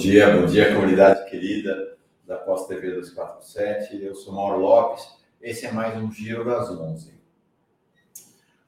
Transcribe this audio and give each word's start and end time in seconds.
dia, 0.00 0.34
bom 0.34 0.46
dia, 0.46 0.74
comunidade 0.74 1.28
querida 1.28 1.94
da 2.26 2.36
Pós 2.36 2.66
TV 2.66 2.92
247. 2.92 4.02
Eu 4.02 4.14
sou 4.14 4.32
Mauro 4.32 4.58
Lopes. 4.58 5.06
Esse 5.42 5.66
é 5.66 5.72
mais 5.72 5.94
um 6.02 6.10
Giro 6.10 6.42
das 6.42 6.70
11. 6.70 7.12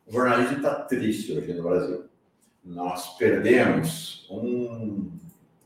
O 0.07 0.13
jornalismo 0.13 0.59
está 0.59 0.75
triste 0.75 1.33
hoje 1.33 1.55
no 1.55 1.63
Brasil. 1.63 2.05
Nós 2.63 3.17
perdemos 3.17 4.29
um, 4.31 5.11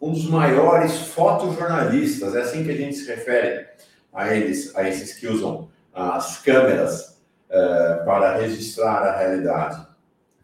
um 0.01 0.13
dos 0.13 0.31
maiores 0.31 0.99
fotojornalistas, 0.99 2.37
é 2.37 2.43
assim 2.43 2.63
que 2.63 2.71
a 2.71 2.77
gente 2.77 2.95
se 2.95 3.09
refere 3.09 3.67
a 4.13 4.33
eles, 4.33 4.75
a 4.77 4.89
esses 4.89 5.19
que 5.19 5.27
usam 5.27 5.69
as 5.93 6.39
câmeras 6.43 7.21
uh, 7.51 8.05
para 8.05 8.37
registrar 8.37 9.03
a 9.03 9.19
realidade. 9.19 9.85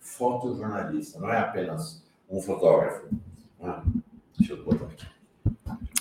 Fotojornalista, 0.00 1.20
não 1.20 1.32
é 1.32 1.38
apenas 1.38 2.04
um 2.28 2.42
fotógrafo. 2.42 3.06
Ah, 3.62 3.84
deixa 4.36 4.54
eu 4.54 4.64
botar 4.64 4.86
aqui. 4.86 5.11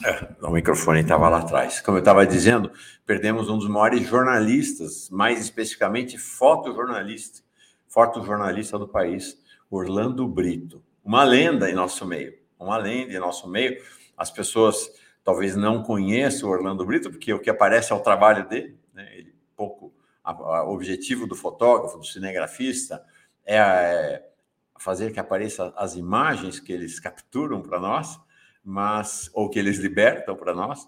É, 0.03 0.45
o 0.45 0.51
microfone 0.51 1.01
estava 1.01 1.29
lá 1.29 1.39
atrás. 1.39 1.79
Como 1.79 1.97
eu 1.97 2.01
estava 2.01 2.25
dizendo, 2.25 2.71
perdemos 3.05 3.49
um 3.49 3.57
dos 3.57 3.67
maiores 3.67 4.07
jornalistas, 4.07 5.09
mais 5.09 5.39
especificamente 5.39 6.17
fotojornalista, 6.17 7.41
fotojornalista 7.87 8.79
do 8.79 8.87
país, 8.87 9.37
Orlando 9.69 10.27
Brito. 10.27 10.83
Uma 11.03 11.23
lenda 11.23 11.69
em 11.69 11.73
nosso 11.73 12.05
meio, 12.05 12.33
uma 12.59 12.77
lenda 12.77 13.13
em 13.13 13.19
nosso 13.19 13.49
meio. 13.49 13.81
As 14.17 14.31
pessoas 14.31 14.91
talvez 15.23 15.55
não 15.55 15.83
conheçam 15.83 16.49
o 16.49 16.52
Orlando 16.52 16.86
Brito, 16.86 17.09
porque 17.11 17.33
o 17.33 17.39
que 17.39 17.49
aparece 17.49 17.91
é 17.91 17.95
o 17.95 17.99
trabalho 17.99 18.47
dele, 18.47 18.77
né? 18.93 19.08
Ele 19.17 19.31
pouco 19.55 19.93
o 20.23 20.73
objetivo 20.73 21.27
do 21.27 21.36
fotógrafo, 21.36 21.97
do 21.97 22.05
cinegrafista 22.05 23.03
é, 23.45 23.58
é 23.58 24.23
fazer 24.80 25.11
que 25.11 25.19
apareçam 25.19 25.73
as 25.75 25.95
imagens 25.95 26.59
que 26.59 26.73
eles 26.73 26.99
capturam 26.99 27.61
para 27.61 27.80
nós, 27.80 28.19
mas 28.64 29.30
ou 29.34 29.50
que 29.50 29.59
eles 29.59 29.78
libertam 29.78 30.36
para 30.36 30.54
nós, 30.54 30.88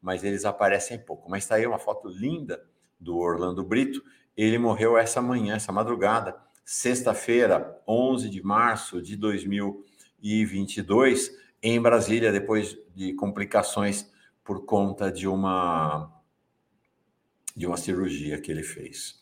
mas 0.00 0.24
eles 0.24 0.44
aparecem 0.44 0.98
pouco. 0.98 1.30
Mas 1.30 1.44
está 1.44 1.54
aí 1.56 1.66
uma 1.66 1.78
foto 1.78 2.08
linda 2.08 2.62
do 2.98 3.18
Orlando 3.18 3.62
Brito. 3.64 4.02
Ele 4.36 4.58
morreu 4.58 4.98
essa 4.98 5.22
manhã, 5.22 5.56
essa 5.56 5.72
madrugada, 5.72 6.36
sexta-feira, 6.64 7.80
11 7.86 8.28
de 8.28 8.42
março 8.42 9.00
de 9.02 9.16
2022, 9.16 11.30
em 11.62 11.80
Brasília, 11.80 12.32
depois 12.32 12.76
de 12.94 13.12
complicações 13.14 14.10
por 14.42 14.64
conta 14.64 15.10
de 15.10 15.28
uma 15.28 16.10
de 17.54 17.66
uma 17.66 17.76
cirurgia 17.76 18.40
que 18.40 18.50
ele 18.50 18.62
fez. 18.62 19.20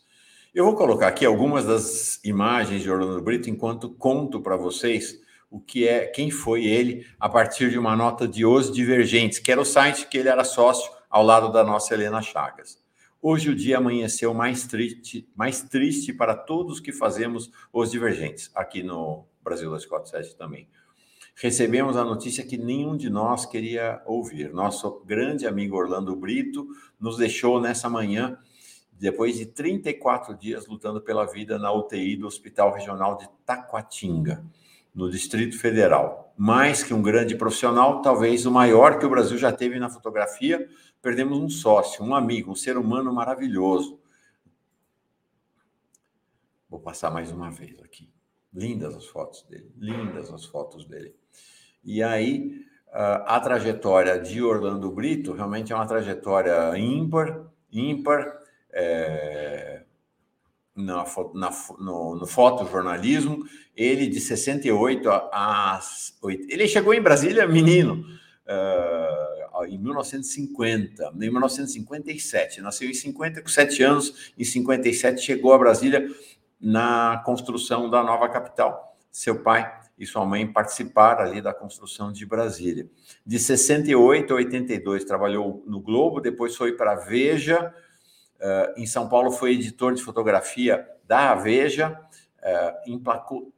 Eu 0.54 0.64
vou 0.64 0.76
colocar 0.76 1.08
aqui 1.08 1.24
algumas 1.24 1.64
das 1.64 2.20
imagens 2.24 2.82
de 2.82 2.90
Orlando 2.90 3.20
Brito 3.20 3.50
enquanto 3.50 3.90
conto 3.90 4.40
para 4.40 4.56
vocês 4.56 5.20
o 5.50 5.60
que 5.60 5.86
é, 5.86 6.06
quem 6.06 6.30
foi 6.30 6.64
ele 6.64 7.06
a 7.18 7.28
partir 7.28 7.70
de 7.70 7.78
uma 7.78 7.96
nota 7.96 8.28
de 8.28 8.46
Os 8.46 8.70
Divergentes, 8.70 9.38
que 9.38 9.50
era 9.50 9.60
o 9.60 9.64
site 9.64 10.06
que 10.06 10.16
ele 10.16 10.28
era 10.28 10.44
sócio 10.44 10.90
ao 11.10 11.24
lado 11.24 11.50
da 11.50 11.64
nossa 11.64 11.92
Helena 11.92 12.22
Chagas. 12.22 12.78
Hoje 13.20 13.50
o 13.50 13.54
dia 13.54 13.78
amanheceu 13.78 14.32
mais 14.32 14.66
triste, 14.66 15.28
mais 15.34 15.60
triste 15.60 16.12
para 16.12 16.34
todos 16.34 16.80
que 16.80 16.92
fazemos 16.92 17.50
Os 17.72 17.90
Divergentes, 17.90 18.50
aqui 18.54 18.82
no 18.82 19.26
Brasil 19.42 19.68
247 19.68 20.36
também. 20.36 20.68
Recebemos 21.34 21.96
a 21.96 22.04
notícia 22.04 22.44
que 22.44 22.56
nenhum 22.56 22.96
de 22.96 23.10
nós 23.10 23.46
queria 23.46 24.02
ouvir. 24.06 24.52
Nosso 24.52 25.02
grande 25.04 25.46
amigo 25.46 25.76
Orlando 25.76 26.14
Brito 26.14 26.66
nos 26.98 27.16
deixou 27.16 27.60
nessa 27.60 27.88
manhã 27.88 28.38
depois 28.92 29.38
de 29.38 29.46
34 29.46 30.36
dias 30.36 30.66
lutando 30.66 31.00
pela 31.00 31.24
vida 31.24 31.58
na 31.58 31.72
UTI 31.72 32.16
do 32.16 32.26
Hospital 32.26 32.74
Regional 32.74 33.16
de 33.16 33.26
Taquatinga, 33.46 34.44
no 34.94 35.10
Distrito 35.10 35.58
Federal. 35.58 36.34
Mais 36.36 36.82
que 36.82 36.94
um 36.94 37.02
grande 37.02 37.36
profissional, 37.36 38.00
talvez 38.02 38.46
o 38.46 38.50
maior 38.50 38.98
que 38.98 39.06
o 39.06 39.10
Brasil 39.10 39.36
já 39.36 39.52
teve 39.52 39.78
na 39.78 39.90
fotografia, 39.90 40.68
perdemos 41.02 41.38
um 41.38 41.48
sócio, 41.48 42.04
um 42.04 42.14
amigo, 42.14 42.50
um 42.50 42.56
ser 42.56 42.76
humano 42.76 43.12
maravilhoso. 43.12 44.00
Vou 46.68 46.80
passar 46.80 47.10
mais 47.10 47.30
uma 47.30 47.50
vez 47.50 47.80
aqui. 47.82 48.10
Lindas 48.52 48.96
as 48.96 49.06
fotos 49.06 49.42
dele, 49.42 49.70
lindas 49.76 50.32
as 50.32 50.44
fotos 50.44 50.84
dele. 50.84 51.14
E 51.84 52.02
aí, 52.02 52.64
a 52.92 53.38
trajetória 53.40 54.18
de 54.18 54.42
Orlando 54.42 54.90
Brito 54.90 55.32
realmente 55.32 55.72
é 55.72 55.76
uma 55.76 55.86
trajetória 55.86 56.76
ímpar, 56.76 57.46
ímpar, 57.70 58.40
é, 58.72 59.79
na, 60.74 61.04
na, 61.34 61.50
no, 61.78 62.16
no 62.16 62.26
fotojornalismo. 62.26 63.44
Ele, 63.76 64.06
de 64.06 64.20
68 64.20 65.08
a 65.08 65.80
80. 66.22 66.52
Ele 66.52 66.68
chegou 66.68 66.92
em 66.92 67.00
Brasília 67.00 67.46
menino, 67.46 68.04
uh, 68.46 69.64
em 69.66 69.78
1950, 69.78 71.12
em 71.14 71.30
1957. 71.30 72.60
Nasceu 72.60 72.90
em 72.90 72.94
57 72.94 73.82
anos, 73.82 74.32
em 74.38 74.44
57 74.44 75.22
chegou 75.22 75.52
a 75.52 75.58
Brasília 75.58 76.08
na 76.60 77.22
construção 77.24 77.88
da 77.88 78.02
nova 78.02 78.28
capital. 78.28 78.98
Seu 79.10 79.40
pai 79.42 79.70
e 79.98 80.06
sua 80.06 80.24
mãe 80.24 80.46
participaram 80.46 81.22
ali 81.22 81.40
da 81.40 81.52
construção 81.52 82.12
de 82.12 82.24
Brasília. 82.24 82.88
De 83.24 83.38
68 83.38 84.32
a 84.32 84.36
82 84.36 85.04
trabalhou 85.04 85.62
no 85.66 85.80
Globo, 85.80 86.20
depois 86.20 86.56
foi 86.56 86.72
para 86.72 86.94
Veja, 86.94 87.72
Uh, 87.72 87.89
em 88.76 88.86
São 88.86 89.08
Paulo 89.08 89.30
foi 89.30 89.52
editor 89.52 89.94
de 89.94 90.02
fotografia 90.02 90.86
da 91.06 91.34
Veja, 91.34 92.00
uh, 92.38 92.90
emplacou 92.90 93.52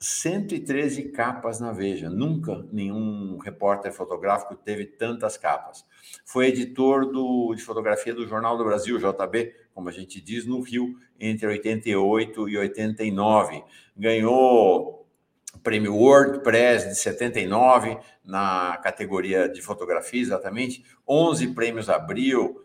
113 0.00 1.10
capas 1.10 1.58
na 1.58 1.72
Veja. 1.72 2.08
Nunca 2.08 2.64
nenhum 2.72 3.38
repórter 3.38 3.92
fotográfico 3.92 4.54
teve 4.54 4.86
tantas 4.86 5.36
capas. 5.36 5.84
Foi 6.24 6.46
editor 6.46 7.06
do, 7.06 7.54
de 7.54 7.62
fotografia 7.62 8.14
do 8.14 8.26
Jornal 8.26 8.56
do 8.56 8.64
Brasil, 8.64 8.98
JB, 8.98 9.54
como 9.74 9.88
a 9.88 9.92
gente 9.92 10.20
diz, 10.20 10.46
no 10.46 10.60
Rio, 10.60 10.94
entre 11.18 11.46
88 11.48 12.48
e 12.48 12.58
89. 12.58 13.64
Ganhou 13.96 15.06
o 15.54 15.58
prêmio 15.58 15.94
WordPress 15.96 16.88
de 16.88 16.94
79 16.94 17.98
na 18.24 18.76
categoria 18.82 19.48
de 19.48 19.60
fotografia, 19.60 20.20
exatamente. 20.20 20.84
11 21.08 21.48
prêmios 21.54 21.88
Abril, 21.88 22.64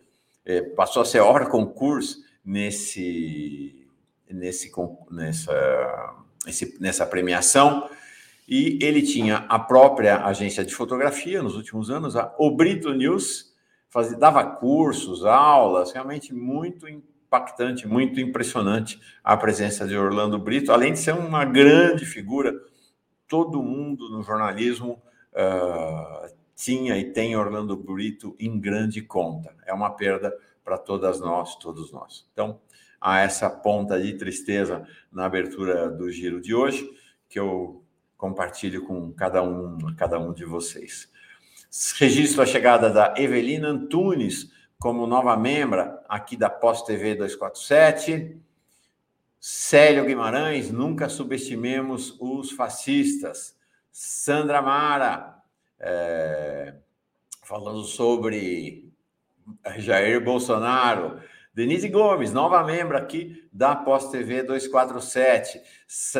passou 0.75 1.01
a 1.01 1.05
ser 1.05 1.19
hora 1.19 1.45
concurso 1.45 2.23
nesse, 2.43 3.87
nesse, 4.29 4.71
nessa, 5.11 6.15
esse, 6.47 6.77
nessa 6.79 7.05
premiação. 7.05 7.89
E 8.47 8.77
ele 8.81 9.01
tinha 9.01 9.45
a 9.47 9.57
própria 9.57 10.25
agência 10.25 10.65
de 10.65 10.75
fotografia 10.75 11.41
nos 11.41 11.55
últimos 11.55 11.89
anos, 11.89 12.15
a 12.15 12.33
Obrito 12.37 12.93
News, 12.93 13.53
fazia, 13.89 14.17
dava 14.17 14.43
cursos, 14.43 15.25
aulas, 15.25 15.93
realmente 15.93 16.33
muito 16.33 16.87
impactante, 16.89 17.87
muito 17.87 18.19
impressionante 18.19 18.99
a 19.23 19.37
presença 19.37 19.87
de 19.87 19.95
Orlando 19.95 20.37
Brito, 20.37 20.73
além 20.73 20.91
de 20.91 20.99
ser 20.99 21.13
uma 21.13 21.45
grande 21.45 22.05
figura, 22.05 22.53
todo 23.27 23.63
mundo 23.63 24.09
no 24.09 24.21
jornalismo 24.21 25.01
uh, 25.31 26.27
tinha 26.55 26.97
e 26.97 27.11
tem 27.11 27.35
Orlando 27.35 27.75
Brito 27.75 28.35
em 28.39 28.59
grande 28.59 29.01
conta. 29.01 29.55
É 29.65 29.73
uma 29.73 29.91
perda 29.91 30.35
para 30.63 30.77
todas 30.77 31.19
nós, 31.19 31.55
todos 31.55 31.91
nós. 31.91 32.27
Então, 32.31 32.59
há 32.99 33.19
essa 33.19 33.49
ponta 33.49 34.01
de 34.01 34.13
tristeza 34.13 34.87
na 35.11 35.25
abertura 35.25 35.89
do 35.89 36.09
giro 36.11 36.39
de 36.39 36.55
hoje, 36.55 36.89
que 37.27 37.39
eu 37.39 37.83
compartilho 38.17 38.85
com 38.85 39.11
cada 39.11 39.43
um, 39.43 39.77
cada 39.97 40.17
um 40.17 40.33
de 40.33 40.45
vocês. 40.45 41.11
Registro 41.97 42.41
a 42.41 42.45
chegada 42.45 42.89
da 42.89 43.15
Evelina 43.17 43.67
Antunes 43.67 44.51
como 44.79 45.07
nova 45.07 45.35
membra 45.37 46.03
aqui 46.09 46.35
da 46.35 46.49
Pós 46.49 46.81
TV 46.83 47.15
247. 47.15 48.37
Célio 49.39 50.05
Guimarães, 50.05 50.71
nunca 50.71 51.09
subestimemos 51.09 52.15
os 52.19 52.51
fascistas. 52.51 53.55
Sandra 53.91 54.61
Mara, 54.61 55.32
é, 55.79 56.75
falando 57.43 57.83
sobre 57.83 58.91
Jair 59.77 60.23
Bolsonaro. 60.23 61.19
Denise 61.53 61.87
Gomes, 61.87 62.33
nova 62.33 62.63
membro 62.63 62.97
aqui 62.97 63.47
da 63.53 63.75
Pós 63.75 64.09
TV 64.09 64.41
247. 64.41 65.61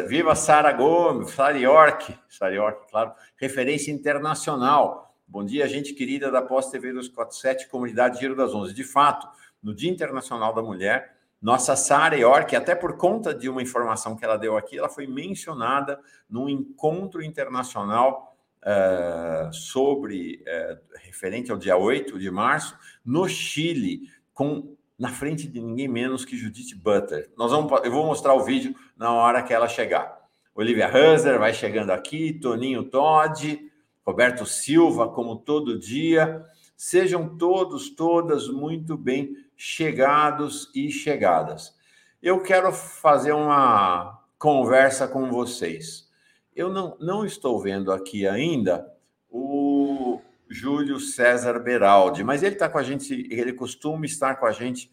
Viva 0.07 0.35
Sara 0.35 0.71
Gomes, 0.71 1.31
Sara 1.31 1.57
York, 1.57 2.15
Sara 2.29 2.53
York, 2.53 2.91
claro, 2.91 3.13
referência 3.37 3.91
internacional. 3.91 5.15
Bom 5.27 5.43
dia, 5.43 5.67
gente 5.67 5.93
querida 5.93 6.29
da 6.29 6.41
Pós 6.41 6.69
TV 6.69 6.93
247, 6.93 7.67
comunidade 7.67 8.19
Giro 8.19 8.35
das 8.35 8.53
Onze. 8.53 8.75
De 8.75 8.83
fato, 8.83 9.27
no 9.61 9.73
Dia 9.73 9.89
Internacional 9.89 10.53
da 10.53 10.61
Mulher, 10.61 11.17
nossa 11.41 11.75
Sara 11.75 12.15
York, 12.15 12.55
até 12.55 12.75
por 12.75 12.95
conta 12.97 13.33
de 13.33 13.49
uma 13.49 13.61
informação 13.61 14.15
que 14.15 14.23
ela 14.23 14.37
deu 14.37 14.55
aqui, 14.55 14.77
ela 14.77 14.87
foi 14.87 15.07
mencionada 15.07 15.99
num 16.29 16.47
encontro 16.47 17.23
internacional 17.23 18.32
uh, 18.63 19.53
sobre, 19.53 20.43
uh, 20.47 20.79
referente 21.03 21.51
ao 21.51 21.57
dia 21.57 21.77
8 21.77 22.17
de 22.17 22.31
março, 22.31 22.77
no 23.05 23.27
Chile, 23.27 24.09
com 24.33 24.75
na 24.97 25.09
frente 25.09 25.47
de 25.47 25.59
ninguém 25.59 25.87
menos 25.87 26.23
que 26.23 26.37
Judith 26.37 26.75
Butler. 26.75 27.29
Nós 27.35 27.51
vamos, 27.51 27.71
eu 27.83 27.91
vou 27.91 28.05
mostrar 28.05 28.33
o 28.33 28.43
vídeo 28.43 28.75
na 28.95 29.11
hora 29.11 29.43
que 29.43 29.53
ela 29.53 29.67
chegar. 29.67 30.17
Olivia 30.55 30.87
Hunser 30.87 31.39
vai 31.39 31.53
chegando 31.53 31.89
aqui, 31.89 32.33
Toninho 32.33 32.83
Todd, 32.83 33.59
Roberto 34.05 34.45
Silva, 34.45 35.09
como 35.09 35.37
todo 35.37 35.79
dia. 35.79 36.45
Sejam 36.77 37.37
todos, 37.37 37.89
todas 37.89 38.47
muito 38.47 38.95
bem 38.95 39.35
chegados 39.57 40.71
e 40.75 40.91
chegadas. 40.91 41.75
Eu 42.21 42.41
quero 42.41 42.71
fazer 42.71 43.33
uma 43.33 44.21
conversa 44.37 45.07
com 45.07 45.29
vocês. 45.29 46.09
Eu 46.55 46.71
não, 46.71 46.97
não 46.99 47.25
estou 47.25 47.59
vendo 47.59 47.91
aqui 47.91 48.27
ainda 48.27 48.91
o 49.29 50.21
Júlio 50.49 50.99
César 50.99 51.59
Beraldi, 51.59 52.23
mas 52.23 52.43
ele 52.43 52.55
está 52.55 52.69
com 52.69 52.77
a 52.77 52.83
gente, 52.83 53.27
ele 53.31 53.53
costuma 53.53 54.05
estar 54.05 54.35
com 54.35 54.45
a 54.45 54.51
gente 54.51 54.91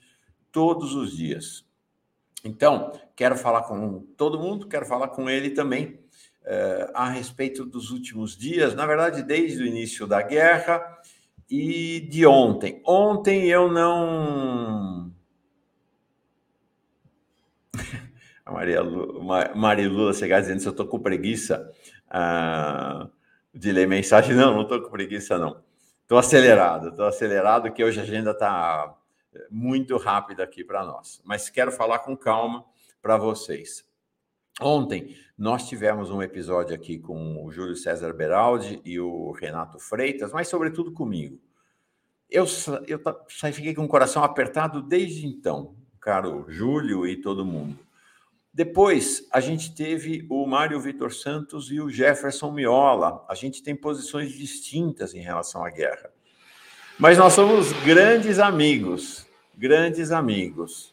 todos 0.51 0.95
os 0.95 1.17
dias. 1.17 1.65
Então, 2.45 2.93
quero 3.15 3.37
falar 3.37 3.63
com 3.63 4.01
todo 4.17 4.39
mundo, 4.39 4.67
quero 4.67 4.87
falar 4.87 5.09
com 5.09 5.29
ele 5.29 5.51
também 5.51 6.01
eh, 6.45 6.91
a 6.95 7.11
respeito 7.11 7.67
dos 7.67 7.91
últimos 7.91 8.37
dias, 8.37 8.75
na 8.75 8.87
verdade, 8.87 9.23
desde 9.23 9.63
o 9.63 9.67
início 9.67 10.07
da 10.07 10.23
guerra 10.23 10.83
e 11.51 12.01
de 12.11 12.25
ontem. 12.25 12.81
Ontem 12.87 13.47
eu 13.47 13.71
não. 13.71 15.10
Maria 18.51 18.83
Lula, 18.83 19.53
Maria 19.55 19.89
Lula 19.89 20.13
chegar 20.13 20.41
dizendo 20.41 20.61
se 20.61 20.67
eu 20.67 20.73
estou 20.73 20.87
com 20.87 20.99
preguiça 20.99 21.73
ah, 22.09 23.09
de 23.55 23.73
ler 23.73 23.87
mensagem. 23.87 24.35
Não, 24.35 24.55
não 24.55 24.63
estou 24.63 24.83
com 24.83 24.91
preguiça, 24.91 25.39
não. 25.39 25.63
Estou 26.03 26.19
acelerado, 26.19 26.89
estou 26.89 27.07
acelerado, 27.07 27.73
que 27.73 27.85
hoje 27.85 28.01
a 28.01 28.03
agenda 28.03 28.33
está 28.33 28.97
muito 29.51 29.97
rápida 29.97 30.43
aqui 30.43 30.65
para 30.65 30.85
nós. 30.85 31.21
Mas 31.25 31.49
quero 31.49 31.71
falar 31.71 32.01
com 32.01 32.17
calma 32.17 32.65
para 33.01 33.17
vocês. 33.17 33.85
Ontem 34.61 35.17
nós 35.39 35.69
tivemos 35.69 36.11
um 36.11 36.21
episódio 36.21 36.75
aqui 36.75 36.99
com 36.99 37.45
o 37.45 37.51
Júlio 37.51 37.77
César 37.77 38.13
Beraldi 38.13 38.81
e 38.85 39.01
o 39.01 39.31
Renato 39.31 39.79
Freitas, 39.79 40.33
mas 40.33 40.49
sobretudo 40.49 40.93
comigo. 40.93 41.41
Eu, 42.29 42.45
eu 42.87 43.01
fiquei 43.53 43.75
com 43.75 43.85
o 43.85 43.89
coração 43.89 44.23
apertado 44.23 44.83
desde 44.83 45.27
então, 45.27 45.75
caro 46.01 46.45
Júlio 46.49 47.07
e 47.07 47.17
todo 47.17 47.45
mundo. 47.45 47.79
Depois, 48.53 49.27
a 49.33 49.39
gente 49.39 49.75
teve 49.75 50.27
o 50.29 50.45
Mário 50.45 50.81
Vitor 50.81 51.13
Santos 51.13 51.71
e 51.71 51.81
o 51.81 51.89
Jefferson 51.89 52.51
Miola. 52.51 53.25
A 53.29 53.35
gente 53.35 53.63
tem 53.63 53.77
posições 53.77 54.33
distintas 54.33 55.15
em 55.15 55.21
relação 55.21 55.65
à 55.65 55.71
guerra. 55.71 56.11
Mas 56.99 57.17
nós 57.17 57.33
somos 57.33 57.73
grandes 57.85 58.41
amigos, 58.41 59.27
grandes 59.57 60.11
amigos. 60.11 60.93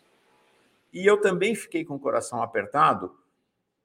E 0.93 1.05
eu 1.05 1.19
também 1.19 1.55
fiquei 1.55 1.83
com 1.83 1.95
o 1.95 1.99
coração 1.99 2.41
apertado 2.41 3.11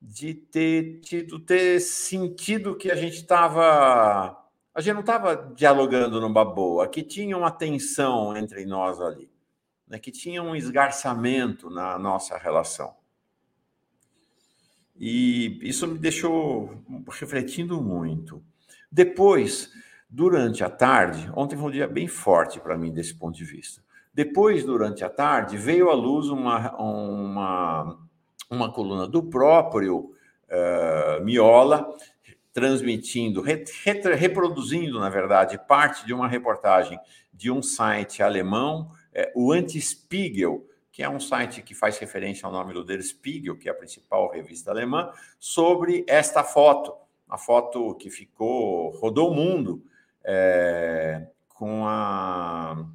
de 0.00 0.34
ter 0.34 1.00
tido, 1.00 1.38
ter 1.40 1.80
sentido 1.80 2.76
que 2.76 2.90
a 2.90 2.94
gente 2.94 3.16
estava. 3.16 4.38
A 4.74 4.80
gente 4.80 4.94
não 4.94 5.00
estava 5.00 5.34
dialogando 5.54 6.20
numa 6.20 6.44
boa, 6.44 6.88
que 6.88 7.02
tinha 7.02 7.36
uma 7.36 7.50
tensão 7.50 8.36
entre 8.36 8.64
nós 8.66 9.00
ali, 9.00 9.30
né? 9.86 9.98
que 9.98 10.10
tinha 10.10 10.42
um 10.42 10.54
esgarçamento 10.56 11.70
na 11.70 11.98
nossa 11.98 12.36
relação. 12.38 13.01
E 14.96 15.58
isso 15.62 15.86
me 15.86 15.98
deixou 15.98 16.82
refletindo 17.08 17.80
muito. 17.80 18.42
Depois, 18.90 19.70
durante 20.08 20.62
a 20.62 20.70
tarde, 20.70 21.30
ontem 21.34 21.56
foi 21.56 21.68
um 21.68 21.72
dia 21.72 21.88
bem 21.88 22.06
forte 22.06 22.60
para 22.60 22.76
mim 22.76 22.92
desse 22.92 23.14
ponto 23.14 23.36
de 23.36 23.44
vista. 23.44 23.82
Depois, 24.14 24.64
durante 24.64 25.02
a 25.02 25.08
tarde, 25.08 25.56
veio 25.56 25.88
à 25.88 25.94
luz 25.94 26.28
uma, 26.28 26.76
uma 26.76 27.98
uma 28.52 28.70
coluna 28.70 29.08
do 29.08 29.22
próprio 29.22 30.10
uh, 30.50 31.24
Miola, 31.24 31.88
transmitindo, 32.52 33.40
re, 33.40 33.64
re, 33.82 34.14
reproduzindo, 34.14 35.00
na 35.00 35.08
verdade, 35.08 35.58
parte 35.66 36.04
de 36.04 36.12
uma 36.12 36.28
reportagem 36.28 37.00
de 37.32 37.50
um 37.50 37.62
site 37.62 38.22
alemão, 38.22 38.90
é, 39.14 39.32
o 39.34 39.52
Antispiegel, 39.52 40.66
que 40.92 41.02
é 41.02 41.08
um 41.08 41.18
site 41.18 41.62
que 41.62 41.74
faz 41.74 41.96
referência 41.96 42.44
ao 42.44 42.52
nome 42.52 42.74
do 42.74 42.84
Der 42.84 43.02
Spiegel, 43.02 43.56
que 43.56 43.66
é 43.66 43.72
a 43.72 43.74
principal 43.74 44.30
revista 44.30 44.70
alemã, 44.70 45.10
sobre 45.40 46.04
esta 46.06 46.44
foto, 46.44 46.94
a 47.26 47.38
foto 47.38 47.94
que 47.94 48.10
ficou, 48.10 48.90
rodou 48.90 49.30
o 49.30 49.34
mundo, 49.34 49.82
é, 50.22 51.28
com, 51.48 51.86
a, 51.86 52.86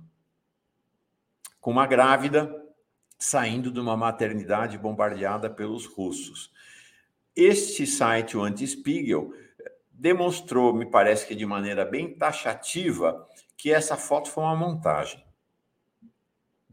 com 1.59 1.71
uma 1.71 1.88
grávida 1.88 2.63
saindo 3.17 3.71
de 3.71 3.79
uma 3.79 3.97
maternidade 3.97 4.77
bombardeada 4.77 5.49
pelos 5.49 5.88
russos. 5.88 6.53
Este 7.35 7.88
site, 7.88 8.38
o 8.38 8.44
Antispiegel, 8.44 9.33
demonstrou, 9.91 10.71
me 10.71 10.85
parece 10.85 11.25
que 11.25 11.33
de 11.33 11.47
maneira 11.47 11.83
bem 11.83 12.13
taxativa, 12.13 13.27
que 13.57 13.71
essa 13.73 13.97
foto 13.97 14.29
foi 14.29 14.44
uma 14.44 14.55
montagem. 14.55 15.26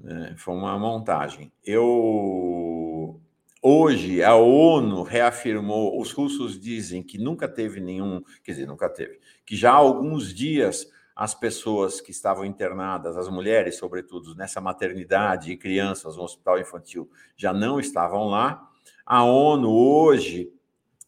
É, 0.07 0.37
foi 0.37 0.55
uma 0.55 0.79
montagem. 0.79 1.53
Eu 1.65 3.21
hoje 3.63 4.23
a 4.23 4.35
ONU 4.37 5.03
reafirmou, 5.03 5.99
os 5.99 6.13
russos 6.13 6.61
dizem 6.61 7.03
que 7.03 7.17
nunca 7.17 7.49
teve 7.49 7.81
nenhum, 7.81 8.23
quer 8.43 8.53
dizer, 8.53 8.67
nunca 8.67 8.91
teve, 8.91 9.19
que 9.47 9.57
já 9.57 9.73
há 9.73 9.77
alguns 9.77 10.35
dias 10.35 10.87
as 11.17 11.35
pessoas 11.35 12.01
que 12.01 12.11
estavam 12.11 12.45
internadas, 12.45 13.17
as 13.17 13.29
mulheres, 13.29 13.77
sobretudo, 13.77 14.35
nessa 14.35 14.61
maternidade 14.61 15.53
e 15.53 15.57
crianças 15.57 16.17
no 16.17 16.25
hospital 16.25 16.59
infantil, 16.59 17.09
já 17.37 17.53
não 17.53 17.79
estavam 17.79 18.27
lá. 18.27 18.69
A 19.07 19.25
ONU 19.25 19.71
hoje 19.71 20.53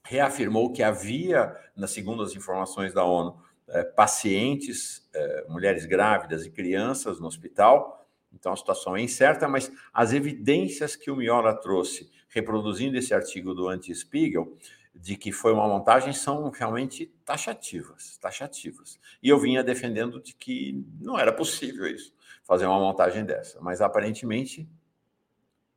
reafirmou 0.05 0.73
que 0.73 0.83
havia, 0.83 1.55
segundo 1.89 2.23
as 2.23 2.37
informações 2.37 2.95
da 2.95 3.05
ONU, 3.05 3.37
eh, 3.69 3.83
pacientes, 3.83 5.09
eh, 5.13 5.45
mulheres 5.49 5.85
grávidas 5.87 6.47
e 6.47 6.51
crianças 6.51 7.19
no 7.19 7.27
hospital. 7.27 7.96
Então 8.39 8.53
a 8.53 8.57
situação 8.57 8.95
é 8.97 9.01
incerta, 9.01 9.49
mas 9.49 9.73
as 9.93 10.13
evidências 10.13 10.95
que 10.95 11.11
o 11.11 11.17
Miola 11.17 11.55
trouxe, 11.55 12.11
reproduzindo 12.29 12.97
esse 12.97 13.15
artigo 13.15 13.55
do 13.55 13.69
Anti-Spiegel, 13.69 14.57
de 14.95 15.17
que 15.17 15.33
foi 15.33 15.53
uma 15.53 15.67
montagem 15.67 16.13
são 16.13 16.51
realmente 16.51 17.07
taxativas, 17.25 18.17
taxativas. 18.19 18.99
E 19.23 19.29
eu 19.29 19.39
vinha 19.39 19.65
defendendo 19.65 20.21
de 20.21 20.35
que 20.35 20.85
não 21.01 21.19
era 21.19 21.33
possível 21.33 21.87
isso, 21.87 22.15
fazer 22.45 22.67
uma 22.67 22.79
montagem 22.79 23.25
dessa, 23.25 23.61
mas 23.61 23.81
aparentemente 23.81 24.69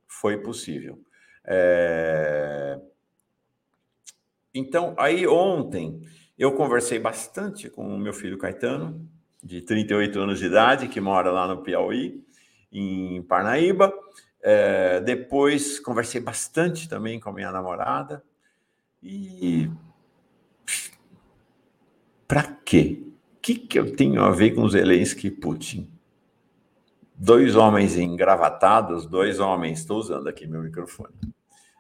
foi 0.08 0.38
possível. 0.38 1.02
É... 1.46 2.80
Então, 4.54 4.96
aí 4.98 5.26
ontem 5.28 6.02
eu 6.38 6.54
conversei 6.54 7.00
bastante 7.00 7.70
com 7.70 7.88
o 7.88 8.00
meu 8.00 8.14
filho 8.14 8.38
Caetano, 8.38 9.10
de 9.42 9.62
38 9.62 10.20
anos 10.20 10.40
de 10.40 10.46
idade, 10.46 10.88
que 10.88 11.00
mora 11.00 11.32
lá 11.32 11.48
no 11.48 11.62
Piauí, 11.62 12.24
em 12.72 13.22
Parnaíba. 13.24 13.94
É... 14.42 15.02
Depois 15.02 15.80
conversei 15.80 16.22
bastante 16.22 16.88
também 16.88 17.20
com 17.20 17.30
a 17.30 17.34
minha 17.34 17.52
namorada, 17.52 18.24
e 19.02 19.70
para 22.28 22.44
quê? 22.44 23.02
O 23.36 23.42
que, 23.42 23.56
que 23.56 23.80
eu 23.80 23.96
tenho 23.96 24.22
a 24.22 24.32
ver 24.32 24.52
com 24.52 24.68
Zelensky 24.68 25.28
e 25.28 25.32
Putin? 25.32 25.90
Dois 27.16 27.56
homens 27.56 27.98
engravatados, 27.98 29.06
dois 29.06 29.40
homens, 29.40 29.80
estou 29.80 29.98
usando 29.98 30.28
aqui 30.28 30.46
meu 30.46 30.62
microfone, 30.62 31.14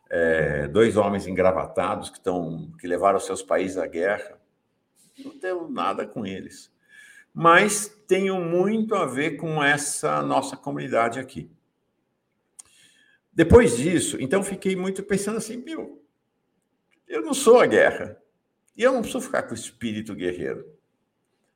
é, 0.09 0.67
dois 0.67 0.97
homens 0.97 1.27
engravatados 1.27 2.09
que, 2.09 2.17
estão, 2.17 2.71
que 2.79 2.87
levaram 2.87 3.19
seus 3.19 3.43
países 3.43 3.77
à 3.77 3.85
guerra. 3.85 4.39
Não 5.23 5.37
tenho 5.37 5.69
nada 5.69 6.05
com 6.07 6.25
eles. 6.25 6.71
Mas 7.33 7.87
tenho 8.07 8.39
muito 8.41 8.95
a 8.95 9.05
ver 9.05 9.37
com 9.37 9.63
essa 9.63 10.21
nossa 10.21 10.57
comunidade 10.57 11.19
aqui. 11.19 11.49
Depois 13.31 13.77
disso, 13.77 14.17
então 14.19 14.43
fiquei 14.43 14.75
muito 14.75 15.01
pensando 15.03 15.37
assim, 15.37 15.57
meu, 15.57 16.03
eu 17.07 17.21
não 17.21 17.33
sou 17.33 17.59
a 17.59 17.65
guerra. 17.65 18.17
E 18.75 18.83
eu 18.83 18.93
não 18.93 19.01
preciso 19.01 19.21
ficar 19.21 19.43
com 19.43 19.51
o 19.51 19.57
espírito 19.57 20.15
guerreiro. 20.15 20.65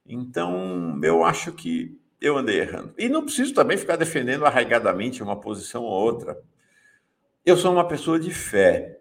Então, 0.05 0.99
eu 1.03 1.23
acho 1.23 1.53
que 1.53 1.97
eu 2.19 2.37
andei 2.37 2.59
errando. 2.59 2.93
E 2.97 3.07
não 3.07 3.23
preciso 3.23 3.53
também 3.53 3.77
ficar 3.77 3.95
defendendo 3.95 4.45
arraigadamente 4.45 5.21
uma 5.21 5.39
posição 5.39 5.83
ou 5.83 5.91
outra. 5.91 6.41
Eu 7.45 7.57
sou 7.57 7.71
uma 7.71 7.87
pessoa 7.87 8.19
de 8.19 8.31
fé. 8.31 8.99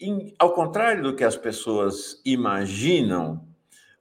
E, 0.00 0.34
ao 0.38 0.52
contrário 0.52 1.02
do 1.02 1.14
que 1.14 1.24
as 1.24 1.36
pessoas 1.36 2.20
imaginam, 2.24 3.46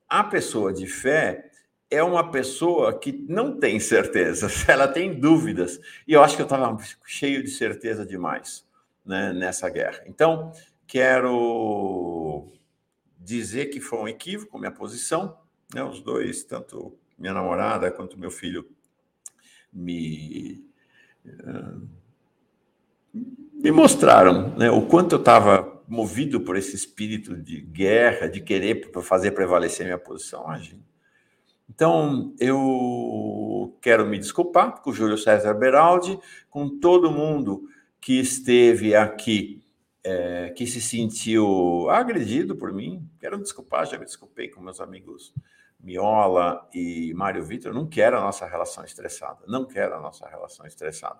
a 0.07 0.23
pessoa 0.23 0.73
de 0.73 0.87
fé 0.87 1.50
é 1.91 2.01
uma 2.01 2.31
pessoa 2.31 2.97
que 2.97 3.11
não 3.11 3.59
tem 3.59 3.79
certezas, 3.79 4.63
ela 4.69 4.87
tem 4.87 5.13
dúvidas. 5.19 5.79
E 6.07 6.13
eu 6.13 6.23
acho 6.23 6.35
que 6.35 6.41
eu 6.41 6.45
estava 6.45 6.75
cheio 7.05 7.43
de 7.43 7.49
certeza 7.51 8.05
demais 8.05 8.65
né, 9.05 9.33
nessa 9.33 9.69
guerra. 9.69 10.01
Então, 10.07 10.51
Quero 10.91 12.51
dizer 13.17 13.67
que 13.67 13.79
foi 13.79 13.97
um 13.97 14.09
equívoco 14.09 14.59
minha 14.59 14.73
posição, 14.73 15.37
né? 15.73 15.81
Os 15.81 16.01
dois, 16.01 16.43
tanto 16.43 16.99
minha 17.17 17.33
namorada 17.33 17.89
quanto 17.89 18.19
meu 18.19 18.29
filho, 18.29 18.67
me 19.71 20.61
me 23.53 23.71
mostraram 23.71 24.53
né, 24.57 24.69
o 24.69 24.85
quanto 24.85 25.15
eu 25.15 25.19
estava 25.19 25.81
movido 25.87 26.41
por 26.41 26.57
esse 26.57 26.75
espírito 26.75 27.37
de 27.37 27.61
guerra, 27.61 28.27
de 28.27 28.41
querer 28.41 28.91
fazer 29.01 29.31
prevalecer 29.31 29.85
minha 29.85 29.97
posição, 29.97 30.43
imagina. 30.43 30.81
Então, 31.73 32.35
eu 32.37 33.77
quero 33.81 34.05
me 34.05 34.19
desculpar 34.19 34.81
com 34.81 34.89
o 34.89 34.93
Júlio 34.93 35.17
César 35.17 35.53
Beraldi, 35.53 36.19
com 36.49 36.67
todo 36.67 37.09
mundo 37.09 37.63
que 38.01 38.19
esteve 38.19 38.93
aqui, 38.93 39.63
é, 40.03 40.49
que 40.49 40.67
se 40.67 40.81
sentiu 40.81 41.89
agredido 41.89 42.57
por 42.57 42.73
mim. 42.73 43.09
Quero 43.21 43.37
me 43.37 43.43
desculpar, 43.43 43.87
já 43.87 43.97
me 43.97 44.03
desculpei 44.03 44.49
com 44.49 44.59
meus 44.59 44.81
amigos 44.81 45.33
Miola 45.79 46.67
e 46.73 47.13
Mário 47.13 47.41
Vitor. 47.45 47.73
Não 47.73 47.87
quero 47.87 48.17
a 48.17 48.21
nossa 48.21 48.45
relação 48.45 48.83
estressada, 48.83 49.39
não 49.47 49.63
quero 49.65 49.95
a 49.95 50.01
nossa 50.01 50.27
relação 50.27 50.65
estressada. 50.65 51.19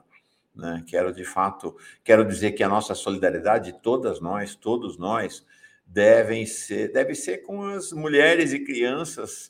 Né? 0.54 0.84
Quero, 0.86 1.14
de 1.14 1.24
fato, 1.24 1.78
quero 2.04 2.26
dizer 2.26 2.52
que 2.52 2.62
a 2.62 2.68
nossa 2.68 2.94
solidariedade, 2.94 3.80
todas 3.82 4.20
nós, 4.20 4.54
todos 4.54 4.98
nós, 4.98 5.46
devem 5.86 6.46
ser, 6.46 6.92
deve 6.92 7.16
ser 7.16 7.38
com 7.38 7.64
as 7.64 7.94
mulheres 7.94 8.52
e 8.52 8.60
crianças 8.60 9.50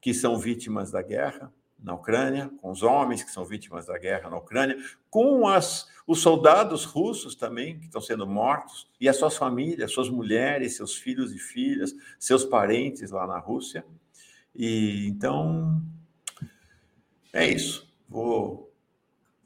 que 0.00 0.14
são 0.14 0.38
vítimas 0.38 0.90
da 0.90 1.02
guerra 1.02 1.52
na 1.82 1.94
Ucrânia, 1.94 2.50
com 2.60 2.70
os 2.70 2.82
homens 2.82 3.22
que 3.22 3.30
são 3.30 3.44
vítimas 3.44 3.86
da 3.86 3.98
guerra 3.98 4.28
na 4.28 4.36
Ucrânia, 4.36 4.76
com 5.08 5.48
as, 5.48 5.88
os 6.06 6.20
soldados 6.20 6.84
russos 6.84 7.34
também 7.34 7.78
que 7.78 7.86
estão 7.86 8.00
sendo 8.00 8.26
mortos, 8.26 8.88
e 9.00 9.08
as 9.08 9.16
suas 9.16 9.36
famílias, 9.36 9.92
suas 9.92 10.10
mulheres, 10.10 10.76
seus 10.76 10.96
filhos 10.96 11.32
e 11.34 11.38
filhas, 11.38 11.94
seus 12.18 12.44
parentes 12.44 13.10
lá 13.10 13.26
na 13.26 13.38
Rússia. 13.38 13.84
E 14.54 15.08
então 15.08 15.82
é 17.32 17.46
isso. 17.46 17.90
Vou 18.08 18.70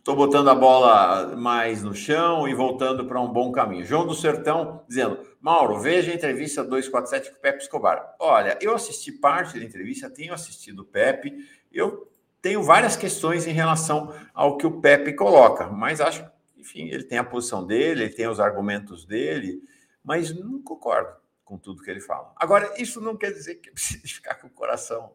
Estou 0.05 0.17
botando 0.17 0.49
a 0.49 0.55
bola 0.55 1.35
mais 1.35 1.83
no 1.83 1.95
chão 1.95 2.47
e 2.47 2.53
voltando 2.53 3.07
para 3.07 3.19
um 3.19 3.33
bom 3.33 3.51
caminho. 3.51 3.87
João 3.87 4.07
do 4.07 4.15
Sertão 4.15 4.83
dizendo: 4.87 5.19
Mauro, 5.45 5.79
veja 5.79 6.11
a 6.11 6.15
entrevista 6.15 6.65
247 6.65 7.31
com 7.31 7.37
o 7.37 7.41
Pepe 7.41 7.63
Escobar. 7.63 8.17
Olha, 8.19 8.57
eu 8.63 8.75
assisti 8.75 9.13
parte 9.13 9.59
da 9.59 9.65
entrevista, 9.67 10.09
tenho 10.09 10.33
assistido 10.33 10.79
o 10.79 10.85
Pepe, 10.87 11.47
eu 11.71 12.11
tenho 12.41 12.63
várias 12.63 12.97
questões 12.97 13.47
em 13.47 13.53
relação 13.53 14.15
ao 14.33 14.57
que 14.57 14.67
o 14.67 14.81
Pepe 14.81 15.13
coloca, 15.13 15.67
mas 15.67 16.01
acho, 16.01 16.27
enfim, 16.57 16.89
ele 16.89 17.05
tem 17.05 17.19
a 17.19 17.25
posição 17.25 17.67
dele, 17.67 18.05
ele 18.05 18.15
tem 18.15 18.27
os 18.27 18.41
argumentos 18.41 19.05
dele, 19.05 19.63
mas 20.03 20.35
não 20.35 20.63
concordo 20.63 21.15
com 21.45 21.59
tudo 21.59 21.83
que 21.83 21.91
ele 21.91 22.01
fala. 22.01 22.33
Agora, 22.37 22.73
isso 22.81 22.99
não 22.99 23.15
quer 23.15 23.31
dizer 23.31 23.57
que 23.57 23.69
precisa 23.71 24.01
ficar 24.09 24.37
com 24.37 24.47
o 24.47 24.51
coração. 24.51 25.13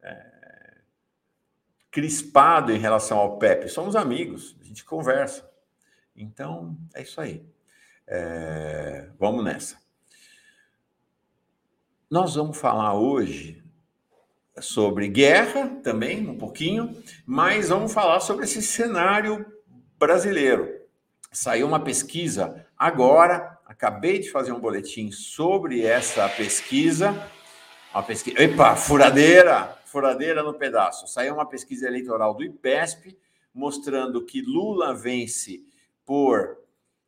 É 0.00 0.36
crispado 1.90 2.72
em 2.72 2.78
relação 2.78 3.16
ao 3.16 3.38
Pepe. 3.38 3.70
Somos 3.70 3.96
amigos, 3.96 4.54
a 4.60 4.64
gente 4.64 4.84
conversa. 4.84 5.50
Então, 6.14 6.76
é 6.94 7.00
isso 7.00 7.18
aí. 7.18 7.42
É, 8.06 9.08
vamos 9.18 9.44
nessa. 9.44 9.76
Nós 12.10 12.34
vamos 12.34 12.56
falar 12.56 12.94
hoje 12.94 13.62
sobre 14.60 15.08
guerra 15.08 15.68
também, 15.82 16.28
um 16.28 16.38
pouquinho, 16.38 17.02
mas 17.26 17.68
vamos 17.68 17.92
falar 17.92 18.20
sobre 18.20 18.44
esse 18.44 18.62
cenário 18.62 19.44
brasileiro. 19.98 20.72
Saiu 21.32 21.66
uma 21.66 21.80
pesquisa 21.80 22.64
agora, 22.78 23.58
acabei 23.66 24.18
de 24.18 24.30
fazer 24.30 24.52
um 24.52 24.60
boletim 24.60 25.10
sobre 25.10 25.82
essa 25.84 26.28
pesquisa. 26.28 27.10
Uma 27.92 28.02
pesquisa. 28.02 28.40
Epa, 28.40 28.76
furadeira! 28.76 29.76
furadeira 29.96 30.42
no 30.42 30.52
pedaço. 30.52 31.06
Saiu 31.06 31.32
uma 31.32 31.46
pesquisa 31.46 31.86
eleitoral 31.86 32.34
do 32.34 32.44
IPESP 32.44 33.16
mostrando 33.54 34.22
que 34.26 34.42
Lula 34.42 34.94
vence 34.94 35.64
por 36.04 36.58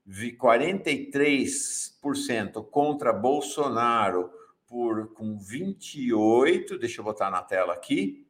43% 0.08 2.64
contra 2.70 3.12
Bolsonaro 3.12 4.30
por 4.66 5.12
com 5.14 5.36
28, 5.38 6.78
deixa 6.78 7.00
eu 7.00 7.04
botar 7.04 7.30
na 7.30 7.42
tela 7.42 7.74
aqui, 7.74 8.26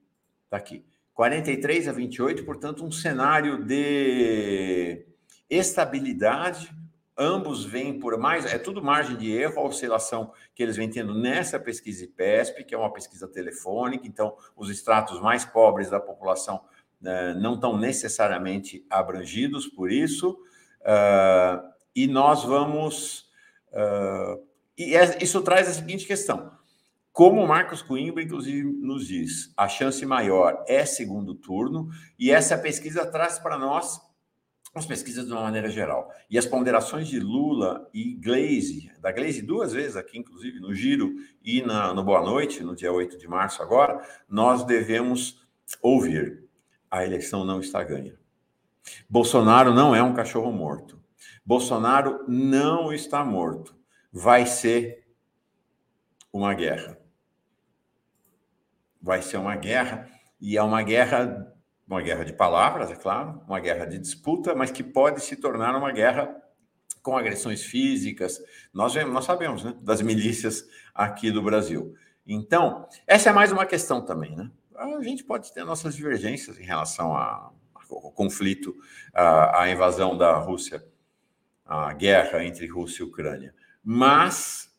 tá 0.48 0.56
aqui. 0.56 0.82
43 1.14 1.88
a 1.88 1.92
28, 1.92 2.44
portanto, 2.44 2.84
um 2.84 2.92
cenário 2.92 3.64
de 3.64 5.04
estabilidade 5.50 6.70
Ambos 7.20 7.64
vêm 7.64 7.98
por 7.98 8.16
mais, 8.16 8.46
é 8.46 8.58
tudo 8.58 8.80
margem 8.80 9.16
de 9.16 9.32
erro, 9.32 9.58
a 9.58 9.64
oscilação 9.64 10.32
que 10.54 10.62
eles 10.62 10.76
vêm 10.76 10.88
tendo 10.88 11.12
nessa 11.12 11.58
pesquisa 11.58 12.04
IPESP, 12.04 12.62
que 12.62 12.72
é 12.72 12.78
uma 12.78 12.92
pesquisa 12.92 13.26
telefônica, 13.26 14.06
então 14.06 14.36
os 14.56 14.70
estratos 14.70 15.20
mais 15.20 15.44
pobres 15.44 15.90
da 15.90 15.98
população 15.98 16.60
uh, 17.02 17.40
não 17.40 17.54
estão 17.54 17.76
necessariamente 17.76 18.86
abrangidos 18.88 19.66
por 19.66 19.90
isso, 19.90 20.38
uh, 20.82 21.68
e 21.94 22.06
nós 22.06 22.44
vamos. 22.44 23.30
Uh, 23.72 24.46
e 24.76 24.94
é, 24.94 25.18
isso 25.22 25.40
traz 25.42 25.68
a 25.68 25.72
seguinte 25.72 26.06
questão: 26.06 26.52
como 27.12 27.42
o 27.42 27.48
Marcos 27.48 27.82
Coimbra, 27.82 28.22
inclusive, 28.22 28.62
nos 28.62 29.06
diz, 29.06 29.52
a 29.56 29.68
chance 29.68 30.04
maior 30.06 30.64
é 30.68 30.84
segundo 30.86 31.34
turno, 31.34 31.88
e 32.18 32.30
essa 32.30 32.56
pesquisa 32.56 33.04
traz 33.04 33.38
para 33.38 33.58
nós 33.58 34.00
as 34.74 34.86
pesquisas 34.86 35.26
de 35.26 35.32
uma 35.32 35.42
maneira 35.42 35.68
geral. 35.68 36.12
E 36.30 36.38
as 36.38 36.46
ponderações 36.46 37.08
de 37.08 37.18
Lula 37.18 37.88
e 37.92 38.14
Glaze, 38.14 38.92
da 39.00 39.10
Glaze 39.10 39.42
duas 39.42 39.72
vezes 39.72 39.96
aqui, 39.96 40.18
inclusive, 40.18 40.60
no 40.60 40.74
Giro 40.74 41.14
e 41.42 41.62
na, 41.62 41.92
no 41.92 42.04
Boa 42.04 42.22
Noite, 42.22 42.62
no 42.62 42.76
dia 42.76 42.92
8 42.92 43.18
de 43.18 43.26
março 43.26 43.62
agora, 43.62 44.00
nós 44.28 44.64
devemos 44.64 45.40
ouvir. 45.82 46.44
A 46.90 47.04
eleição 47.04 47.44
não 47.44 47.60
está 47.60 47.82
ganha. 47.82 48.18
Bolsonaro 49.08 49.72
não 49.72 49.94
é 49.94 50.02
um 50.02 50.14
cachorro 50.14 50.52
morto. 50.52 51.00
Bolsonaro 51.44 52.24
não 52.28 52.92
está 52.92 53.24
morto. 53.24 53.76
Vai 54.12 54.46
ser 54.46 55.06
uma 56.32 56.54
guerra. 56.54 56.98
Vai 59.00 59.22
ser 59.22 59.36
uma 59.36 59.56
guerra, 59.56 60.08
e 60.40 60.56
é 60.56 60.62
uma 60.62 60.82
guerra 60.82 61.54
uma 61.88 62.02
guerra 62.02 62.22
de 62.22 62.34
palavras, 62.34 62.90
é 62.90 62.94
claro, 62.94 63.40
uma 63.48 63.58
guerra 63.58 63.86
de 63.86 63.98
disputa, 63.98 64.54
mas 64.54 64.70
que 64.70 64.84
pode 64.84 65.22
se 65.22 65.34
tornar 65.36 65.74
uma 65.74 65.90
guerra 65.90 66.36
com 67.02 67.16
agressões 67.16 67.62
físicas. 67.62 68.38
Nós, 68.74 68.94
nós 69.06 69.24
sabemos, 69.24 69.64
né, 69.64 69.74
das 69.80 70.02
milícias 70.02 70.68
aqui 70.94 71.30
do 71.30 71.42
Brasil. 71.42 71.94
Então, 72.26 72.86
essa 73.06 73.30
é 73.30 73.32
mais 73.32 73.50
uma 73.50 73.64
questão 73.64 74.04
também, 74.04 74.36
né? 74.36 74.50
A 74.76 75.02
gente 75.02 75.24
pode 75.24 75.52
ter 75.52 75.64
nossas 75.64 75.96
divergências 75.96 76.58
em 76.58 76.64
relação 76.64 77.16
ao 77.16 77.57
conflito, 77.88 78.76
à 79.12 79.68
invasão 79.70 80.16
da 80.16 80.36
Rússia, 80.36 80.84
a 81.64 81.92
guerra 81.92 82.44
entre 82.44 82.66
Rússia 82.66 83.02
e 83.02 83.06
Ucrânia, 83.06 83.54
mas 83.84 84.74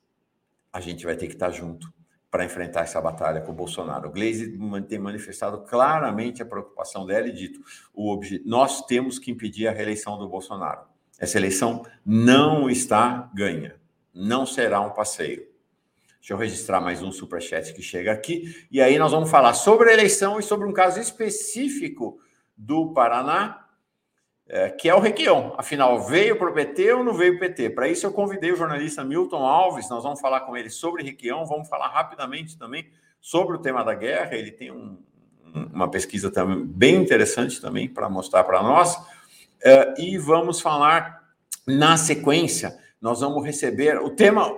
a 0.72 0.80
gente 0.80 1.06
vai 1.06 1.16
ter 1.16 1.28
que 1.28 1.34
estar 1.34 1.52
junto 1.52 1.92
para 2.32 2.46
enfrentar 2.46 2.82
essa 2.82 3.02
batalha 3.02 3.42
com 3.42 3.52
o 3.52 3.56
Bolsonaro. 3.56 4.10
O 4.10 4.12
Gleisi 4.12 4.58
tem 4.88 5.00
manifestado 5.00 5.62
claramente 5.64 6.42
a 6.42 6.46
preocupação 6.46 7.06
dela 7.06 7.28
e 7.28 7.32
dito: 7.32 7.60
o 7.94 8.20
nós 8.46 8.86
temos 8.86 9.18
que 9.18 9.32
impedir 9.32 9.68
a 9.68 9.72
reeleição 9.72 10.18
do 10.18 10.28
Bolsonaro. 10.28 10.82
Essa 11.18 11.38
eleição 11.38 11.86
não 12.06 12.70
está 12.70 13.30
ganha, 13.34 13.76
não 14.14 14.46
será 14.46 14.80
um 14.82 14.92
passeio. 14.92 15.48
Deixa 16.20 16.34
eu 16.34 16.38
registrar 16.38 16.82
mais 16.82 17.02
um 17.02 17.12
superchat 17.12 17.74
que 17.74 17.82
chega 17.82 18.12
aqui, 18.12 18.68
e 18.70 18.82
aí 18.82 19.00
nós 19.00 19.12
vamos 19.12 19.32
falar 19.32 19.54
sobre 19.54 19.90
a 19.90 19.94
eleição 19.94 20.40
e 20.40 20.44
sobre 20.44 20.68
um 20.68 20.74
caso 20.74 21.00
específico 21.00 22.20
do 22.60 22.92
Paraná, 22.92 23.66
é, 24.46 24.70
que 24.70 24.90
é 24.90 24.94
o 24.94 25.00
Requião. 25.00 25.56
Afinal, 25.58 26.04
veio 26.04 26.38
para 26.38 26.50
o 26.50 26.54
PT 26.54 26.94
ou 26.94 27.04
não 27.06 27.14
veio 27.14 27.38
para 27.38 27.46
o 27.46 27.50
PT? 27.50 27.70
Para 27.70 27.88
isso, 27.88 28.06
eu 28.06 28.12
convidei 28.12 28.52
o 28.52 28.56
jornalista 28.58 29.04
Milton 29.04 29.46
Alves, 29.46 29.90
nós 29.90 30.04
vamos 30.04 30.20
falar 30.20 30.42
com 30.42 30.58
ele 30.58 30.70
sobre 30.70 31.02
Requião, 31.02 31.46
vamos 31.46 31.70
falar 31.70 31.88
rapidamente 31.88 32.58
também 32.58 32.90
sobre 33.22 33.56
o 33.56 33.60
tema 33.60 33.82
da 33.82 33.94
guerra. 33.94 34.36
Ele 34.36 34.52
tem 34.52 34.72
um, 34.72 34.98
uma 35.74 35.90
pesquisa 35.90 36.30
também 36.30 36.66
bem 36.66 36.96
interessante 36.96 37.62
também 37.62 37.88
para 37.88 38.10
mostrar 38.10 38.44
para 38.44 38.62
nós. 38.62 38.98
É, 39.64 39.94
e 39.98 40.18
vamos 40.18 40.60
falar 40.60 41.24
na 41.66 41.96
sequência, 41.96 42.78
nós 43.00 43.22
vamos 43.22 43.46
receber 43.46 43.98
o 44.02 44.10
tema, 44.10 44.52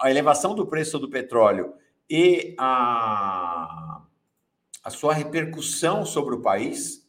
a 0.00 0.10
elevação 0.10 0.54
do 0.54 0.66
preço 0.66 0.98
do 0.98 1.10
petróleo 1.10 1.74
e 2.08 2.54
a, 2.58 4.00
a 4.82 4.90
sua 4.90 5.12
repercussão 5.12 6.06
sobre 6.06 6.34
o 6.34 6.40
país 6.40 7.01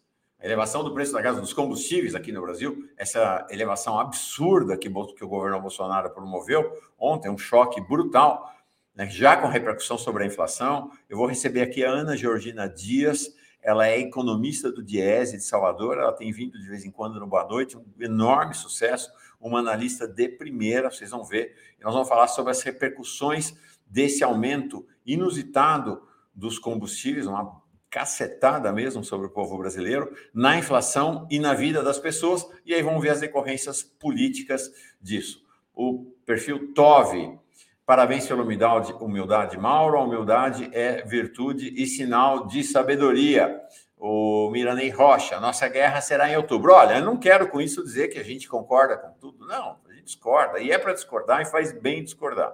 elevação 0.44 0.84
do 0.84 0.94
preço 0.94 1.14
da 1.14 1.22
gás 1.22 1.40
dos 1.40 1.54
combustíveis 1.54 2.14
aqui 2.14 2.32
no 2.32 2.42
Brasil, 2.42 2.90
essa 2.98 3.48
elevação 3.50 3.98
absurda 3.98 4.78
que, 4.78 4.90
que 4.90 5.24
o 5.24 5.28
governo 5.28 5.62
Bolsonaro 5.62 6.10
promoveu 6.10 6.78
ontem, 7.00 7.30
um 7.30 7.38
choque 7.38 7.80
brutal, 7.80 8.54
né, 8.94 9.10
já 9.10 9.38
com 9.38 9.48
repercussão 9.48 9.98
sobre 9.98 10.24
a 10.24 10.28
inflação. 10.28 10.92
Eu 11.10 11.18
vou 11.18 11.28
receber 11.28 11.62
aqui 11.62 11.86
a 11.86 11.90
Ana 11.90 12.18
Georgina 12.18 12.68
Dias, 12.68 13.34
ela 13.62 13.88
é 13.88 13.98
economista 13.98 14.70
do 14.70 14.84
Diese 14.84 15.38
de 15.38 15.44
Salvador, 15.44 15.98
ela 15.98 16.12
tem 16.12 16.32
vindo 16.34 16.60
de 16.60 16.68
vez 16.68 16.84
em 16.84 16.92
quando 16.92 17.18
no 17.18 17.26
Boa 17.26 17.48
Noite, 17.48 17.78
um 17.78 17.86
enorme 17.98 18.54
sucesso, 18.54 19.10
uma 19.40 19.60
analista 19.60 20.06
de 20.06 20.28
primeira, 20.28 20.92
vocês 20.92 21.12
vão 21.12 21.24
ver. 21.24 21.56
E 21.80 21.84
nós 21.84 21.94
vamos 21.94 22.10
falar 22.10 22.28
sobre 22.28 22.52
as 22.52 22.62
repercussões 22.62 23.54
desse 23.86 24.24
aumento 24.24 24.86
inusitado 25.06 26.06
dos 26.36 26.60
combustíveis, 26.60 27.28
uma 27.28 27.63
cacetada 27.94 28.74
mesmo 28.74 29.04
sobre 29.04 29.28
o 29.28 29.30
povo 29.30 29.56
brasileiro, 29.56 30.12
na 30.34 30.58
inflação 30.58 31.28
e 31.30 31.38
na 31.38 31.54
vida 31.54 31.84
das 31.84 32.00
pessoas, 32.00 32.44
e 32.66 32.74
aí 32.74 32.82
vamos 32.82 33.04
ver 33.04 33.10
as 33.10 33.20
decorrências 33.20 33.84
políticas 33.84 34.72
disso. 35.00 35.44
o 35.76 36.12
perfil 36.26 36.74
Tove. 36.74 37.38
Parabéns 37.86 38.28
pela 38.28 38.42
humildade, 38.42 38.94
humildade, 38.94 39.58
Mauro. 39.58 39.98
A 39.98 40.04
humildade 40.04 40.70
é 40.72 41.04
virtude 41.04 41.74
e 41.76 41.86
sinal 41.86 42.48
de 42.48 42.64
sabedoria. 42.64 43.62
O 43.98 44.50
Miranei 44.52 44.90
Rocha, 44.90 45.40
nossa 45.40 45.68
guerra 45.68 46.00
será 46.00 46.30
em 46.30 46.38
outubro. 46.38 46.74
Olha, 46.74 46.98
eu 46.98 47.06
não 47.06 47.18
quero 47.18 47.50
com 47.50 47.60
isso 47.60 47.84
dizer 47.84 48.08
que 48.08 48.20
a 48.20 48.24
gente 48.24 48.48
concorda 48.48 48.98
com 48.98 49.12
tudo. 49.20 49.46
Não, 49.46 49.78
a 49.88 49.94
gente 49.94 50.06
discorda. 50.06 50.60
E 50.60 50.72
é 50.72 50.78
para 50.78 50.94
discordar 50.94 51.42
e 51.42 51.46
faz 51.46 51.72
bem 51.72 52.04
discordar. 52.04 52.54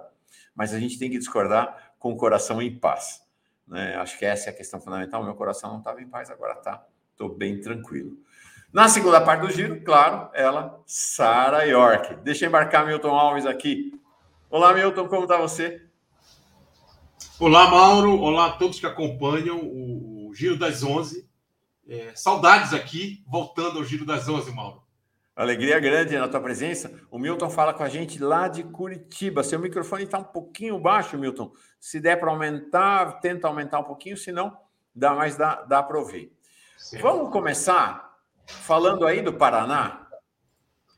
Mas 0.54 0.74
a 0.74 0.78
gente 0.78 0.98
tem 0.98 1.10
que 1.10 1.18
discordar 1.18 1.92
com 1.98 2.12
o 2.12 2.16
coração 2.16 2.60
em 2.60 2.74
paz. 2.74 3.22
Né? 3.70 3.94
Acho 3.94 4.18
que 4.18 4.24
essa 4.24 4.50
é 4.50 4.52
a 4.52 4.56
questão 4.56 4.80
fundamental. 4.80 5.22
Meu 5.22 5.34
coração 5.34 5.70
não 5.70 5.78
estava 5.78 6.02
em 6.02 6.08
paz, 6.08 6.28
agora 6.28 6.54
está. 6.54 6.84
Estou 7.12 7.28
bem 7.28 7.60
tranquilo. 7.60 8.18
Na 8.72 8.88
segunda 8.88 9.20
parte 9.20 9.42
do 9.42 9.50
giro, 9.52 9.80
claro, 9.82 10.28
ela, 10.34 10.82
Sara 10.84 11.64
York. 11.64 12.16
Deixa 12.16 12.44
eu 12.44 12.48
embarcar 12.48 12.86
Milton 12.86 13.14
Alves 13.14 13.46
aqui. 13.46 13.98
Olá, 14.50 14.74
Milton, 14.74 15.08
como 15.08 15.22
está 15.22 15.36
você? 15.36 15.86
Olá, 17.38 17.70
Mauro. 17.70 18.20
Olá 18.20 18.46
a 18.46 18.52
todos 18.52 18.80
que 18.80 18.86
acompanham 18.86 19.58
o, 19.58 20.32
Giro 20.34 20.56
das 20.56 20.82
Onze. 20.82 21.28
É, 21.88 22.12
saudades 22.14 22.72
aqui, 22.72 23.24
voltando 23.26 23.78
ao 23.78 23.84
Giro 23.84 24.04
das 24.04 24.28
Onze, 24.28 24.52
Mauro. 24.52 24.82
Alegria 25.40 25.80
grande 25.80 26.18
na 26.18 26.28
tua 26.28 26.40
presença. 26.40 26.92
O 27.10 27.18
Milton 27.18 27.48
fala 27.48 27.72
com 27.72 27.82
a 27.82 27.88
gente 27.88 28.22
lá 28.22 28.46
de 28.46 28.62
Curitiba. 28.62 29.42
Seu 29.42 29.58
microfone 29.58 30.04
está 30.04 30.18
um 30.18 30.24
pouquinho 30.24 30.78
baixo, 30.78 31.16
Milton. 31.16 31.50
Se 31.78 31.98
der 31.98 32.16
para 32.16 32.30
aumentar, 32.30 33.20
tenta 33.20 33.48
aumentar 33.48 33.78
um 33.78 33.84
pouquinho, 33.84 34.18
senão 34.18 34.54
dá 34.94 35.14
mais 35.14 35.36
dá, 35.36 35.62
dá 35.62 35.82
para 35.82 35.98
ouvir. 35.98 36.30
Certo. 36.76 37.02
Vamos 37.02 37.32
começar 37.32 38.18
falando 38.44 39.06
aí 39.06 39.22
do 39.22 39.32
Paraná, 39.32 40.06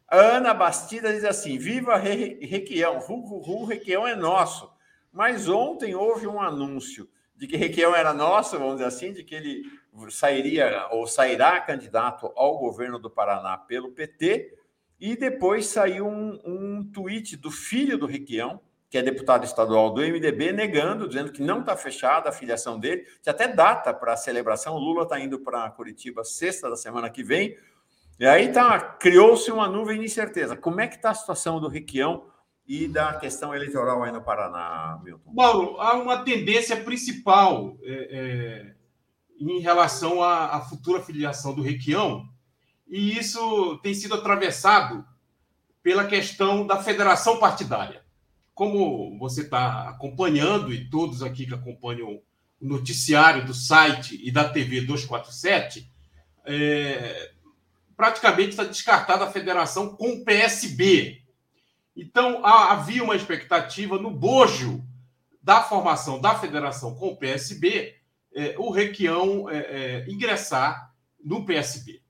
a 0.08 0.16
Ana 0.16 0.52
Bastida 0.52 1.12
diz 1.12 1.24
assim: 1.24 1.56
Viva 1.56 1.96
Requião, 1.96 2.98
Ru, 2.98 3.64
Requião 3.64 4.08
é 4.08 4.16
nosso. 4.16 4.72
Mas 5.12 5.48
ontem 5.48 5.94
houve 5.94 6.26
um 6.26 6.40
anúncio 6.40 7.08
de 7.36 7.46
que 7.46 7.56
Requião 7.56 7.94
era 7.94 8.12
nosso, 8.12 8.58
vamos 8.58 8.74
dizer 8.74 8.86
assim, 8.86 9.12
de 9.12 9.22
que 9.22 9.36
ele 9.36 9.62
sairia 10.08 10.88
ou 10.90 11.06
sairá 11.06 11.60
candidato 11.60 12.32
ao 12.34 12.58
governo 12.58 12.98
do 12.98 13.10
Paraná 13.10 13.56
pelo 13.56 13.92
PT. 13.92 14.56
E 14.98 15.16
depois 15.16 15.66
saiu 15.66 16.06
um, 16.06 16.40
um 16.44 16.90
tweet 16.92 17.36
do 17.36 17.50
filho 17.50 17.98
do 17.98 18.06
Requião, 18.06 18.60
que 18.88 18.96
é 18.96 19.02
deputado 19.02 19.44
estadual 19.44 19.92
do 19.92 20.00
MDB, 20.00 20.52
negando, 20.52 21.08
dizendo 21.08 21.32
que 21.32 21.42
não 21.42 21.60
está 21.60 21.76
fechada 21.76 22.28
a 22.28 22.32
filiação 22.32 22.78
dele. 22.78 23.06
Tem 23.22 23.30
até 23.32 23.48
data 23.48 23.92
para 23.92 24.12
a 24.12 24.16
celebração. 24.16 24.74
O 24.74 24.78
Lula 24.78 25.02
está 25.02 25.18
indo 25.18 25.40
para 25.40 25.70
Curitiba 25.70 26.24
sexta 26.24 26.70
da 26.70 26.76
semana 26.76 27.10
que 27.10 27.24
vem. 27.24 27.56
E 28.20 28.26
aí 28.26 28.52
tá, 28.52 28.78
criou-se 28.78 29.50
uma 29.50 29.66
nuvem 29.66 29.98
de 29.98 30.04
incerteza. 30.04 30.56
Como 30.56 30.80
é 30.80 30.86
que 30.86 30.96
está 30.96 31.10
a 31.10 31.14
situação 31.14 31.60
do 31.60 31.68
Requião 31.68 32.26
e 32.66 32.86
da 32.86 33.14
questão 33.14 33.54
eleitoral 33.54 34.02
aí 34.02 34.12
no 34.12 34.22
Paraná, 34.22 35.00
Milton? 35.02 35.32
Mauro, 35.32 35.80
há 35.80 35.94
uma 35.94 36.22
tendência 36.22 36.76
principal 36.76 37.76
é, 37.82 38.08
é, 38.10 38.74
em 39.50 39.60
relação 39.60 40.22
à, 40.22 40.56
à 40.56 40.60
futura 40.60 41.02
filiação 41.02 41.54
do 41.54 41.62
Requião, 41.62 42.28
e 42.86 43.18
isso 43.18 43.78
tem 43.82 43.94
sido 43.94 44.14
atravessado 44.14 45.04
pela 45.82 46.06
questão 46.06 46.66
da 46.66 46.82
federação 46.82 47.38
partidária 47.38 48.02
como 48.54 49.18
você 49.18 49.42
está 49.42 49.88
acompanhando, 49.88 50.72
e 50.72 50.88
todos 50.88 51.22
aqui 51.22 51.46
que 51.46 51.54
acompanham 51.54 52.20
o 52.60 52.68
noticiário 52.68 53.44
do 53.44 53.54
site 53.54 54.20
e 54.22 54.30
da 54.30 54.48
TV 54.48 54.82
247, 54.82 55.90
é, 56.44 57.32
praticamente 57.96 58.50
está 58.50 58.64
descartada 58.64 59.24
a 59.24 59.30
federação 59.30 59.96
com 59.96 60.12
o 60.12 60.24
PSB. 60.24 61.22
Então, 61.96 62.44
havia 62.44 63.02
uma 63.02 63.16
expectativa 63.16 63.98
no 63.98 64.10
bojo 64.10 64.84
da 65.42 65.62
formação 65.62 66.20
da 66.20 66.34
federação 66.36 66.94
com 66.94 67.08
o 67.08 67.16
PSB, 67.16 67.96
é, 68.34 68.54
o 68.58 68.70
Requião 68.70 69.48
é, 69.48 69.58
é, 69.58 70.04
ingressar 70.08 70.92
no 71.22 71.44
PSB. 71.44 72.02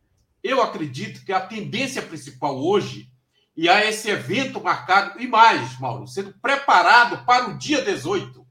Eu 0.42 0.62
acredito 0.62 1.24
que 1.24 1.32
a 1.32 1.40
tendência 1.40 2.02
principal 2.02 2.58
hoje 2.58 3.12
e 3.56 3.68
há 3.68 3.84
esse 3.84 4.08
evento 4.08 4.60
marcado, 4.60 5.20
e 5.20 5.26
mais, 5.26 5.78
Mauro, 5.78 6.06
sendo 6.06 6.32
preparado 6.40 7.24
para 7.26 7.50
o 7.50 7.58
dia 7.58 7.82
18, 7.82 8.46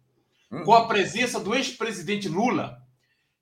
uhum. 0.51 0.63
com 0.63 0.73
a 0.73 0.87
presença 0.87 1.39
do 1.39 1.55
ex-presidente 1.55 2.27
Lula. 2.27 2.79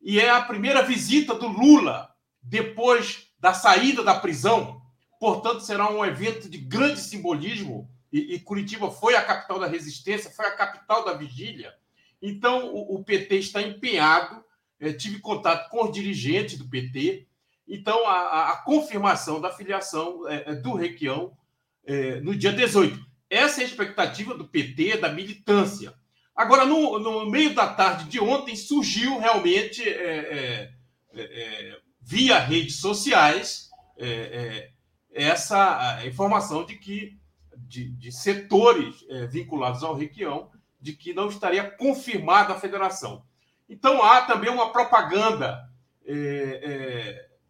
E 0.02 0.20
é 0.20 0.30
a 0.30 0.42
primeira 0.42 0.82
visita 0.82 1.36
do 1.36 1.48
Lula 1.48 2.10
depois 2.42 3.28
da 3.39 3.54
saída 3.54 4.04
da 4.04 4.15
prisão. 4.15 4.82
Portanto, 5.20 5.60
será 5.60 5.92
um 5.92 6.06
evento 6.06 6.50
de 6.50 6.58
grande 6.58 7.02
simbolismo. 7.02 7.89
E, 8.12 8.36
e 8.36 8.39
Curitiba 8.39 8.89
foi 8.89 9.15
a 9.15 9.22
capital 9.22 9.60
da 9.60 9.68
resistência, 9.68 10.32
foi 10.32 10.46
a 10.46 10.56
capital 10.56 11.04
da 11.04 11.13
vigília. 11.13 11.74
Então, 12.21 12.73
o, 12.73 12.95
o 12.95 13.03
PT 13.03 13.38
está 13.38 13.62
empenhado. 13.62 14.43
É, 14.79 14.93
tive 14.93 15.19
contato 15.19 15.69
com 15.69 15.86
os 15.86 15.91
dirigentes 15.91 16.58
do 16.58 16.69
PT. 16.69 17.27
Então, 17.67 18.08
a, 18.08 18.51
a 18.51 18.58
confirmação 18.63 19.39
da 19.39 19.51
filiação 19.51 20.27
é, 20.27 20.51
é 20.51 20.55
do 20.55 20.73
Requião 20.73 21.38
é, 21.86 22.19
no 22.21 22.36
dia 22.36 22.51
18. 22.51 22.99
Essa 23.29 23.62
é 23.62 23.63
a 23.63 23.67
expectativa 23.67 24.34
do 24.34 24.47
PT, 24.47 24.97
da 24.97 25.10
militância. 25.10 25.93
Agora, 26.36 26.65
no, 26.65 26.97
no 26.99 27.29
meio 27.29 27.53
da 27.53 27.67
tarde 27.67 28.05
de 28.05 28.19
ontem, 28.19 28.55
surgiu 28.55 29.19
realmente, 29.19 29.84
é, 29.84 29.93
é, 29.93 30.71
é, 31.13 31.21
é 31.21 31.79
via 32.01 32.39
redes 32.39 32.77
sociais, 32.77 33.69
é, 33.97 34.71
essa 35.12 35.99
informação 36.05 36.65
de 36.65 36.75
que 36.75 37.19
de, 37.58 37.91
de 37.91 38.12
setores 38.12 39.05
vinculados 39.29 39.84
ao 39.84 39.93
Requião 39.93 40.49
de 40.80 40.94
que 40.94 41.13
não 41.13 41.28
estaria 41.28 41.70
confirmada 41.72 42.54
a 42.54 42.60
federação. 42.60 43.24
Então, 43.70 44.04
há 44.04 44.22
também 44.22 44.50
uma 44.50 44.72
propaganda 44.72 45.70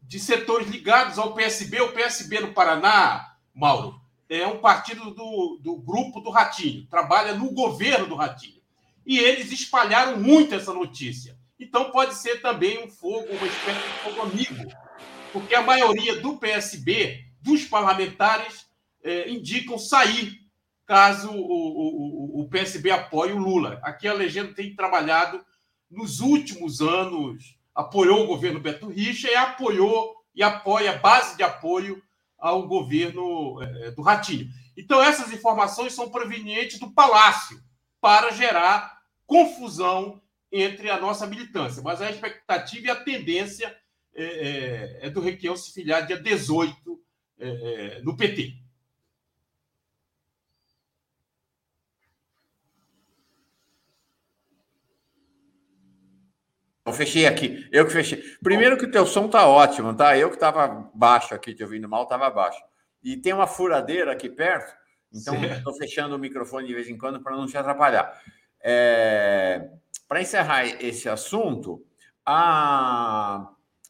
de 0.01 0.19
setores 0.19 0.67
ligados 0.67 1.17
ao 1.17 1.33
PSB, 1.33 1.81
o 1.81 1.93
PSB 1.93 2.39
no 2.41 2.53
Paraná, 2.53 3.35
Mauro, 3.53 4.01
é 4.27 4.45
um 4.45 4.59
partido 4.59 5.11
do, 5.11 5.59
do 5.61 5.75
grupo 5.77 6.19
do 6.19 6.29
Ratinho, 6.29 6.85
trabalha 6.87 7.33
no 7.33 7.51
governo 7.51 8.07
do 8.07 8.15
Ratinho. 8.15 8.59
E 9.05 9.17
eles 9.17 9.51
espalharam 9.51 10.19
muito 10.19 10.53
essa 10.53 10.73
notícia. 10.73 11.37
Então 11.59 11.91
pode 11.91 12.15
ser 12.15 12.41
também 12.41 12.83
um 12.83 12.89
fogo, 12.89 13.27
uma 13.31 13.47
espécie 13.47 13.81
de 13.81 13.93
fogo 14.03 14.21
amigo, 14.21 14.71
porque 15.33 15.55
a 15.55 15.61
maioria 15.61 16.19
do 16.19 16.37
PSB, 16.37 17.25
dos 17.41 17.65
parlamentares, 17.65 18.67
é, 19.03 19.29
indicam 19.29 19.77
sair 19.77 20.38
caso 20.89 21.29
o, 21.29 22.39
o, 22.39 22.41
o 22.41 22.49
PSB 22.49 22.89
apoie 22.89 23.31
o 23.31 23.37
Lula. 23.37 23.79
Aqui 23.83 24.07
a 24.07 24.13
legenda 24.13 24.55
tem 24.55 24.75
trabalhado 24.75 25.39
nos 25.87 26.19
últimos 26.19 26.81
anos, 26.81 27.55
apoiou 27.75 28.23
o 28.23 28.27
governo 28.27 28.59
Beto 28.59 28.87
Richa 28.87 29.29
e 29.29 29.35
apoiou 29.35 30.15
e 30.33 30.41
apoia 30.41 30.93
a 30.93 30.97
base 30.97 31.37
de 31.37 31.43
apoio 31.43 32.01
ao 32.39 32.67
governo 32.67 33.61
é, 33.61 33.91
do 33.91 34.01
Ratinho. 34.01 34.49
Então, 34.75 34.99
essas 34.99 35.31
informações 35.31 35.93
são 35.93 36.09
provenientes 36.09 36.79
do 36.79 36.89
Palácio 36.89 37.61
para 38.01 38.31
gerar 38.31 38.99
confusão 39.27 40.19
entre 40.51 40.89
a 40.89 40.99
nossa 40.99 41.27
militância. 41.27 41.83
Mas 41.83 42.01
a 42.01 42.09
expectativa 42.09 42.87
e 42.87 42.89
a 42.89 42.95
tendência 42.95 43.77
é, 44.15 44.23
é, 44.23 44.99
é 45.05 45.09
do 45.11 45.21
Requião 45.21 45.55
se 45.55 45.71
filiar 45.71 46.07
dia 46.07 46.17
18 46.17 46.99
é, 47.37 47.47
é, 47.47 48.01
no 48.01 48.17
PT. 48.17 48.68
Eu 56.89 56.93
fechei 56.93 57.25
aqui. 57.25 57.67
Eu 57.71 57.85
que 57.85 57.93
fechei. 57.93 58.21
Primeiro 58.43 58.77
que 58.77 58.85
o 58.85 58.91
teu 58.91 59.05
som 59.05 59.27
tá 59.27 59.47
ótimo, 59.47 59.93
tá? 59.95 60.17
Eu 60.17 60.29
que 60.29 60.35
estava 60.35 60.89
baixo 60.93 61.33
aqui, 61.33 61.53
te 61.53 61.63
ouvindo 61.63 61.87
mal, 61.87 62.03
estava 62.03 62.29
baixo. 62.29 62.61
E 63.03 63.15
tem 63.15 63.33
uma 63.33 63.47
furadeira 63.47 64.11
aqui 64.11 64.29
perto, 64.29 64.73
então 65.13 65.33
estou 65.45 65.73
fechando 65.75 66.15
o 66.15 66.19
microfone 66.19 66.67
de 66.67 66.73
vez 66.73 66.89
em 66.89 66.97
quando 66.97 67.21
para 67.21 67.35
não 67.35 67.47
te 67.47 67.57
atrapalhar. 67.57 68.11
É... 68.61 69.69
Para 70.07 70.21
encerrar 70.21 70.65
esse 70.65 71.07
assunto, 71.07 71.85
a... 72.25 73.49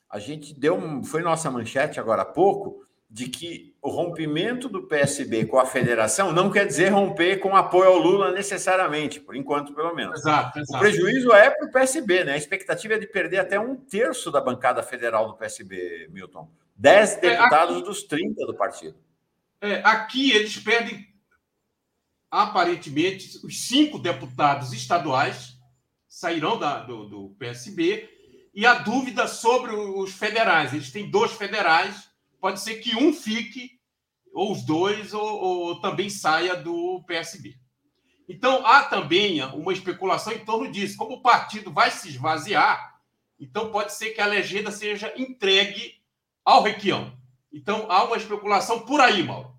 a 0.09 0.19
gente 0.19 0.57
deu 0.57 0.75
um... 0.75 1.03
foi 1.03 1.21
nossa 1.21 1.49
manchete 1.49 1.99
agora 1.99 2.21
há 2.21 2.25
pouco 2.25 2.85
de 3.09 3.27
que 3.27 3.68
o 3.81 3.89
rompimento 3.89 4.67
do 4.67 4.83
PSB 4.83 5.45
com 5.45 5.57
a 5.57 5.65
federação 5.65 6.33
não 6.33 6.51
quer 6.51 6.65
dizer 6.65 6.89
romper 6.89 7.37
com 7.37 7.55
apoio 7.55 7.91
ao 7.91 7.97
Lula 7.97 8.31
necessariamente, 8.31 9.19
por 9.19 9.35
enquanto, 9.35 9.73
pelo 9.73 9.95
menos. 9.95 10.19
Exato, 10.19 10.59
exato. 10.59 10.77
O 10.77 10.79
prejuízo 10.79 11.31
é 11.31 11.49
para 11.49 11.67
o 11.67 11.71
PSB, 11.71 12.25
né? 12.25 12.33
A 12.33 12.37
expectativa 12.37 12.95
é 12.95 12.99
de 12.99 13.07
perder 13.07 13.39
até 13.39 13.59
um 13.59 13.75
terço 13.75 14.29
da 14.31 14.41
bancada 14.41 14.83
federal 14.83 15.27
do 15.27 15.37
PSB, 15.37 16.09
Milton. 16.11 16.49
Dez 16.75 17.13
é, 17.17 17.21
deputados 17.21 17.75
é, 17.75 17.79
aqui, 17.79 17.87
dos 17.87 18.03
30 18.03 18.45
do 18.45 18.53
partido. 18.53 18.97
É, 19.61 19.81
aqui 19.83 20.31
eles 20.31 20.57
perdem, 20.57 21.07
aparentemente, 22.29 23.39
os 23.45 23.67
cinco 23.67 23.97
deputados 23.97 24.73
estaduais 24.73 25.57
sairão 26.07 26.59
da, 26.59 26.79
do, 26.79 27.05
do 27.05 27.29
PSB 27.39 28.09
e 28.53 28.65
a 28.65 28.73
dúvida 28.73 29.25
sobre 29.27 29.71
os 29.73 30.13
federais. 30.13 30.73
Eles 30.73 30.91
têm 30.91 31.09
dois 31.09 31.31
federais 31.31 32.08
pode 32.39 32.59
ser 32.59 32.75
que 32.75 32.95
um 32.95 33.13
fique 33.13 33.79
ou 34.33 34.51
os 34.51 34.63
dois, 34.63 35.13
ou, 35.13 35.23
ou 35.23 35.81
também 35.81 36.09
saia 36.09 36.55
do 36.55 37.03
PSB. 37.05 37.55
Então, 38.27 38.65
há 38.65 38.83
também 38.83 39.43
uma 39.43 39.73
especulação 39.73 40.31
em 40.31 40.45
torno 40.45 40.71
disso. 40.71 40.97
Como 40.97 41.15
o 41.15 41.21
partido 41.21 41.71
vai 41.71 41.89
se 41.89 42.09
esvaziar, 42.09 42.99
então 43.39 43.71
pode 43.71 43.93
ser 43.93 44.11
que 44.11 44.21
a 44.21 44.27
legenda 44.27 44.71
seja 44.71 45.11
entregue 45.17 45.95
ao 46.45 46.61
Requião. 46.61 47.17
Então, 47.51 47.87
há 47.89 48.03
uma 48.03 48.17
especulação 48.17 48.81
por 48.81 49.01
aí, 49.01 49.23
Mauro. 49.23 49.51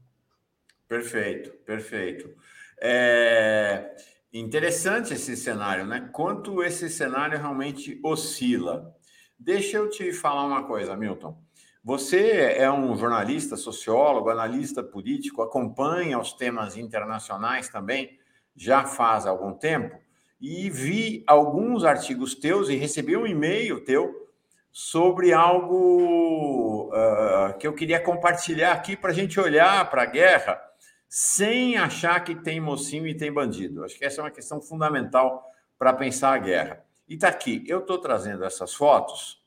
Perfeito, 0.87 1.51
perfeito. 1.65 2.33
É 2.81 3.97
interessante 4.33 5.15
esse 5.15 5.37
cenário, 5.37 5.85
né? 5.85 6.09
Quanto 6.13 6.63
esse 6.63 6.89
cenário 6.89 7.39
realmente 7.39 7.99
oscila. 8.03 8.95
Deixa 9.39 9.79
eu 9.79 9.91
te 9.91 10.13
falar 10.13 10.45
uma 10.45 10.65
coisa, 10.65 10.97
Milton. 10.97 11.37
Você 11.83 12.55
é 12.59 12.71
um 12.71 12.95
jornalista, 12.95 13.57
sociólogo, 13.57 14.29
analista 14.29 14.83
político, 14.83 15.41
acompanha 15.41 16.19
os 16.19 16.35
temas 16.35 16.77
internacionais 16.77 17.69
também 17.71 18.19
já 18.55 18.85
faz 18.85 19.27
algum 19.27 19.55
tempo 19.55 19.99
e 20.39 20.69
vi 20.69 21.25
alguns 21.27 21.85
artigos 21.85 22.35
teus 22.35 22.69
e 22.69 22.77
recebi 22.77 23.17
um 23.17 23.27
e-mail 23.27 23.83
teu 23.85 24.29
sobre 24.71 25.33
algo 25.33 26.91
uh, 26.93 27.59
que 27.59 27.67
eu 27.67 27.73
queria 27.73 27.99
compartilhar 27.99 28.73
aqui 28.73 28.95
para 28.95 29.11
a 29.11 29.15
gente 29.15 29.41
olhar 29.41 29.89
para 29.91 30.03
a 30.03 30.07
guerra 30.07 30.61
sem 31.09 31.77
achar 31.77 32.23
que 32.23 32.35
tem 32.35 32.61
mocinho 32.61 33.07
e 33.07 33.17
tem 33.17 33.33
bandido. 33.33 33.85
Acho 33.85 33.99
que 33.99 34.05
essa 34.05 34.21
é 34.21 34.25
uma 34.25 34.31
questão 34.31 34.61
fundamental 34.61 35.45
para 35.79 35.93
pensar 35.93 36.35
a 36.35 36.39
guerra. 36.39 36.85
E 37.09 37.15
está 37.15 37.29
aqui, 37.29 37.65
eu 37.67 37.81
estou 37.81 37.99
trazendo 37.99 38.45
essas 38.45 38.73
fotos 38.75 39.40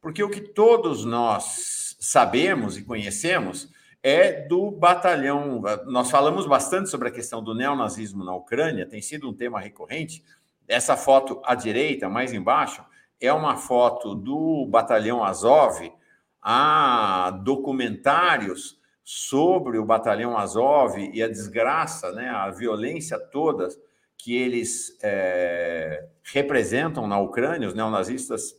porque 0.00 0.22
o 0.22 0.30
que 0.30 0.40
todos 0.40 1.04
nós 1.04 1.96
sabemos 1.98 2.76
e 2.76 2.82
conhecemos 2.82 3.68
é 4.02 4.42
do 4.46 4.70
batalhão. 4.70 5.62
Nós 5.86 6.10
falamos 6.10 6.46
bastante 6.46 6.88
sobre 6.88 7.08
a 7.08 7.12
questão 7.12 7.42
do 7.42 7.54
neonazismo 7.54 8.24
na 8.24 8.34
Ucrânia, 8.34 8.86
tem 8.86 9.02
sido 9.02 9.28
um 9.28 9.34
tema 9.34 9.60
recorrente. 9.60 10.24
Essa 10.66 10.96
foto 10.96 11.40
à 11.44 11.54
direita, 11.54 12.08
mais 12.08 12.32
embaixo, 12.32 12.84
é 13.20 13.32
uma 13.32 13.56
foto 13.56 14.14
do 14.14 14.66
batalhão 14.66 15.24
Azov. 15.24 15.92
Há 16.40 17.30
documentários 17.42 18.78
sobre 19.02 19.78
o 19.78 19.84
batalhão 19.84 20.36
Azov 20.36 20.98
e 20.98 21.22
a 21.22 21.28
desgraça, 21.28 22.12
né, 22.12 22.28
a 22.28 22.50
violência 22.50 23.18
toda 23.18 23.68
que 24.16 24.36
eles 24.36 24.98
é, 25.02 26.06
representam 26.22 27.06
na 27.06 27.18
Ucrânia. 27.18 27.68
Os 27.68 27.74
neonazistas 27.74 28.54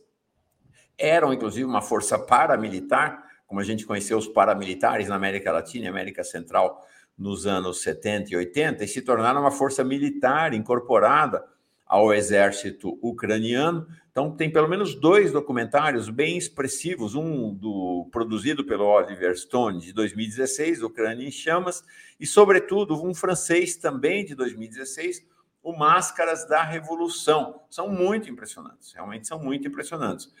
eram, 1.00 1.32
inclusive, 1.32 1.64
uma 1.64 1.82
força 1.82 2.18
paramilitar 2.18 3.30
como 3.50 3.60
a 3.60 3.64
gente 3.64 3.84
conheceu 3.84 4.16
os 4.16 4.28
paramilitares 4.28 5.08
na 5.08 5.16
América 5.16 5.50
Latina 5.50 5.86
e 5.86 5.88
América 5.88 6.22
Central 6.22 6.86
nos 7.18 7.48
anos 7.48 7.82
70 7.82 8.32
e 8.32 8.36
80, 8.36 8.84
e 8.84 8.86
se 8.86 9.02
tornaram 9.02 9.40
uma 9.40 9.50
força 9.50 9.82
militar 9.82 10.54
incorporada 10.54 11.44
ao 11.84 12.14
exército 12.14 12.96
ucraniano. 13.02 13.88
Então, 14.12 14.36
tem 14.36 14.48
pelo 14.48 14.68
menos 14.68 14.94
dois 14.94 15.32
documentários 15.32 16.08
bem 16.08 16.38
expressivos: 16.38 17.16
um 17.16 17.52
do, 17.52 18.08
produzido 18.12 18.64
pelo 18.64 18.84
Oliver 18.84 19.36
Stone, 19.36 19.80
de 19.80 19.92
2016, 19.92 20.84
Ucrânia 20.84 21.26
em 21.26 21.32
Chamas, 21.32 21.82
e, 22.20 22.26
sobretudo, 22.28 23.04
um 23.04 23.12
francês 23.12 23.74
também 23.74 24.24
de 24.24 24.36
2016, 24.36 25.26
o 25.60 25.76
Máscaras 25.76 26.46
da 26.46 26.62
Revolução. 26.62 27.62
São 27.68 27.88
muito 27.88 28.30
impressionantes, 28.30 28.92
realmente 28.92 29.26
são 29.26 29.40
muito 29.40 29.66
impressionantes. 29.66 30.32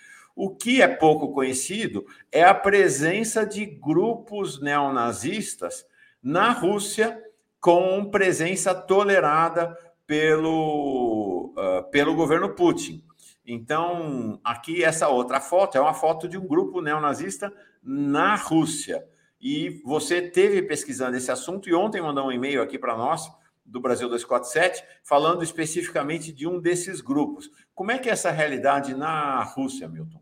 O 0.42 0.48
que 0.48 0.80
é 0.80 0.88
pouco 0.88 1.34
conhecido 1.34 2.06
é 2.32 2.42
a 2.42 2.54
presença 2.54 3.44
de 3.44 3.66
grupos 3.66 4.58
neonazistas 4.58 5.84
na 6.22 6.50
Rússia 6.50 7.22
com 7.60 8.06
presença 8.10 8.74
tolerada 8.74 9.76
pelo, 10.06 11.52
uh, 11.58 11.90
pelo 11.90 12.14
governo 12.14 12.54
Putin. 12.54 13.04
Então, 13.46 14.40
aqui 14.42 14.82
essa 14.82 15.10
outra 15.10 15.42
foto 15.42 15.76
é 15.76 15.80
uma 15.82 15.92
foto 15.92 16.26
de 16.26 16.38
um 16.38 16.46
grupo 16.46 16.80
neonazista 16.80 17.52
na 17.82 18.34
Rússia. 18.34 19.06
E 19.38 19.82
você 19.84 20.22
teve 20.22 20.62
pesquisando 20.62 21.18
esse 21.18 21.30
assunto 21.30 21.68
e 21.68 21.74
ontem 21.74 22.00
mandou 22.00 22.28
um 22.28 22.32
e-mail 22.32 22.62
aqui 22.62 22.78
para 22.78 22.96
nós 22.96 23.30
do 23.62 23.78
Brasil 23.78 24.08
247, 24.08 24.82
falando 25.04 25.44
especificamente 25.44 26.32
de 26.32 26.48
um 26.48 26.58
desses 26.58 27.02
grupos. 27.02 27.50
Como 27.74 27.90
é 27.90 27.98
que 27.98 28.08
é 28.08 28.12
essa 28.12 28.30
realidade 28.30 28.94
na 28.94 29.42
Rússia, 29.42 29.86
Milton? 29.86 30.19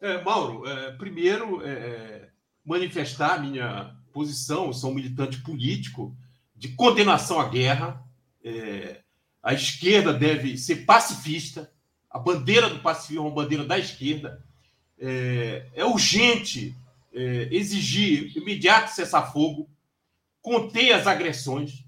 É, 0.00 0.22
Mauro, 0.22 0.66
é, 0.66 0.92
primeiro, 0.92 1.62
é, 1.62 1.70
é 1.70 2.28
manifestar 2.64 3.34
a 3.34 3.38
minha 3.38 3.94
posição, 4.12 4.72
sou 4.72 4.90
um 4.90 4.94
militante 4.94 5.42
político 5.42 6.16
de 6.56 6.68
condenação 6.68 7.38
à 7.38 7.48
guerra. 7.48 8.02
É, 8.42 9.00
a 9.42 9.52
esquerda 9.52 10.12
deve 10.12 10.56
ser 10.56 10.86
pacifista, 10.86 11.70
a 12.10 12.18
bandeira 12.18 12.70
do 12.70 12.80
pacifismo 12.80 13.24
é 13.24 13.26
uma 13.26 13.34
bandeira 13.34 13.64
da 13.64 13.78
esquerda. 13.78 14.42
É, 14.98 15.66
é 15.74 15.84
urgente 15.84 16.74
exigir 17.12 18.36
imediato 18.36 18.92
cessar-fogo, 18.92 19.68
conter 20.40 20.92
as 20.92 21.08
agressões 21.08 21.84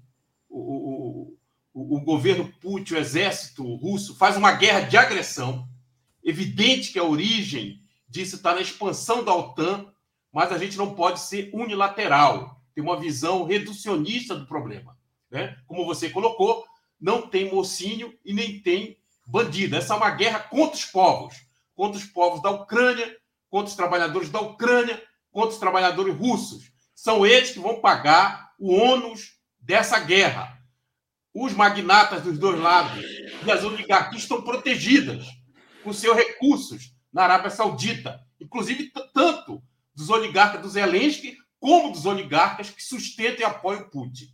o, 0.49 1.33
o, 1.73 1.95
o 1.95 1.99
governo 2.01 2.51
Putin, 2.59 2.95
o 2.95 2.97
exército 2.97 3.63
russo, 3.75 4.15
faz 4.15 4.35
uma 4.35 4.51
guerra 4.51 4.81
de 4.81 4.97
agressão. 4.97 5.67
Evidente 6.23 6.91
que 6.91 6.99
a 6.99 7.03
origem 7.03 7.82
disso 8.13 8.35
está 8.35 8.53
na 8.53 8.61
expansão 8.61 9.23
da 9.23 9.33
OTAN, 9.33 9.87
mas 10.31 10.51
a 10.51 10.57
gente 10.59 10.77
não 10.77 10.93
pode 10.93 11.19
ser 11.19 11.49
unilateral, 11.51 12.61
ter 12.75 12.81
uma 12.81 12.99
visão 12.99 13.43
reducionista 13.43 14.35
do 14.35 14.45
problema. 14.45 14.95
Né? 15.31 15.57
Como 15.65 15.83
você 15.83 16.11
colocou, 16.11 16.63
não 17.01 17.27
tem 17.27 17.51
mocinho 17.51 18.13
e 18.23 18.31
nem 18.31 18.59
tem 18.59 18.99
bandido. 19.25 19.75
Essa 19.75 19.95
é 19.95 19.97
uma 19.97 20.11
guerra 20.11 20.41
contra 20.41 20.75
os 20.75 20.85
povos, 20.85 21.35
contra 21.73 21.97
os 21.97 22.05
povos 22.05 22.41
da 22.43 22.51
Ucrânia, 22.51 23.17
contra 23.49 23.69
os 23.69 23.75
trabalhadores 23.75 24.29
da 24.29 24.41
Ucrânia, 24.41 25.01
contra 25.31 25.49
os 25.49 25.57
trabalhadores 25.57 26.15
russos. 26.15 26.71
São 26.93 27.25
eles 27.25 27.49
que 27.49 27.59
vão 27.59 27.81
pagar 27.81 28.53
o 28.59 28.75
ônus 28.75 29.39
dessa 29.59 29.99
guerra. 29.99 30.55
Os 31.33 31.51
magnatas 31.53 32.21
dos 32.21 32.37
dois 32.37 32.59
lados 32.59 33.03
e 33.43 33.51
as 33.51 33.63
oligarquias 33.63 34.21
estão 34.21 34.43
protegidas 34.43 35.25
com 35.83 35.91
seus 35.91 36.15
recursos 36.15 36.92
na 37.13 37.23
Arábia 37.23 37.49
Saudita, 37.49 38.25
inclusive 38.39 38.91
tanto 39.13 39.61
dos 39.95 40.09
oligarcas 40.09 40.61
do 40.61 40.69
Zelensky 40.69 41.37
como 41.59 41.91
dos 41.91 42.05
oligarcas 42.05 42.69
que 42.69 42.83
sustentam 42.83 43.41
e 43.41 43.43
apoiam 43.43 43.89
Putin. 43.89 44.27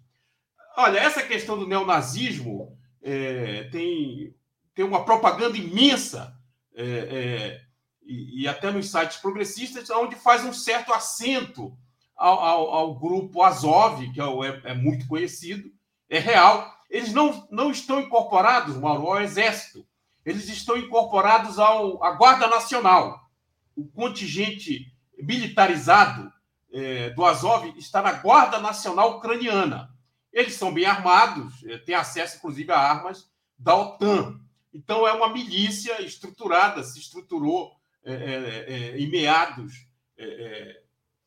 Olha, 0.77 0.97
essa 0.97 1.21
questão 1.21 1.59
do 1.59 1.67
neonazismo 1.67 2.75
é, 3.01 3.65
tem, 3.65 4.33
tem 4.73 4.85
uma 4.85 5.03
propaganda 5.03 5.57
imensa 5.57 6.35
é, 6.73 6.83
é, 6.83 7.61
e, 8.01 8.43
e, 8.43 8.47
até 8.47 8.71
nos 8.71 8.89
sites 8.89 9.17
progressistas, 9.17 9.89
onde 9.89 10.15
faz 10.15 10.43
um 10.45 10.53
certo 10.53 10.93
acento 10.93 11.77
ao, 12.15 12.39
ao, 12.39 12.69
ao 12.69 12.95
grupo 12.99 13.43
Azov, 13.43 14.01
que 14.11 14.21
é, 14.21 14.23
é, 14.23 14.71
é, 14.71 14.73
muito 14.73 15.07
conhecido, 15.07 15.69
é 16.09 16.19
real. 16.19 16.73
Eles 16.89 17.13
não, 17.13 17.47
não 17.51 17.69
estão 17.69 17.99
incorporados, 17.99 18.75
Mauro, 18.77 19.07
ao 19.07 19.21
Exército. 19.21 19.85
Eles 20.29 20.47
estão 20.47 20.77
incorporados 20.77 21.57
ao, 21.57 22.03
à 22.03 22.11
Guarda 22.11 22.47
Nacional. 22.47 23.27
O 23.75 23.87
contingente 23.87 24.93
militarizado 25.17 26.31
é, 26.71 27.09
do 27.09 27.25
Azov 27.25 27.73
está 27.75 27.99
na 27.99 28.11
Guarda 28.11 28.59
Nacional 28.59 29.17
Ucraniana. 29.17 29.89
Eles 30.31 30.53
são 30.53 30.71
bem 30.71 30.85
armados, 30.85 31.63
é, 31.65 31.79
têm 31.79 31.95
acesso, 31.95 32.37
inclusive, 32.37 32.71
a 32.71 32.77
armas 32.77 33.27
da 33.57 33.75
OTAN. 33.75 34.39
Então, 34.71 35.07
é 35.07 35.13
uma 35.13 35.33
milícia 35.33 35.99
estruturada, 35.99 36.83
se 36.83 36.99
estruturou 36.99 37.71
é, 38.03 38.13
é, 38.13 38.73
é 38.73 38.99
em 38.99 39.09
meados 39.09 39.87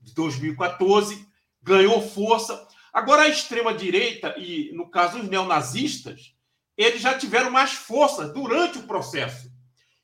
de 0.01 0.15
2014, 0.15 1.27
ganhou 1.61 2.01
força. 2.03 2.69
Agora, 2.93 3.23
a 3.23 3.29
extrema-direita, 3.29 4.35
e 4.39 4.71
no 4.75 4.89
caso 4.89 5.19
os 5.19 5.29
neonazistas, 5.29 6.37
eles 6.77 7.01
já 7.01 7.17
tiveram 7.17 7.51
mais 7.51 7.73
força 7.73 8.29
durante 8.29 8.79
o 8.79 8.87
processo. 8.87 9.51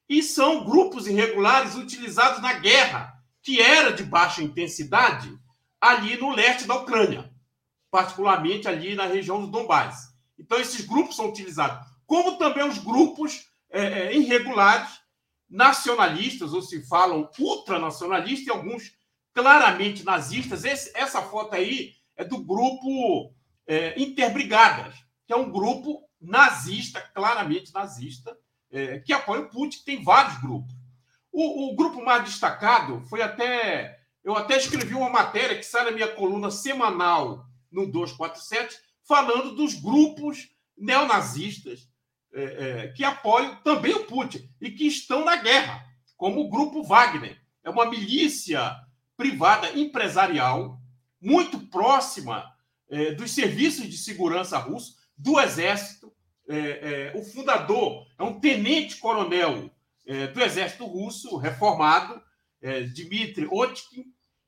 E 0.08 0.22
são 0.22 0.64
grupos 0.64 1.06
irregulares 1.06 1.74
utilizados 1.74 2.40
na 2.40 2.54
guerra, 2.54 3.12
que 3.42 3.60
era 3.60 3.92
de 3.92 4.02
baixa 4.02 4.42
intensidade, 4.42 5.30
ali 5.80 6.16
no 6.16 6.34
leste 6.34 6.66
da 6.66 6.76
Ucrânia, 6.76 7.30
particularmente 7.90 8.66
ali 8.66 8.94
na 8.94 9.06
região 9.06 9.40
do 9.40 9.46
Donbass. 9.46 10.08
Então, 10.38 10.58
esses 10.58 10.84
grupos 10.84 11.16
são 11.16 11.28
utilizados, 11.28 11.86
como 12.06 12.38
também 12.38 12.66
os 12.66 12.78
grupos 12.78 13.46
é, 13.70 13.82
é, 13.82 14.16
irregulares 14.16 14.88
nacionalistas, 15.48 16.52
ou 16.52 16.62
se 16.62 16.86
falam 16.86 17.30
ultranacionalistas, 17.38 18.46
e 18.46 18.50
alguns 18.50 18.92
claramente 19.34 20.04
nazistas. 20.04 20.64
Esse, 20.64 20.90
essa 20.94 21.22
foto 21.22 21.54
aí 21.54 21.92
é 22.16 22.24
do 22.24 22.38
grupo 22.42 23.32
é, 23.66 24.00
Interbrigadas, 24.00 24.94
que 25.26 25.32
é 25.32 25.36
um 25.36 25.50
grupo 25.50 26.07
nazista, 26.20 27.00
claramente 27.00 27.72
nazista, 27.72 28.36
é, 28.70 28.98
que 29.00 29.12
apoia 29.12 29.42
o 29.42 29.48
Putin. 29.48 29.82
Tem 29.84 30.02
vários 30.02 30.40
grupos. 30.40 30.74
O, 31.32 31.70
o, 31.70 31.76
grupo 31.76 32.04
mais 32.04 32.24
destacado 32.24 33.00
foi 33.02 33.22
até 33.22 34.00
Eu 34.24 34.36
até 34.36 34.56
escrevi 34.56 34.94
uma 34.94 35.10
matéria 35.10 35.56
que 35.56 35.62
sai 35.62 35.84
na 35.84 35.90
minha 35.90 36.08
coluna 36.08 36.50
semanal 36.50 37.46
no 37.70 37.86
247, 37.86 38.76
falando 39.06 39.54
dos 39.54 39.74
grupos 39.74 40.48
neonazistas 40.76 41.88
é, 42.32 42.42
é, 42.42 42.88
que 42.88 43.04
apoiam 43.04 43.56
também 43.62 43.94
o 43.94 44.04
Putin 44.04 44.48
e 44.60 44.70
que 44.70 44.86
estão 44.86 45.24
na 45.24 45.36
guerra, 45.36 45.84
como 46.16 46.40
o 46.40 46.48
Grupo 46.48 46.82
Wagner. 46.82 47.40
É 47.64 47.70
uma 47.70 47.88
milícia 47.88 48.74
privada 49.16 49.70
empresarial 49.78 50.80
muito 51.20 51.58
próxima 51.68 52.44
é, 52.88 53.12
dos 53.12 53.32
serviços 53.32 53.88
de 53.88 53.96
segurança 53.96 54.58
russos, 54.58 54.96
do 55.18 55.40
Exército. 55.40 56.12
É, 56.48 56.56
é, 56.56 57.12
o 57.14 57.22
fundador 57.22 58.06
é 58.18 58.22
um 58.22 58.40
tenente-coronel 58.40 59.70
é, 60.06 60.28
do 60.28 60.42
Exército 60.42 60.86
Russo, 60.86 61.36
reformado, 61.36 62.22
Dmitry 62.94 63.46
Otkin, 63.50 64.06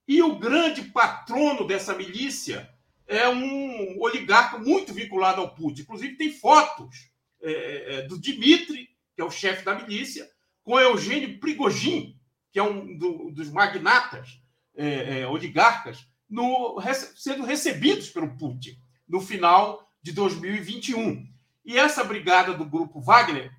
e 0.08 0.20
o 0.22 0.36
grande 0.36 0.82
patrono 0.82 1.64
dessa 1.64 1.94
milícia 1.94 2.68
é 3.10 3.28
um 3.28 4.00
oligarca 4.00 4.56
muito 4.56 4.92
vinculado 4.94 5.40
ao 5.40 5.54
Putin. 5.54 5.82
Inclusive, 5.82 6.16
tem 6.16 6.32
fotos 6.32 7.10
é, 7.42 7.94
é, 7.94 8.02
do 8.02 8.18
Dmitry, 8.18 8.88
que 9.14 9.20
é 9.20 9.24
o 9.24 9.30
chefe 9.30 9.64
da 9.64 9.74
milícia, 9.74 10.30
com 10.62 10.78
Eugênio 10.78 11.38
Prigogine, 11.40 12.16
que 12.52 12.58
é 12.58 12.62
um 12.62 12.96
do, 12.96 13.30
dos 13.30 13.50
magnatas 13.50 14.40
é, 14.76 15.20
é, 15.20 15.26
oligarcas, 15.26 16.06
no, 16.28 16.80
sendo 17.16 17.44
recebidos 17.44 18.08
pelo 18.10 18.36
Putin 18.36 18.80
no 19.08 19.20
final 19.20 19.89
de 20.02 20.12
2021. 20.12 21.26
E 21.64 21.78
essa 21.78 22.02
brigada 22.02 22.54
do 22.54 22.64
grupo 22.64 23.00
Wagner, 23.00 23.52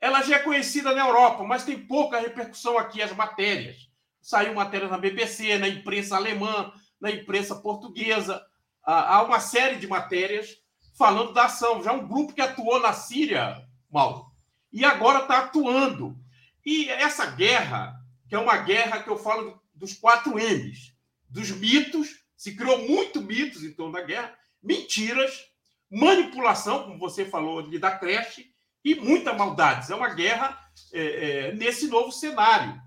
ela 0.00 0.22
já 0.22 0.36
é 0.36 0.40
conhecida 0.40 0.92
na 0.94 1.06
Europa, 1.06 1.44
mas 1.44 1.64
tem 1.64 1.78
pouca 1.78 2.20
repercussão 2.20 2.78
aqui 2.78 3.00
as 3.00 3.14
matérias. 3.14 3.88
Saiu 4.20 4.54
matéria 4.54 4.88
na 4.88 4.98
BBC, 4.98 5.58
na 5.58 5.68
imprensa 5.68 6.16
alemã, 6.16 6.72
na 7.00 7.10
imprensa 7.10 7.56
portuguesa. 7.56 8.44
Há 8.82 9.22
uma 9.22 9.40
série 9.40 9.76
de 9.76 9.86
matérias 9.86 10.56
falando 10.96 11.32
da 11.32 11.44
ação. 11.44 11.82
Já 11.82 11.92
um 11.92 12.06
grupo 12.06 12.32
que 12.32 12.40
atuou 12.40 12.80
na 12.80 12.92
Síria, 12.92 13.66
Mauro, 13.90 14.26
e 14.72 14.84
agora 14.84 15.20
está 15.20 15.38
atuando. 15.40 16.16
E 16.64 16.88
essa 16.88 17.26
guerra, 17.26 17.94
que 18.28 18.34
é 18.34 18.38
uma 18.38 18.56
guerra 18.58 19.02
que 19.02 19.10
eu 19.10 19.18
falo 19.18 19.60
dos 19.74 19.94
quatro 19.94 20.36
M's, 20.36 20.94
dos 21.28 21.50
mitos, 21.50 22.24
se 22.36 22.56
criou 22.56 22.88
muito 22.88 23.20
mitos 23.20 23.62
em 23.62 23.72
torno 23.72 23.92
da 23.92 24.02
guerra, 24.02 24.34
mentiras, 24.62 25.51
manipulação, 25.92 26.84
como 26.84 26.98
você 26.98 27.26
falou 27.26 27.58
ali 27.58 27.78
da 27.78 27.90
creche, 27.90 28.50
e 28.82 28.94
muita 28.94 29.34
maldades. 29.34 29.90
É 29.90 29.94
uma 29.94 30.08
guerra 30.08 30.58
é, 30.92 31.00
é, 31.00 31.52
nesse 31.52 31.86
novo 31.86 32.10
cenário, 32.10 32.80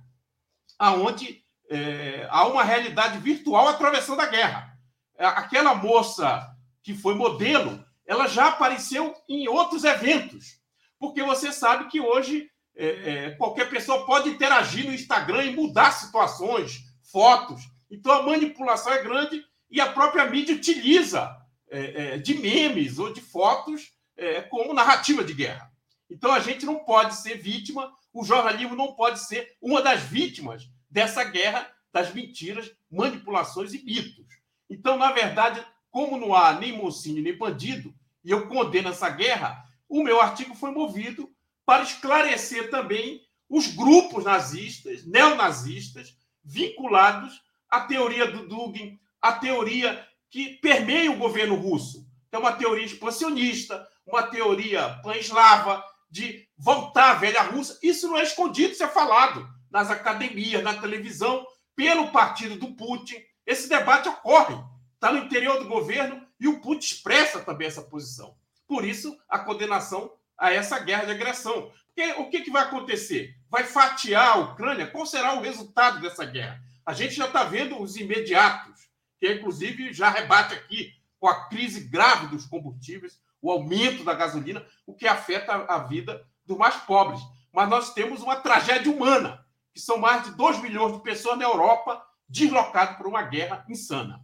aonde 0.79 1.43
é, 1.69 2.27
há 2.31 2.47
uma 2.47 2.63
realidade 2.63 3.19
virtual 3.19 3.67
atravessando 3.67 4.21
a 4.21 4.25
guerra. 4.25 4.75
Aquela 5.17 5.75
moça 5.75 6.51
que 6.83 6.95
foi 6.95 7.13
modelo, 7.13 7.85
ela 8.05 8.27
já 8.27 8.47
apareceu 8.47 9.13
em 9.29 9.47
outros 9.47 9.83
eventos, 9.83 10.59
porque 10.99 11.23
você 11.23 11.51
sabe 11.51 11.87
que 11.87 12.01
hoje 12.01 12.49
é, 12.75 12.87
é, 12.87 13.31
qualquer 13.31 13.69
pessoa 13.69 14.05
pode 14.05 14.29
interagir 14.29 14.85
no 14.85 14.93
Instagram 14.93 15.43
e 15.43 15.55
mudar 15.55 15.91
situações, 15.91 16.81
fotos. 17.11 17.61
Então 17.89 18.11
a 18.11 18.23
manipulação 18.23 18.91
é 18.91 19.01
grande 19.01 19.43
e 19.69 19.79
a 19.79 19.91
própria 19.91 20.25
mídia 20.25 20.55
utiliza 20.55 21.44
é, 21.69 22.13
é 22.13 22.17
de 22.17 22.35
memes 22.35 22.99
ou 22.99 23.11
de 23.11 23.21
fotos 23.21 23.91
é, 24.17 24.41
como 24.41 24.73
narrativa 24.73 25.23
de 25.23 25.33
guerra. 25.33 25.71
Então 26.09 26.31
a 26.31 26.39
gente 26.39 26.65
não 26.65 26.79
pode 26.79 27.15
ser 27.15 27.37
vítima, 27.37 27.91
o 28.13 28.23
jornalismo 28.23 28.75
não 28.75 28.93
pode 28.93 29.19
ser 29.19 29.55
uma 29.61 29.81
das 29.81 30.01
vítimas 30.01 30.69
dessa 30.89 31.23
guerra 31.23 31.69
das 31.91 32.13
mentiras, 32.13 32.69
manipulações 32.91 33.73
e 33.73 33.83
mitos. 33.83 34.25
Então, 34.69 34.97
na 34.97 35.13
verdade, 35.13 35.65
como 35.89 36.17
não 36.17 36.35
há 36.35 36.51
nem 36.53 36.73
mocinho 36.73 37.23
nem 37.23 37.37
bandido, 37.37 37.95
e 38.21 38.31
eu 38.31 38.49
condeno 38.49 38.89
essa 38.89 39.09
guerra, 39.09 39.63
o 39.87 40.03
meu 40.03 40.19
artigo 40.19 40.53
foi 40.55 40.71
movido 40.71 41.31
para 41.65 41.83
esclarecer 41.83 42.69
também 42.69 43.21
os 43.49 43.67
grupos 43.67 44.25
nazistas, 44.25 45.05
neonazistas, 45.05 46.17
vinculados 46.43 47.41
à 47.69 47.81
teoria 47.81 48.29
do 48.29 48.47
Dugin, 48.47 48.99
à 49.21 49.31
teoria 49.31 50.05
que 50.35 50.57
permeia 50.57 51.09
o 51.09 51.15
governo 51.15 51.55
russo. 51.55 52.05
É 52.29 52.37
uma 52.37 52.51
teoria 52.51 52.85
expansionista, 52.85 53.87
uma 54.05 54.23
teoria 54.23 54.99
pan-eslava, 55.01 55.81
de 56.11 56.45
voltar 56.57 57.11
à 57.11 57.13
velha 57.13 57.41
Rússia. 57.41 57.77
Isso 57.81 58.09
não 58.09 58.17
é 58.17 58.23
escondido, 58.23 58.73
isso 58.73 58.83
é 58.83 58.87
falado 58.89 59.47
nas 59.71 59.89
academias, 59.89 60.61
na 60.61 60.73
televisão, 60.73 61.47
pelo 61.73 62.11
partido 62.11 62.57
do 62.57 62.75
Putin. 62.75 63.15
Esse 63.45 63.69
debate 63.69 64.09
ocorre, 64.09 64.61
está 64.95 65.09
no 65.09 65.19
interior 65.19 65.57
do 65.57 65.69
governo 65.69 66.21
e 66.37 66.49
o 66.49 66.59
Putin 66.59 66.85
expressa 66.85 67.39
também 67.39 67.67
essa 67.67 67.83
posição. 67.83 68.35
Por 68.67 68.83
isso, 68.83 69.17
a 69.29 69.39
condenação 69.39 70.11
a 70.37 70.51
essa 70.51 70.77
guerra 70.79 71.05
de 71.05 71.11
agressão. 71.11 71.71
Porque 71.95 72.11
o 72.19 72.29
que, 72.29 72.41
que 72.41 72.51
vai 72.51 72.63
acontecer? 72.63 73.33
Vai 73.49 73.63
fatiar 73.63 74.35
a 74.35 74.39
Ucrânia? 74.39 74.87
Qual 74.87 75.05
será 75.05 75.33
o 75.35 75.41
resultado 75.41 76.01
dessa 76.01 76.25
guerra? 76.25 76.61
A 76.85 76.91
gente 76.91 77.15
já 77.15 77.27
está 77.27 77.45
vendo 77.45 77.81
os 77.81 77.95
imediatos, 77.95 78.75
que 79.19 79.31
inclusive 79.31 79.93
já 79.93 80.09
rebate 80.09 80.53
aqui 80.53 80.93
com 81.19 81.27
a 81.27 81.45
crise 81.47 81.81
grave 81.81 82.27
dos 82.27 82.45
combustíveis, 82.45 83.19
o 83.41 83.51
aumento 83.51 84.03
da 84.03 84.13
gasolina, 84.13 84.65
o 84.85 84.93
que 84.93 85.07
afeta 85.07 85.53
a 85.53 85.79
vida 85.79 86.25
dos 86.45 86.57
mais 86.57 86.75
pobres. 86.77 87.21
Mas 87.51 87.69
nós 87.69 87.93
temos 87.93 88.21
uma 88.21 88.35
tragédia 88.35 88.91
humana, 88.91 89.45
que 89.73 89.79
são 89.79 89.97
mais 89.97 90.23
de 90.23 90.31
2 90.31 90.61
milhões 90.61 90.93
de 90.93 91.03
pessoas 91.03 91.37
na 91.37 91.45
Europa 91.45 92.03
deslocadas 92.27 92.97
por 92.97 93.07
uma 93.07 93.21
guerra 93.23 93.65
insana. 93.69 94.23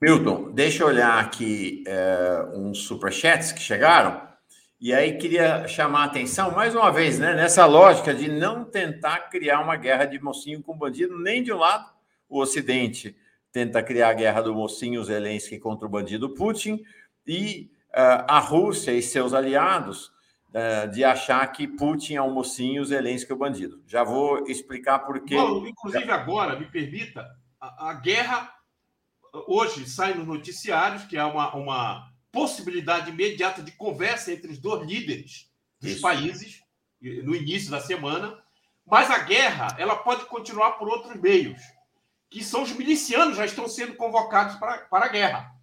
Milton, 0.00 0.52
deixa 0.52 0.84
eu 0.84 0.86
olhar 0.86 1.18
aqui 1.18 1.82
é, 1.84 2.52
uns 2.54 2.84
superchats 2.84 3.50
que 3.50 3.60
chegaram. 3.60 4.27
E 4.80 4.94
aí 4.94 5.18
queria 5.18 5.66
chamar 5.66 6.02
a 6.02 6.04
atenção, 6.04 6.52
mais 6.52 6.72
uma 6.72 6.92
vez, 6.92 7.18
né, 7.18 7.34
nessa 7.34 7.66
lógica 7.66 8.14
de 8.14 8.28
não 8.28 8.64
tentar 8.64 9.28
criar 9.28 9.60
uma 9.60 9.74
guerra 9.74 10.04
de 10.04 10.22
mocinho 10.22 10.62
com 10.62 10.78
bandido, 10.78 11.18
nem 11.18 11.42
de 11.42 11.52
um 11.52 11.56
lado, 11.56 11.90
o 12.28 12.40
Ocidente 12.40 13.16
tenta 13.50 13.82
criar 13.82 14.10
a 14.10 14.14
guerra 14.14 14.40
do 14.40 14.54
mocinho 14.54 15.02
Zelensky 15.02 15.58
contra 15.58 15.84
o 15.84 15.90
bandido 15.90 16.32
Putin, 16.32 16.80
e 17.26 17.72
uh, 17.88 18.22
a 18.28 18.38
Rússia 18.38 18.92
e 18.92 19.02
seus 19.02 19.34
aliados 19.34 20.12
uh, 20.50 20.88
de 20.92 21.02
achar 21.02 21.44
que 21.48 21.66
Putin 21.66 22.14
é 22.14 22.22
o 22.22 22.30
mocinho, 22.30 22.84
Zelensky 22.84 23.32
é 23.32 23.34
o 23.34 23.38
bandido. 23.38 23.82
Já 23.84 24.04
vou 24.04 24.46
explicar 24.46 25.00
por 25.00 25.24
quê. 25.24 25.34
Inclusive 25.66 26.08
agora, 26.12 26.56
me 26.56 26.66
permita, 26.66 27.26
a, 27.60 27.90
a 27.90 27.94
guerra 27.94 28.48
hoje 29.48 29.88
sai 29.88 30.14
nos 30.14 30.26
noticiários 30.26 31.04
que 31.04 31.18
há 31.18 31.26
uma, 31.26 31.52
uma 31.56 32.07
possibilidade 32.32 33.10
imediata 33.10 33.62
de 33.62 33.72
conversa 33.72 34.32
entre 34.32 34.50
os 34.50 34.58
dois 34.58 34.86
líderes 34.86 35.50
dos 35.80 35.92
Isso. 35.92 36.02
países 36.02 36.62
no 37.00 37.34
início 37.34 37.70
da 37.70 37.80
semana, 37.80 38.42
mas 38.84 39.10
a 39.10 39.18
guerra 39.18 39.68
ela 39.78 39.96
pode 39.96 40.24
continuar 40.26 40.72
por 40.72 40.88
outros 40.88 41.20
meios, 41.20 41.60
que 42.28 42.42
são 42.42 42.62
os 42.62 42.72
milicianos 42.72 43.36
já 43.36 43.44
estão 43.44 43.68
sendo 43.68 43.94
convocados 43.94 44.56
para, 44.56 44.78
para 44.78 45.06
a 45.06 45.08
guerra. 45.08 45.54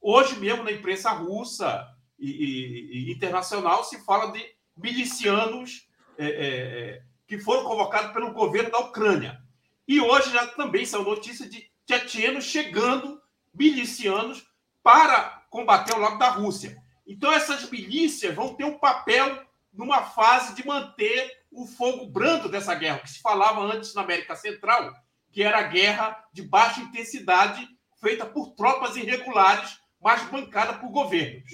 Hoje 0.00 0.38
mesmo 0.38 0.62
na 0.62 0.72
imprensa 0.72 1.10
russa 1.10 1.88
e, 2.18 2.30
e, 2.30 3.08
e 3.08 3.12
internacional 3.12 3.84
se 3.84 3.98
fala 4.04 4.32
de 4.32 4.44
milicianos 4.76 5.88
é, 6.16 6.26
é, 6.26 6.30
é 6.30 7.02
que 7.26 7.38
foram 7.38 7.64
convocados 7.64 8.12
pelo 8.12 8.32
governo 8.32 8.70
da 8.70 8.78
Ucrânia. 8.78 9.42
E 9.88 10.00
hoje 10.00 10.30
já 10.30 10.46
também 10.48 10.84
são 10.84 11.02
notícias 11.02 11.50
de 11.50 11.70
tchetchenos 11.86 12.44
chegando, 12.44 13.20
milicianos, 13.52 14.46
para 14.82 15.43
combater 15.54 15.94
ao 15.94 16.00
lado 16.00 16.18
da 16.18 16.30
Rússia. 16.30 16.76
Então, 17.06 17.32
essas 17.32 17.70
milícias 17.70 18.34
vão 18.34 18.54
ter 18.54 18.64
um 18.64 18.76
papel 18.76 19.40
numa 19.72 20.02
fase 20.02 20.52
de 20.52 20.66
manter 20.66 21.30
o 21.52 21.64
fogo 21.64 22.06
brando 22.06 22.48
dessa 22.48 22.74
guerra, 22.74 22.98
que 22.98 23.10
se 23.10 23.20
falava 23.20 23.60
antes 23.60 23.94
na 23.94 24.02
América 24.02 24.34
Central, 24.34 24.92
que 25.30 25.44
era 25.44 25.58
a 25.58 25.62
guerra 25.62 26.24
de 26.32 26.42
baixa 26.42 26.80
intensidade, 26.80 27.68
feita 28.00 28.26
por 28.26 28.56
tropas 28.56 28.96
irregulares, 28.96 29.78
mas 30.02 30.24
bancada 30.24 30.74
por 30.74 30.90
governos. 30.90 31.48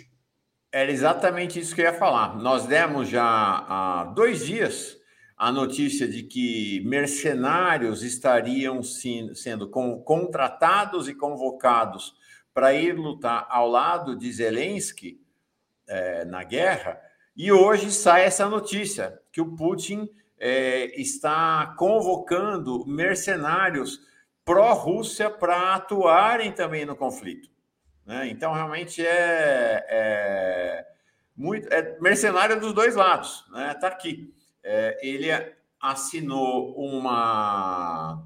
Era 0.73 0.91
exatamente 0.91 1.61
isso 1.61 1.75
que 1.75 1.83
eu 1.83 1.85
ia 1.85 1.93
falar. 1.93 2.37
Nós 2.37 2.65
demos 2.65 3.07
já 3.07 3.23
há 3.23 4.05
dois 4.15 4.47
dias 4.47 4.97
a 5.37 5.53
notícia 5.53 6.09
de 6.09 6.23
que 6.23 6.81
mercenários 6.87 8.03
estariam 8.03 8.83
sendo 8.83 9.69
contratados 9.69 11.07
e 11.07 11.15
convocados 11.15 12.15
para 12.53 12.73
ir 12.73 12.93
lutar 12.93 13.47
ao 13.49 13.69
lado 13.69 14.17
de 14.17 14.33
Zelensky 14.33 15.21
é, 15.89 16.25
na 16.25 16.43
guerra, 16.43 17.01
e 17.37 17.51
hoje 17.51 17.91
sai 17.91 18.25
essa 18.25 18.49
notícia 18.49 19.21
que 19.33 19.41
o 19.41 19.55
Putin 19.57 20.09
é, 20.39 21.01
está 21.01 21.75
convocando 21.79 22.85
mercenários 22.87 24.01
pró-Rússia 24.45 25.31
para 25.31 25.75
atuarem 25.75 26.53
também 26.53 26.85
no 26.85 26.97
conflito. 26.97 27.49
Né? 28.05 28.29
Então, 28.29 28.53
realmente 28.53 29.05
é, 29.05 29.87
é, 29.89 30.87
muito 31.37 31.73
é 31.73 31.99
mercenário 32.01 32.59
dos 32.59 32.73
dois 32.73 32.97
lados. 32.97 33.45
Está 33.47 33.59
né? 33.59 33.75
Tá 33.75 33.87
aqui 33.89 34.35
é, 34.63 34.99
ele 35.03 35.29
assinou 35.81 36.75
uma. 36.77 38.25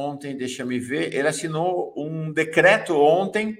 Ontem, 0.00 0.36
deixa 0.36 0.64
me 0.64 0.78
ver, 0.78 1.12
ele 1.12 1.26
assinou 1.26 1.92
um 1.96 2.32
decreto 2.32 2.96
ontem 2.96 3.58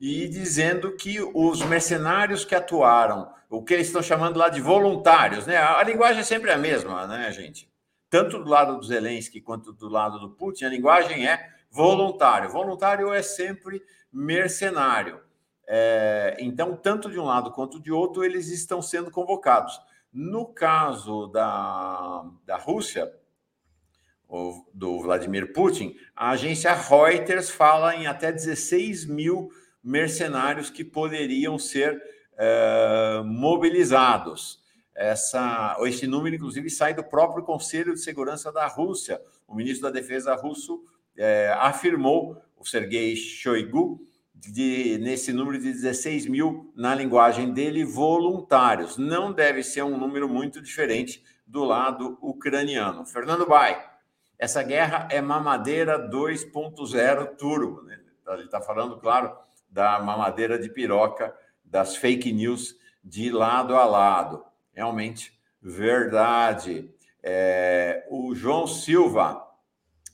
e 0.00 0.28
dizendo 0.28 0.94
que 0.94 1.20
os 1.34 1.60
mercenários 1.62 2.44
que 2.44 2.54
atuaram, 2.54 3.28
o 3.50 3.64
que 3.64 3.74
eles 3.74 3.88
estão 3.88 4.00
chamando 4.00 4.36
lá 4.36 4.48
de 4.48 4.60
voluntários, 4.60 5.44
né? 5.44 5.56
A 5.56 5.82
linguagem 5.82 6.20
é 6.20 6.22
sempre 6.22 6.52
a 6.52 6.56
mesma, 6.56 7.08
né, 7.08 7.32
gente? 7.32 7.68
Tanto 8.08 8.38
do 8.38 8.48
lado 8.48 8.78
do 8.78 8.84
Zelensky 8.84 9.40
quanto 9.40 9.72
do 9.72 9.88
lado 9.88 10.20
do 10.20 10.30
Putin, 10.30 10.66
a 10.66 10.68
linguagem 10.68 11.26
é 11.26 11.50
voluntário. 11.68 12.48
Voluntário 12.48 13.12
é 13.12 13.20
sempre 13.20 13.82
mercenário. 14.12 15.20
É, 15.66 16.36
então, 16.38 16.76
tanto 16.76 17.10
de 17.10 17.18
um 17.18 17.24
lado 17.24 17.50
quanto 17.50 17.80
de 17.80 17.90
outro, 17.90 18.22
eles 18.22 18.50
estão 18.50 18.80
sendo 18.80 19.10
convocados. 19.10 19.80
No 20.12 20.46
caso 20.46 21.26
da, 21.26 22.24
da 22.46 22.56
Rússia, 22.56 23.12
do 24.72 25.00
Vladimir 25.00 25.52
Putin, 25.52 25.94
a 26.16 26.30
agência 26.30 26.72
Reuters 26.72 27.50
fala 27.50 27.94
em 27.94 28.06
até 28.06 28.32
16 28.32 29.04
mil 29.04 29.50
mercenários 29.84 30.70
que 30.70 30.84
poderiam 30.84 31.58
ser 31.58 32.02
é, 32.38 33.22
mobilizados. 33.24 34.62
Essa, 34.94 35.76
esse 35.80 36.06
número, 36.06 36.36
inclusive, 36.36 36.70
sai 36.70 36.94
do 36.94 37.04
próprio 37.04 37.44
Conselho 37.44 37.94
de 37.94 38.00
Segurança 38.00 38.50
da 38.50 38.66
Rússia. 38.66 39.20
O 39.46 39.54
ministro 39.54 39.82
da 39.82 39.90
Defesa 39.90 40.34
russo 40.34 40.82
é, 41.16 41.54
afirmou, 41.58 42.40
o 42.58 42.64
Sergei 42.64 43.16
Shoigu, 43.16 44.00
de, 44.34 44.98
nesse 44.98 45.32
número 45.32 45.58
de 45.58 45.72
16 45.72 46.26
mil, 46.26 46.72
na 46.74 46.94
linguagem 46.94 47.52
dele, 47.52 47.84
voluntários. 47.84 48.96
Não 48.96 49.32
deve 49.32 49.62
ser 49.62 49.82
um 49.82 49.98
número 49.98 50.28
muito 50.28 50.60
diferente 50.60 51.22
do 51.46 51.64
lado 51.64 52.18
ucraniano. 52.20 53.04
Fernando 53.04 53.46
Bai, 53.46 53.91
essa 54.42 54.60
guerra 54.60 55.06
é 55.08 55.20
mamadeira 55.20 55.96
2.0 56.10 57.36
turbo. 57.36 57.80
Né? 57.82 57.96
Ele 58.26 58.42
está 58.42 58.60
falando, 58.60 58.98
claro, 58.98 59.38
da 59.70 60.00
mamadeira 60.00 60.58
de 60.58 60.68
piroca, 60.68 61.32
das 61.64 61.94
fake 61.94 62.32
news 62.32 62.76
de 63.04 63.30
lado 63.30 63.76
a 63.76 63.84
lado. 63.84 64.44
Realmente 64.72 65.32
verdade. 65.62 66.92
É, 67.22 68.04
o 68.10 68.34
João 68.34 68.66
Silva, 68.66 69.48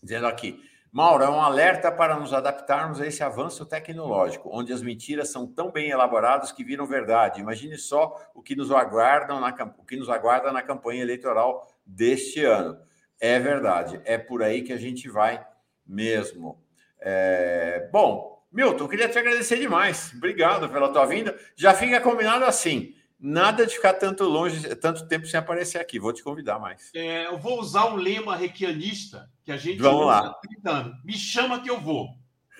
dizendo 0.03 0.27
aqui, 0.27 0.62
Mauro, 0.93 1.25
é 1.25 1.31
um 1.31 1.41
alerta 1.41 1.91
para 1.91 2.19
nos 2.19 2.35
adaptarmos 2.35 3.01
a 3.01 3.07
esse 3.07 3.23
avanço 3.23 3.64
tecnológico, 3.64 4.51
onde 4.53 4.75
as 4.75 4.83
mentiras 4.83 5.31
são 5.31 5.47
tão 5.47 5.71
bem 5.71 5.88
elaboradas 5.88 6.53
que 6.53 6.62
viram 6.62 6.85
verdade. 6.85 7.41
Imagine 7.41 7.79
só 7.79 8.14
o 8.35 8.43
que 8.43 8.55
nos 8.55 8.71
aguarda 8.71 9.41
na, 9.41 9.55
o 9.79 9.85
que 9.87 9.97
nos 9.97 10.11
aguarda 10.11 10.53
na 10.53 10.61
campanha 10.61 11.01
eleitoral 11.01 11.67
deste 11.87 12.45
ano. 12.45 12.79
É 13.20 13.38
verdade, 13.38 14.00
é 14.04 14.16
por 14.16 14.42
aí 14.42 14.62
que 14.62 14.72
a 14.72 14.76
gente 14.76 15.09
vai 15.09 15.44
mesmo. 15.87 16.62
É... 17.00 17.88
Bom, 17.92 18.38
Milton, 18.50 18.88
queria 18.88 19.09
te 19.09 19.18
agradecer 19.18 19.59
demais. 19.59 20.12
Obrigado 20.14 20.68
pela 20.68 20.92
tua 20.92 21.07
vinda. 21.07 21.38
Já 21.57 21.74
fica 21.74 22.00
combinado 22.00 22.44
assim. 22.44 22.94
Nada 23.20 23.66
de 23.66 23.74
ficar 23.74 23.94
tanto 23.94 24.24
longe, 24.24 24.74
tanto 24.76 25.07
tempo 25.09 25.26
sem 25.26 25.40
aparecer 25.40 25.78
aqui. 25.78 25.98
Vou 25.98 26.12
te 26.12 26.22
convidar 26.22 26.59
mais. 26.59 26.90
É, 26.94 27.26
eu 27.26 27.37
vou 27.37 27.61
usar 27.61 27.87
um 27.87 27.96
lema 27.96 28.37
requianista 28.37 29.28
que 29.44 29.50
a 29.50 29.57
gente 29.57 29.83
Vamos 29.83 30.02
usa 30.02 30.07
lá. 30.07 30.35
30 30.35 30.70
anos. 30.70 31.04
Me 31.04 31.14
chama 31.14 31.61
que 31.61 31.68
eu 31.68 31.81
vou. 31.81 32.11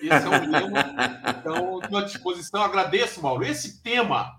Esse 0.01 0.25
é 0.25 0.29
um 0.29 0.51
lema. 0.51 0.95
então, 1.39 1.79
estou 1.79 1.97
à 1.97 2.03
disposição. 2.03 2.61
Agradeço, 2.61 3.21
Mauro. 3.21 3.45
Esse 3.45 3.81
tema 3.81 4.37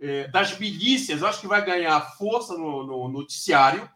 é, 0.00 0.28
das 0.28 0.56
milícias, 0.56 1.22
acho 1.22 1.40
que 1.40 1.48
vai 1.48 1.64
ganhar 1.64 2.00
força 2.16 2.54
no, 2.54 2.86
no, 2.86 3.08
noticiário 3.08 3.90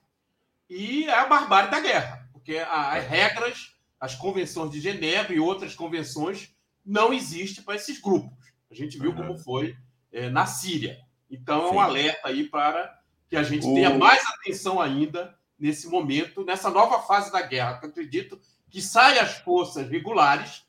e 0.70 1.04
é 1.06 1.18
a 1.18 1.26
barbárie 1.26 1.68
da 1.68 1.80
guerra, 1.80 2.28
porque 2.32 2.56
as 2.56 3.04
regras, 3.04 3.74
as 3.98 4.14
convenções 4.14 4.70
de 4.70 4.80
Genebra 4.80 5.34
e 5.34 5.40
outras 5.40 5.74
convenções 5.74 6.54
não 6.86 7.12
existem 7.12 7.64
para 7.64 7.74
esses 7.74 8.00
grupos. 8.00 8.38
A 8.70 8.74
gente 8.74 8.96
viu 8.96 9.10
uhum. 9.10 9.16
como 9.16 9.38
foi 9.38 9.76
é, 10.12 10.30
na 10.30 10.46
Síria. 10.46 11.00
Então, 11.28 11.66
é 11.66 11.72
um 11.72 11.80
alerta 11.80 12.28
aí 12.28 12.44
para 12.44 12.96
que 13.28 13.36
a 13.36 13.42
gente 13.42 13.66
o... 13.66 13.74
tenha 13.74 13.90
mais 13.90 14.24
atenção 14.26 14.80
ainda 14.80 15.36
nesse 15.58 15.88
momento, 15.88 16.44
nessa 16.44 16.70
nova 16.70 17.02
fase 17.02 17.32
da 17.32 17.42
guerra. 17.42 17.80
Eu 17.82 17.88
acredito 17.88 18.40
que 18.70 18.80
saia 18.80 19.22
as 19.22 19.38
forças 19.38 19.90
regulares, 19.90 20.64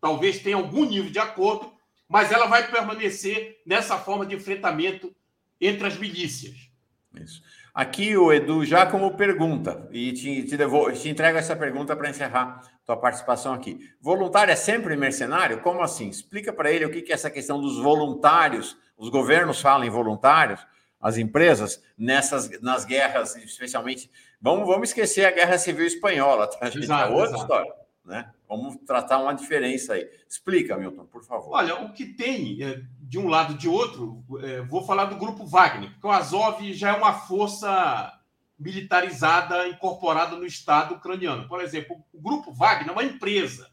talvez 0.00 0.38
tenha 0.38 0.56
algum 0.56 0.84
nível 0.84 1.10
de 1.10 1.18
acordo, 1.18 1.72
mas 2.08 2.30
ela 2.30 2.46
vai 2.46 2.70
permanecer 2.70 3.60
nessa 3.66 3.98
forma 3.98 4.24
de 4.24 4.36
enfrentamento 4.36 5.14
entre 5.60 5.88
as 5.88 5.96
milícias. 5.96 6.70
Isso. 7.14 7.42
Aqui 7.74 8.16
o 8.16 8.32
Edu 8.32 8.64
já 8.64 8.86
como 8.86 9.16
pergunta, 9.16 9.88
e 9.92 10.12
te, 10.12 10.42
te, 10.44 10.56
devo, 10.56 10.90
te 10.92 11.08
entrego 11.08 11.38
essa 11.38 11.54
pergunta 11.54 11.94
para 11.94 12.10
encerrar 12.10 12.62
tua 12.84 12.96
participação 12.96 13.54
aqui. 13.54 13.78
Voluntário 14.00 14.52
é 14.52 14.56
sempre 14.56 14.96
mercenário? 14.96 15.60
Como 15.60 15.80
assim? 15.80 16.08
Explica 16.08 16.52
para 16.52 16.70
ele 16.70 16.84
o 16.84 16.90
que, 16.90 17.02
que 17.02 17.12
é 17.12 17.14
essa 17.14 17.30
questão 17.30 17.60
dos 17.60 17.78
voluntários 17.78 18.76
os 19.00 19.08
governos 19.08 19.62
falam 19.62 19.86
em 19.86 19.90
voluntários, 19.90 20.60
as 21.00 21.16
empresas, 21.16 21.82
nessas, 21.96 22.60
nas 22.60 22.84
guerras, 22.84 23.34
especialmente. 23.36 24.10
Vamos, 24.38 24.66
vamos 24.66 24.90
esquecer 24.90 25.24
a 25.24 25.30
Guerra 25.30 25.56
Civil 25.56 25.86
Espanhola, 25.86 26.46
tá, 26.46 26.66
gente? 26.66 26.84
Exato, 26.84 27.10
é 27.10 27.16
outra 27.16 27.28
exato. 27.30 27.40
história. 27.40 27.79
Né? 28.04 28.30
Vamos 28.48 28.76
tratar 28.86 29.18
uma 29.18 29.32
diferença 29.32 29.94
aí. 29.94 30.08
Explica, 30.28 30.76
Milton, 30.76 31.04
por 31.06 31.24
favor. 31.24 31.50
Olha, 31.52 31.82
o 31.82 31.92
que 31.92 32.06
tem 32.06 32.62
é, 32.62 32.82
de 33.00 33.18
um 33.18 33.28
lado 33.28 33.54
e 33.54 33.56
de 33.56 33.68
outro, 33.68 34.24
é, 34.42 34.62
vou 34.62 34.84
falar 34.84 35.04
do 35.04 35.16
grupo 35.16 35.46
Wagner, 35.46 35.90
porque 35.92 36.06
o 36.06 36.10
Azov 36.10 36.72
já 36.72 36.90
é 36.90 36.98
uma 36.98 37.12
força 37.12 38.18
militarizada 38.58 39.68
incorporada 39.68 40.36
no 40.36 40.44
Estado 40.44 40.94
ucraniano. 40.94 41.48
Por 41.48 41.60
exemplo, 41.62 41.96
o 42.12 42.20
grupo 42.20 42.52
Wagner 42.52 42.90
é 42.90 42.92
uma 42.92 43.04
empresa, 43.04 43.70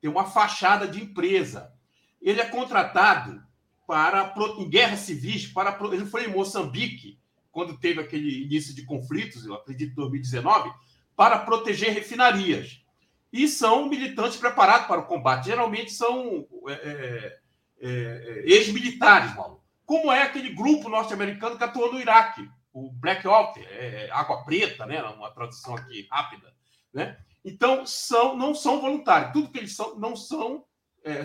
tem 0.00 0.10
uma 0.10 0.24
fachada 0.24 0.88
de 0.88 1.02
empresa. 1.02 1.72
Ele 2.20 2.40
é 2.40 2.46
contratado 2.46 3.42
para 3.86 4.34
em 4.58 4.68
guerras 4.68 5.00
civis, 5.00 5.46
para 5.46 5.78
ele 5.92 6.06
foi 6.06 6.24
em 6.24 6.32
Moçambique, 6.32 7.18
quando 7.52 7.78
teve 7.78 8.00
aquele 8.00 8.42
início 8.42 8.74
de 8.74 8.84
conflitos, 8.84 9.46
eu 9.46 9.54
acredito 9.54 9.92
em 9.92 9.94
2019, 9.94 10.72
para 11.14 11.38
proteger 11.38 11.92
refinarias. 11.92 12.83
E 13.34 13.48
são 13.48 13.88
militantes 13.88 14.38
preparados 14.38 14.86
para 14.86 15.00
o 15.00 15.06
combate. 15.06 15.46
Geralmente 15.46 15.90
são 15.90 16.46
é, 16.68 16.72
é, 16.72 17.38
é, 17.80 17.88
é 17.88 18.42
ex-militares, 18.46 19.32
Paulo. 19.32 19.60
Como 19.84 20.12
é 20.12 20.22
aquele 20.22 20.50
grupo 20.50 20.88
norte-americano 20.88 21.58
que 21.58 21.64
atuou 21.64 21.92
no 21.92 22.00
Iraque, 22.00 22.48
o 22.72 22.92
Blackwater, 22.92 23.66
é, 23.68 24.04
é, 24.06 24.10
Água 24.12 24.44
Preta, 24.44 24.86
né? 24.86 25.02
uma 25.02 25.32
tradução 25.32 25.74
aqui 25.74 26.06
rápida. 26.08 26.54
Né? 26.92 27.18
Então, 27.44 27.84
são, 27.84 28.36
não 28.36 28.54
são 28.54 28.80
voluntários. 28.80 29.32
Tudo 29.32 29.50
que 29.50 29.58
eles 29.58 29.74
são, 29.74 29.98
não 29.98 30.14
são, 30.14 30.64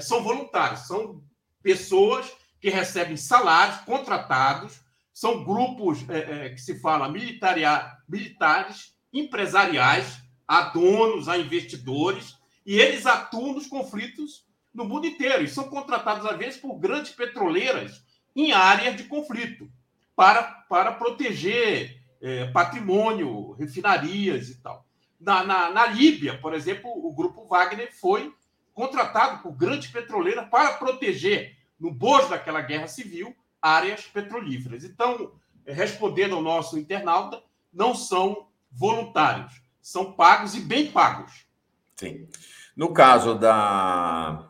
são 0.02 0.24
voluntários. 0.24 0.88
São 0.88 1.24
pessoas 1.62 2.36
que 2.60 2.72
recebem 2.72 3.18
salários 3.18 3.82
contratados, 3.82 4.82
são 5.14 5.44
grupos 5.44 6.10
é, 6.10 6.48
é, 6.48 6.50
que 6.50 6.60
se 6.60 6.80
fala 6.80 7.08
militares, 7.08 8.96
empresariais, 9.14 10.24
a 10.50 10.62
donos, 10.62 11.30
a 11.30 11.38
investidores, 11.38 12.36
e 12.66 12.80
eles 12.80 13.06
atuam 13.06 13.54
nos 13.54 13.68
conflitos 13.68 14.48
no 14.74 14.84
mundo 14.84 15.06
inteiro 15.06 15.44
e 15.44 15.48
são 15.48 15.70
contratados, 15.70 16.26
às 16.26 16.36
vezes, 16.40 16.60
por 16.60 16.74
grandes 16.80 17.12
petroleiras 17.12 18.04
em 18.36 18.52
áreas 18.52 18.98
de 18.98 19.04
conflito 19.04 19.72
para, 20.16 20.42
para 20.68 20.92
proteger 20.94 22.02
é, 22.20 22.48
patrimônio, 22.48 23.52
refinarias 23.52 24.50
e 24.50 24.56
tal. 24.56 24.84
Na, 25.22 25.44
na, 25.44 25.70
na 25.70 25.86
Líbia, 25.86 26.40
por 26.40 26.56
exemplo, 26.56 26.90
o 26.90 27.14
grupo 27.14 27.46
Wagner 27.48 27.96
foi 27.96 28.34
contratado 28.74 29.44
por 29.44 29.52
grandes 29.52 29.92
petroleiras 29.92 30.50
para 30.50 30.74
proteger 30.74 31.58
no 31.80 31.92
bojo 31.92 32.30
daquela 32.30 32.62
guerra 32.62 32.88
civil, 32.88 33.36
áreas 33.62 34.02
petrolíferas. 34.06 34.84
Então, 34.84 35.32
respondendo 35.64 36.34
ao 36.34 36.42
nosso 36.42 36.80
internauta, 36.80 37.44
não 37.72 37.94
são 37.94 38.48
voluntários, 38.72 39.62
são 39.90 40.14
pagos 40.14 40.54
e 40.54 40.60
bem 40.60 40.92
pagos. 40.92 41.48
Sim. 41.96 42.28
No 42.76 42.94
caso 42.94 43.34
da 43.34 44.46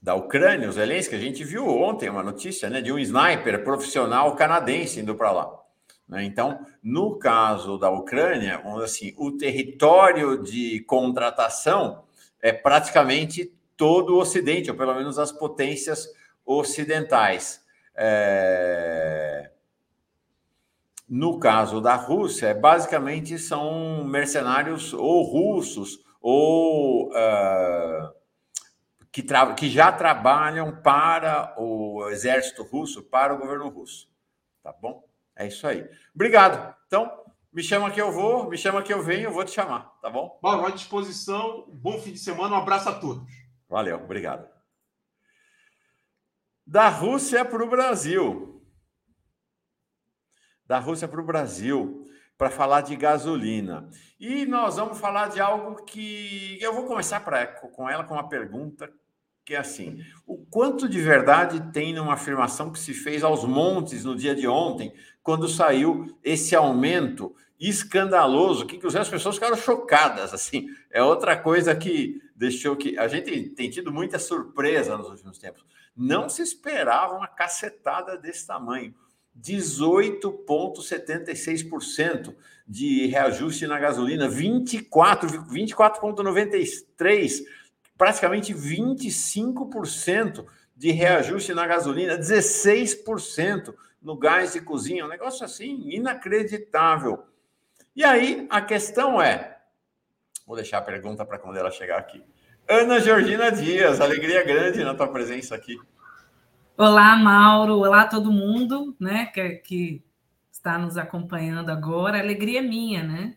da 0.00 0.14
Ucrânia, 0.14 0.68
os 0.68 0.76
Zelensky, 0.76 1.14
a 1.14 1.18
gente 1.18 1.44
viu 1.44 1.68
ontem 1.68 2.08
uma 2.08 2.22
notícia 2.22 2.70
né, 2.70 2.80
de 2.80 2.90
um 2.90 2.98
sniper 2.98 3.62
profissional 3.64 4.34
canadense 4.34 5.00
indo 5.00 5.14
para 5.14 5.30
lá. 5.32 5.60
Né? 6.08 6.24
Então, 6.24 6.64
no 6.82 7.18
caso 7.18 7.76
da 7.76 7.90
Ucrânia, 7.90 8.62
assim, 8.82 9.12
o 9.18 9.32
território 9.32 10.42
de 10.42 10.80
contratação 10.84 12.04
é 12.40 12.50
praticamente 12.52 13.52
todo 13.76 14.14
o 14.14 14.20
Ocidente, 14.20 14.70
ou 14.70 14.76
pelo 14.76 14.94
menos 14.94 15.18
as 15.18 15.32
potências 15.32 16.08
ocidentais. 16.46 17.62
É... 17.94 19.50
No 21.10 21.40
caso 21.40 21.80
da 21.80 21.96
Rússia, 21.96 22.54
basicamente 22.54 23.36
são 23.36 24.04
mercenários 24.04 24.92
ou 24.94 25.24
russos 25.24 25.98
ou 26.20 27.08
uh, 27.08 28.14
que, 29.10 29.24
que 29.56 29.68
já 29.68 29.90
trabalham 29.90 30.80
para 30.80 31.52
o 31.58 32.08
exército 32.10 32.62
russo, 32.62 33.02
para 33.02 33.34
o 33.34 33.38
governo 33.38 33.68
russo. 33.68 34.08
Tá 34.62 34.72
bom? 34.72 35.02
É 35.34 35.48
isso 35.48 35.66
aí. 35.66 35.84
Obrigado. 36.14 36.76
Então, 36.86 37.10
Me 37.52 37.64
chama 37.64 37.90
que 37.90 38.00
eu 38.00 38.12
vou, 38.12 38.48
me 38.48 38.56
chama 38.56 38.80
que 38.80 38.94
eu 38.94 39.02
venho, 39.02 39.24
eu 39.24 39.32
vou 39.32 39.44
te 39.44 39.50
chamar, 39.50 39.98
tá 40.00 40.08
bom? 40.08 40.38
Mauro, 40.40 40.66
à 40.66 40.70
disposição. 40.70 41.66
Bom 41.72 41.98
fim 41.98 42.12
de 42.12 42.20
semana, 42.20 42.54
um 42.54 42.58
abraço 42.60 42.88
a 42.88 42.92
todos. 42.92 43.28
Valeu, 43.68 43.96
obrigado. 43.96 44.48
Da 46.64 46.88
Rússia 46.88 47.44
para 47.44 47.64
o 47.64 47.68
Brasil. 47.68 48.59
Da 50.70 50.78
Rússia 50.78 51.08
para 51.08 51.20
o 51.20 51.26
Brasil, 51.26 52.04
para 52.38 52.48
falar 52.48 52.82
de 52.82 52.94
gasolina. 52.94 53.90
E 54.20 54.46
nós 54.46 54.76
vamos 54.76 55.00
falar 55.00 55.28
de 55.28 55.40
algo 55.40 55.84
que 55.84 56.56
eu 56.60 56.72
vou 56.72 56.84
começar 56.84 57.18
pra, 57.24 57.44
com 57.44 57.90
ela 57.90 58.04
com 58.04 58.14
uma 58.14 58.28
pergunta 58.28 58.88
que 59.44 59.56
é 59.56 59.58
assim: 59.58 59.98
o 60.24 60.38
quanto 60.46 60.88
de 60.88 61.00
verdade 61.00 61.72
tem 61.72 61.92
numa 61.92 62.12
afirmação 62.12 62.70
que 62.70 62.78
se 62.78 62.94
fez 62.94 63.24
aos 63.24 63.44
montes 63.44 64.04
no 64.04 64.14
dia 64.14 64.32
de 64.32 64.46
ontem, 64.46 64.94
quando 65.24 65.48
saiu 65.48 66.06
esse 66.22 66.54
aumento 66.54 67.34
escandaloso, 67.58 68.64
que, 68.64 68.78
que 68.78 68.86
as 68.86 69.08
pessoas 69.08 69.34
ficaram 69.34 69.56
chocadas, 69.56 70.32
assim, 70.32 70.68
é 70.88 71.02
outra 71.02 71.36
coisa 71.36 71.74
que 71.74 72.22
deixou 72.36 72.76
que 72.76 72.96
a 72.96 73.08
gente 73.08 73.48
tem 73.56 73.68
tido 73.68 73.90
muita 73.90 74.20
surpresa 74.20 74.96
nos 74.96 75.08
últimos 75.08 75.36
tempos. 75.36 75.64
Não 75.96 76.28
se 76.28 76.42
esperava 76.42 77.16
uma 77.16 77.26
cacetada 77.26 78.16
desse 78.16 78.46
tamanho. 78.46 78.94
18,76% 79.38 82.34
de 82.66 83.06
reajuste 83.06 83.66
na 83.66 83.78
gasolina, 83.78 84.26
24, 84.28 85.44
24,93% 85.44 87.44
praticamente 88.00 88.54
25% 88.54 90.46
de 90.74 90.90
reajuste 90.90 91.52
na 91.52 91.66
gasolina, 91.66 92.16
16% 92.16 93.74
no 94.00 94.16
gás 94.16 94.54
de 94.54 94.62
cozinha, 94.62 95.04
um 95.04 95.08
negócio 95.08 95.44
assim 95.44 95.86
inacreditável. 95.90 97.22
E 97.94 98.02
aí 98.02 98.46
a 98.48 98.62
questão 98.62 99.20
é, 99.20 99.58
vou 100.46 100.56
deixar 100.56 100.78
a 100.78 100.82
pergunta 100.82 101.26
para 101.26 101.38
quando 101.38 101.58
ela 101.58 101.70
chegar 101.70 101.98
aqui. 101.98 102.24
Ana 102.66 103.00
Georgina 103.00 103.52
Dias, 103.52 104.00
alegria 104.00 104.42
grande 104.44 104.82
na 104.82 104.94
tua 104.94 105.08
presença 105.08 105.54
aqui. 105.54 105.78
Olá, 106.80 107.14
Mauro. 107.14 107.80
Olá, 107.80 108.06
todo 108.06 108.32
mundo, 108.32 108.96
né, 108.98 109.26
que, 109.26 109.50
que 109.56 110.02
está 110.50 110.78
nos 110.78 110.96
acompanhando 110.96 111.68
agora. 111.68 112.18
Alegria 112.18 112.62
minha, 112.62 113.02
né? 113.02 113.36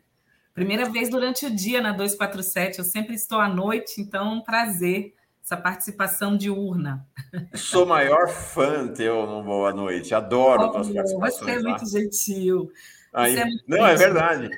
Primeira 0.54 0.89
vez 0.89 1.10
durante 1.10 1.46
o 1.46 1.54
dia 1.54 1.82
na 1.82 1.91
247, 1.91 2.80
eu 2.80 2.86
sempre 2.86 3.16
estou 3.16 3.41
à 3.41 3.50
noite, 3.50 4.00
então 4.00 4.28
é 4.28 4.36
um 4.36 4.39
prazer 4.39 5.14
essa 5.44 5.58
participação 5.58 6.38
diurna. 6.38 7.06
Sou 7.54 7.86
maior 7.86 8.30
fã 8.30 8.88
teu 8.88 9.28
no 9.28 9.44
Boa 9.44 9.74
Noite, 9.74 10.16
adoro 10.16 10.64
oh, 10.64 10.72
tuas 10.72 10.89
participações. 10.89 11.36
Você 11.36 11.52
é 11.52 11.60
muito 11.60 11.86
gentil. 11.86 12.72
Aí, 13.12 13.36
é 13.36 13.44
muito 13.44 13.66
não, 13.68 13.78
gentil. 13.80 13.91
é 13.91 13.96
verdade. 13.98 14.50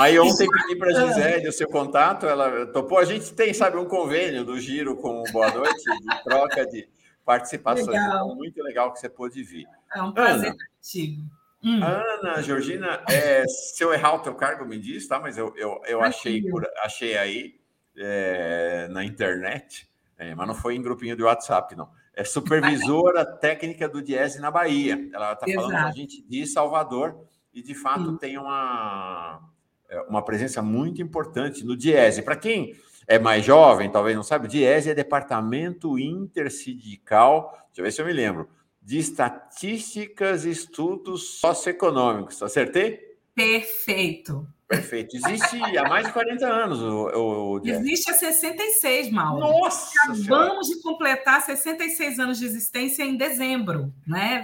Aí 0.00 0.18
ontem 0.18 0.48
pedi 0.48 0.74
para 0.80 0.88
a 0.88 1.06
Gisele 1.06 1.48
o 1.48 1.52
seu 1.52 1.68
contato, 1.68 2.26
ela 2.26 2.66
topou. 2.66 2.98
A 2.98 3.04
gente 3.04 3.32
tem, 3.32 3.54
sabe, 3.54 3.76
um 3.76 3.84
convênio 3.84 4.44
do 4.44 4.58
Giro 4.58 4.96
com 4.96 5.22
o 5.22 5.30
Boa 5.30 5.52
Noite, 5.52 5.84
de 5.84 6.24
troca 6.24 6.66
de 6.66 6.88
participações. 7.24 7.86
Legal. 7.86 8.34
Muito 8.34 8.62
legal 8.62 8.92
que 8.92 8.98
você 8.98 9.08
pôde 9.08 9.42
vir. 9.42 9.66
É 9.94 10.02
um 10.02 10.12
prazer 10.12 10.50
Ana, 10.50 10.58
contigo. 10.76 11.22
Hum. 11.64 11.80
Ana, 11.82 12.42
Georgina, 12.42 13.04
é, 13.08 13.46
se 13.46 13.82
eu 13.82 13.92
errar 13.92 14.14
o 14.14 14.20
teu 14.20 14.34
cargo, 14.34 14.64
me 14.64 14.78
diz, 14.78 15.06
tá? 15.06 15.20
Mas 15.20 15.38
eu, 15.38 15.54
eu, 15.56 15.80
eu 15.86 16.02
achei, 16.02 16.42
por, 16.42 16.66
achei 16.82 17.16
aí 17.16 17.60
é, 17.96 18.88
na 18.90 19.04
internet, 19.04 19.88
é, 20.18 20.34
mas 20.34 20.46
não 20.46 20.54
foi 20.54 20.74
em 20.74 20.82
grupinho 20.82 21.16
de 21.16 21.22
WhatsApp, 21.22 21.76
não. 21.76 21.88
É 22.14 22.24
supervisora 22.24 23.24
técnica 23.38 23.88
do 23.88 24.02
Diese 24.02 24.40
na 24.40 24.50
Bahia. 24.50 25.08
Ela 25.12 25.32
está 25.32 25.46
falando 25.46 25.70
com 25.70 25.76
a 25.76 25.92
gente 25.92 26.22
de 26.28 26.46
Salvador 26.46 27.24
e, 27.54 27.62
de 27.62 27.74
fato, 27.74 28.10
hum. 28.10 28.16
tem 28.16 28.36
uma, 28.36 29.40
é, 29.88 30.00
uma 30.02 30.24
presença 30.24 30.60
muito 30.60 31.00
importante 31.00 31.64
no 31.64 31.76
Diese. 31.76 32.22
Para 32.22 32.36
quem 32.36 32.74
é 33.06 33.18
mais 33.18 33.44
jovem, 33.44 33.90
talvez 33.90 34.16
não 34.16 34.22
sabe, 34.22 34.46
o 34.46 34.48
Diese 34.48 34.90
é 34.90 34.94
Departamento 34.94 35.98
Intersindical, 35.98 37.50
deixa 37.66 37.80
eu 37.80 37.84
ver 37.84 37.92
se 37.92 38.00
eu 38.00 38.06
me 38.06 38.12
lembro, 38.12 38.48
de 38.80 38.98
Estatísticas 38.98 40.44
e 40.44 40.50
Estudos 40.50 41.38
Socioeconômicos. 41.38 42.42
Acertei? 42.42 43.00
Perfeito. 43.34 44.46
Perfeito. 44.66 45.16
Existe 45.16 45.60
há 45.76 45.88
mais 45.88 46.06
de 46.06 46.12
40 46.12 46.46
anos 46.46 46.80
o, 46.80 47.58
o, 47.58 47.60
Existe 47.62 48.10
há 48.10 48.14
66, 48.14 49.10
Mauro. 49.10 49.40
Nossa! 49.40 49.90
Acabamos 50.04 50.66
de 50.68 50.80
completar 50.80 51.42
66 51.42 52.18
anos 52.18 52.38
de 52.38 52.46
existência 52.46 53.02
em 53.02 53.16
dezembro, 53.16 53.92
né? 54.06 54.42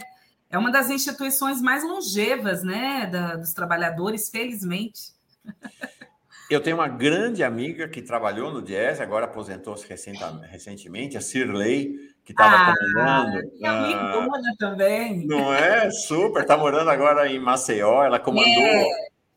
É 0.51 0.59
uma 0.59 0.71
das 0.71 0.91
instituições 0.91 1.61
mais 1.61 1.83
longevas, 1.83 2.63
né, 2.63 3.07
da, 3.07 3.37
dos 3.37 3.53
trabalhadores, 3.53 4.31
felizmente. 4.31 5.13
Eu 6.51 6.63
tenho 6.63 6.77
uma 6.77 6.89
grande 6.89 7.45
amiga 7.45 7.87
que 7.89 8.01
trabalhou 8.01 8.51
no 8.51 8.63
Diese, 8.63 9.03
agora 9.03 9.27
aposentou-se 9.27 9.87
recentemente, 9.87 11.17
a 11.17 11.21
Cirlei, 11.21 11.95
que 12.25 12.33
estava 12.33 12.57
ah, 12.57 12.75
comandando. 12.75 13.51
Minha 13.59 13.71
ah, 13.71 14.57
também. 14.59 15.27
Não 15.27 15.53
é? 15.53 15.91
Super. 15.91 16.43
Está 16.43 16.57
morando 16.57 16.89
agora 16.89 17.31
em 17.31 17.39
Maceió. 17.39 18.03
Ela 18.03 18.19
comandou 18.19 18.63
é, 18.63 18.87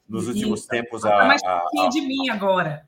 nos 0.07 0.27
últimos 0.27 0.61
isso. 0.61 0.69
tempos 0.69 1.03
a. 1.03 1.25
mais 1.25 1.41
pertinho 1.41 1.89
de 1.89 2.01
mim 2.01 2.29
agora. 2.29 2.87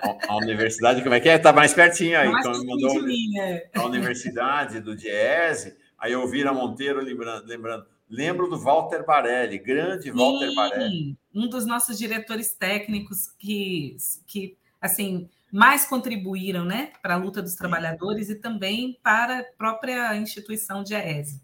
A, 0.00 0.32
a, 0.32 0.36
universidade, 0.36 1.02
como 1.02 1.14
é 1.14 1.20
que 1.20 1.28
é? 1.28 1.34
Está 1.34 1.52
mais 1.52 1.74
pertinho 1.74 2.16
aí. 2.16 2.28
Mais 2.28 2.46
pertinho 2.46 2.66
mandou 2.66 3.00
de 3.00 3.06
mim, 3.06 3.38
é. 3.38 3.70
A 3.74 3.84
universidade 3.86 4.80
do 4.80 4.94
Diese. 4.94 5.76
Aí 5.98 6.12
eu 6.12 6.26
vi 6.28 6.46
a 6.46 6.52
Monteiro 6.52 7.00
lembrando, 7.00 7.46
lembrando. 7.46 7.86
Lembro 8.08 8.48
do 8.48 8.58
Walter 8.58 9.04
Barelli, 9.04 9.58
grande 9.58 10.04
Sim, 10.04 10.12
Walter 10.12 10.54
Barelli. 10.54 11.16
Um 11.34 11.48
dos 11.48 11.66
nossos 11.66 11.98
diretores 11.98 12.54
técnicos 12.54 13.28
que, 13.38 13.96
que 14.26 14.56
assim, 14.80 15.28
mais 15.52 15.84
contribuíram 15.84 16.64
né, 16.64 16.92
para 17.02 17.14
a 17.14 17.16
luta 17.16 17.42
dos 17.42 17.54
trabalhadores 17.54 18.28
e 18.28 18.34
também 18.34 18.98
para 19.02 19.40
a 19.40 19.44
própria 19.56 20.16
instituição 20.16 20.82
de 20.82 20.94
AESE. 20.94 21.40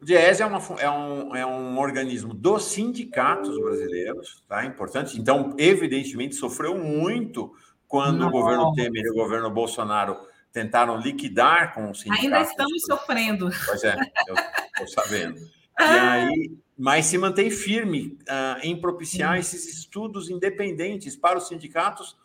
O 0.00 0.04
DIESE 0.04 0.42
é, 0.42 0.46
uma, 0.46 0.58
é, 0.78 0.88
um, 0.88 1.36
é 1.36 1.44
um 1.44 1.76
organismo 1.76 2.32
dos 2.32 2.66
sindicatos 2.66 3.58
brasileiros, 3.58 4.44
tá? 4.48 4.64
Importante. 4.64 5.20
Então, 5.20 5.56
evidentemente, 5.58 6.36
sofreu 6.36 6.78
muito 6.78 7.52
quando 7.88 8.18
Nossa. 8.18 8.28
o 8.28 8.30
governo 8.30 8.72
Temer 8.74 9.04
e 9.04 9.10
o 9.10 9.14
governo 9.14 9.50
Bolsonaro 9.50 10.16
tentaram 10.52 10.98
liquidar 10.98 11.74
com 11.74 11.90
os 11.90 11.98
sindicatos. 11.98 12.24
Ainda 12.24 12.40
estamos 12.42 12.82
sofrendo. 12.82 13.50
Pois 13.66 13.82
é, 13.82 13.96
eu 14.28 14.34
estou 14.34 14.88
sabendo. 14.88 15.40
E 15.80 15.84
aí, 15.84 16.58
mas 16.78 17.06
se 17.06 17.18
mantém 17.18 17.50
firme 17.50 18.16
uh, 18.22 18.60
em 18.62 18.80
propiciar 18.80 19.32
hum. 19.32 19.40
esses 19.40 19.66
estudos 19.66 20.30
independentes 20.30 21.16
para 21.16 21.36
os 21.36 21.48
sindicatos 21.48 22.16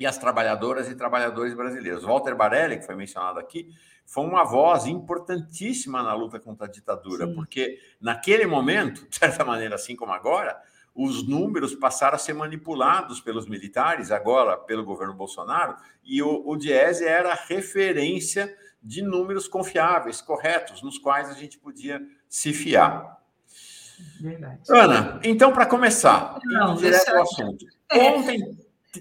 e 0.00 0.06
as 0.06 0.16
trabalhadoras 0.16 0.88
e 0.88 0.94
trabalhadores 0.96 1.54
brasileiros. 1.54 2.02
Walter 2.02 2.34
Barelli, 2.34 2.78
que 2.78 2.86
foi 2.86 2.96
mencionado 2.96 3.38
aqui, 3.38 3.68
foi 4.06 4.24
uma 4.24 4.42
voz 4.42 4.86
importantíssima 4.86 6.02
na 6.02 6.14
luta 6.14 6.40
contra 6.40 6.66
a 6.66 6.70
ditadura, 6.70 7.26
Sim. 7.26 7.34
porque 7.34 7.78
naquele 8.00 8.46
momento, 8.46 9.06
de 9.08 9.16
certa 9.16 9.44
maneira, 9.44 9.74
assim 9.74 9.94
como 9.94 10.12
agora, 10.12 10.58
os 10.94 11.26
números 11.26 11.74
passaram 11.74 12.14
a 12.14 12.18
ser 12.18 12.32
manipulados 12.32 13.20
pelos 13.20 13.46
militares, 13.46 14.10
agora 14.10 14.56
pelo 14.56 14.84
governo 14.84 15.12
Bolsonaro, 15.12 15.76
e 16.02 16.22
o, 16.22 16.42
o 16.46 16.56
Diese 16.56 17.06
era 17.06 17.32
a 17.32 17.34
referência 17.34 18.54
de 18.82 19.02
números 19.02 19.46
confiáveis, 19.46 20.22
corretos, 20.22 20.82
nos 20.82 20.98
quais 20.98 21.28
a 21.28 21.34
gente 21.34 21.58
podia 21.58 22.00
se 22.28 22.52
fiar. 22.52 23.23
Verdade. 24.20 24.60
Ana, 24.68 25.20
então, 25.22 25.52
para 25.52 25.66
começar, 25.66 26.38
Não, 26.44 26.74
direto 26.74 27.08
ao 27.10 27.22
assunto. 27.22 27.66
É. 27.90 27.98
Ontem 27.98 28.58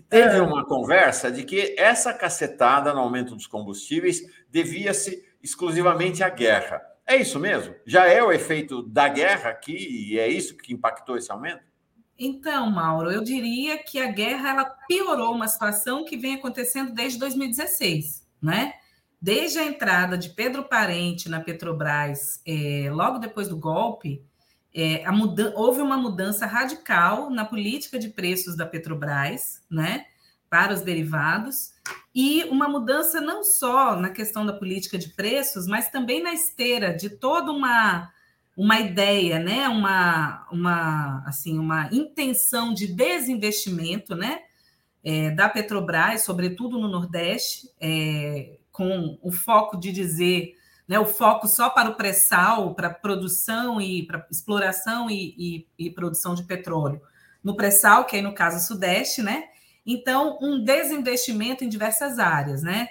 teve 0.09 0.37
é. 0.37 0.41
uma 0.41 0.65
conversa 0.65 1.31
de 1.31 1.43
que 1.43 1.75
essa 1.77 2.13
cacetada 2.13 2.93
no 2.93 2.99
aumento 2.99 3.35
dos 3.35 3.47
combustíveis 3.47 4.21
devia-se 4.49 5.23
exclusivamente 5.41 6.23
à 6.23 6.29
guerra. 6.29 6.81
É 7.05 7.17
isso 7.17 7.39
mesmo? 7.39 7.75
Já 7.85 8.05
é 8.05 8.23
o 8.23 8.31
efeito 8.31 8.81
da 8.81 9.09
guerra 9.09 9.49
aqui 9.49 9.75
e 9.75 10.17
é 10.17 10.27
isso 10.27 10.57
que 10.57 10.73
impactou 10.73 11.17
esse 11.17 11.31
aumento? 11.31 11.61
Então, 12.17 12.69
Mauro, 12.69 13.11
eu 13.11 13.23
diria 13.23 13.77
que 13.77 13.99
a 13.99 14.11
guerra 14.11 14.51
ela 14.51 14.65
piorou 14.87 15.33
uma 15.33 15.47
situação 15.47 16.05
que 16.05 16.15
vem 16.15 16.35
acontecendo 16.35 16.93
desde 16.93 17.19
2016, 17.19 18.25
né? 18.41 18.73
Desde 19.21 19.59
a 19.59 19.65
entrada 19.65 20.17
de 20.17 20.29
Pedro 20.29 20.63
Parente 20.63 21.29
na 21.29 21.39
Petrobras, 21.39 22.41
é, 22.45 22.89
logo 22.91 23.17
depois 23.17 23.47
do 23.47 23.57
golpe, 23.57 24.23
é, 24.75 25.03
houve 25.55 25.81
uma 25.81 25.97
mudança 25.97 26.45
radical 26.45 27.29
na 27.29 27.45
política 27.45 27.99
de 27.99 28.09
preços 28.09 28.57
da 28.57 28.65
Petrobras, 28.65 29.61
né, 29.69 30.05
para 30.49 30.73
os 30.73 30.81
derivados, 30.81 31.73
e 32.13 32.43
uma 32.45 32.67
mudança 32.67 33.21
não 33.21 33.43
só 33.43 33.95
na 33.95 34.09
questão 34.09 34.45
da 34.45 34.53
política 34.53 34.97
de 34.97 35.09
preços, 35.09 35.67
mas 35.67 35.89
também 35.89 36.21
na 36.21 36.33
esteira 36.33 36.93
de 36.95 37.09
toda 37.09 37.51
uma 37.51 38.11
uma 38.55 38.79
ideia, 38.79 39.39
né, 39.39 39.67
uma, 39.67 40.47
uma 40.51 41.23
assim 41.25 41.57
uma 41.57 41.89
intenção 41.91 42.71
de 42.71 42.85
desinvestimento, 42.85 44.15
né, 44.15 44.41
é, 45.03 45.31
da 45.31 45.49
Petrobras, 45.49 46.23
sobretudo 46.23 46.79
no 46.79 46.87
Nordeste, 46.87 47.67
é, 47.81 48.59
com 48.71 49.17
o 49.23 49.31
foco 49.31 49.75
de 49.75 49.91
dizer 49.91 50.55
né, 50.87 50.99
o 50.99 51.05
foco 51.05 51.47
só 51.47 51.69
para 51.69 51.89
o 51.89 51.95
pré-sal, 51.95 52.75
para 52.75 52.89
produção 52.89 53.79
e 53.79 54.05
para 54.05 54.25
exploração 54.29 55.09
e, 55.09 55.35
e, 55.37 55.85
e, 55.85 55.89
produção 55.89 56.35
de 56.35 56.43
petróleo, 56.43 57.01
no 57.43 57.55
pré-sal, 57.55 58.05
que 58.05 58.15
aí 58.15 58.21
no 58.21 58.33
caso 58.33 58.65
Sudeste, 58.65 59.21
né? 59.21 59.45
Então, 59.85 60.37
um 60.41 60.63
desinvestimento 60.63 61.63
em 61.63 61.69
diversas 61.69 62.19
áreas, 62.19 62.63
né? 62.63 62.87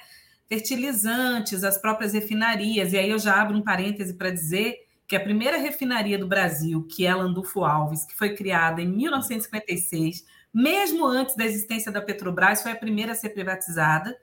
Fertilizantes, 0.49 1.64
as 1.64 1.78
próprias 1.78 2.12
refinarias, 2.12 2.93
e 2.93 2.99
aí 2.99 3.09
eu 3.09 3.18
já 3.18 3.40
abro 3.40 3.57
um 3.57 3.62
parêntese 3.62 4.14
para 4.14 4.30
dizer 4.30 4.76
que 5.07 5.16
a 5.16 5.20
primeira 5.20 5.59
refinaria 5.59 6.18
do 6.18 6.26
Brasil, 6.26 6.86
que 6.86 7.07
é 7.07 7.11
a 7.11 7.16
Landulfo 7.16 7.64
Alves, 7.64 8.05
que 8.05 8.14
foi 8.14 8.34
criada 8.34 8.80
em 8.80 8.88
1956, 8.88 10.24
mesmo 10.53 11.07
antes 11.07 11.34
da 11.36 11.45
existência 11.45 11.90
da 11.90 12.01
Petrobras, 12.01 12.62
foi 12.62 12.72
a 12.72 12.76
primeira 12.76 13.12
a 13.12 13.14
ser 13.14 13.30
privatizada. 13.30 14.16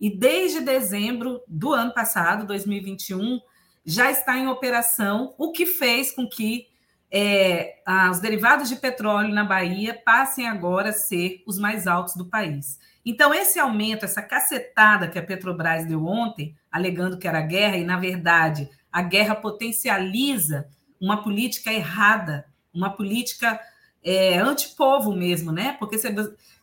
E 0.00 0.10
desde 0.10 0.60
dezembro 0.60 1.40
do 1.46 1.72
ano 1.72 1.94
passado, 1.94 2.46
2021, 2.46 3.40
já 3.84 4.10
está 4.10 4.36
em 4.36 4.48
operação, 4.48 5.34
o 5.38 5.52
que 5.52 5.66
fez 5.66 6.10
com 6.10 6.28
que 6.28 6.66
é, 7.10 7.76
os 8.10 8.18
derivados 8.18 8.68
de 8.68 8.76
petróleo 8.76 9.32
na 9.32 9.44
Bahia 9.44 9.94
passem 10.04 10.48
agora 10.48 10.88
a 10.88 10.92
ser 10.92 11.42
os 11.46 11.58
mais 11.58 11.86
altos 11.86 12.16
do 12.16 12.26
país. 12.26 12.78
Então, 13.04 13.32
esse 13.32 13.58
aumento, 13.58 14.04
essa 14.04 14.22
cacetada 14.22 15.08
que 15.08 15.18
a 15.18 15.22
Petrobras 15.22 15.86
deu 15.86 16.04
ontem, 16.04 16.56
alegando 16.72 17.18
que 17.18 17.28
era 17.28 17.40
guerra, 17.40 17.76
e 17.76 17.84
na 17.84 17.98
verdade 17.98 18.68
a 18.90 19.02
guerra 19.02 19.34
potencializa 19.34 20.68
uma 21.00 21.22
política 21.22 21.72
errada, 21.72 22.46
uma 22.72 22.90
política 22.90 23.60
é, 24.02 24.38
antipovo 24.38 25.12
mesmo, 25.12 25.52
né? 25.52 25.76
Porque 25.78 25.98
se, 25.98 26.08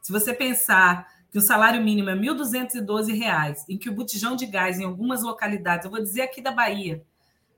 se 0.01 0.11
você 0.11 0.33
pensar 0.33 1.07
que 1.31 1.37
o 1.37 1.41
salário 1.41 1.81
mínimo 1.81 2.09
é 2.09 2.13
R$ 2.13 2.19
1.212, 2.19 3.65
em 3.69 3.77
que 3.77 3.89
o 3.89 3.93
botijão 3.93 4.35
de 4.35 4.45
gás 4.45 4.79
em 4.79 4.83
algumas 4.83 5.23
localidades, 5.23 5.85
eu 5.85 5.91
vou 5.91 6.01
dizer 6.01 6.23
aqui 6.23 6.41
da 6.41 6.51
Bahia, 6.51 7.03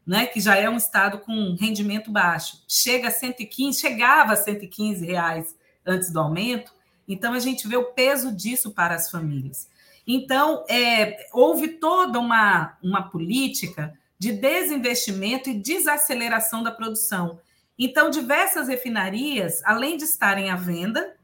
né, 0.05 0.27
que 0.27 0.39
já 0.39 0.55
é 0.55 0.69
um 0.69 0.77
estado 0.77 1.19
com 1.19 1.55
rendimento 1.59 2.11
baixo, 2.11 2.63
chega 2.67 3.07
a 3.07 3.11
115, 3.11 3.79
chegava 3.79 4.33
a 4.33 4.35
115 4.35 5.05
reais 5.05 5.55
antes 5.85 6.11
do 6.11 6.19
aumento, 6.19 6.71
então 7.07 7.33
a 7.33 7.39
gente 7.39 7.67
vê 7.67 7.75
o 7.75 7.91
peso 7.93 8.31
disso 8.31 8.71
para 8.71 8.95
as 8.95 9.09
famílias. 9.09 9.67
Então, 10.05 10.65
é, 10.69 11.27
houve 11.33 11.69
toda 11.69 12.19
uma, 12.19 12.77
uma 12.83 13.09
política 13.09 13.97
de 14.19 14.33
desinvestimento 14.33 15.49
e 15.49 15.57
desaceleração 15.57 16.61
da 16.61 16.71
produção. 16.71 17.39
Então, 17.79 18.09
diversas 18.09 18.67
refinarias, 18.67 19.61
além 19.65 19.97
de 19.97 20.03
estarem 20.03 20.49
à 20.49 20.55
venda, 20.55 21.15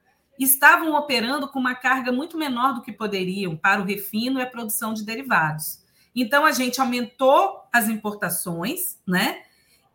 estavam 0.44 0.94
operando 0.94 1.48
com 1.50 1.60
uma 1.60 1.76
carga 1.76 2.12
muito 2.12 2.38
menor 2.38 2.74
do 2.74 2.82
que 2.82 2.92
poderiam 2.92 3.58
para 3.58 3.82
o 3.82 3.86
refino 3.86 4.40
e 4.40 4.42
a 4.42 4.48
produção 4.48 4.94
de 4.94 5.04
derivados. 5.04 5.84
Então, 6.16 6.46
a 6.46 6.52
gente 6.52 6.80
aumentou 6.80 7.62
as 7.72 7.88
importações, 7.88 8.98
né? 9.06 9.42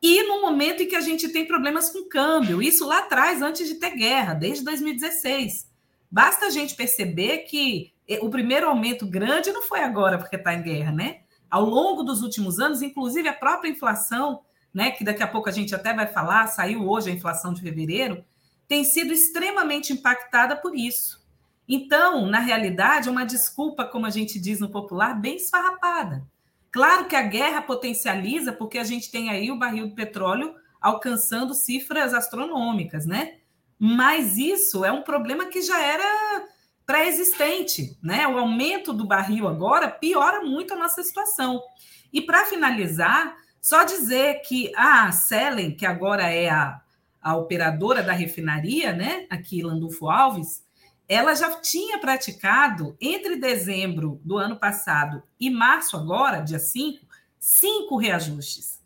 E 0.02 0.22
no 0.24 0.42
momento 0.42 0.82
em 0.82 0.86
que 0.86 0.96
a 0.96 1.00
gente 1.00 1.30
tem 1.30 1.46
problemas 1.46 1.88
com 1.88 2.08
câmbio, 2.08 2.62
isso 2.62 2.86
lá 2.86 2.98
atrás, 2.98 3.40
antes 3.40 3.66
de 3.66 3.76
ter 3.76 3.96
guerra, 3.96 4.34
desde 4.34 4.62
2016. 4.64 5.70
Basta 6.10 6.46
a 6.46 6.50
gente 6.50 6.74
perceber 6.74 7.38
que 7.38 7.92
eh, 8.06 8.18
o 8.22 8.28
primeiro 8.28 8.68
aumento 8.68 9.06
grande 9.06 9.50
não 9.50 9.62
foi 9.62 9.80
agora 9.80 10.18
porque 10.18 10.36
está 10.36 10.52
em 10.54 10.62
guerra, 10.62 10.92
né? 10.92 11.20
Ao 11.50 11.64
longo 11.64 12.02
dos 12.02 12.22
últimos 12.22 12.58
anos, 12.60 12.82
inclusive 12.82 13.28
a 13.28 13.32
própria 13.32 13.70
inflação, 13.70 14.40
né, 14.72 14.90
que 14.90 15.04
daqui 15.04 15.22
a 15.22 15.26
pouco 15.28 15.48
a 15.48 15.52
gente 15.52 15.74
até 15.74 15.94
vai 15.94 16.06
falar, 16.06 16.48
saiu 16.48 16.88
hoje 16.88 17.10
a 17.10 17.14
inflação 17.14 17.54
de 17.54 17.62
fevereiro, 17.62 18.24
tem 18.66 18.84
sido 18.84 19.12
extremamente 19.12 19.92
impactada 19.92 20.56
por 20.56 20.74
isso. 20.74 21.24
Então, 21.68 22.26
na 22.26 22.38
realidade, 22.38 23.08
é 23.08 23.12
uma 23.12 23.24
desculpa, 23.24 23.84
como 23.84 24.06
a 24.06 24.10
gente 24.10 24.38
diz 24.38 24.60
no 24.60 24.68
popular, 24.68 25.18
bem 25.18 25.36
esfarrapada. 25.36 26.26
Claro 26.70 27.06
que 27.06 27.16
a 27.16 27.22
guerra 27.22 27.62
potencializa, 27.62 28.52
porque 28.52 28.78
a 28.78 28.84
gente 28.84 29.10
tem 29.10 29.30
aí 29.30 29.50
o 29.50 29.58
barril 29.58 29.88
de 29.88 29.94
petróleo 29.94 30.54
alcançando 30.80 31.54
cifras 31.54 32.12
astronômicas, 32.12 33.06
né? 33.06 33.38
Mas 33.78 34.36
isso 34.36 34.84
é 34.84 34.92
um 34.92 35.02
problema 35.02 35.46
que 35.46 35.62
já 35.62 35.80
era 35.80 36.44
pré-existente, 36.84 37.96
né? 38.02 38.26
O 38.28 38.38
aumento 38.38 38.92
do 38.92 39.06
barril 39.06 39.48
agora 39.48 39.88
piora 39.88 40.42
muito 40.42 40.74
a 40.74 40.76
nossa 40.76 41.02
situação. 41.02 41.62
E 42.12 42.20
para 42.20 42.44
finalizar, 42.44 43.34
só 43.60 43.84
dizer 43.84 44.42
que 44.42 44.70
a 44.76 45.10
Selen, 45.10 45.74
que 45.74 45.86
agora 45.86 46.30
é 46.30 46.50
a, 46.50 46.80
a 47.24 47.34
operadora 47.34 48.02
da 48.02 48.12
refinaria, 48.12 48.92
né, 48.92 49.26
aqui 49.30 49.62
Landulfo 49.62 50.10
Alves, 50.10 50.62
ela 51.08 51.34
já 51.34 51.58
tinha 51.60 51.98
praticado 51.98 52.94
entre 53.00 53.36
dezembro 53.36 54.20
do 54.22 54.36
ano 54.36 54.58
passado 54.58 55.22
e 55.40 55.48
março 55.48 55.96
agora, 55.96 56.40
dia 56.40 56.58
5, 56.58 57.04
cinco 57.38 57.96
reajustes, 57.96 58.80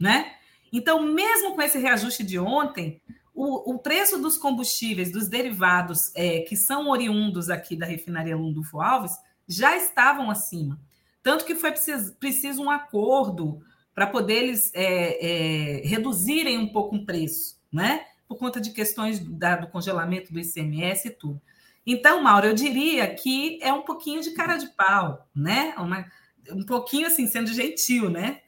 né? 0.00 0.32
Então, 0.72 1.02
mesmo 1.02 1.54
com 1.54 1.62
esse 1.62 1.78
reajuste 1.78 2.22
de 2.22 2.38
ontem, 2.38 3.00
o, 3.34 3.74
o 3.74 3.78
preço 3.78 4.20
dos 4.20 4.36
combustíveis, 4.36 5.12
dos 5.12 5.28
derivados 5.28 6.10
é, 6.14 6.40
que 6.40 6.56
são 6.56 6.88
oriundos 6.88 7.48
aqui 7.48 7.76
da 7.76 7.86
refinaria 7.86 8.36
Lundulfo 8.36 8.80
Alves, 8.80 9.12
já 9.46 9.76
estavam 9.76 10.30
acima. 10.30 10.78
Tanto 11.22 11.44
que 11.44 11.54
foi 11.54 11.70
preciso, 11.70 12.14
preciso 12.16 12.62
um 12.62 12.70
acordo 12.70 13.62
para 13.94 14.06
poder 14.06 14.44
eles 14.44 14.70
é, 14.74 15.80
é, 15.80 15.86
reduzirem 15.86 16.56
um 16.56 16.68
pouco 16.68 16.94
o 16.94 17.04
preço, 17.04 17.57
né? 17.72 18.04
por 18.28 18.36
conta 18.36 18.60
de 18.60 18.70
questões 18.70 19.18
da, 19.18 19.56
do 19.56 19.68
congelamento 19.68 20.30
do 20.32 20.38
ICMS 20.38 21.08
e 21.08 21.10
tudo. 21.10 21.40
Então, 21.86 22.22
Mauro, 22.22 22.46
eu 22.46 22.54
diria 22.54 23.12
que 23.14 23.58
é 23.62 23.72
um 23.72 23.80
pouquinho 23.80 24.20
de 24.20 24.32
cara 24.32 24.58
de 24.58 24.66
pau, 24.68 25.26
né? 25.34 25.74
Uma, 25.78 26.04
um 26.50 26.64
pouquinho 26.66 27.06
assim, 27.06 27.26
sendo 27.26 27.48
gentil, 27.48 28.10
né? 28.10 28.42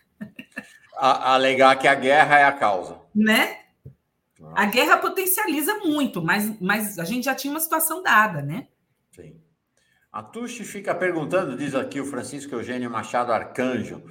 A, 0.95 1.33
alegar 1.33 1.77
que 1.77 1.89
a 1.89 1.95
guerra 1.95 2.39
é 2.39 2.45
a 2.45 2.53
causa. 2.53 3.01
Né? 3.15 3.61
A 4.55 4.67
guerra 4.67 4.99
potencializa 4.99 5.77
muito, 5.79 6.23
mas, 6.23 6.61
mas 6.61 6.99
a 6.99 7.05
gente 7.05 7.25
já 7.25 7.35
tinha 7.35 7.51
uma 7.51 7.61
situação 7.61 8.03
dada, 8.03 8.43
né? 8.43 8.69
Sim. 9.11 9.41
A 10.13 10.23
Tuxi 10.23 10.65
fica 10.65 10.95
perguntando, 10.95 11.57
diz 11.57 11.75
aqui 11.75 12.01
o 12.01 12.05
Francisco 12.05 12.55
Eugênio 12.55 12.91
Machado 12.91 13.33
Arcanjo, 13.33 14.03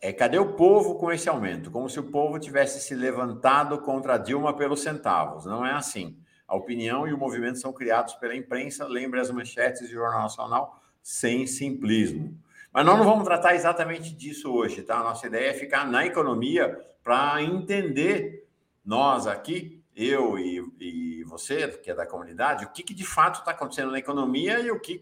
é, 0.00 0.12
cadê 0.12 0.38
o 0.38 0.54
povo 0.54 0.94
com 0.94 1.12
esse 1.12 1.28
aumento? 1.28 1.70
Como 1.70 1.88
se 1.88 2.00
o 2.00 2.04
povo 2.04 2.38
tivesse 2.38 2.80
se 2.80 2.94
levantado 2.94 3.78
contra 3.80 4.16
Dilma 4.16 4.56
pelos 4.56 4.80
centavos. 4.80 5.44
Não 5.44 5.64
é 5.64 5.72
assim. 5.72 6.16
A 6.48 6.56
opinião 6.56 7.06
e 7.06 7.12
o 7.12 7.18
movimento 7.18 7.58
são 7.58 7.72
criados 7.72 8.14
pela 8.14 8.34
imprensa, 8.34 8.86
lembre 8.86 9.20
as 9.20 9.30
manchetes 9.30 9.82
do 9.82 9.88
Jornal 9.88 10.22
Nacional, 10.22 10.82
sem 11.02 11.46
simplismo. 11.46 12.36
Mas 12.72 12.84
nós 12.84 12.98
não 12.98 13.04
vamos 13.04 13.24
tratar 13.24 13.54
exatamente 13.54 14.14
disso 14.14 14.50
hoje, 14.52 14.82
tá? 14.82 14.98
A 14.98 15.04
nossa 15.04 15.26
ideia 15.26 15.50
é 15.50 15.54
ficar 15.54 15.86
na 15.86 16.06
economia 16.06 16.80
para 17.02 17.42
entender, 17.42 18.48
nós 18.84 19.26
aqui, 19.26 19.82
eu 19.94 20.38
e, 20.38 20.64
e, 20.80 21.24
você, 21.24 21.68
que 21.68 21.90
é 21.90 21.94
da 21.94 22.06
comunidade, 22.06 22.64
o 22.64 22.70
que, 22.70 22.82
que 22.82 22.94
de 22.94 23.04
fato 23.04 23.40
está 23.40 23.50
acontecendo 23.50 23.90
na 23.90 23.98
economia 23.98 24.60
e 24.60 24.70
o 24.70 24.80
que 24.80 24.98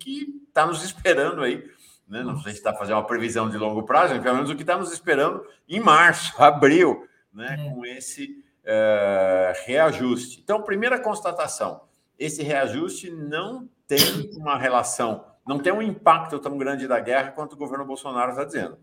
está 0.48 0.66
nos 0.66 0.82
esperando 0.84 1.42
aí 1.42 1.62
né? 2.08 2.22
Não 2.22 2.40
sei 2.40 2.52
se 2.52 2.58
está 2.58 2.72
fazendo 2.72 2.96
uma 2.96 3.06
previsão 3.06 3.50
de 3.50 3.58
longo 3.58 3.82
prazo, 3.82 4.14
mas 4.14 4.22
pelo 4.22 4.36
menos 4.36 4.50
o 4.50 4.56
que 4.56 4.62
está 4.62 4.76
nos 4.76 4.92
esperando 4.92 5.44
em 5.68 5.78
março, 5.78 6.34
abril, 6.42 7.06
né? 7.32 7.56
É. 7.58 7.70
com 7.70 7.84
esse 7.84 8.42
uh, 8.64 9.66
reajuste. 9.66 10.40
Então, 10.42 10.62
primeira 10.62 10.98
constatação: 10.98 11.82
esse 12.18 12.42
reajuste 12.42 13.10
não 13.10 13.68
tem 13.86 14.30
uma 14.36 14.58
relação, 14.58 15.24
não 15.46 15.58
tem 15.58 15.72
um 15.72 15.82
impacto 15.82 16.38
tão 16.38 16.56
grande 16.56 16.88
da 16.88 16.98
guerra 16.98 17.32
quanto 17.32 17.52
o 17.52 17.58
governo 17.58 17.84
Bolsonaro 17.84 18.30
está 18.30 18.44
dizendo. 18.44 18.78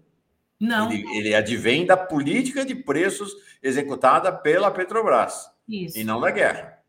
Não. 0.60 0.92
Ele, 0.92 1.18
ele 1.18 1.36
advém 1.36 1.86
da 1.86 1.98
política 1.98 2.64
de 2.64 2.76
preços 2.76 3.34
executada 3.62 4.32
pela 4.32 4.72
Petrobras 4.72 5.50
Isso. 5.68 5.98
e 5.98 6.04
não 6.04 6.22
da 6.22 6.32
guerra. 6.32 6.80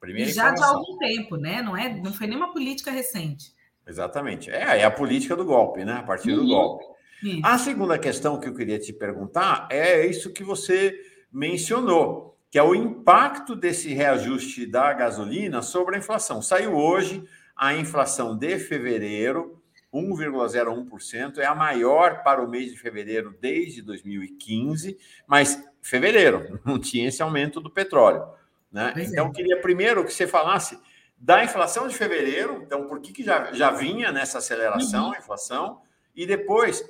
Primeira 0.00 0.32
já 0.32 0.50
informação. 0.50 0.80
de 0.80 0.88
algum 0.88 0.98
tempo, 0.98 1.36
né? 1.36 1.62
Não, 1.62 1.76
é, 1.76 1.94
não 1.94 2.12
foi 2.12 2.26
nenhuma 2.26 2.52
política 2.52 2.90
recente. 2.90 3.52
Exatamente. 3.86 4.50
É, 4.50 4.80
é 4.80 4.84
a 4.84 4.90
política 4.90 5.34
do 5.34 5.44
golpe, 5.44 5.84
né? 5.84 5.94
A 5.94 6.02
partir 6.02 6.34
do 6.34 6.42
uhum. 6.42 6.48
golpe. 6.48 6.84
A 7.42 7.56
segunda 7.56 7.98
questão 7.98 8.38
que 8.40 8.48
eu 8.48 8.54
queria 8.54 8.78
te 8.78 8.92
perguntar 8.92 9.68
é 9.70 10.04
isso 10.04 10.32
que 10.32 10.42
você 10.42 10.98
mencionou, 11.32 12.36
que 12.50 12.58
é 12.58 12.62
o 12.62 12.74
impacto 12.74 13.54
desse 13.54 13.94
reajuste 13.94 14.66
da 14.66 14.92
gasolina 14.92 15.62
sobre 15.62 15.94
a 15.94 15.98
inflação. 15.98 16.42
Saiu 16.42 16.74
hoje 16.74 17.24
a 17.56 17.74
inflação 17.74 18.36
de 18.36 18.58
fevereiro, 18.58 19.62
1,01%, 19.94 21.38
é 21.38 21.46
a 21.46 21.54
maior 21.54 22.24
para 22.24 22.42
o 22.42 22.50
mês 22.50 22.72
de 22.72 22.78
fevereiro 22.78 23.36
desde 23.40 23.82
2015, 23.82 24.98
mas 25.26 25.62
fevereiro 25.80 26.60
não 26.66 26.78
tinha 26.78 27.08
esse 27.08 27.22
aumento 27.22 27.60
do 27.60 27.70
petróleo. 27.70 28.24
Né? 28.70 28.94
Então, 28.96 29.28
é. 29.28 29.30
queria 29.30 29.60
primeiro 29.60 30.04
que 30.04 30.12
você 30.12 30.26
falasse 30.26 30.78
da 31.22 31.44
inflação 31.44 31.86
de 31.86 31.94
fevereiro, 31.94 32.64
então 32.66 32.88
por 32.88 33.00
que, 33.00 33.12
que 33.12 33.22
já, 33.22 33.52
já 33.52 33.70
vinha 33.70 34.10
nessa 34.10 34.38
aceleração 34.38 35.06
uhum. 35.06 35.14
a 35.14 35.18
inflação, 35.18 35.80
e 36.16 36.26
depois, 36.26 36.84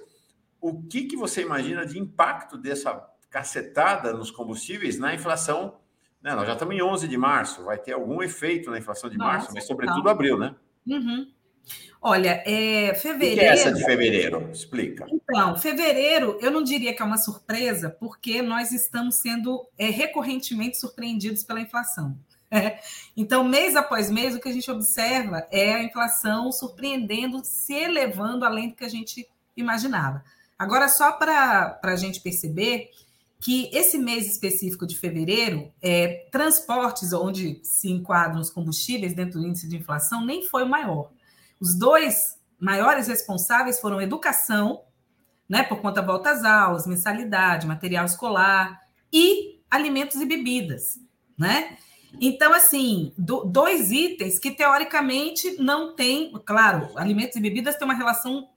o 0.59 0.83
que, 0.85 1.05
que 1.05 1.17
você 1.17 1.43
imagina 1.43 1.85
de 1.85 1.99
impacto 1.99 2.57
dessa 2.57 3.07
cacetada 3.29 4.15
nos 4.15 4.31
combustíveis 4.31 4.99
na 4.99 5.15
inflação? 5.15 5.77
Né? 6.23 6.35
Nós 6.35 6.47
já 6.47 6.55
estamos 6.55 6.75
em 6.75 6.81
11 6.81 7.07
de 7.07 7.19
março, 7.19 7.63
vai 7.65 7.77
ter 7.77 7.93
algum 7.93 8.23
efeito 8.23 8.71
na 8.71 8.79
inflação 8.79 9.11
de 9.11 9.19
Nossa, 9.19 9.33
março, 9.33 9.51
mas 9.53 9.67
sobretudo 9.67 10.09
abril, 10.09 10.39
né? 10.39 10.57
Uhum. 10.87 11.31
Olha, 12.01 12.43
é, 12.47 12.95
fevereiro. 12.95 13.37
O 13.37 13.39
que 13.39 13.45
é 13.45 13.53
essa 13.53 13.71
de 13.71 13.85
fevereiro? 13.85 14.51
Explica. 14.51 15.07
Então, 15.11 15.57
fevereiro, 15.59 16.39
eu 16.41 16.51
não 16.51 16.63
diria 16.63 16.95
que 16.95 17.03
é 17.03 17.05
uma 17.05 17.19
surpresa, 17.19 17.91
porque 17.91 18.41
nós 18.41 18.73
estamos 18.73 19.17
sendo 19.17 19.69
é, 19.79 19.91
recorrentemente 19.91 20.79
surpreendidos 20.79 21.45
pela 21.45 21.61
inflação. 21.61 22.19
Então, 23.15 23.45
mês 23.45 23.77
após 23.77 24.11
mês, 24.11 24.35
o 24.35 24.41
que 24.41 24.49
a 24.49 24.53
gente 24.53 24.71
observa 24.71 25.47
é 25.51 25.75
a 25.75 25.83
inflação 25.83 26.51
surpreendendo, 26.51 27.43
se 27.45 27.75
elevando 27.75 28.45
além 28.45 28.71
do 28.71 28.75
que 28.75 28.85
a 28.85 28.89
gente 28.89 29.29
imaginava. 29.55 30.25
Agora, 30.59 30.89
só 30.89 31.13
para 31.13 31.79
a 31.83 31.97
gente 31.97 32.21
perceber 32.21 32.91
que 33.41 33.69
esse 33.73 33.99
mês 33.99 34.27
específico 34.27 34.87
de 34.87 34.97
fevereiro, 34.97 35.73
é, 35.83 36.29
transportes, 36.31 37.13
onde 37.13 37.61
se 37.65 37.91
enquadram 37.91 38.41
os 38.41 38.49
combustíveis 38.49 39.15
dentro 39.15 39.41
do 39.41 39.47
índice 39.47 39.69
de 39.69 39.77
inflação, 39.77 40.25
nem 40.25 40.47
foi 40.47 40.63
o 40.63 40.69
maior. 40.69 41.11
Os 41.61 41.77
dois 41.77 42.39
maiores 42.59 43.09
responsáveis 43.09 43.81
foram 43.81 44.01
educação, 44.01 44.85
né, 45.49 45.65
por 45.65 45.81
conta 45.81 46.01
volta 46.01 46.31
às 46.31 46.45
aulas, 46.45 46.87
mensalidade, 46.87 47.67
material 47.67 48.07
escolar 48.07 48.81
e 49.13 49.61
alimentos 49.69 50.21
e 50.21 50.25
bebidas, 50.25 51.01
né? 51.37 51.77
Então, 52.21 52.53
assim, 52.53 53.13
do, 53.17 53.45
dois 53.45 53.91
itens 53.91 54.39
que 54.39 54.51
teoricamente 54.51 55.57
não 55.61 55.95
têm, 55.95 56.33
claro, 56.45 56.91
alimentos 56.97 57.37
e 57.37 57.41
bebidas 57.41 57.77
têm 57.77 57.85
uma 57.85 57.95
relação 57.95 58.49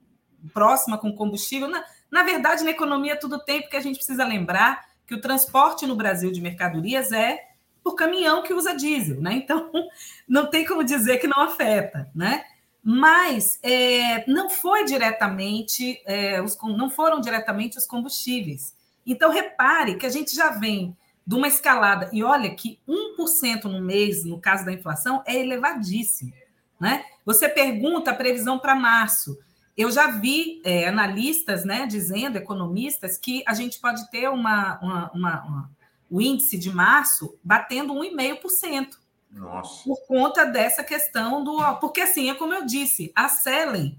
próxima 0.52 0.98
com 0.98 1.12
combustível. 1.12 1.68
Na, 1.68 1.84
na 2.10 2.22
verdade, 2.22 2.64
na 2.64 2.70
economia 2.70 3.18
tudo 3.18 3.38
tem, 3.38 3.62
porque 3.62 3.76
a 3.76 3.80
gente 3.80 3.96
precisa 3.96 4.24
lembrar 4.24 4.84
que 5.06 5.14
o 5.14 5.20
transporte 5.20 5.86
no 5.86 5.96
Brasil 5.96 6.30
de 6.30 6.40
mercadorias 6.40 7.12
é 7.12 7.40
por 7.82 7.94
caminhão 7.94 8.42
que 8.42 8.52
usa 8.52 8.74
diesel, 8.74 9.20
né? 9.20 9.34
Então, 9.34 9.70
não 10.28 10.46
tem 10.46 10.64
como 10.64 10.82
dizer 10.82 11.18
que 11.18 11.28
não 11.28 11.40
afeta, 11.40 12.10
né? 12.14 12.44
Mas 12.82 13.58
é, 13.62 14.28
não 14.30 14.48
foi 14.48 14.84
diretamente, 14.84 16.00
é, 16.04 16.40
os, 16.42 16.56
não 16.62 16.90
foram 16.90 17.20
diretamente 17.20 17.78
os 17.78 17.86
combustíveis. 17.86 18.74
Então, 19.04 19.30
repare 19.30 19.96
que 19.96 20.06
a 20.06 20.10
gente 20.10 20.34
já 20.34 20.50
vem 20.50 20.96
de 21.26 21.34
uma 21.34 21.48
escalada, 21.48 22.08
e 22.12 22.22
olha 22.22 22.54
que 22.54 22.78
1% 22.88 23.64
no 23.64 23.82
mês, 23.82 24.24
no 24.24 24.40
caso 24.40 24.64
da 24.64 24.72
inflação, 24.72 25.22
é 25.26 25.34
elevadíssimo. 25.34 26.32
Né? 26.78 27.04
Você 27.24 27.48
pergunta 27.48 28.10
a 28.10 28.14
previsão 28.14 28.58
para 28.58 28.74
março. 28.74 29.36
Eu 29.76 29.90
já 29.90 30.06
vi 30.06 30.60
é, 30.64 30.86
analistas 30.86 31.64
né, 31.64 31.86
dizendo, 31.86 32.36
economistas, 32.36 33.18
que 33.18 33.42
a 33.46 33.54
gente 33.54 33.80
pode 33.80 34.08
ter 34.10 34.28
uma, 34.28 34.78
uma, 34.80 35.10
uma, 35.12 35.44
uma 35.44 35.70
o 36.08 36.20
índice 36.20 36.56
de 36.56 36.70
março 36.70 37.36
batendo 37.42 37.92
1,5%. 37.94 38.90
Nossa. 39.32 39.84
Por 39.84 40.06
conta 40.06 40.44
dessa 40.44 40.84
questão 40.84 41.42
do. 41.42 41.58
Porque, 41.80 42.00
assim, 42.00 42.30
é 42.30 42.34
como 42.34 42.54
eu 42.54 42.64
disse, 42.64 43.12
a 43.14 43.28
Selen, 43.28 43.98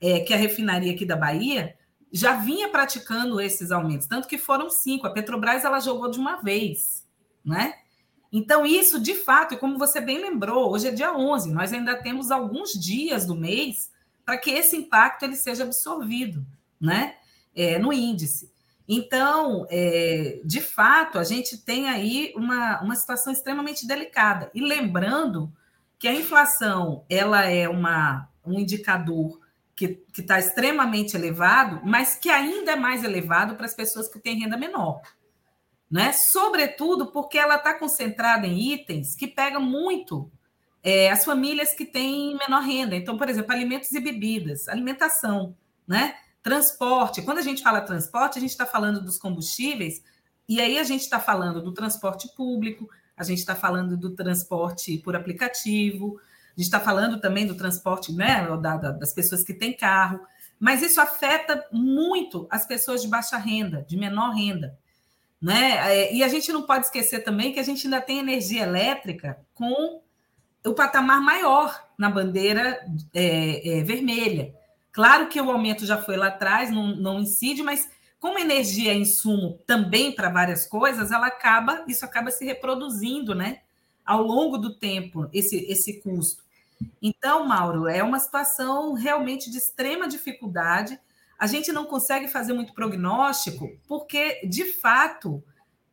é, 0.00 0.20
que 0.20 0.32
é 0.32 0.36
a 0.36 0.38
refinaria 0.38 0.92
aqui 0.92 1.06
da 1.06 1.16
Bahia, 1.16 1.76
já 2.16 2.36
vinha 2.36 2.68
praticando 2.68 3.40
esses 3.40 3.72
aumentos, 3.72 4.06
tanto 4.06 4.28
que 4.28 4.38
foram 4.38 4.70
cinco. 4.70 5.04
A 5.04 5.10
Petrobras 5.10 5.64
ela 5.64 5.80
jogou 5.80 6.08
de 6.08 6.18
uma 6.18 6.36
vez, 6.36 7.04
né? 7.44 7.74
Então, 8.32 8.64
isso, 8.64 9.00
de 9.00 9.14
fato, 9.14 9.54
e 9.54 9.56
como 9.56 9.78
você 9.78 10.00
bem 10.00 10.18
lembrou, 10.18 10.70
hoje 10.72 10.88
é 10.88 10.90
dia 10.92 11.12
11, 11.12 11.52
nós 11.52 11.72
ainda 11.72 11.96
temos 11.96 12.30
alguns 12.30 12.72
dias 12.72 13.26
do 13.26 13.34
mês 13.34 13.92
para 14.24 14.38
que 14.38 14.50
esse 14.50 14.76
impacto 14.76 15.24
ele 15.24 15.36
seja 15.36 15.64
absorvido 15.64 16.46
né? 16.80 17.16
É, 17.54 17.78
no 17.78 17.92
índice. 17.92 18.52
Então, 18.86 19.66
é, 19.70 20.40
de 20.44 20.60
fato, 20.60 21.18
a 21.18 21.24
gente 21.24 21.58
tem 21.58 21.88
aí 21.88 22.32
uma, 22.36 22.80
uma 22.82 22.94
situação 22.94 23.32
extremamente 23.32 23.86
delicada. 23.86 24.50
E 24.54 24.60
lembrando 24.60 25.52
que 25.98 26.06
a 26.06 26.14
inflação 26.14 27.04
ela 27.08 27.44
é 27.44 27.68
uma, 27.68 28.28
um 28.44 28.58
indicador 28.58 29.40
que 29.74 30.04
está 30.16 30.38
extremamente 30.38 31.16
elevado, 31.16 31.80
mas 31.84 32.14
que 32.14 32.30
ainda 32.30 32.72
é 32.72 32.76
mais 32.76 33.02
elevado 33.02 33.56
para 33.56 33.66
as 33.66 33.74
pessoas 33.74 34.08
que 34.08 34.18
têm 34.18 34.40
renda 34.40 34.56
menor. 34.56 35.00
Né? 35.90 36.12
Sobretudo 36.12 37.12
porque 37.12 37.38
ela 37.38 37.56
está 37.56 37.74
concentrada 37.74 38.46
em 38.46 38.72
itens 38.72 39.14
que 39.14 39.26
pegam 39.26 39.60
muito 39.60 40.30
é, 40.82 41.10
as 41.10 41.24
famílias 41.24 41.72
que 41.72 41.84
têm 41.84 42.36
menor 42.36 42.62
renda. 42.62 42.94
Então, 42.94 43.16
por 43.16 43.28
exemplo, 43.28 43.52
alimentos 43.52 43.90
e 43.92 44.00
bebidas, 44.00 44.68
alimentação, 44.68 45.56
né? 45.86 46.14
transporte. 46.42 47.22
Quando 47.22 47.38
a 47.38 47.42
gente 47.42 47.62
fala 47.62 47.80
transporte, 47.80 48.38
a 48.38 48.40
gente 48.40 48.50
está 48.50 48.66
falando 48.66 49.00
dos 49.00 49.16
combustíveis, 49.16 50.02
e 50.46 50.60
aí 50.60 50.78
a 50.78 50.84
gente 50.84 51.00
está 51.00 51.18
falando 51.18 51.62
do 51.62 51.72
transporte 51.72 52.28
público, 52.36 52.86
a 53.16 53.24
gente 53.24 53.38
está 53.38 53.56
falando 53.56 53.96
do 53.96 54.14
transporte 54.14 54.98
por 54.98 55.16
aplicativo, 55.16 56.20
a 56.56 56.60
gente 56.60 56.66
está 56.66 56.80
falando 56.80 57.20
também 57.20 57.46
do 57.46 57.56
transporte 57.56 58.12
né, 58.12 58.46
da, 58.60 58.76
da, 58.76 58.90
das 58.92 59.12
pessoas 59.12 59.42
que 59.42 59.52
têm 59.52 59.76
carro, 59.76 60.20
mas 60.58 60.82
isso 60.82 61.00
afeta 61.00 61.66
muito 61.72 62.46
as 62.50 62.66
pessoas 62.66 63.02
de 63.02 63.08
baixa 63.08 63.36
renda, 63.36 63.84
de 63.88 63.96
menor 63.96 64.34
renda. 64.34 64.78
Né? 65.42 65.72
É, 65.92 66.14
e 66.14 66.22
a 66.22 66.28
gente 66.28 66.52
não 66.52 66.62
pode 66.62 66.86
esquecer 66.86 67.24
também 67.24 67.52
que 67.52 67.60
a 67.60 67.64
gente 67.64 67.86
ainda 67.86 68.00
tem 68.00 68.18
energia 68.18 68.62
elétrica 68.62 69.38
com 69.52 70.00
o 70.64 70.72
patamar 70.72 71.20
maior 71.20 71.86
na 71.98 72.08
bandeira 72.08 72.86
é, 73.12 73.78
é, 73.78 73.82
vermelha. 73.82 74.54
Claro 74.92 75.28
que 75.28 75.40
o 75.40 75.50
aumento 75.50 75.84
já 75.84 75.98
foi 76.00 76.16
lá 76.16 76.28
atrás, 76.28 76.70
não, 76.70 76.94
não 76.96 77.20
incide, 77.20 77.62
mas 77.62 77.90
como 78.20 78.38
energia 78.38 78.92
é 78.92 78.96
insumo 78.96 79.58
também 79.66 80.12
para 80.12 80.30
várias 80.30 80.66
coisas, 80.66 81.10
ela 81.10 81.26
acaba, 81.26 81.84
isso 81.86 82.04
acaba 82.04 82.30
se 82.30 82.44
reproduzindo, 82.44 83.34
né? 83.34 83.60
Ao 84.04 84.22
longo 84.22 84.56
do 84.56 84.78
tempo, 84.78 85.28
esse, 85.32 85.56
esse 85.70 86.00
custo. 86.00 86.43
Então, 87.00 87.46
Mauro, 87.46 87.86
é 87.86 88.02
uma 88.02 88.18
situação 88.18 88.94
realmente 88.94 89.50
de 89.50 89.58
extrema 89.58 90.08
dificuldade. 90.08 90.98
A 91.38 91.46
gente 91.46 91.72
não 91.72 91.84
consegue 91.84 92.28
fazer 92.28 92.52
muito 92.52 92.72
prognóstico, 92.72 93.70
porque, 93.86 94.40
de 94.46 94.64
fato, 94.72 95.42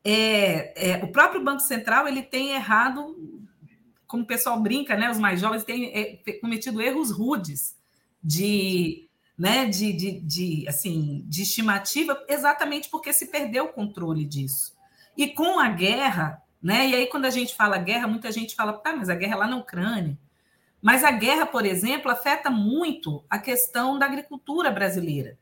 é, 0.03 0.91
é, 0.91 1.03
o 1.03 1.11
próprio 1.11 1.43
Banco 1.43 1.61
Central 1.61 2.07
ele 2.07 2.23
tem 2.23 2.51
errado, 2.51 3.15
como 4.07 4.23
o 4.23 4.27
pessoal 4.27 4.59
brinca, 4.59 4.95
né? 4.95 5.09
Os 5.09 5.19
mais 5.19 5.39
jovens 5.39 5.63
têm 5.63 5.91
é, 5.93 6.31
cometido 6.39 6.81
erros 6.81 7.11
rudes 7.11 7.75
de, 8.23 9.07
né, 9.37 9.65
de, 9.65 9.93
de, 9.93 10.19
de, 10.19 10.67
assim, 10.67 11.23
de 11.27 11.43
estimativa, 11.43 12.23
exatamente 12.27 12.89
porque 12.89 13.13
se 13.13 13.27
perdeu 13.27 13.65
o 13.65 13.73
controle 13.73 14.25
disso. 14.25 14.75
E 15.17 15.27
com 15.27 15.59
a 15.59 15.69
guerra, 15.69 16.41
né? 16.61 16.89
E 16.89 16.95
aí, 16.95 17.07
quando 17.07 17.25
a 17.25 17.29
gente 17.29 17.55
fala 17.55 17.77
guerra, 17.77 18.07
muita 18.07 18.31
gente 18.31 18.55
fala, 18.55 18.73
tá, 18.73 18.95
mas 18.95 19.09
a 19.09 19.15
guerra 19.15 19.33
é 19.33 19.37
lá 19.37 19.47
na 19.47 19.57
Ucrânia. 19.57 20.17
Mas 20.81 21.03
a 21.03 21.11
guerra, 21.11 21.45
por 21.45 21.65
exemplo, 21.65 22.11
afeta 22.11 22.49
muito 22.49 23.23
a 23.29 23.37
questão 23.37 23.99
da 23.99 24.05
agricultura 24.05 24.71
brasileira, 24.71 25.37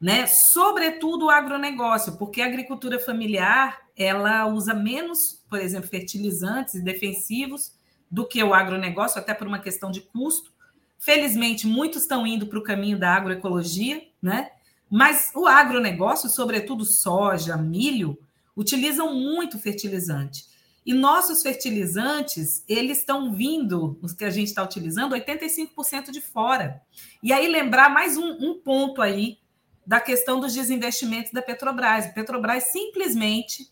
né? 0.00 0.26
Sobretudo 0.26 1.26
o 1.26 1.30
agronegócio, 1.30 2.16
porque 2.16 2.40
a 2.40 2.46
agricultura 2.46 2.98
familiar 2.98 3.82
ela 3.96 4.46
usa 4.46 4.72
menos, 4.72 5.44
por 5.48 5.60
exemplo, 5.60 5.88
fertilizantes 5.88 6.74
e 6.74 6.82
defensivos 6.82 7.74
do 8.10 8.26
que 8.26 8.42
o 8.42 8.54
agronegócio, 8.54 9.18
até 9.20 9.34
por 9.34 9.46
uma 9.46 9.58
questão 9.58 9.90
de 9.90 10.00
custo. 10.00 10.52
Felizmente, 10.98 11.66
muitos 11.66 12.02
estão 12.02 12.26
indo 12.26 12.46
para 12.46 12.58
o 12.58 12.62
caminho 12.62 12.98
da 12.98 13.14
agroecologia, 13.14 14.02
né? 14.20 14.50
Mas 14.90 15.32
o 15.34 15.46
agronegócio, 15.46 16.28
sobretudo 16.28 16.84
soja, 16.84 17.56
milho, 17.56 18.18
utilizam 18.56 19.14
muito 19.14 19.58
fertilizante. 19.58 20.51
E 20.84 20.92
nossos 20.92 21.42
fertilizantes, 21.42 22.64
eles 22.68 22.98
estão 22.98 23.32
vindo, 23.32 23.98
os 24.02 24.12
que 24.12 24.24
a 24.24 24.30
gente 24.30 24.48
está 24.48 24.62
utilizando, 24.62 25.14
85% 25.14 26.10
de 26.10 26.20
fora. 26.20 26.82
E 27.22 27.32
aí 27.32 27.46
lembrar 27.46 27.88
mais 27.88 28.16
um, 28.16 28.30
um, 28.40 28.58
ponto 28.58 29.00
aí 29.00 29.38
da 29.86 30.00
questão 30.00 30.40
dos 30.40 30.52
desinvestimentos 30.52 31.32
da 31.32 31.40
Petrobras. 31.40 32.06
A 32.06 32.08
Petrobras 32.08 32.64
simplesmente 32.64 33.70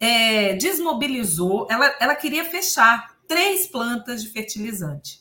é, 0.00 0.54
desmobilizou, 0.54 1.68
ela, 1.70 1.94
ela 2.00 2.16
queria 2.16 2.44
fechar 2.44 3.16
três 3.28 3.66
plantas 3.66 4.22
de 4.22 4.28
fertilizante. 4.28 5.20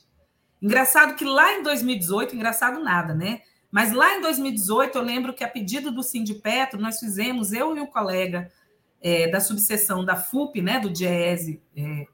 Engraçado 0.61 1.15
que 1.15 1.25
lá 1.25 1.53
em 1.53 1.63
2018, 1.63 2.35
engraçado 2.35 2.79
nada, 2.79 3.13
né? 3.13 3.41
Mas 3.69 3.91
lá 3.91 4.15
em 4.15 4.21
2018, 4.21 4.97
eu 4.97 5.03
lembro 5.03 5.33
que 5.33 5.43
a 5.43 5.47
pedido 5.47 5.91
do 5.91 6.03
Sindipetro, 6.03 6.79
nós 6.79 6.99
fizemos, 6.99 7.51
eu 7.51 7.75
e 7.75 7.79
o 7.79 7.87
colega, 7.87 8.51
é, 9.03 9.27
da 9.27 9.41
subseção 9.41 10.05
da 10.05 10.15
FUP, 10.15 10.61
né, 10.61 10.79
do 10.79 10.89
DIESE, 10.89 11.61
é, 11.75 12.07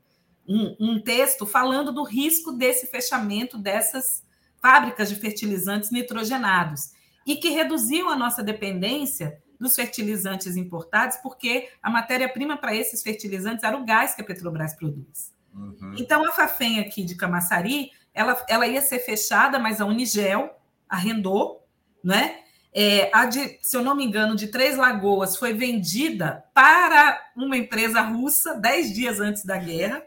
um, 0.47 0.75
um, 0.79 0.99
texto 0.99 1.45
falando 1.45 1.93
do 1.93 2.03
risco 2.03 2.51
desse 2.51 2.87
fechamento 2.87 3.59
dessas 3.59 4.25
fábricas 4.59 5.07
de 5.07 5.15
fertilizantes 5.15 5.91
nitrogenados 5.91 6.91
e 7.25 7.35
que 7.35 7.49
reduziam 7.49 8.09
a 8.09 8.15
nossa 8.15 8.41
dependência 8.41 9.39
dos 9.59 9.75
fertilizantes 9.75 10.55
importados, 10.57 11.17
porque 11.17 11.69
a 11.83 11.89
matéria-prima 11.89 12.57
para 12.57 12.75
esses 12.75 13.03
fertilizantes 13.03 13.63
era 13.63 13.77
o 13.77 13.85
gás 13.85 14.15
que 14.15 14.21
a 14.21 14.25
Petrobras 14.25 14.73
produz. 14.73 15.31
Uhum. 15.53 15.95
Então, 15.97 16.25
a 16.25 16.31
Fafem 16.31 16.79
aqui 16.79 17.03
de 17.03 17.15
Camaçari, 17.15 17.91
ela, 18.13 18.43
ela 18.47 18.65
ia 18.65 18.81
ser 18.81 18.99
fechada, 18.99 19.59
mas 19.59 19.79
a 19.79 19.85
Unigel 19.85 20.49
arrendou, 20.87 21.67
né? 22.03 22.39
É, 22.73 23.09
a 23.13 23.25
de, 23.25 23.57
se 23.61 23.75
eu 23.75 23.83
não 23.83 23.95
me 23.95 24.05
engano, 24.05 24.35
de 24.35 24.47
Três 24.47 24.77
Lagoas 24.77 25.35
foi 25.35 25.53
vendida 25.53 26.45
para 26.53 27.19
uma 27.35 27.57
empresa 27.57 28.01
russa 28.01 28.53
dez 28.53 28.93
dias 28.93 29.19
antes 29.19 29.43
da 29.43 29.57
guerra, 29.57 30.03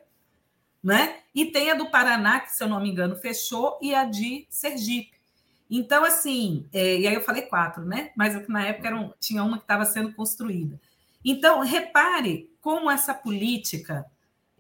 né? 0.83 1.17
E 1.35 1.47
tem 1.47 1.71
a 1.71 1.75
do 1.75 1.91
Paraná, 1.91 2.41
que, 2.41 2.53
se 2.53 2.63
eu 2.63 2.69
não 2.69 2.81
me 2.81 2.91
engano, 2.91 3.17
fechou, 3.17 3.79
e 3.81 3.95
a 3.95 4.05
de 4.05 4.47
Sergipe. 4.49 5.13
Então, 5.71 6.05
assim, 6.05 6.67
é, 6.73 6.99
e 6.99 7.07
aí 7.07 7.15
eu 7.15 7.23
falei 7.23 7.43
quatro, 7.43 7.85
né? 7.85 8.11
Mas 8.17 8.47
na 8.47 8.67
época 8.67 8.89
era 8.89 9.15
tinha 9.19 9.43
uma 9.43 9.57
que 9.57 9.65
estava 9.65 9.85
sendo 9.85 10.13
construída. 10.13 10.79
Então, 11.25 11.61
repare 11.61 12.51
como 12.61 12.91
essa 12.91 13.15
política 13.15 14.05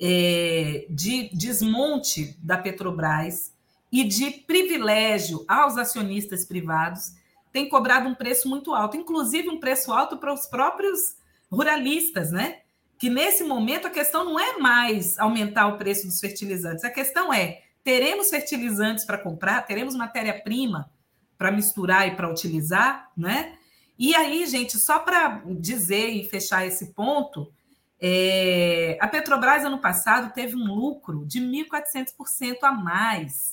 é, 0.00 0.86
de 0.88 1.28
desmonte 1.34 2.36
da 2.42 2.56
Petrobras 2.56 3.52
e 3.90 4.04
de 4.04 4.30
privilégio 4.30 5.44
aos 5.46 5.76
acionistas 5.76 6.44
privados 6.44 7.12
tem 7.52 7.68
cobrado 7.68 8.08
um 8.08 8.14
preço 8.14 8.48
muito 8.48 8.74
alto, 8.74 8.96
inclusive 8.96 9.48
um 9.48 9.60
preço 9.60 9.92
alto 9.92 10.16
para 10.16 10.32
os 10.32 10.46
próprios 10.46 11.16
ruralistas, 11.50 12.32
né? 12.32 12.60
Que 12.98 13.10
nesse 13.10 13.44
momento 13.44 13.86
a 13.86 13.90
questão 13.90 14.24
não 14.24 14.40
é 14.40 14.58
mais 14.58 15.18
aumentar 15.18 15.66
o 15.66 15.76
preço 15.76 16.06
dos 16.06 16.18
fertilizantes, 16.18 16.84
a 16.84 16.90
questão 16.90 17.32
é: 17.32 17.62
teremos 17.84 18.30
fertilizantes 18.30 19.04
para 19.04 19.18
comprar, 19.18 19.66
teremos 19.66 19.94
matéria-prima 19.94 20.90
para 21.36 21.50
misturar 21.50 22.08
e 22.08 22.16
para 22.16 22.30
utilizar, 22.30 23.10
né? 23.16 23.58
E 23.98 24.14
aí, 24.14 24.46
gente, 24.46 24.78
só 24.78 24.98
para 24.98 25.42
dizer 25.60 26.08
e 26.08 26.28
fechar 26.28 26.66
esse 26.66 26.92
ponto, 26.92 27.52
é, 28.00 28.96
a 29.00 29.06
Petrobras 29.06 29.64
ano 29.64 29.78
passado 29.78 30.32
teve 30.32 30.56
um 30.56 30.74
lucro 30.74 31.24
de 31.26 31.40
1.400% 31.40 32.58
a 32.62 32.72
mais 32.72 33.51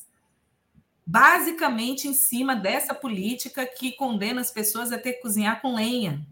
basicamente 1.09 2.07
em 2.07 2.13
cima 2.13 2.55
dessa 2.55 2.93
política 2.93 3.65
que 3.65 3.93
condena 3.93 4.41
as 4.41 4.51
pessoas 4.51 4.91
a 4.91 4.97
ter 4.99 5.13
que 5.13 5.21
cozinhar 5.23 5.59
com 5.59 5.73
lenha, 5.73 6.23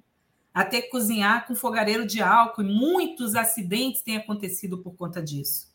a 0.53 0.63
ter 0.63 0.83
que 0.83 0.91
cozinhar 0.91 1.47
com 1.47 1.55
fogareiro 1.55 2.05
de 2.05 2.21
álcool, 2.21 2.61
e 2.61 2.71
muitos 2.71 3.33
acidentes 3.33 4.03
têm 4.03 4.17
acontecido 4.17 4.77
por 4.77 4.95
conta 4.95 5.19
disso. 5.19 5.73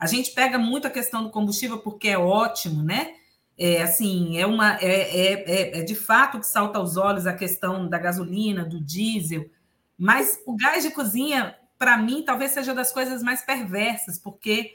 A 0.00 0.04
gente 0.08 0.32
pega 0.32 0.58
muito 0.58 0.88
a 0.88 0.90
questão 0.90 1.22
do 1.22 1.30
combustível 1.30 1.78
porque 1.78 2.08
é 2.08 2.18
ótimo, 2.18 2.82
né? 2.82 3.14
É, 3.56 3.82
assim, 3.82 4.36
é 4.36 4.44
uma 4.44 4.78
é, 4.80 4.86
é, 4.86 5.32
é, 5.46 5.78
é 5.78 5.82
de 5.84 5.94
fato 5.94 6.40
que 6.40 6.46
salta 6.46 6.76
aos 6.76 6.96
olhos 6.96 7.28
a 7.28 7.34
questão 7.34 7.88
da 7.88 7.98
gasolina, 7.98 8.64
do 8.64 8.80
diesel, 8.80 9.48
mas 9.96 10.42
o 10.44 10.56
gás 10.56 10.82
de 10.82 10.90
cozinha, 10.90 11.54
para 11.78 11.96
mim, 11.96 12.24
talvez 12.26 12.50
seja 12.50 12.74
das 12.74 12.92
coisas 12.92 13.22
mais 13.22 13.42
perversas, 13.42 14.18
porque 14.18 14.74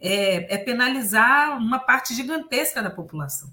é, 0.00 0.54
é 0.54 0.58
penalizar 0.58 1.58
uma 1.58 1.78
parte 1.78 2.14
gigantesca 2.14 2.82
da 2.82 2.90
população. 2.90 3.50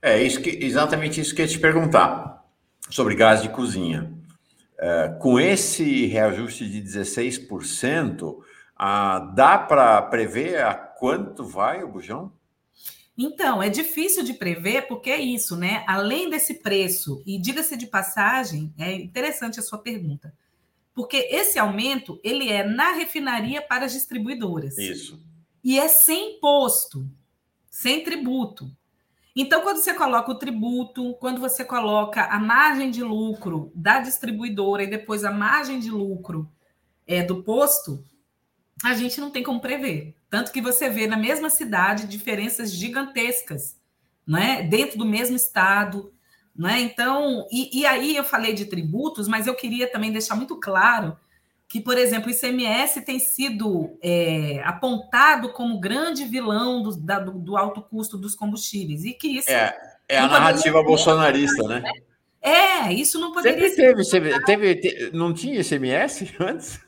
É 0.00 0.22
isso 0.22 0.40
que, 0.40 0.50
exatamente 0.50 1.20
isso 1.20 1.34
que 1.34 1.42
eu 1.42 1.46
ia 1.46 1.52
te 1.52 1.58
perguntar 1.58 2.44
sobre 2.90 3.14
gás 3.14 3.42
de 3.42 3.48
cozinha. 3.48 4.12
É, 4.78 5.08
com 5.20 5.38
esse 5.38 6.06
reajuste 6.06 6.68
de 6.68 6.82
16%, 6.82 8.36
ah, 8.76 9.20
dá 9.34 9.56
para 9.56 10.02
prever 10.02 10.60
a 10.60 10.74
quanto 10.74 11.44
vai 11.44 11.84
o 11.84 11.88
bujão? 11.88 12.32
Então, 13.16 13.62
é 13.62 13.68
difícil 13.68 14.24
de 14.24 14.34
prever 14.34 14.88
porque 14.88 15.10
é 15.10 15.20
isso, 15.20 15.56
né? 15.56 15.84
Além 15.86 16.28
desse 16.28 16.54
preço, 16.54 17.22
e 17.24 17.38
diga-se 17.38 17.76
de 17.76 17.86
passagem, 17.86 18.74
é 18.78 18.92
interessante 18.94 19.60
a 19.60 19.62
sua 19.62 19.78
pergunta. 19.78 20.34
Porque 20.94 21.16
esse 21.30 21.58
aumento, 21.58 22.20
ele 22.22 22.48
é 22.48 22.62
na 22.62 22.92
refinaria 22.92 23.62
para 23.62 23.86
as 23.86 23.92
distribuidoras. 23.92 24.76
Isso. 24.76 25.20
E 25.64 25.78
é 25.78 25.88
sem 25.88 26.36
imposto, 26.36 27.08
sem 27.70 28.04
tributo. 28.04 28.70
Então, 29.34 29.62
quando 29.62 29.78
você 29.78 29.94
coloca 29.94 30.30
o 30.30 30.38
tributo, 30.38 31.14
quando 31.14 31.40
você 31.40 31.64
coloca 31.64 32.24
a 32.24 32.38
margem 32.38 32.90
de 32.90 33.02
lucro 33.02 33.72
da 33.74 34.00
distribuidora 34.00 34.82
e 34.82 34.90
depois 34.90 35.24
a 35.24 35.32
margem 35.32 35.80
de 35.80 35.90
lucro 35.90 36.50
é, 37.06 37.22
do 37.22 37.42
posto, 37.42 38.04
a 38.84 38.94
gente 38.94 39.20
não 39.20 39.30
tem 39.30 39.42
como 39.42 39.60
prever. 39.60 40.14
Tanto 40.28 40.52
que 40.52 40.60
você 40.60 40.90
vê 40.90 41.06
na 41.06 41.16
mesma 41.16 41.48
cidade 41.48 42.06
diferenças 42.06 42.72
gigantescas, 42.72 43.80
né? 44.26 44.62
dentro 44.62 44.98
do 44.98 45.06
mesmo 45.06 45.36
estado, 45.36 46.12
né? 46.54 46.80
Então, 46.80 47.46
e, 47.50 47.80
e, 47.80 47.86
aí 47.86 48.14
eu 48.16 48.24
falei 48.24 48.52
de 48.52 48.66
tributos, 48.66 49.26
mas 49.26 49.46
eu 49.46 49.54
queria 49.54 49.90
também 49.90 50.12
deixar 50.12 50.34
muito 50.34 50.56
claro 50.60 51.16
que, 51.66 51.80
por 51.80 51.96
exemplo, 51.96 52.28
o 52.28 52.30
ICMS 52.30 53.00
tem 53.00 53.18
sido 53.18 53.96
é, 54.02 54.62
apontado 54.64 55.52
como 55.52 55.80
grande 55.80 56.26
vilão 56.26 56.82
do, 56.82 56.94
da, 56.96 57.18
do, 57.18 57.56
alto 57.56 57.80
custo 57.80 58.18
dos 58.18 58.34
combustíveis. 58.34 59.04
E 59.04 59.14
que 59.14 59.38
isso. 59.38 59.50
É, 59.50 59.74
é 60.06 60.18
a 60.18 60.28
narrativa 60.28 60.82
bolsonarista, 60.82 61.62
né? 61.66 61.82
É, 62.42 62.92
isso 62.92 63.18
não 63.18 63.32
poderia 63.32 63.70
sempre 63.70 64.04
ser. 64.04 64.44
Teve, 64.44 64.74
teve, 64.74 65.10
não 65.16 65.32
tinha 65.32 65.60
ICMS 65.60 66.34
antes? 66.40 66.80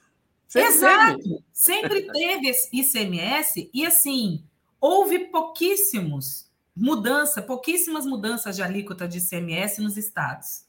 Sempre 0.46 0.68
Exato, 0.68 1.22
teve. 1.22 1.44
sempre 1.52 2.12
teve 2.12 2.52
ICMS, 2.72 3.70
e 3.72 3.86
assim, 3.86 4.44
houve 4.80 5.18
pouquíssimos 5.30 6.43
mudança, 6.76 7.40
pouquíssimas 7.40 8.04
mudanças 8.04 8.56
de 8.56 8.62
alíquota 8.62 9.06
de 9.06 9.18
ICMS 9.18 9.80
nos 9.80 9.96
estados, 9.96 10.64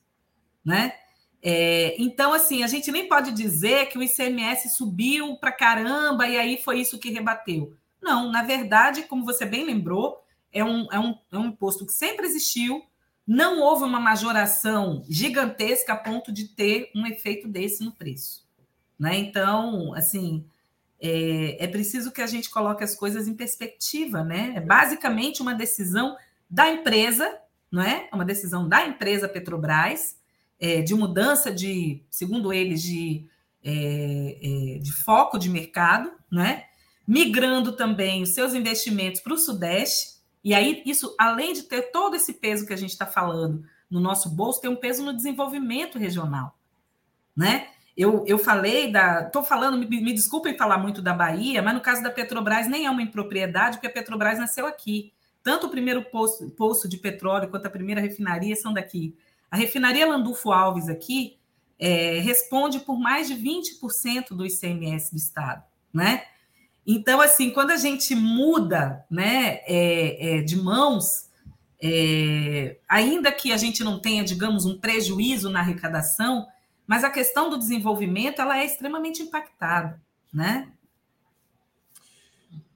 né? 0.63 0.93
É, 1.41 1.95
então, 2.01 2.33
assim, 2.33 2.63
a 2.63 2.67
gente 2.67 2.91
nem 2.91 3.07
pode 3.07 3.31
dizer 3.31 3.87
que 3.87 3.97
o 3.97 4.03
ICMS 4.03 4.69
subiu 4.69 5.37
para 5.37 5.51
caramba 5.51 6.27
e 6.27 6.37
aí 6.37 6.61
foi 6.63 6.79
isso 6.79 6.97
que 6.97 7.11
rebateu. 7.11 7.75
Não, 8.01 8.31
na 8.31 8.41
verdade, 8.41 9.03
como 9.03 9.23
você 9.23 9.45
bem 9.45 9.63
lembrou, 9.63 10.23
é 10.51 10.63
um, 10.63 10.87
é 10.91 10.99
um, 10.99 11.15
é 11.31 11.37
um 11.37 11.45
imposto 11.47 11.85
que 11.85 11.93
sempre 11.93 12.25
existiu, 12.25 12.83
não 13.27 13.61
houve 13.61 13.83
uma 13.83 13.99
majoração 13.99 15.03
gigantesca 15.07 15.93
a 15.93 15.97
ponto 15.97 16.31
de 16.31 16.47
ter 16.47 16.91
um 16.95 17.05
efeito 17.05 17.47
desse 17.47 17.83
no 17.83 17.91
preço. 17.91 18.45
Né? 18.97 19.15
Então, 19.17 19.93
assim, 19.93 20.45
é, 21.05 21.65
é 21.65 21.67
preciso 21.67 22.11
que 22.11 22.21
a 22.21 22.27
gente 22.27 22.49
coloque 22.49 22.83
as 22.83 22.95
coisas 22.95 23.27
em 23.27 23.35
perspectiva, 23.35 24.23
né? 24.23 24.53
É 24.55 24.59
basicamente 24.59 25.41
uma 25.41 25.53
decisão 25.53 26.17
da 26.49 26.69
empresa, 26.69 27.37
não 27.71 27.83
é? 27.83 28.09
É 28.11 28.15
uma 28.15 28.25
decisão 28.25 28.67
da 28.67 28.85
empresa 28.87 29.29
Petrobras, 29.29 30.17
é, 30.59 30.81
de 30.81 30.95
mudança 30.95 31.51
de, 31.51 32.01
segundo 32.09 32.51
eles, 32.51 32.81
de, 32.81 33.25
é, 33.63 34.37
é, 34.41 34.79
de 34.79 34.91
foco 34.91 35.37
de 35.37 35.49
mercado, 35.49 36.11
né? 36.31 36.65
Migrando 37.07 37.73
também 37.73 38.23
os 38.23 38.29
seus 38.29 38.53
investimentos 38.53 39.21
para 39.21 39.33
o 39.33 39.37
Sudeste, 39.37 40.15
e 40.43 40.53
aí 40.53 40.81
isso, 40.85 41.15
além 41.19 41.53
de 41.53 41.63
ter 41.63 41.91
todo 41.91 42.15
esse 42.15 42.33
peso 42.33 42.65
que 42.65 42.73
a 42.73 42.77
gente 42.77 42.91
está 42.91 43.05
falando 43.05 43.63
no 43.89 43.99
nosso 43.99 44.29
bolso, 44.29 44.61
tem 44.61 44.69
um 44.69 44.75
peso 44.75 45.03
no 45.03 45.15
desenvolvimento 45.15 45.99
regional, 45.99 46.57
né? 47.35 47.69
Eu, 47.97 48.25
eu 48.27 48.37
falei 48.37 48.91
da. 48.91 49.21
Estou 49.21 49.43
falando, 49.43 49.77
me, 49.77 49.85
me 49.85 50.13
desculpem 50.13 50.57
falar 50.57 50.77
muito 50.77 51.01
da 51.01 51.13
Bahia, 51.13 51.61
mas 51.61 51.73
no 51.73 51.81
caso 51.81 52.03
da 52.03 52.09
Petrobras 52.09 52.67
nem 52.67 52.85
é 52.85 52.89
uma 52.89 53.01
impropriedade, 53.01 53.77
porque 53.77 53.87
a 53.87 53.93
Petrobras 53.93 54.37
nasceu 54.37 54.67
aqui. 54.67 55.13
Tanto 55.41 55.67
o 55.67 55.69
primeiro 55.69 56.03
poço, 56.03 56.49
poço 56.51 56.89
de 56.89 56.97
petróleo 56.97 57.49
quanto 57.49 57.67
a 57.67 57.69
primeira 57.69 58.01
refinaria 58.01 58.55
são 58.55 58.73
daqui. 58.73 59.15
A 59.49 59.55
refinaria 59.55 60.07
Landulfo 60.07 60.51
Alves 60.51 60.89
aqui 60.89 61.37
é, 61.79 62.19
responde 62.19 62.79
por 62.79 62.99
mais 62.99 63.27
de 63.27 63.35
20% 63.35 64.29
do 64.31 64.45
ICMS 64.45 65.11
do 65.11 65.17
Estado, 65.17 65.63
né? 65.93 66.23
Então, 66.85 67.19
assim, 67.21 67.49
quando 67.49 67.71
a 67.71 67.77
gente 67.77 68.13
muda 68.13 69.05
né, 69.09 69.59
é, 69.65 70.37
é, 70.37 70.41
de 70.41 70.55
mãos, 70.55 71.29
é, 71.81 72.77
ainda 72.87 73.31
que 73.31 73.51
a 73.51 73.57
gente 73.57 73.83
não 73.83 73.99
tenha, 73.99 74.23
digamos, 74.23 74.65
um 74.65 74.77
prejuízo 74.77 75.49
na 75.49 75.61
arrecadação, 75.61 76.45
mas 76.87 77.03
a 77.03 77.09
questão 77.09 77.49
do 77.49 77.57
desenvolvimento 77.57 78.41
ela 78.41 78.57
é 78.57 78.65
extremamente 78.65 79.21
impactada, 79.21 79.99
né? 80.33 80.71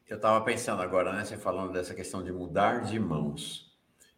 Eu 0.07 0.15
estava 0.15 0.41
pensando 0.41 0.81
agora, 0.81 1.13
né? 1.13 1.23
Você 1.23 1.37
falando 1.37 1.71
dessa 1.71 1.93
questão 1.93 2.23
de 2.23 2.31
mudar 2.31 2.81
de 2.81 2.99
mãos. 2.99 3.71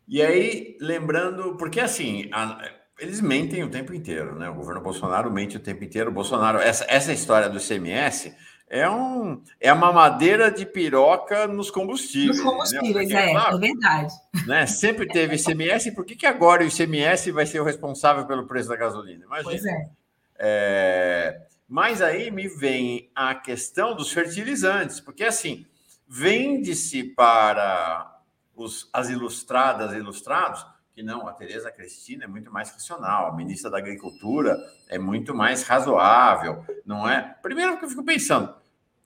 E 0.08 0.22
aí, 0.22 0.78
lembrando, 0.80 1.58
porque 1.58 1.82
assim, 1.82 2.30
a, 2.32 2.72
eles 2.98 3.20
mentem 3.20 3.64
o 3.64 3.70
tempo 3.70 3.94
inteiro, 3.94 4.38
né? 4.38 4.50
O 4.50 4.54
governo 4.54 4.80
Bolsonaro 4.80 5.32
mente 5.32 5.58
o 5.58 5.60
tempo 5.60 5.84
inteiro. 5.84 6.10
O 6.10 6.14
Bolsonaro, 6.14 6.60
essa, 6.60 6.86
essa 6.88 7.12
história 7.12 7.50
do 7.50 7.60
CMS 7.60 8.34
é, 8.72 8.90
um, 8.90 9.44
é 9.60 9.74
uma 9.74 9.92
madeira 9.92 10.50
de 10.50 10.66
piroca 10.66 11.46
nos 11.46 11.70
combustíveis. 11.70 12.38
Nos 12.38 12.46
combustíveis, 12.46 13.10
né? 13.10 13.32
É, 13.32 13.32
claro, 13.34 13.58
é 13.58 13.60
verdade. 13.60 14.14
Né? 14.48 14.66
Sempre 14.66 15.08
teve 15.08 15.36
ICMS, 15.36 15.92
por 15.92 16.06
que, 16.06 16.16
que 16.16 16.26
agora 16.26 16.64
o 16.64 16.68
ICMS 16.68 17.32
vai 17.32 17.46
ser 17.46 17.60
o 17.60 17.66
responsável 17.66 18.26
pelo 18.26 18.48
preço 18.48 18.70
da 18.70 18.78
gasolina? 18.78 19.26
Imagina. 19.26 19.50
Pois 19.50 19.66
é. 19.66 19.92
é. 20.40 21.42
Mas 21.68 22.02
aí 22.02 22.32
me 22.32 22.48
vem 22.48 23.12
a 23.14 23.36
questão 23.36 23.94
dos 23.94 24.10
fertilizantes, 24.10 25.02
porque 25.02 25.26
assim, 25.26 25.66
vende-se 26.08 27.04
para 27.04 28.22
os, 28.56 28.90
as 28.94 29.10
ilustradas 29.10 29.92
e 29.92 29.98
ilustrados 29.98 30.66
que 30.94 31.04
não, 31.04 31.28
a 31.28 31.34
Tereza 31.34 31.72
Cristina 31.72 32.26
é 32.26 32.28
muito 32.28 32.52
mais 32.52 32.70
racional, 32.70 33.28
a 33.28 33.36
ministra 33.36 33.70
da 33.70 33.78
Agricultura 33.78 34.58
é 34.90 35.00
muito 35.00 35.34
mais 35.34 35.64
razoável, 35.64 36.66
não 36.86 37.10
é? 37.10 37.36
Primeiro 37.42 37.78
que 37.78 37.86
eu 37.86 37.90
fico 37.90 38.04
pensando, 38.04 38.54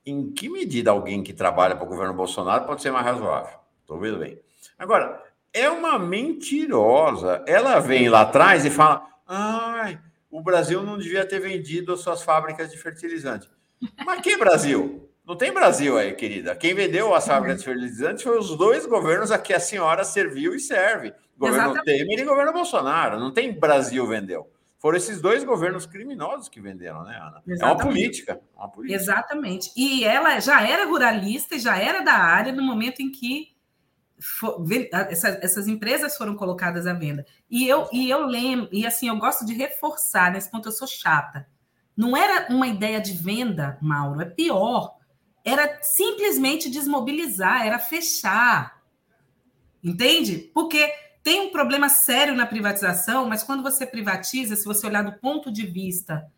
em 0.06 0.32
que 0.32 0.50
medida 0.50 0.92
alguém 0.92 1.24
que 1.24 1.34
trabalha 1.34 1.76
para 1.76 1.86
o 1.86 1.90
governo 1.90 2.14
Bolsonaro 2.14 2.66
pode 2.66 2.82
ser 2.82 2.92
mais 2.92 3.06
razoável? 3.06 3.58
Estou 3.82 4.00
vendo 4.00 4.20
bem. 4.20 4.40
Agora, 4.78 5.24
é 5.54 5.70
uma 5.70 5.98
mentirosa. 5.98 7.44
Ela 7.48 7.80
vem 7.80 8.10
lá 8.10 8.22
atrás 8.22 8.66
e 8.66 8.70
fala: 8.70 9.08
ai, 9.28 10.00
o 10.30 10.42
Brasil 10.42 10.84
não 10.84 10.98
devia 10.98 11.26
ter 11.26 11.40
vendido 11.40 11.94
as 11.94 12.02
suas 12.02 12.22
fábricas 12.22 12.70
de 12.70 12.78
fertilizante. 12.78 13.50
Mas 14.06 14.22
que 14.22 14.38
Brasil? 14.38 15.10
Não 15.26 15.36
tem 15.36 15.52
Brasil 15.52 15.98
aí, 15.98 16.14
querida. 16.14 16.56
Quem 16.56 16.76
vendeu 16.76 17.16
as 17.16 17.26
fábricas 17.26 17.60
de 17.60 17.66
fertilizantes 17.66 18.24
foi 18.24 18.38
os 18.38 18.56
dois 18.56 18.86
governos 18.86 19.32
a 19.32 19.40
que 19.40 19.54
a 19.54 19.60
senhora 19.60 20.04
serviu 20.04 20.54
e 20.54 20.60
serve. 20.60 21.14
Governo 21.38 21.72
Exatamente. 21.72 21.98
Temer 22.00 22.20
e 22.20 22.24
governo 22.24 22.54
Bolsonaro. 22.54 23.20
Não 23.20 23.32
tem 23.32 23.52
Brasil 23.52 24.06
vendeu. 24.06 24.48
Foram 24.86 25.00
esses 25.00 25.20
dois 25.20 25.44
governos 25.44 25.88
criminosos 25.88 26.48
que 26.48 26.62
venderam, 26.62 27.04
né, 27.04 27.18
Ana? 27.18 27.42
Exatamente. 27.48 27.64
É 27.64 27.66
uma 27.66 27.78
política, 27.78 28.42
uma 28.56 28.70
política. 28.70 29.02
Exatamente. 29.02 29.72
E 29.76 30.04
ela 30.04 30.40
já 30.40 30.62
era 30.62 30.86
ruralista, 30.86 31.58
já 31.58 31.76
era 31.76 32.02
da 32.02 32.14
área 32.14 32.54
no 32.54 32.62
momento 32.62 33.02
em 33.02 33.10
que 33.10 33.56
essas 35.42 35.68
empresas 35.68 36.16
foram 36.16 36.36
colocadas 36.36 36.86
à 36.86 36.94
venda. 36.94 37.26
E 37.50 37.68
eu, 37.68 37.90
e 37.92 38.08
eu 38.08 38.28
lembro, 38.28 38.70
e 38.72 38.86
assim, 38.86 39.08
eu 39.08 39.18
gosto 39.18 39.44
de 39.44 39.56
reforçar, 39.56 40.32
nesse 40.32 40.52
ponto 40.52 40.68
eu 40.68 40.72
sou 40.72 40.88
chata. 40.88 41.48
Não 41.98 42.16
era 42.16 42.54
uma 42.54 42.68
ideia 42.68 43.02
de 43.02 43.14
venda, 43.14 43.80
Mauro, 43.82 44.22
é 44.22 44.26
pior. 44.26 44.98
Era 45.44 45.80
simplesmente 45.82 46.70
desmobilizar, 46.70 47.66
era 47.66 47.80
fechar. 47.80 48.84
Entende? 49.84 50.52
Porque 50.54 50.94
tem 51.26 51.42
um 51.42 51.50
problema 51.50 51.90
sério 51.90 52.36
na 52.36 52.46
privatização, 52.46 53.28
mas 53.28 53.42
quando 53.42 53.64
você 53.64 53.84
privatiza, 53.84 54.56
se 54.56 54.64
você 54.64 54.86
olhar 54.86 55.02
do 55.02 55.14
ponto 55.14 55.52
de 55.52 55.66
vista 55.66 56.32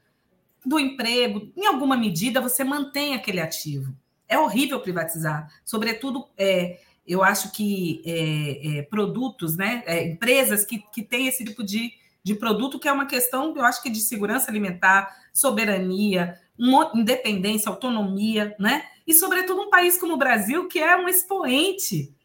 do 0.65 0.79
emprego, 0.79 1.51
em 1.57 1.67
alguma 1.67 1.97
medida 1.97 2.39
você 2.39 2.63
mantém 2.63 3.13
aquele 3.13 3.41
ativo. 3.41 3.93
É 4.29 4.39
horrível 4.39 4.79
privatizar, 4.79 5.51
sobretudo 5.65 6.29
é, 6.37 6.79
eu 7.05 7.21
acho 7.21 7.51
que 7.51 8.01
é, 8.05 8.77
é, 8.77 8.81
produtos, 8.83 9.57
né, 9.57 9.83
é, 9.85 10.07
empresas 10.07 10.63
que, 10.63 10.81
que 10.93 11.03
têm 11.03 11.27
esse 11.27 11.43
tipo 11.43 11.65
de, 11.65 11.91
de 12.23 12.33
produto, 12.33 12.79
que 12.79 12.87
é 12.87 12.91
uma 12.93 13.07
questão, 13.07 13.53
eu 13.57 13.65
acho 13.65 13.83
que 13.83 13.89
de 13.89 13.99
segurança 13.99 14.49
alimentar, 14.49 15.13
soberania, 15.33 16.39
independência, 16.95 17.69
autonomia, 17.69 18.55
né? 18.57 18.85
E, 19.05 19.13
sobretudo, 19.13 19.61
um 19.61 19.69
país 19.69 19.97
como 19.99 20.13
o 20.13 20.17
Brasil, 20.17 20.67
que 20.67 20.79
é 20.79 20.95
um 20.95 21.07
expoente 21.07 22.15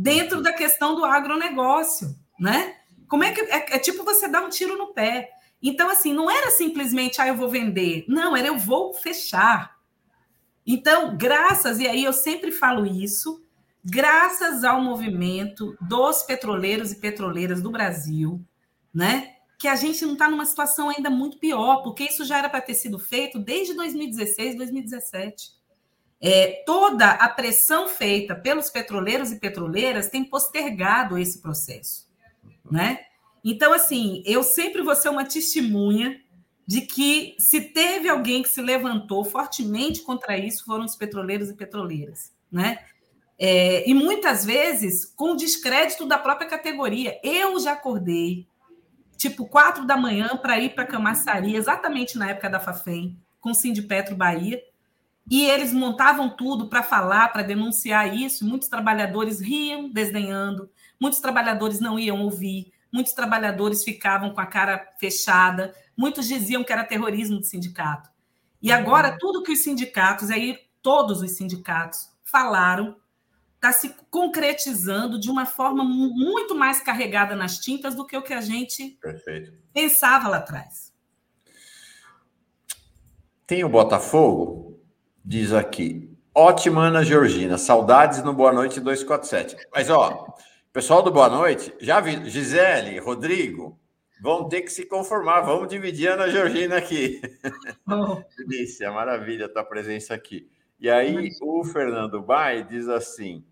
dentro 0.00 0.40
da 0.40 0.50
questão 0.50 0.94
do 0.94 1.04
agronegócio, 1.04 2.16
né? 2.38 2.76
Como 3.06 3.22
é 3.22 3.32
que 3.32 3.42
é, 3.42 3.76
é 3.76 3.78
tipo 3.78 4.02
você 4.02 4.26
dar 4.26 4.42
um 4.42 4.48
tiro 4.48 4.78
no 4.78 4.94
pé? 4.94 5.28
Então, 5.62 5.90
assim, 5.90 6.14
não 6.14 6.30
era 6.30 6.50
simplesmente, 6.50 7.20
ah, 7.20 7.28
eu 7.28 7.36
vou 7.36 7.50
vender. 7.50 8.06
Não, 8.08 8.34
era 8.34 8.48
eu 8.48 8.56
vou 8.56 8.94
fechar. 8.94 9.76
Então, 10.66 11.18
graças, 11.18 11.80
e 11.80 11.86
aí 11.86 12.02
eu 12.02 12.14
sempre 12.14 12.50
falo 12.50 12.86
isso, 12.86 13.44
graças 13.84 14.64
ao 14.64 14.80
movimento 14.80 15.76
dos 15.82 16.22
petroleiros 16.22 16.92
e 16.92 16.96
petroleiras 16.96 17.60
do 17.60 17.70
Brasil, 17.70 18.42
né? 18.94 19.34
Que 19.58 19.68
a 19.68 19.76
gente 19.76 20.06
não 20.06 20.14
está 20.14 20.30
numa 20.30 20.46
situação 20.46 20.88
ainda 20.88 21.10
muito 21.10 21.38
pior, 21.38 21.82
porque 21.82 22.04
isso 22.04 22.24
já 22.24 22.38
era 22.38 22.48
para 22.48 22.62
ter 22.62 22.74
sido 22.74 22.98
feito 22.98 23.38
desde 23.38 23.74
2016, 23.74 24.56
2017. 24.56 25.59
É, 26.22 26.62
toda 26.66 27.10
a 27.12 27.28
pressão 27.28 27.88
feita 27.88 28.34
pelos 28.34 28.68
petroleiros 28.68 29.32
e 29.32 29.40
petroleiras 29.40 30.10
tem 30.10 30.22
postergado 30.22 31.18
esse 31.18 31.40
processo, 31.40 32.06
né? 32.70 33.00
Então, 33.42 33.72
assim, 33.72 34.22
eu 34.26 34.42
sempre 34.42 34.82
vou 34.82 34.94
ser 34.94 35.08
uma 35.08 35.24
testemunha 35.24 36.20
de 36.66 36.82
que 36.82 37.34
se 37.38 37.60
teve 37.60 38.08
alguém 38.08 38.42
que 38.42 38.48
se 38.48 38.60
levantou 38.60 39.24
fortemente 39.24 40.02
contra 40.02 40.38
isso, 40.38 40.64
foram 40.64 40.84
os 40.84 40.94
petroleiros 40.94 41.48
e 41.48 41.54
petroleiras, 41.54 42.32
né? 42.52 42.78
É, 43.42 43.88
e 43.88 43.94
muitas 43.94 44.44
vezes 44.44 45.06
com 45.06 45.34
descrédito 45.34 46.04
da 46.04 46.18
própria 46.18 46.46
categoria. 46.46 47.18
Eu 47.24 47.58
já 47.58 47.72
acordei, 47.72 48.46
tipo, 49.16 49.46
quatro 49.46 49.86
da 49.86 49.96
manhã, 49.96 50.36
para 50.36 50.60
ir 50.60 50.74
para 50.74 50.84
a 50.84 50.86
Camaçaria, 50.86 51.56
exatamente 51.56 52.18
na 52.18 52.28
época 52.30 52.50
da 52.50 52.60
Fafem, 52.60 53.18
com 53.40 53.52
o 53.52 53.54
Sindipetro 53.54 54.14
Bahia, 54.14 54.62
e 55.30 55.46
eles 55.46 55.72
montavam 55.72 56.28
tudo 56.28 56.68
para 56.68 56.82
falar, 56.82 57.28
para 57.28 57.44
denunciar 57.44 58.12
isso. 58.12 58.44
Muitos 58.44 58.68
trabalhadores 58.68 59.40
riam, 59.40 59.88
desdenhando, 59.88 60.68
muitos 61.00 61.20
trabalhadores 61.20 61.78
não 61.78 61.96
iam 61.98 62.20
ouvir, 62.22 62.72
muitos 62.92 63.12
trabalhadores 63.12 63.84
ficavam 63.84 64.34
com 64.34 64.40
a 64.40 64.46
cara 64.46 64.92
fechada, 64.98 65.72
muitos 65.96 66.26
diziam 66.26 66.64
que 66.64 66.72
era 66.72 66.82
terrorismo 66.82 67.38
do 67.38 67.46
sindicato. 67.46 68.10
E 68.60 68.72
uhum. 68.72 68.78
agora, 68.78 69.16
tudo 69.18 69.44
que 69.44 69.52
os 69.52 69.62
sindicatos, 69.62 70.30
aí 70.30 70.58
todos 70.82 71.22
os 71.22 71.30
sindicatos 71.30 72.10
falaram, 72.24 72.96
está 73.54 73.70
se 73.72 73.94
concretizando 74.10 75.20
de 75.20 75.30
uma 75.30 75.46
forma 75.46 75.84
muito 75.84 76.56
mais 76.56 76.80
carregada 76.80 77.36
nas 77.36 77.58
tintas 77.58 77.94
do 77.94 78.04
que 78.04 78.16
o 78.16 78.22
que 78.22 78.32
a 78.32 78.40
gente 78.40 78.98
Perfeito. 79.00 79.52
pensava 79.72 80.28
lá 80.28 80.38
atrás. 80.38 80.92
Tem 83.46 83.62
o 83.62 83.68
Botafogo, 83.68 84.69
diz 85.24 85.52
aqui. 85.52 86.10
Ótima, 86.34 86.86
Ana 86.86 87.04
Georgina. 87.04 87.58
Saudades 87.58 88.22
no 88.22 88.32
Boa 88.32 88.52
Noite 88.52 88.80
247. 88.80 89.56
Mas, 89.72 89.90
ó, 89.90 90.26
pessoal 90.72 91.02
do 91.02 91.10
Boa 91.10 91.28
Noite, 91.28 91.74
já 91.80 92.00
vi. 92.00 92.28
Gisele, 92.28 92.98
Rodrigo, 92.98 93.78
vão 94.22 94.48
ter 94.48 94.62
que 94.62 94.72
se 94.72 94.86
conformar. 94.86 95.40
Vamos 95.40 95.68
dividir 95.68 96.08
a 96.08 96.14
Ana 96.14 96.30
Georgina 96.30 96.76
aqui. 96.76 97.20
Oh. 97.88 98.22
Delícia, 98.38 98.90
maravilha 98.92 99.46
a 99.46 99.48
tua 99.48 99.64
presença 99.64 100.14
aqui. 100.14 100.48
E 100.78 100.88
aí, 100.88 101.28
o 101.42 101.64
Fernando 101.64 102.22
Bai 102.22 102.62
diz 102.62 102.88
assim: 102.88 103.44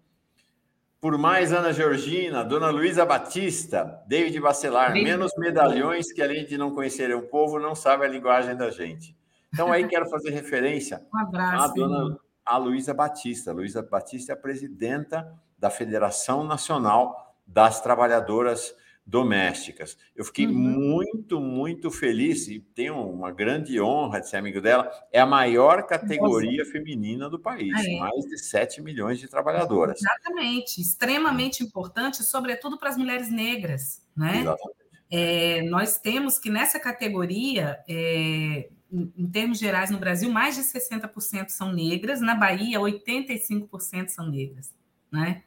por 1.01 1.17
mais 1.17 1.53
Ana 1.53 1.73
Georgina, 1.73 2.43
Dona 2.43 2.71
Luísa 2.71 3.05
Batista, 3.05 4.03
David 4.09 4.41
Bacelar, 4.41 4.93
menos 4.93 5.31
medalhões 5.37 6.13
que 6.13 6.21
além 6.21 6.45
de 6.45 6.59
não 6.59 6.75
conhecerem 6.75 7.15
o 7.15 7.29
povo, 7.29 7.61
não 7.61 7.75
sabe 7.75 8.05
a 8.05 8.09
linguagem 8.09 8.57
da 8.57 8.71
gente. 8.71 9.17
Então, 9.53 9.73
aí 9.73 9.87
quero 9.89 10.09
fazer 10.09 10.31
referência 10.31 11.07
um 11.13 11.19
abraço, 11.19 11.65
à 11.65 11.75
dona 11.75 12.19
a 12.49 12.57
Luísa 12.57 12.95
Batista. 12.95 13.53
Luísa 13.53 13.83
Batista 13.83 14.33
é 14.33 14.35
a 14.35 14.39
presidenta 14.39 15.31
da 15.59 15.69
Federação 15.69 16.43
Nacional 16.43 17.37
das 17.47 17.81
Trabalhadoras 17.81 18.75
Domésticas. 19.05 19.97
Eu 20.15 20.25
fiquei 20.25 20.47
uhum. 20.47 20.53
muito, 20.53 21.41
muito 21.41 21.91
feliz 21.91 22.49
e 22.49 22.61
tenho 22.61 22.95
uma 22.95 23.31
grande 23.31 23.81
honra 23.81 24.21
de 24.21 24.29
ser 24.29 24.37
amigo 24.37 24.61
dela. 24.61 24.91
É 25.13 25.21
a 25.21 25.27
maior 25.27 25.87
categoria 25.87 26.59
Nossa. 26.59 26.73
feminina 26.73 27.29
do 27.29 27.39
país, 27.39 27.73
ah, 27.75 27.85
é. 27.87 27.99
mais 27.99 28.25
de 28.25 28.39
7 28.39 28.83
milhões 28.83 29.19
de 29.19 29.29
trabalhadoras. 29.29 29.99
Exatamente, 29.99 30.81
extremamente 30.81 31.63
importante, 31.63 32.23
sobretudo 32.23 32.79
para 32.79 32.91
as 32.91 32.97
mulheres 32.97 33.31
negras. 33.31 34.07
Né? 34.17 34.41
Exatamente. 34.41 34.79
É, 35.11 35.63
nós 35.63 35.99
temos 35.99 36.39
que 36.39 36.51
nessa 36.51 36.79
categoria, 36.79 37.79
é, 37.89 38.69
em, 38.91 39.27
termos 39.27 39.59
gerais, 39.59 39.91
no 39.91 39.99
Brasil, 39.99 40.31
mais 40.31 40.55
de 40.55 40.63
60% 40.63 41.49
são 41.49 41.73
negras, 41.73 42.21
na 42.21 42.35
Bahia, 42.35 42.79
85% 42.79 44.09
são 44.09 44.29
negras, 44.29 44.73
né? 45.11 45.43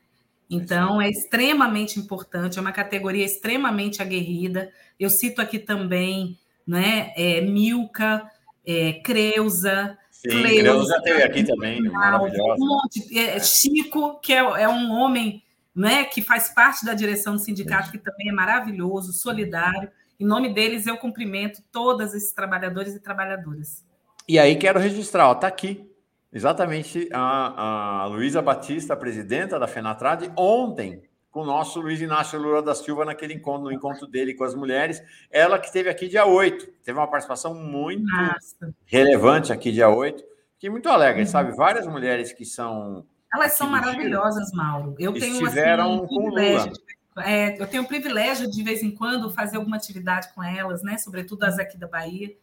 Então, 0.49 1.01
é 1.01 1.09
extremamente 1.09 1.97
importante, 1.97 2.59
é 2.59 2.61
uma 2.61 2.73
categoria 2.73 3.25
extremamente 3.25 4.01
aguerrida. 4.01 4.69
Eu 4.99 5.09
cito 5.09 5.41
aqui 5.41 5.57
também 5.57 6.37
né, 6.67 7.13
é, 7.15 7.39
Milka, 7.39 8.29
é, 8.65 8.93
Creuza, 9.01 9.97
Sim, 10.21 10.43
Creuza 10.43 11.01
teve 11.01 11.23
aqui 11.23 11.43
também, 11.43 11.81
maravilhosa. 11.81 12.61
Um 12.61 12.67
monte, 12.67 13.17
é, 13.17 13.39
Chico, 13.39 14.19
que 14.19 14.31
é, 14.31 14.37
é, 14.37 14.69
um 14.69 14.91
homem 14.91 15.41
né, 15.73 16.03
que 16.03 16.21
faz 16.21 16.49
parte 16.49 16.85
da 16.85 16.93
direção 16.93 17.33
do 17.33 17.39
sindicato, 17.39 17.89
que 17.91 17.97
também 17.97 18.29
é 18.29 18.31
maravilhoso, 18.31 19.13
solidário. 19.13 19.89
Em 20.21 20.25
nome 20.25 20.53
deles, 20.53 20.85
eu 20.85 20.97
cumprimento 20.97 21.63
todos 21.71 22.13
esses 22.13 22.31
trabalhadores 22.31 22.93
e 22.93 22.99
trabalhadoras. 22.99 23.83
E 24.27 24.37
aí 24.37 24.55
quero 24.55 24.77
registrar, 24.77 25.31
está 25.31 25.47
aqui, 25.47 25.83
exatamente 26.31 27.09
a, 27.11 28.03
a 28.03 28.05
Luísa 28.05 28.39
Batista, 28.39 28.95
presidenta 28.95 29.57
da 29.57 29.65
FENATRAD, 29.65 30.31
ontem, 30.37 31.01
com 31.31 31.41
o 31.41 31.45
nosso 31.45 31.81
Luiz 31.81 31.99
Inácio 31.99 32.39
Lula 32.39 32.61
da 32.61 32.75
Silva 32.75 33.03
naquele 33.03 33.33
encontro, 33.33 33.63
no 33.63 33.71
encontro 33.71 34.05
dele 34.05 34.35
com 34.35 34.43
as 34.43 34.53
mulheres. 34.53 35.01
Ela 35.31 35.57
que 35.57 35.65
esteve 35.65 35.89
aqui 35.89 36.07
dia 36.07 36.27
8, 36.27 36.67
teve 36.83 36.99
uma 36.99 37.07
participação 37.07 37.55
muito 37.55 38.05
Nossa. 38.05 38.75
relevante 38.85 39.51
aqui 39.51 39.71
dia 39.71 39.89
8. 39.89 40.23
Fiquei 40.53 40.69
muito 40.69 40.87
alegre, 40.87 41.21
uhum. 41.21 41.27
sabe? 41.27 41.55
Várias 41.55 41.87
mulheres 41.87 42.31
que 42.31 42.45
são. 42.45 43.03
Elas 43.33 43.53
são 43.53 43.67
maravilhosas, 43.67 44.51
Mauro. 44.51 44.95
Eu 44.99 45.13
tenho 45.13 45.37
assim, 45.37 45.45
estiveram 45.45 45.95
assim, 45.95 46.05
com 46.05 46.15
o 46.15 46.29
Lula. 46.29 46.69
De 46.69 47.00
é, 47.25 47.61
eu 47.61 47.67
tenho 47.67 47.83
o 47.83 47.87
privilégio 47.87 48.49
de, 48.49 48.57
de 48.57 48.63
vez 48.63 48.83
em 48.83 48.91
quando, 48.91 49.31
fazer 49.31 49.57
alguma 49.57 49.77
atividade 49.77 50.33
com 50.33 50.43
elas, 50.43 50.83
né? 50.83 50.97
Sobretudo 50.97 51.43
as 51.43 51.59
aqui 51.59 51.77
da 51.77 51.87
Bahia. 51.87 52.35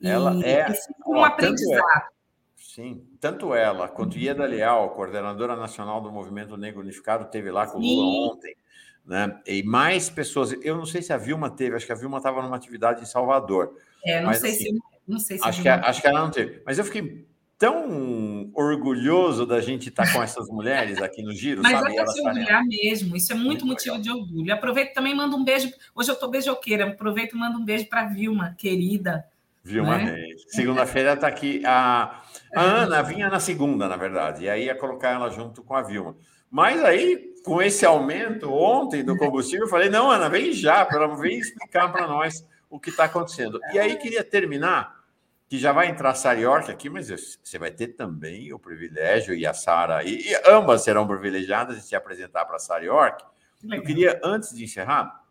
E, 0.00 0.08
ela 0.08 0.32
é 0.44 0.66
um 1.06 1.16
ó, 1.16 1.24
aprendizado. 1.24 1.78
Ela, 1.78 2.08
sim, 2.56 3.04
tanto 3.20 3.54
ela 3.54 3.88
quanto. 3.88 4.18
Ieda 4.18 4.44
Leal, 4.44 4.90
coordenadora 4.90 5.56
nacional 5.56 6.00
do 6.00 6.12
Movimento 6.12 6.56
Negro 6.56 6.80
Unificado, 6.80 7.26
teve 7.26 7.50
lá 7.50 7.66
com 7.66 7.78
o 7.78 7.80
Lula 7.80 8.32
ontem. 8.32 8.56
Né? 9.04 9.40
E 9.46 9.62
mais 9.62 10.10
pessoas. 10.10 10.52
Eu 10.62 10.76
não 10.76 10.86
sei 10.86 11.02
se 11.02 11.12
a 11.12 11.16
Vilma 11.16 11.50
teve, 11.50 11.76
acho 11.76 11.86
que 11.86 11.92
a 11.92 11.96
Vilma 11.96 12.18
estava 12.18 12.42
numa 12.42 12.56
atividade 12.56 13.02
em 13.02 13.06
Salvador. 13.06 13.74
É, 14.04 14.20
não 14.20 14.28
mas, 14.28 14.40
sei 14.40 14.50
assim, 14.52 14.64
se. 14.64 14.78
Não 15.06 15.18
sei 15.18 15.38
se 15.38 15.48
acho, 15.48 15.62
que, 15.62 15.68
acho 15.68 16.00
que 16.02 16.06
ela 16.06 16.20
não 16.20 16.30
teve. 16.30 16.62
Mas 16.66 16.78
eu 16.78 16.84
fiquei 16.84 17.26
tão 17.58 18.50
orgulhoso 18.54 19.44
da 19.44 19.60
gente 19.60 19.88
estar 19.88 20.06
tá 20.06 20.12
com 20.12 20.22
essas 20.22 20.48
mulheres 20.48 21.02
aqui 21.02 21.22
no 21.22 21.32
Giro, 21.32 21.60
Mas 21.60 21.72
sabe? 21.72 21.92
é 21.92 21.94
para 21.96 22.06
se 22.06 22.20
orgulhar 22.20 22.64
mesmo, 22.64 23.16
isso 23.16 23.32
é 23.32 23.34
muito, 23.34 23.66
muito 23.66 23.66
motivo 23.66 23.96
legal. 23.96 24.02
de 24.02 24.22
orgulho. 24.22 24.54
Aproveito 24.54 24.94
também 24.94 25.14
mando 25.14 25.36
um 25.36 25.44
beijo. 25.44 25.70
Hoje 25.94 26.10
eu 26.10 26.14
estou 26.14 26.30
beijoqueira, 26.30 26.86
aproveito 26.86 27.34
e 27.34 27.38
mando 27.38 27.58
um 27.58 27.64
beijo 27.64 27.88
para 27.88 28.04
Vilma, 28.06 28.54
querida. 28.56 29.26
Vilma 29.64 29.98
né? 29.98 30.16
Segunda-feira 30.46 31.14
está 31.14 31.26
aqui. 31.26 31.60
A, 31.66 32.22
a 32.54 32.62
Ana 32.62 33.02
vinha 33.02 33.28
na 33.28 33.40
segunda, 33.40 33.88
na 33.88 33.96
verdade, 33.96 34.44
e 34.44 34.48
aí 34.48 34.66
ia 34.66 34.74
colocar 34.74 35.10
ela 35.10 35.28
junto 35.28 35.62
com 35.62 35.74
a 35.74 35.82
Vilma. 35.82 36.16
Mas 36.50 36.82
aí, 36.82 37.34
com 37.44 37.60
esse 37.60 37.84
aumento 37.84 38.50
ontem 38.50 39.02
do 39.02 39.16
combustível, 39.16 39.66
eu 39.66 39.70
falei: 39.70 39.90
não, 39.90 40.10
Ana, 40.10 40.28
vem 40.28 40.52
já, 40.52 40.84
para 40.84 41.06
vem 41.08 41.38
explicar 41.38 41.92
para 41.92 42.06
nós 42.06 42.46
o 42.70 42.78
que 42.78 42.90
está 42.90 43.04
acontecendo. 43.04 43.60
E 43.72 43.78
aí 43.78 43.96
queria 43.96 44.24
terminar, 44.24 44.97
que 45.48 45.58
já 45.58 45.72
vai 45.72 45.88
entrar 45.88 46.10
a 46.10 46.14
Sara 46.14 46.38
York 46.38 46.70
aqui, 46.70 46.90
mas 46.90 47.08
você 47.08 47.58
vai 47.58 47.70
ter 47.70 47.88
também 47.88 48.52
o 48.52 48.58
privilégio, 48.58 49.34
e 49.34 49.46
a 49.46 49.54
Sara, 49.54 50.04
e, 50.04 50.30
e, 50.30 50.42
ambas 50.46 50.82
serão 50.82 51.06
privilegiadas 51.06 51.76
de 51.76 51.82
se 51.82 51.96
apresentar 51.96 52.44
para 52.44 52.56
a 52.56 52.60
Sara 52.60 52.84
York. 52.84 53.24
Eu 53.64 53.82
queria, 53.82 54.20
antes 54.22 54.54
de 54.54 54.64
encerrar, 54.64 55.24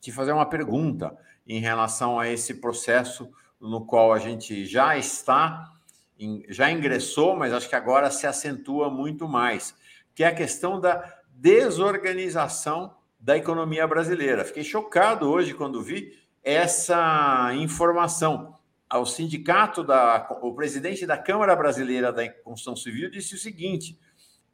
te 0.00 0.12
fazer 0.12 0.32
uma 0.32 0.46
pergunta 0.46 1.16
em 1.46 1.60
relação 1.60 2.20
a 2.20 2.28
esse 2.28 2.54
processo 2.54 3.30
no 3.60 3.84
qual 3.84 4.12
a 4.12 4.18
gente 4.18 4.64
já 4.64 4.96
está, 4.96 5.72
já 6.48 6.70
ingressou, 6.70 7.36
mas 7.36 7.52
acho 7.52 7.68
que 7.68 7.74
agora 7.74 8.10
se 8.10 8.26
acentua 8.26 8.88
muito 8.88 9.28
mais, 9.28 9.74
que 10.14 10.22
é 10.22 10.28
a 10.28 10.34
questão 10.34 10.80
da 10.80 11.18
desorganização 11.30 12.94
da 13.18 13.36
economia 13.36 13.86
brasileira. 13.86 14.44
Fiquei 14.44 14.62
chocado 14.62 15.28
hoje 15.28 15.52
quando 15.52 15.82
vi 15.82 16.16
essa 16.44 17.50
informação. 17.54 18.57
O 18.94 19.04
sindicato 19.04 19.84
da 19.84 20.26
o 20.42 20.54
presidente 20.54 21.06
da 21.06 21.18
Câmara 21.18 21.54
Brasileira 21.54 22.12
da 22.12 22.28
Construção 22.30 22.74
Civil 22.74 23.10
disse 23.10 23.34
o 23.34 23.38
seguinte: 23.38 23.98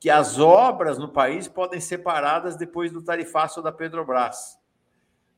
que 0.01 0.11
as 0.11 0.39
obras 0.39 0.99
no 0.99 1.09
país 1.09 1.49
podem 1.49 1.81
ser 1.81 1.99
paradas 1.99 2.57
depois 2.57 2.93
do 2.93 3.03
tarifaço 3.03 3.63
da 3.63 3.73
Petrobras. 3.73 4.59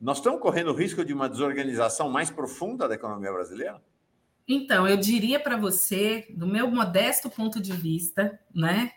Nós 0.01 0.19
estamos 0.19 0.41
correndo 0.41 0.73
o 0.73 0.75
risco 0.75 1.05
de 1.05 1.15
uma 1.15 1.29
desorganização 1.29 2.11
mais 2.11 2.31
profunda 2.31 2.89
da 2.89 2.95
economia 2.95 3.33
brasileira? 3.33 3.83
Então, 4.49 4.87
eu 4.87 4.97
diria 4.97 5.41
para 5.41 5.57
você, 5.57 6.27
do 6.31 6.47
meu 6.47 6.71
modesto 6.71 7.31
ponto 7.31 7.61
de 7.61 7.73
vista, 7.73 8.39
né, 8.55 8.93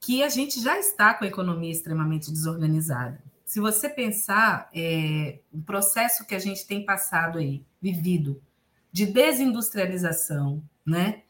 que 0.00 0.22
a 0.22 0.28
gente 0.28 0.60
já 0.60 0.78
está 0.78 1.14
com 1.14 1.24
a 1.24 1.28
economia 1.28 1.70
extremamente 1.70 2.30
desorganizada. 2.30 3.22
Se 3.44 3.60
você 3.60 3.88
pensar 3.88 4.70
é, 4.74 5.40
o 5.52 5.60
processo 5.62 6.26
que 6.26 6.34
a 6.34 6.38
gente 6.38 6.66
tem 6.66 6.84
passado 6.84 7.38
aí, 7.38 7.64
vivido, 7.80 8.40
de 8.92 9.06
desindustrialização, 9.06 10.62
né? 10.84 11.22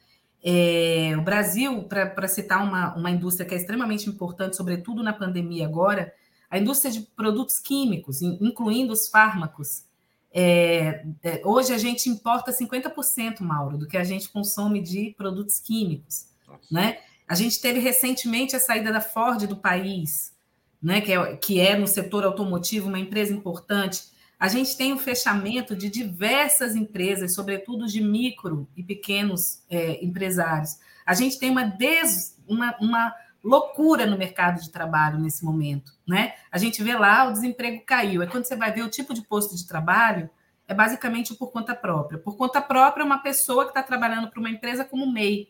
É, 0.43 1.15
o 1.19 1.23
Brasil, 1.23 1.83
para 1.83 2.29
citar 2.29 2.63
uma, 2.63 2.95
uma 2.95 3.11
indústria 3.11 3.47
que 3.47 3.55
é 3.55 3.59
extremamente 3.59 4.09
importante, 4.09 4.57
sobretudo 4.57 5.03
na 5.03 5.13
pandemia 5.13 5.67
agora, 5.67 6.13
a 6.51 6.59
indústria 6.59 6.93
de 6.93 7.01
produtos 7.01 7.59
químicos, 7.59 8.23
incluindo 8.23 8.93
os 8.93 9.09
fármacos. 9.09 9.85
É, 10.33 11.05
é, 11.23 11.43
hoje 11.45 11.73
a 11.73 11.79
gente 11.79 12.09
importa 12.09 12.53
50%, 12.53 13.41
Mauro, 13.41 13.77
do 13.77 13.87
que 13.87 13.97
a 13.97 14.05
gente 14.05 14.29
consome 14.29 14.81
de 14.81 15.15
produtos 15.17 15.59
químicos. 15.59 16.29
Né? 16.71 16.99
A 17.27 17.35
gente 17.35 17.61
teve 17.61 17.81
recentemente 17.81 18.57
a 18.57 18.61
saída 18.61 18.93
da 18.93 19.01
Ford 19.01 19.47
do 19.47 19.57
país, 19.57 20.33
né, 20.81 21.01
que, 21.01 21.13
é, 21.13 21.37
que 21.37 21.61
é 21.61 21.77
no 21.77 21.87
setor 21.87 22.25
automotivo 22.25 22.89
uma 22.89 22.99
empresa 22.99 23.35
importante. 23.35 24.05
A 24.39 24.47
gente 24.47 24.77
tem 24.77 24.93
o 24.93 24.99
fechamento 24.99 25.75
de 25.75 25.91
diversas 25.91 26.77
empresas, 26.77 27.35
sobretudo 27.35 27.87
de 27.87 28.01
micro 28.01 28.69
e 28.77 28.83
pequenos 28.83 29.65
é, 29.69 30.05
empresários. 30.05 30.79
A 31.05 31.13
gente 31.13 31.39
tem 31.39 31.51
uma, 31.51 31.65
des, 31.65 32.41
uma, 32.47 32.77
uma 32.81 33.15
loucura 33.43 34.07
no 34.07 34.17
mercado 34.17 34.61
de 34.61 34.71
trabalho 34.71 35.19
nesse 35.19 35.45
momento, 35.45 35.93
né? 36.07 36.35
A 36.53 36.59
gente 36.59 36.83
vê 36.83 36.95
lá 36.95 37.29
o 37.29 37.33
desemprego 37.33 37.83
caiu. 37.85 38.23
É 38.23 38.27
quando 38.27 38.45
você 38.45 38.55
vai 38.55 38.73
ver 38.73 38.83
o 38.83 38.91
tipo 38.91 39.13
de 39.13 39.23
posto 39.23 39.57
de 39.57 39.67
trabalho, 39.67 40.31
é 40.69 40.75
basicamente 40.75 41.35
por 41.35 41.51
conta 41.51 41.75
própria. 41.75 42.19
Por 42.19 42.37
conta 42.37 42.61
própria, 42.61 43.05
uma 43.05 43.19
pessoa 43.19 43.65
que 43.65 43.71
está 43.71 43.83
trabalhando 43.83 44.29
para 44.29 44.39
uma 44.39 44.51
empresa 44.51 44.85
como 44.85 45.11
MEI, 45.11 45.49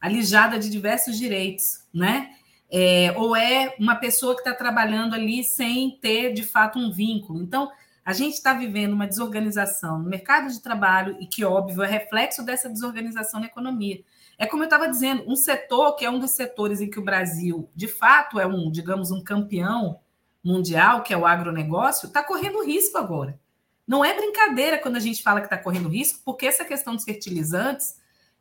alijada 0.00 0.58
de 0.58 0.68
diversos 0.68 1.16
direitos, 1.16 1.84
né? 1.92 2.30
É, 2.70 3.12
ou 3.16 3.36
é 3.36 3.76
uma 3.78 3.94
pessoa 3.94 4.34
que 4.34 4.40
está 4.40 4.52
trabalhando 4.52 5.14
ali 5.14 5.44
sem 5.44 5.98
ter 6.00 6.32
de 6.32 6.42
fato 6.42 6.78
um 6.78 6.90
vínculo. 6.90 7.42
Então, 7.42 7.70
a 8.04 8.12
gente 8.12 8.34
está 8.34 8.52
vivendo 8.52 8.92
uma 8.92 9.06
desorganização 9.06 9.98
no 9.98 10.08
mercado 10.08 10.52
de 10.52 10.60
trabalho 10.60 11.16
e 11.20 11.26
que, 11.26 11.44
óbvio, 11.44 11.82
é 11.82 11.86
reflexo 11.86 12.44
dessa 12.44 12.68
desorganização 12.68 13.40
na 13.40 13.46
economia. 13.46 14.04
É 14.36 14.46
como 14.46 14.62
eu 14.62 14.66
estava 14.66 14.88
dizendo, 14.88 15.24
um 15.26 15.36
setor 15.36 15.96
que 15.96 16.04
é 16.04 16.10
um 16.10 16.18
dos 16.18 16.32
setores 16.32 16.80
em 16.80 16.90
que 16.90 16.98
o 16.98 17.04
Brasil, 17.04 17.70
de 17.74 17.88
fato, 17.88 18.38
é 18.38 18.46
um, 18.46 18.70
digamos, 18.70 19.10
um 19.10 19.22
campeão 19.22 20.00
mundial, 20.42 21.02
que 21.02 21.14
é 21.14 21.16
o 21.16 21.24
agronegócio, 21.24 22.06
está 22.06 22.22
correndo 22.22 22.62
risco 22.62 22.98
agora. 22.98 23.40
Não 23.86 24.04
é 24.04 24.14
brincadeira 24.14 24.78
quando 24.78 24.96
a 24.96 25.00
gente 25.00 25.22
fala 25.22 25.40
que 25.40 25.46
está 25.46 25.56
correndo 25.56 25.88
risco, 25.88 26.20
porque 26.24 26.46
essa 26.46 26.64
questão 26.64 26.94
dos 26.94 27.04
fertilizantes, 27.04 27.96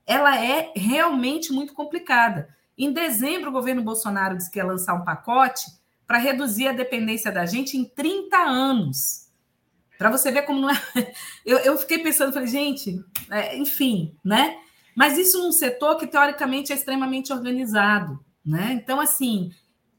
ela 0.05 0.37
é 0.37 0.73
realmente 0.75 1.53
muito 1.53 1.73
complicada. 1.73 2.49
Em 2.77 2.91
dezembro, 2.91 3.49
o 3.49 3.53
governo 3.53 3.83
Bolsonaro 3.83 4.35
disse 4.35 4.51
que 4.51 4.59
ia 4.59 4.65
lançar 4.65 4.93
um 4.93 5.05
pacote 5.05 5.65
para 6.05 6.17
reduzir 6.17 6.67
a 6.67 6.73
dependência 6.73 7.31
da 7.31 7.45
gente 7.45 7.77
em 7.77 7.85
30 7.85 8.37
anos. 8.37 9.22
Para 9.97 10.09
você 10.09 10.31
ver 10.31 10.43
como 10.43 10.61
não 10.61 10.69
é. 10.69 10.73
Eu, 11.45 11.57
eu 11.59 11.77
fiquei 11.77 11.99
pensando, 11.99 12.33
falei, 12.33 12.47
gente, 12.47 13.03
é, 13.29 13.57
enfim, 13.57 14.15
né? 14.23 14.57
Mas 14.95 15.17
isso 15.17 15.41
num 15.41 15.51
setor 15.51 15.97
que, 15.97 16.07
teoricamente, 16.07 16.71
é 16.71 16.75
extremamente 16.75 17.33
organizado. 17.33 18.23
Né? 18.45 18.73
Então, 18.73 18.99
assim, 18.99 19.51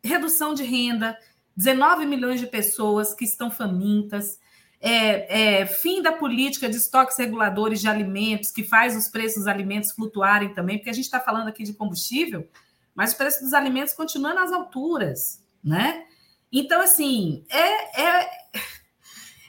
redução 0.02 0.54
de 0.54 0.62
renda, 0.62 1.16
19 1.56 2.06
milhões 2.06 2.40
de 2.40 2.46
pessoas 2.46 3.14
que 3.14 3.24
estão 3.24 3.50
famintas, 3.50 4.38
é, 4.80 5.60
é, 5.62 5.66
fim 5.66 6.02
da 6.02 6.12
política 6.12 6.68
de 6.68 6.76
estoques 6.76 7.16
reguladores 7.16 7.80
de 7.80 7.88
alimentos, 7.88 8.50
que 8.50 8.62
faz 8.62 8.94
os 8.94 9.08
preços 9.08 9.38
dos 9.38 9.46
alimentos 9.46 9.92
flutuarem 9.92 10.52
também, 10.54 10.76
porque 10.76 10.90
a 10.90 10.94
gente 10.94 11.06
está 11.06 11.18
falando 11.18 11.48
aqui 11.48 11.64
de 11.64 11.72
combustível, 11.72 12.46
mas 12.94 13.12
o 13.12 13.16
preço 13.16 13.42
dos 13.42 13.54
alimentos 13.54 13.94
continua 13.94 14.34
nas 14.34 14.52
alturas, 14.52 15.42
né? 15.62 16.04
Então, 16.52 16.82
assim, 16.82 17.44
é, 17.48 18.02
é 18.02 18.30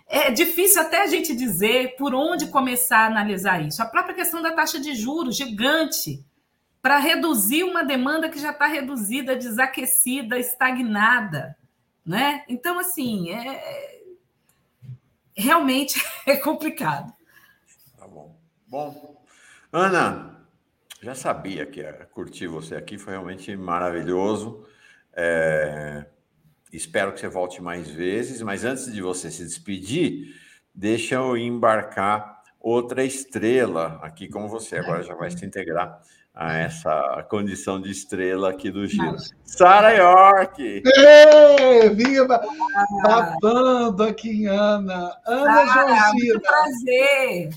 é 0.08 0.32
difícil 0.32 0.82
até 0.82 1.04
a 1.04 1.08
gente 1.08 1.36
dizer 1.36 1.96
por 1.98 2.14
onde 2.14 2.48
começar 2.48 3.00
a 3.00 3.08
analisar 3.08 3.66
isso. 3.66 3.82
A 3.82 3.86
própria 3.86 4.16
questão 4.16 4.42
da 4.42 4.54
taxa 4.54 4.80
de 4.80 4.96
juros 4.96 5.36
gigante 5.36 6.24
para 6.82 7.00
reduzir 7.00 7.64
uma 7.64 7.84
demanda 7.84 8.30
que 8.30 8.40
já 8.40 8.52
está 8.52 8.68
reduzida, 8.68 9.36
desaquecida, 9.36 10.38
estagnada, 10.38 11.58
né? 12.06 12.44
Então, 12.48 12.78
assim, 12.78 13.32
é 13.32 13.96
realmente 15.36 16.02
é 16.26 16.38
complicado. 16.38 17.14
Tá 17.98 18.08
bom. 18.08 18.40
Bom, 18.68 19.24
Ana, 19.72 20.48
já 21.02 21.14
sabia 21.14 21.66
que 21.66 21.84
curtir 22.12 22.48
você 22.48 22.76
aqui, 22.76 22.98
foi 22.98 23.14
realmente 23.14 23.56
maravilhoso. 23.56 24.66
É... 25.14 26.06
Espero 26.76 27.14
que 27.14 27.20
você 27.20 27.28
volte 27.28 27.62
mais 27.62 27.90
vezes, 27.90 28.42
mas 28.42 28.64
antes 28.64 28.92
de 28.92 29.02
você 29.02 29.32
se 29.32 29.44
despedir, 29.44 30.36
deixa 30.74 31.16
eu 31.16 31.38
embarcar 31.38 32.44
outra 32.60 33.04
estrela 33.04 34.00
aqui 34.02 34.28
com 34.28 34.48
você. 34.50 34.78
Agora 34.78 35.04
já 35.04 35.16
vai 35.16 35.32
se 35.32 35.46
integrar 35.46 36.02
a 36.34 36.58
essa 36.58 37.26
condição 37.30 37.80
de 37.80 37.90
estrela 37.90 38.50
aqui 38.50 38.70
do 38.70 38.86
Giro. 38.86 39.16
Sara 39.46 39.92
York! 39.92 40.84
Ei, 40.84 41.90
viva! 41.92 42.42
Babando 43.04 44.04
aqui 44.04 44.46
Ana. 44.46 45.16
Ana 45.26 45.66
Georgina. 45.66 46.40
prazer! 46.42 47.50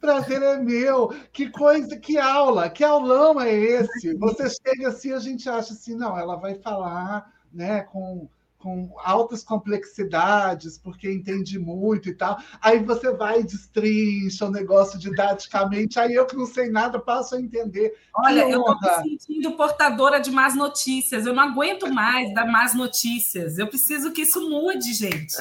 Prazer 0.00 0.42
é 0.42 0.58
meu. 0.58 1.14
Que 1.32 1.48
coisa, 1.48 1.96
que 1.96 2.18
aula, 2.18 2.68
que 2.68 2.82
aulão 2.82 3.40
é 3.40 3.54
esse? 3.54 4.14
Você 4.14 4.48
chega 4.50 4.88
assim, 4.88 5.12
a 5.12 5.18
gente 5.18 5.48
acha 5.48 5.72
assim, 5.72 5.94
não, 5.94 6.18
ela 6.18 6.36
vai 6.36 6.54
falar 6.56 7.35
né, 7.56 7.80
com, 7.80 8.28
com 8.58 8.94
altas 9.02 9.42
complexidades, 9.42 10.78
porque 10.78 11.10
entende 11.10 11.58
muito 11.58 12.08
e 12.08 12.14
tal. 12.14 12.38
Aí 12.60 12.78
você 12.78 13.10
vai 13.12 13.40
e 13.40 13.44
destrincha 13.44 14.44
o 14.44 14.50
negócio 14.50 14.98
didaticamente, 14.98 15.98
aí 15.98 16.14
eu 16.14 16.26
que 16.26 16.36
não 16.36 16.46
sei 16.46 16.68
nada 16.68 16.98
passo 16.98 17.34
a 17.34 17.40
entender. 17.40 17.96
Olha, 18.14 18.48
eu 18.48 18.60
estou 18.60 18.78
me 18.78 19.18
sentindo 19.18 19.56
portadora 19.56 20.20
de 20.20 20.30
más 20.30 20.54
notícias, 20.54 21.24
eu 21.24 21.32
não 21.32 21.42
aguento 21.42 21.92
mais 21.92 22.32
dar 22.34 22.46
más 22.46 22.74
notícias, 22.74 23.58
eu 23.58 23.66
preciso 23.66 24.12
que 24.12 24.22
isso 24.22 24.48
mude, 24.48 24.92
gente. 24.92 25.34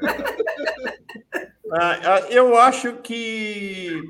Ah, 1.72 1.98
ah, 2.04 2.20
eu 2.30 2.56
acho 2.56 2.98
que 2.98 4.00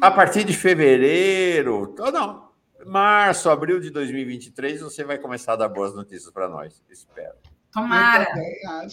a 0.00 0.10
partir 0.10 0.44
de 0.44 0.56
fevereiro, 0.56 1.94
não, 2.10 2.49
março, 2.90 3.48
abril 3.48 3.78
de 3.78 3.88
2023, 3.90 4.80
você 4.80 5.04
vai 5.04 5.16
começar 5.16 5.52
a 5.52 5.56
dar 5.56 5.68
boas 5.68 5.94
notícias 5.94 6.30
para 6.32 6.48
nós. 6.48 6.82
Espero. 6.90 7.34
Tomara. 7.72 8.26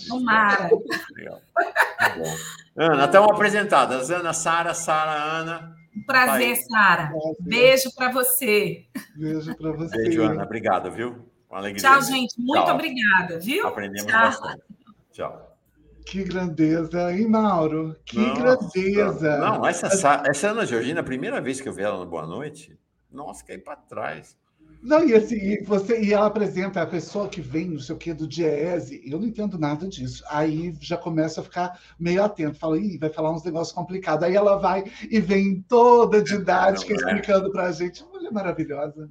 Tomara. 0.08 0.70
Legal. 1.16 1.42
Ana, 2.78 3.06
estão 3.06 3.26
apresentadas. 3.26 4.12
Ana, 4.12 4.34
Sara, 4.34 4.76
Sara, 4.76 5.12
Ana. 5.12 5.76
Um 5.96 6.04
prazer, 6.06 6.56
Sara. 6.58 7.12
Beijo 7.40 7.90
para 7.96 8.12
você. 8.12 8.86
Beijo 9.16 9.58
para 9.58 9.72
você. 9.72 9.98
Beijo, 9.98 10.22
Ana. 10.22 10.44
Obrigado, 10.44 10.92
viu? 10.92 11.28
Uma 11.50 11.58
alegria. 11.58 11.82
Tchau, 11.90 12.02
gente. 12.04 12.36
Muito 12.38 12.66
Tchau. 12.66 12.76
obrigada, 12.76 13.40
viu? 13.40 13.68
Aprendemos 13.68 14.12
Tchau. 14.12 14.22
bastante. 14.22 14.64
Tchau. 15.12 15.58
Que 16.06 16.24
grandeza, 16.24 17.12
hein, 17.12 17.28
Mauro? 17.28 17.96
Que 18.06 18.20
Nossa. 18.20 18.42
grandeza. 18.42 19.38
Não, 19.38 19.66
essa, 19.66 19.88
essa 20.28 20.50
Ana 20.50 20.66
Georgina, 20.68 21.02
a 21.02 21.04
primeira 21.04 21.42
vez 21.42 21.60
que 21.60 21.68
eu 21.68 21.74
vi 21.74 21.82
ela 21.82 21.98
no 21.98 22.06
Boa 22.06 22.28
Noite, 22.28 22.78
nossa, 23.12 23.44
caí 23.46 23.58
para 23.58 23.76
trás. 23.76 24.38
Não, 24.82 25.04
e 25.04 25.16
assim, 25.16 25.36
e 25.36 25.64
você, 25.64 26.00
e 26.02 26.14
ela 26.14 26.28
apresenta 26.28 26.82
a 26.82 26.86
pessoa 26.86 27.28
que 27.28 27.42
vem, 27.42 27.70
não 27.70 27.80
sei 27.80 27.96
o 27.96 27.98
que, 27.98 28.14
do 28.14 28.28
Diese, 28.28 29.02
eu 29.10 29.20
não 29.20 29.28
entendo 29.28 29.58
nada 29.58 29.88
disso. 29.88 30.24
Aí 30.30 30.76
já 30.80 30.96
começa 30.96 31.42
a 31.42 31.44
ficar 31.44 31.80
meio 32.00 32.24
atento, 32.24 32.60
fala, 32.60 32.78
ih, 32.78 32.98
vai 32.98 33.10
falar 33.10 33.32
uns 33.32 33.44
negócios 33.44 33.76
complicados. 33.76 34.24
Aí 34.24 34.36
ela 34.36 34.58
vai 34.58 34.84
e 35.10 35.20
vem 35.20 35.62
toda 35.68 36.22
didática 36.22 36.94
não, 37.02 37.10
é. 37.10 37.14
explicando 37.14 37.52
para 37.52 37.64
a 37.64 37.72
gente. 37.72 38.04
Mulher 38.06 38.32
maravilhosa. 38.32 39.10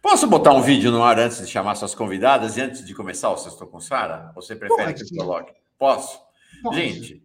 Posso 0.00 0.28
botar 0.28 0.52
um 0.52 0.62
vídeo 0.62 0.92
no 0.92 1.02
ar 1.02 1.18
antes 1.18 1.38
de 1.38 1.46
chamar 1.46 1.74
suas 1.74 1.94
convidadas 1.94 2.56
e 2.56 2.60
antes 2.60 2.84
de 2.84 2.94
começar 2.94 3.30
o 3.30 3.36
Sextou 3.36 3.66
com 3.66 3.80
Sara? 3.80 4.30
Você 4.34 4.54
prefere 4.54 4.92
Pode. 4.92 5.04
que 5.04 5.14
eu 5.14 5.18
coloque? 5.18 5.52
Posso? 5.76 6.20
Pode. 6.62 6.76
Gente, 6.76 7.22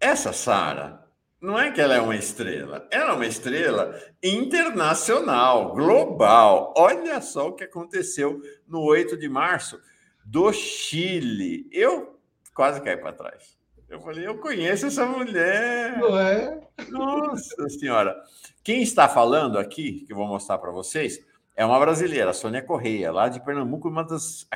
essa 0.00 0.32
Sara 0.32 1.07
não 1.40 1.58
é 1.58 1.70
que 1.70 1.80
ela 1.80 1.94
é 1.94 2.00
uma 2.00 2.16
estrela, 2.16 2.86
ela 2.90 3.12
é 3.12 3.14
uma 3.14 3.26
estrela 3.26 3.96
internacional, 4.22 5.72
global. 5.72 6.74
Olha 6.76 7.20
só 7.20 7.48
o 7.48 7.52
que 7.52 7.64
aconteceu 7.64 8.42
no 8.66 8.82
8 8.82 9.16
de 9.16 9.28
março 9.28 9.80
do 10.24 10.52
Chile. 10.52 11.68
Eu 11.70 12.18
quase 12.54 12.82
caí 12.82 12.96
para 12.96 13.12
trás. 13.12 13.56
Eu 13.88 14.00
falei, 14.00 14.26
eu 14.26 14.36
conheço 14.38 14.86
essa 14.86 15.06
mulher. 15.06 15.98
Não 15.98 16.18
é? 16.18 16.60
Nossa 16.90 17.68
Senhora. 17.68 18.20
Quem 18.62 18.82
está 18.82 19.08
falando 19.08 19.58
aqui, 19.58 20.04
que 20.06 20.12
eu 20.12 20.16
vou 20.16 20.26
mostrar 20.26 20.58
para 20.58 20.72
vocês, 20.72 21.24
é 21.56 21.64
uma 21.64 21.78
brasileira, 21.78 22.32
Sônia 22.32 22.62
Correia, 22.62 23.10
lá 23.10 23.28
de 23.28 23.42
Pernambuco, 23.42 23.88
uma 23.88 24.04
das, 24.04 24.46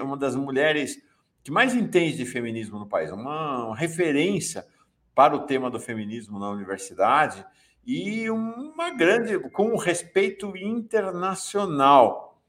uma 0.00 0.16
das 0.16 0.34
mulheres 0.36 1.00
que 1.42 1.50
mais 1.50 1.74
entende 1.74 2.18
de 2.18 2.26
feminismo 2.26 2.78
no 2.78 2.86
país, 2.86 3.10
uma 3.10 3.74
referência 3.74 4.66
para 5.14 5.34
o 5.34 5.40
tema 5.40 5.70
do 5.70 5.80
feminismo 5.80 6.38
na 6.38 6.50
universidade 6.50 7.44
e 7.86 8.30
uma 8.30 8.90
grande, 8.90 9.38
com 9.50 9.70
um 9.70 9.76
respeito 9.76 10.56
internacional. 10.56 12.40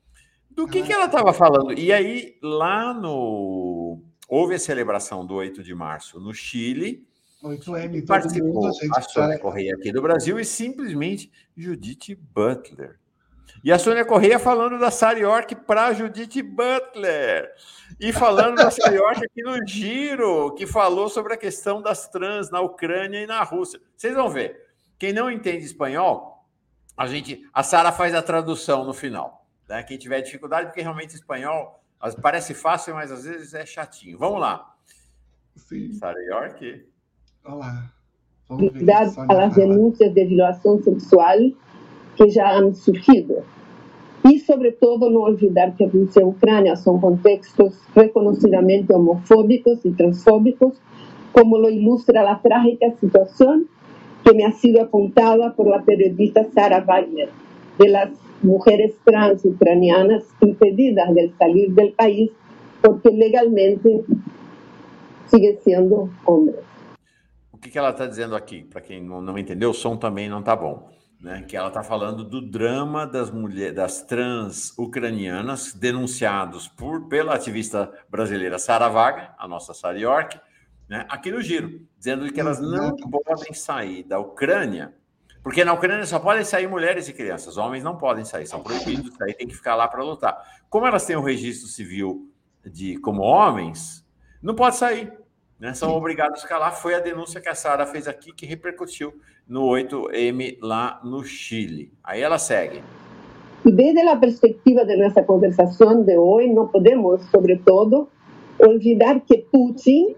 Do 0.49 0.67
que, 0.67 0.83
que 0.83 0.93
ela 0.93 1.05
estava 1.05 1.33
falando? 1.33 1.73
E 1.73 1.91
aí, 1.91 2.37
lá 2.41 2.93
no. 2.93 4.01
Houve 4.27 4.55
a 4.55 4.59
celebração 4.59 5.25
do 5.25 5.33
8 5.35 5.63
de 5.63 5.73
março 5.73 6.19
no 6.19 6.33
Chile. 6.33 7.07
8M, 7.43 8.05
participou 8.05 8.53
mundo, 8.53 8.71
a, 8.93 8.99
a 8.99 9.01
Sônia 9.01 9.37
Correia 9.37 9.75
aqui 9.75 9.91
do 9.91 10.01
Brasil 10.01 10.39
e 10.39 10.45
simplesmente 10.45 11.29
Judith 11.57 12.15
Butler. 12.15 12.99
E 13.63 13.71
a 13.71 13.77
Sônia 13.77 14.05
Correia 14.05 14.39
falando 14.39 14.79
da 14.79 14.89
Sara 14.89 15.19
York 15.19 15.55
para 15.55 15.93
Judith 15.93 16.41
Butler. 16.41 17.51
E 17.99 18.11
falando 18.11 18.55
da 18.55 18.71
Sara 18.71 18.93
York 18.93 19.25
aqui 19.25 19.43
no 19.43 19.65
Giro, 19.67 20.53
que 20.55 20.65
falou 20.65 21.09
sobre 21.09 21.33
a 21.33 21.37
questão 21.37 21.81
das 21.81 22.07
trans 22.07 22.49
na 22.49 22.61
Ucrânia 22.61 23.21
e 23.21 23.27
na 23.27 23.43
Rússia. 23.43 23.79
Vocês 23.95 24.13
vão 24.13 24.29
ver. 24.29 24.67
Quem 24.97 25.13
não 25.13 25.29
entende 25.29 25.65
espanhol, 25.65 26.45
a 26.95 27.07
gente, 27.07 27.47
a 27.53 27.63
Sara 27.63 27.91
faz 27.91 28.13
a 28.13 28.21
tradução 28.21 28.85
no 28.85 28.93
final. 28.93 29.45
Né? 29.67 29.83
Quem 29.83 29.97
tiver 29.97 30.21
dificuldade, 30.21 30.67
porque 30.67 30.81
realmente 30.81 31.15
espanhol 31.15 31.83
parece 32.21 32.53
fácil, 32.53 32.95
mas 32.95 33.11
às 33.11 33.23
vezes 33.23 33.53
é 33.53 33.65
chatinho. 33.65 34.17
Vamos 34.17 34.39
lá. 34.39 34.75
Sim. 35.55 35.93
Sara 35.93 36.21
York. 36.23 36.85
Olá. 37.45 37.91
Dadas 38.85 39.17
as 39.17 39.55
denúncias 39.55 40.13
de 40.13 40.25
violação 40.25 40.81
sexual 40.83 41.37
que 42.15 42.29
já 42.29 42.51
han 42.51 42.73
surgido. 42.73 43.43
E, 44.25 44.39
sobretudo, 44.39 45.09
não 45.09 45.21
olvidar 45.21 45.75
que 45.75 45.83
a 45.83 45.89
Rússia 45.89 46.21
e 46.21 46.23
a 46.23 46.27
Ucrânia 46.27 46.75
são 46.77 46.97
contextos 46.97 47.77
reconhecidamente 47.93 48.93
homofóbicos 48.93 49.83
e 49.83 49.91
transfóbicos, 49.91 50.79
como 51.33 51.57
lo 51.57 51.69
ilustra 51.69 52.29
a 52.31 52.35
trágica 52.35 52.93
situação 53.01 53.65
que 54.23 54.33
me 54.33 54.45
ha 54.45 54.51
sido 54.53 54.79
apontada 54.79 55.51
por 55.51 55.67
la 55.67 55.81
periodista 55.81 56.45
Sara 56.53 56.79
Wagner, 56.79 57.29
de 57.77 57.89
las 57.89 58.11
mujeres 58.41 58.95
trans 59.03 59.43
ucranianas 59.43 60.23
impedidas 60.41 61.13
de 61.13 61.33
salir 61.37 61.73
del 61.73 61.91
país 61.91 62.31
porque 62.81 63.09
legalmente 63.09 64.05
siguen 65.27 65.57
sendo 65.63 66.09
homens. 66.25 66.57
O 67.51 67.57
que, 67.57 67.69
está 67.69 68.05
dizendo 68.05 68.35
aqui? 68.35 68.63
Para 68.63 68.81
quem 68.81 69.01
não, 69.01 69.21
não 69.21 69.37
entendeu, 69.37 69.71
o 69.71 69.73
som 69.73 69.97
também 69.97 70.29
não 70.29 70.39
está 70.39 70.55
bom 70.55 70.93
né, 71.23 71.41
que 71.41 71.55
ela 71.55 71.69
está 71.69 71.81
falando 71.81 72.21
do 72.25 72.41
drama 72.41 73.07
das 73.07 73.31
mulheres, 73.31 73.73
das 73.73 74.01
trans 74.01 74.77
ucranianas 74.77 75.71
denunciados 75.71 76.67
por 76.67 77.07
pela 77.07 77.33
ativista 77.33 77.89
brasileira 78.09 78.59
Sara 78.59 78.89
Vaga, 78.89 79.33
a 79.37 79.47
nossa 79.47 79.73
Sara 79.73 79.97
York, 79.97 80.37
né, 80.89 81.05
aqui 81.07 81.31
no 81.31 81.41
Giro, 81.41 81.87
dizendo 81.97 82.29
que 82.31 82.41
elas 82.41 82.59
não 82.59 82.93
podem 82.97 83.53
sair 83.53 84.03
da 84.03 84.19
Ucrânia, 84.19 84.93
porque 85.41 85.63
na 85.63 85.71
Ucrânia 85.71 86.05
só 86.05 86.19
podem 86.19 86.43
sair 86.43 86.67
mulheres 86.67 87.07
e 87.07 87.13
crianças, 87.13 87.55
homens 87.55 87.85
não 87.85 87.97
podem 87.97 88.25
sair, 88.25 88.45
são 88.45 88.61
proibidos 88.61 89.05
de 89.09 89.17
sair, 89.17 89.33
tem 89.33 89.47
que 89.47 89.55
ficar 89.55 89.75
lá 89.75 89.87
para 89.87 90.03
lutar. 90.03 90.37
Como 90.69 90.85
elas 90.85 91.05
têm 91.05 91.15
o 91.15 91.21
um 91.21 91.23
registro 91.23 91.69
civil 91.69 92.29
de 92.65 92.97
como 92.97 93.21
homens, 93.21 94.05
não 94.41 94.55
pode 94.55 94.75
sair 94.75 95.11
né, 95.59 95.73
são 95.73 95.95
obrigados 95.95 96.39
a 96.39 96.43
escalar. 96.43 96.75
Foi 96.75 96.93
a 96.93 96.99
denúncia 96.99 97.41
que 97.41 97.49
a 97.49 97.55
Sara 97.55 97.85
fez 97.85 98.07
aqui 98.07 98.33
que 98.33 98.45
repercutiu 98.45 99.13
no 99.47 99.61
8M 99.67 100.57
lá 100.61 100.99
no 101.03 101.23
Chile. 101.23 101.91
Aí 102.03 102.21
ela 102.21 102.37
segue. 102.37 102.81
E 103.65 103.71
desde 103.71 104.01
a 104.01 104.17
perspectiva 104.17 104.85
de 104.85 104.97
nossa 104.97 105.23
conversação 105.23 106.03
de 106.03 106.17
hoje, 106.17 106.49
não 106.49 106.67
podemos, 106.67 107.23
sobretudo, 107.29 108.09
olvidar 108.59 109.21
que 109.21 109.37
Putin, 109.37 110.15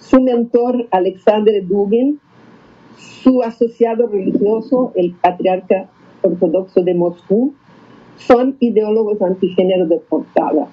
seu 0.00 0.20
mentor 0.20 0.86
Alexander 0.90 1.64
Dugin, 1.64 2.18
seu 2.96 3.42
associado 3.42 4.06
religioso, 4.06 4.92
o 4.94 5.14
patriarca 5.22 5.88
ortodoxo 6.22 6.82
de 6.82 6.94
Moscou, 6.94 7.54
são 8.16 8.54
ideólogos 8.60 9.20
antigênero 9.22 9.86
de 9.88 9.98
portada. 10.00 10.66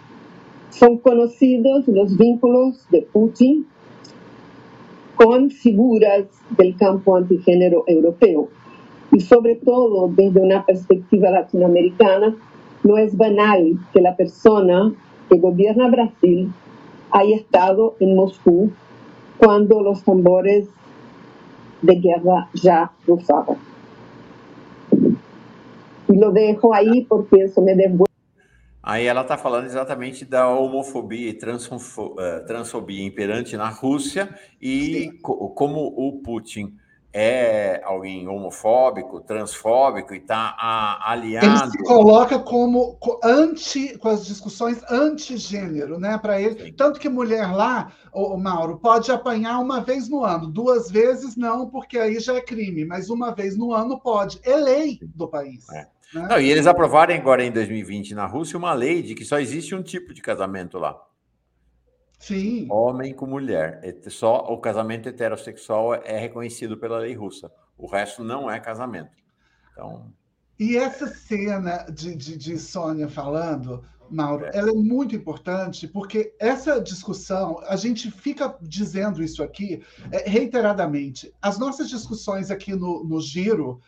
São 0.79 0.97
conhecidos 0.97 1.87
os 1.87 2.17
vínculos 2.17 2.85
de 2.91 3.01
Putin 3.01 3.65
con 5.15 5.49
figuras 5.49 6.25
del 6.57 6.75
campo 6.75 7.15
antigénero 7.15 7.85
europeo. 7.87 8.49
Y 9.13 9.21
sobre 9.21 9.55
todo 9.55 10.09
desde 10.09 10.41
una 10.41 10.65
perspectiva 10.65 11.29
latinoamericana, 11.29 12.35
no 12.83 12.97
es 12.97 13.15
banal 13.15 13.79
que 13.93 14.01
la 14.01 14.17
persona 14.17 14.93
que 15.29 15.39
gobierna 15.39 15.87
Brasil 15.87 16.51
haya 17.09 17.37
estado 17.37 17.95
en 18.01 18.13
Moscú 18.13 18.69
cuando 19.37 19.81
los 19.81 20.03
tambores 20.03 20.67
de 21.83 21.95
guerra 21.95 22.49
ya 22.53 22.91
rusaban. 23.07 23.55
Y 26.09 26.17
lo 26.17 26.31
dejo 26.31 26.73
ahí 26.73 27.05
porque 27.07 27.43
eso 27.43 27.61
me 27.61 27.75
devuelve 27.75 28.04
Aí 28.85 29.07
ela 29.07 29.21
está 29.21 29.35
falando 29.35 29.65
exatamente 29.65 30.23
da 30.23 30.47
homofobia 30.47 31.31
e 31.31 31.39
eh, 31.39 32.39
transfobia 32.41 33.03
imperante 33.03 33.57
na 33.57 33.67
Rússia 33.67 34.29
e 34.61 35.09
co 35.23 35.49
como 35.49 35.87
o 35.97 36.21
Putin 36.21 36.77
é 37.11 37.81
alguém 37.83 38.27
homofóbico, 38.27 39.21
transfóbico 39.21 40.13
e 40.13 40.17
está 40.17 40.55
aliado. 41.01 41.47
Ele 41.47 41.71
se 41.71 41.83
coloca 41.83 42.37
como 42.37 42.99
anti, 43.23 43.97
com 43.97 44.09
as 44.09 44.23
discussões 44.25 44.83
antigênero, 44.91 45.97
né? 45.97 46.17
Para 46.19 46.39
ele, 46.39 46.65
Sim. 46.65 46.73
tanto 46.73 46.99
que 46.99 47.09
mulher 47.09 47.55
lá, 47.55 47.91
o 48.13 48.37
Mauro, 48.37 48.77
pode 48.77 49.11
apanhar 49.11 49.59
uma 49.59 49.79
vez 49.79 50.07
no 50.09 50.23
ano, 50.23 50.47
duas 50.47 50.91
vezes 50.91 51.35
não, 51.35 51.69
porque 51.69 51.97
aí 51.97 52.19
já 52.19 52.35
é 52.35 52.41
crime, 52.41 52.85
mas 52.85 53.09
uma 53.09 53.33
vez 53.33 53.57
no 53.57 53.73
ano 53.73 53.99
pode. 53.99 54.39
É 54.43 54.55
lei 54.57 54.99
do 55.01 55.27
país. 55.27 55.67
É. 55.69 55.94
Né? 56.13 56.27
Não, 56.29 56.39
e 56.39 56.49
eles 56.49 56.67
aprovaram 56.67 57.13
agora 57.13 57.43
em 57.43 57.51
2020 57.51 58.13
na 58.15 58.25
Rússia 58.25 58.57
uma 58.57 58.73
lei 58.73 59.01
de 59.01 59.15
que 59.15 59.25
só 59.25 59.39
existe 59.39 59.75
um 59.75 59.83
tipo 59.83 60.13
de 60.13 60.21
casamento 60.21 60.77
lá. 60.77 60.99
Sim. 62.19 62.67
Homem 62.71 63.13
com 63.13 63.25
mulher. 63.25 63.81
Só 64.09 64.37
o 64.51 64.57
casamento 64.59 65.09
heterossexual 65.09 65.95
é 65.95 66.17
reconhecido 66.17 66.77
pela 66.77 66.99
lei 66.99 67.13
russa. 67.13 67.51
O 67.77 67.87
resto 67.87 68.23
não 68.23 68.49
é 68.49 68.59
casamento. 68.59 69.11
Então. 69.71 70.11
E 70.57 70.77
essa 70.77 71.07
cena 71.07 71.85
de, 71.91 72.15
de, 72.15 72.37
de 72.37 72.57
Sônia 72.57 73.09
falando, 73.09 73.83
Mauro, 74.09 74.45
é. 74.45 74.51
ela 74.53 74.69
é 74.69 74.73
muito 74.73 75.15
importante 75.15 75.87
porque 75.87 76.33
essa 76.39 76.79
discussão, 76.79 77.59
a 77.67 77.75
gente 77.75 78.09
fica 78.09 78.55
dizendo 78.61 79.21
isso 79.21 79.43
aqui 79.43 79.83
é, 80.11 80.29
reiteradamente. 80.29 81.33
As 81.41 81.59
nossas 81.59 81.89
discussões 81.89 82.49
aqui 82.49 82.73
no, 82.73 83.03
no 83.03 83.19
Giro, 83.19 83.81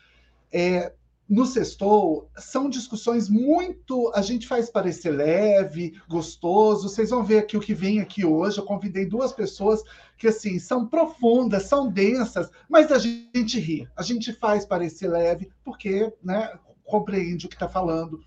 é, 0.51 0.93
no 1.29 1.45
Sextou 1.45 2.29
são 2.37 2.69
discussões 2.69 3.27
muito. 3.27 4.11
A 4.15 4.21
gente 4.21 4.47
faz 4.47 4.69
parecer 4.69 5.11
leve, 5.11 5.99
gostoso. 6.07 6.87
Vocês 6.87 7.09
vão 7.09 7.23
ver 7.23 7.39
aqui 7.39 7.57
o 7.57 7.61
que 7.61 7.73
vem 7.73 7.99
aqui 7.99 8.25
hoje. 8.25 8.57
Eu 8.57 8.65
convidei 8.65 9.05
duas 9.05 9.33
pessoas 9.33 9.83
que, 10.17 10.27
assim, 10.27 10.57
são 10.57 10.87
profundas, 10.87 11.63
são 11.63 11.91
densas, 11.91 12.49
mas 12.69 12.91
a 12.91 12.97
gente 12.97 13.59
ri. 13.59 13.87
A 13.95 14.01
gente 14.01 14.31
faz 14.31 14.65
parecer 14.65 15.09
leve, 15.09 15.49
porque 15.63 16.13
né, 16.23 16.57
compreende 16.85 17.45
o 17.45 17.49
que 17.49 17.55
está 17.55 17.67
falando. 17.67 18.19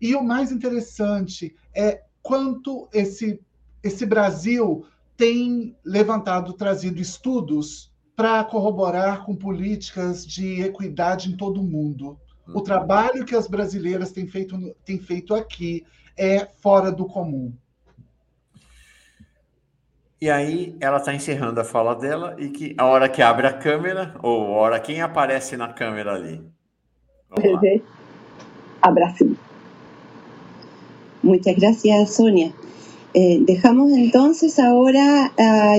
E 0.00 0.14
o 0.16 0.22
mais 0.22 0.50
interessante 0.50 1.54
é 1.74 2.02
quanto 2.22 2.88
esse, 2.92 3.40
esse 3.82 4.04
Brasil 4.04 4.84
tem 5.16 5.76
levantado, 5.84 6.54
trazido 6.54 7.00
estudos 7.00 7.89
para 8.20 8.44
corroborar 8.44 9.24
com 9.24 9.34
políticas 9.34 10.26
de 10.26 10.60
equidade 10.60 11.30
em 11.30 11.36
todo 11.38 11.58
o 11.58 11.64
mundo. 11.64 12.18
O 12.52 12.60
trabalho 12.60 13.24
que 13.24 13.34
as 13.34 13.46
brasileiras 13.46 14.12
têm 14.12 14.26
feito, 14.26 14.76
têm 14.84 14.98
feito 14.98 15.34
aqui 15.34 15.86
é 16.18 16.46
fora 16.60 16.92
do 16.92 17.06
comum. 17.06 17.50
E 20.20 20.28
aí 20.28 20.76
ela 20.80 20.98
está 20.98 21.14
encerrando 21.14 21.62
a 21.62 21.64
fala 21.64 21.94
dela 21.94 22.36
e 22.38 22.50
que 22.50 22.74
a 22.76 22.84
hora 22.84 23.08
que 23.08 23.22
abre 23.22 23.46
a 23.46 23.54
câmera, 23.54 24.14
ou 24.22 24.48
a 24.48 24.58
hora 24.58 24.80
quem 24.80 25.00
aparece 25.00 25.56
na 25.56 25.72
câmera 25.72 26.12
ali? 26.12 26.44
Abraço. 28.82 29.34
Muchas 31.22 31.56
gracias, 31.56 32.16
Sonia. 32.16 32.52
Eh, 33.14 33.38
dejamos 33.46 33.92
entonces 33.92 34.58
ahora 34.58 35.32
a 35.38 35.78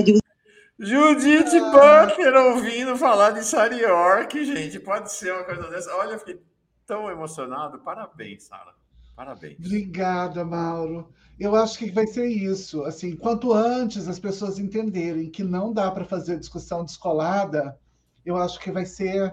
Judith 0.82 1.54
ah. 1.54 2.06
Butler 2.08 2.34
ouvindo 2.34 2.96
falar 2.96 3.30
de 3.30 3.44
Sarah 3.44 3.72
York, 3.72 4.44
gente. 4.44 4.80
Pode 4.80 5.12
ser 5.12 5.32
uma 5.32 5.44
coisa 5.44 5.70
dessa. 5.70 5.94
Olha, 5.94 6.14
eu 6.14 6.18
fiquei 6.18 6.42
tão 6.84 7.08
emocionado. 7.08 7.78
Parabéns, 7.78 8.42
Sara. 8.42 8.74
Parabéns. 9.14 9.58
Obrigada, 9.60 10.44
Mauro. 10.44 11.08
Eu 11.38 11.54
acho 11.54 11.78
que 11.78 11.88
vai 11.92 12.08
ser 12.08 12.26
isso. 12.26 12.82
Assim, 12.82 13.14
quanto 13.14 13.52
antes 13.52 14.08
as 14.08 14.18
pessoas 14.18 14.58
entenderem 14.58 15.30
que 15.30 15.44
não 15.44 15.72
dá 15.72 15.88
para 15.88 16.04
fazer 16.04 16.36
discussão 16.36 16.84
descolada, 16.84 17.78
eu 18.26 18.36
acho 18.36 18.58
que 18.58 18.72
vai 18.72 18.84
ser 18.84 19.32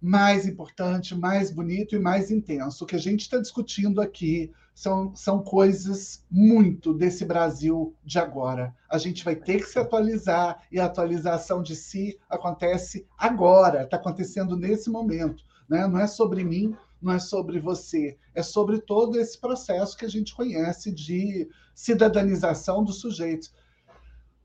mais 0.00 0.46
importante, 0.46 1.14
mais 1.14 1.50
bonito 1.50 1.94
e 1.96 1.98
mais 1.98 2.30
intenso. 2.30 2.84
O 2.84 2.86
que 2.86 2.96
a 2.96 3.00
gente 3.00 3.20
está 3.20 3.38
discutindo 3.38 4.00
aqui 4.00 4.50
são, 4.78 5.12
são 5.12 5.42
coisas 5.42 6.24
muito 6.30 6.94
desse 6.94 7.24
Brasil 7.24 7.96
de 8.04 8.16
agora. 8.16 8.72
A 8.88 8.96
gente 8.96 9.24
vai 9.24 9.34
ter 9.34 9.56
que 9.56 9.64
se 9.64 9.76
atualizar 9.76 10.62
e 10.70 10.78
a 10.78 10.84
atualização 10.84 11.60
de 11.60 11.74
si 11.74 12.16
acontece 12.30 13.04
agora, 13.18 13.82
está 13.82 13.96
acontecendo 13.96 14.56
nesse 14.56 14.88
momento. 14.88 15.42
Né? 15.68 15.84
Não 15.88 15.98
é 15.98 16.06
sobre 16.06 16.44
mim, 16.44 16.76
não 17.02 17.12
é 17.12 17.18
sobre 17.18 17.58
você, 17.58 18.16
é 18.32 18.40
sobre 18.40 18.78
todo 18.78 19.18
esse 19.18 19.36
processo 19.40 19.96
que 19.96 20.04
a 20.04 20.08
gente 20.08 20.32
conhece 20.32 20.92
de 20.92 21.48
cidadanização 21.74 22.84
dos 22.84 23.00
sujeitos. 23.00 23.52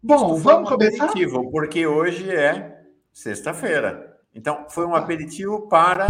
Bom, 0.02 0.38
vamos 0.38 0.68
um 0.68 0.74
começar? 0.74 1.06
Aperitivo, 1.06 1.52
porque 1.52 1.86
hoje 1.86 2.28
é 2.32 2.84
sexta-feira. 3.12 4.18
Então, 4.34 4.66
foi 4.68 4.88
um 4.88 4.96
aperitivo 4.96 5.68
para 5.68 6.08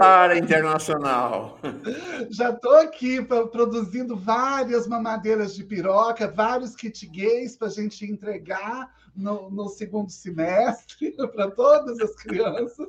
para 0.00 0.38
internacional. 0.38 1.58
Já 2.30 2.48
estou 2.48 2.74
aqui 2.76 3.22
produzindo 3.22 4.16
várias 4.16 4.86
mamadeiras 4.86 5.54
de 5.54 5.62
piroca, 5.62 6.26
vários 6.26 6.74
kit 6.74 7.06
gays 7.06 7.54
para 7.54 7.68
a 7.68 7.70
gente 7.70 8.10
entregar 8.10 8.90
no, 9.14 9.50
no 9.50 9.68
segundo 9.68 10.10
semestre 10.10 11.14
para 11.34 11.50
todas 11.50 12.00
as 12.00 12.16
crianças. 12.16 12.86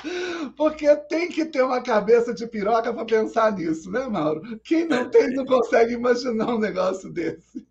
Porque 0.56 0.96
tem 0.96 1.28
que 1.28 1.44
ter 1.44 1.62
uma 1.62 1.82
cabeça 1.82 2.32
de 2.32 2.46
piroca 2.46 2.90
para 2.90 3.04
pensar 3.04 3.52
nisso, 3.52 3.90
né, 3.90 4.06
Mauro? 4.06 4.58
Quem 4.64 4.88
não 4.88 5.10
tem 5.10 5.34
não 5.34 5.44
consegue 5.44 5.92
imaginar 5.92 6.54
um 6.54 6.58
negócio 6.58 7.12
desse. 7.12 7.68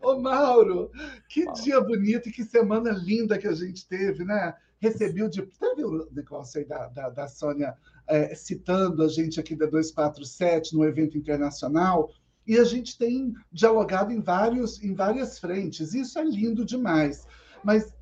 Ô, 0.00 0.18
Mauro, 0.18 0.90
que 1.28 1.44
dia 1.52 1.78
bonito 1.78 2.30
e 2.30 2.32
que 2.32 2.42
semana 2.42 2.90
linda 2.90 3.36
que 3.36 3.46
a 3.46 3.52
gente 3.52 3.86
teve, 3.86 4.24
né? 4.24 4.54
Recebi 4.80 5.22
o 5.22 5.28
diploma. 5.28 5.74
Teve 5.74 5.84
o 5.84 6.08
negócio 6.12 6.60
aí 6.60 6.66
da, 6.66 6.88
da, 6.88 7.10
da 7.10 7.28
Sônia 7.28 7.76
é, 8.06 8.34
citando 8.34 9.02
a 9.02 9.08
gente 9.08 9.40
aqui 9.40 9.54
da 9.54 9.66
247 9.66 10.74
no 10.74 10.84
evento 10.84 11.16
internacional. 11.16 12.10
E 12.46 12.58
a 12.58 12.64
gente 12.64 12.96
tem 12.96 13.34
dialogado 13.50 14.12
em, 14.12 14.20
vários, 14.20 14.82
em 14.82 14.94
várias 14.94 15.38
frentes. 15.38 15.94
Isso 15.94 16.18
é 16.18 16.24
lindo 16.24 16.64
demais. 16.64 17.26
Mas 17.64 17.92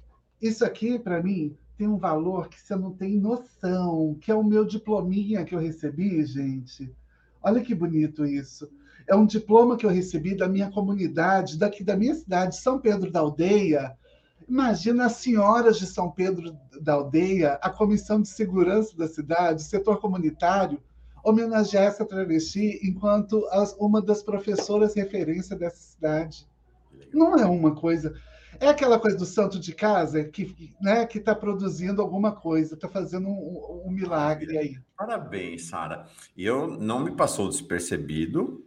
isso 0.41 0.65
aqui, 0.65 0.99
para 0.99 1.23
mim, 1.23 1.57
tem 1.77 1.89
um 1.89 1.97
valor 1.97 2.49
que 2.49 2.61
você 2.61 2.77
não 2.77 2.93
tem 2.93 3.19
noção, 3.19 4.17
que 4.21 4.31
é 4.31 4.35
o 4.35 4.45
meu 4.45 4.65
diplominha 4.65 5.45
que 5.45 5.55
eu 5.55 5.59
recebi, 5.59 6.25
gente. 6.25 6.95
Olha 7.43 7.63
que 7.63 7.75
bonito 7.75 8.25
isso. 8.25 8.71
É 9.07 9.15
um 9.15 9.27
diploma 9.27 9.77
que 9.77 9.85
eu 9.85 9.91
recebi 9.91 10.37
da 10.37 10.49
minha 10.49 10.71
comunidade, 10.71 11.59
daqui 11.59 11.83
da 11.83 11.97
minha 11.97 12.15
cidade, 12.15 12.57
São 12.57 12.79
Pedro 12.79 13.11
da 13.11 13.21
Aldeia. 13.21 13.97
Imagina 14.49 15.07
as 15.07 15.17
senhoras 15.17 15.79
de 15.79 15.87
São 15.87 16.11
Pedro 16.11 16.57
da 16.81 16.95
Aldeia, 16.95 17.59
a 17.63 17.71
Comissão 17.71 18.21
de 18.21 18.29
Segurança 18.29 18.97
da 18.97 19.09
cidade, 19.09 19.63
o 19.63 19.67
setor 19.67 20.01
comunitário, 20.01 20.81
homenagear 21.25 21.85
essa 21.85 22.05
travesti 22.05 22.79
enquanto 22.83 23.47
as, 23.51 23.75
uma 23.79 24.03
das 24.03 24.23
professoras 24.23 24.95
referência 24.95 25.57
dessa 25.57 25.79
cidade. 25.79 26.47
Não 27.13 27.37
é 27.37 27.47
uma 27.47 27.75
coisa. 27.75 28.15
É 28.61 28.69
aquela 28.69 29.01
coisa 29.01 29.17
do 29.17 29.25
santo 29.25 29.59
de 29.59 29.75
casa 29.75 30.25
que 30.25 30.75
né, 30.81 31.09
está 31.13 31.35
produzindo 31.35 32.01
alguma 32.01 32.33
coisa, 32.33 32.75
está 32.75 32.89
fazendo 32.89 33.29
um, 33.29 33.83
um, 33.87 33.91
milagre 33.91 34.57
aí. 34.59 34.77
Parabéns, 34.97 35.67
Sara. 35.67 36.07
E 36.37 36.45
eu 36.45 36.69
não 36.69 37.01
me 37.01 37.13
passou 37.13 37.49
despercebido 37.49 38.65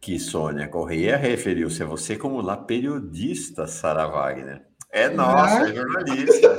que 0.00 0.18
Sônia 0.18 0.68
Correia 0.68 1.16
referiu-se 1.16 1.82
a 1.82 1.86
você 1.86 2.16
como 2.16 2.40
lá 2.40 2.56
periodista, 2.56 3.66
Sara 3.66 4.06
Wagner. 4.06 4.65
É 4.96 5.10
nossa, 5.10 5.68
é, 5.68 5.72
é 5.72 5.74
jornalista. 5.74 6.56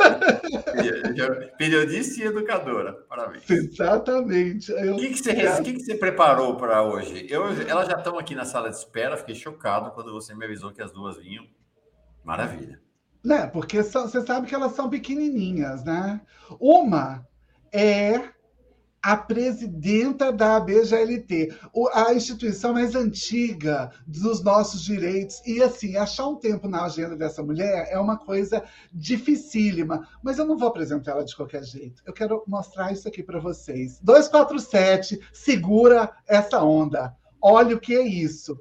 periodista 1.57 2.21
e 2.21 2.27
educadora. 2.27 2.93
Parabéns. 3.09 3.49
Exatamente. 3.49 4.71
O 4.71 4.97
que, 4.97 5.09
que, 5.09 5.17
você, 5.17 5.63
que, 5.63 5.73
que 5.73 5.79
você 5.79 5.95
preparou 5.95 6.55
para 6.55 6.83
hoje? 6.83 7.25
Eu, 7.31 7.45
elas 7.67 7.87
já 7.87 7.97
estão 7.97 8.19
aqui 8.19 8.35
na 8.35 8.45
sala 8.45 8.69
de 8.69 8.75
espera, 8.75 9.17
fiquei 9.17 9.33
chocado 9.33 9.89
quando 9.89 10.13
você 10.13 10.35
me 10.35 10.45
avisou 10.45 10.71
que 10.71 10.83
as 10.83 10.91
duas 10.91 11.17
vinham. 11.17 11.47
Maravilha. 12.23 12.79
Né, 13.25 13.47
porque 13.47 13.81
são, 13.81 14.07
você 14.07 14.21
sabe 14.21 14.45
que 14.45 14.53
elas 14.53 14.73
são 14.73 14.87
pequenininhas, 14.87 15.83
né? 15.83 16.21
Uma 16.59 17.27
é 17.73 18.21
a 19.01 19.15
presidenta 19.15 20.31
da 20.31 20.59
BGLT, 20.59 21.53
a 21.93 22.13
instituição 22.13 22.73
mais 22.73 22.95
antiga 22.95 23.91
dos 24.05 24.43
nossos 24.43 24.83
direitos. 24.83 25.41
E, 25.45 25.61
assim, 25.61 25.95
achar 25.95 26.27
um 26.27 26.35
tempo 26.35 26.67
na 26.67 26.83
agenda 26.83 27.15
dessa 27.15 27.43
mulher 27.43 27.87
é 27.89 27.99
uma 27.99 28.17
coisa 28.17 28.63
dificílima. 28.91 30.07
Mas 30.21 30.37
eu 30.37 30.45
não 30.45 30.57
vou 30.57 30.67
apresentar 30.67 31.11
ela 31.11 31.23
de 31.23 31.35
qualquer 31.35 31.63
jeito. 31.63 32.01
Eu 32.05 32.13
quero 32.13 32.43
mostrar 32.47 32.91
isso 32.91 33.07
aqui 33.07 33.23
para 33.23 33.39
vocês. 33.39 33.99
247, 34.01 35.19
segura 35.31 36.11
essa 36.27 36.61
onda. 36.63 37.15
Olha 37.41 37.75
o 37.75 37.79
que 37.79 37.95
é 37.95 38.01
isso. 38.01 38.59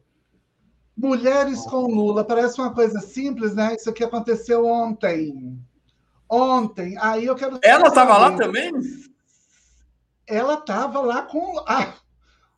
Mulheres 0.97 1.61
com 1.63 1.87
Lula, 1.87 2.25
parece 2.25 2.59
uma 2.59 2.73
coisa 2.73 3.01
simples, 3.01 3.55
né? 3.55 3.75
Isso 3.75 3.91
aqui 3.91 4.03
aconteceu 4.05 4.65
ontem. 4.65 5.59
Ontem. 6.29 6.97
Aí 6.99 7.27
eu 7.27 7.35
quero. 7.35 7.59
Ela 7.63 7.89
estava 7.89 8.17
lá 8.17 8.37
também? 8.37 8.73
Ela 10.27 10.55
estava 10.55 11.01
lá 11.01 11.23
com. 11.23 11.59
Ah, 11.67 11.95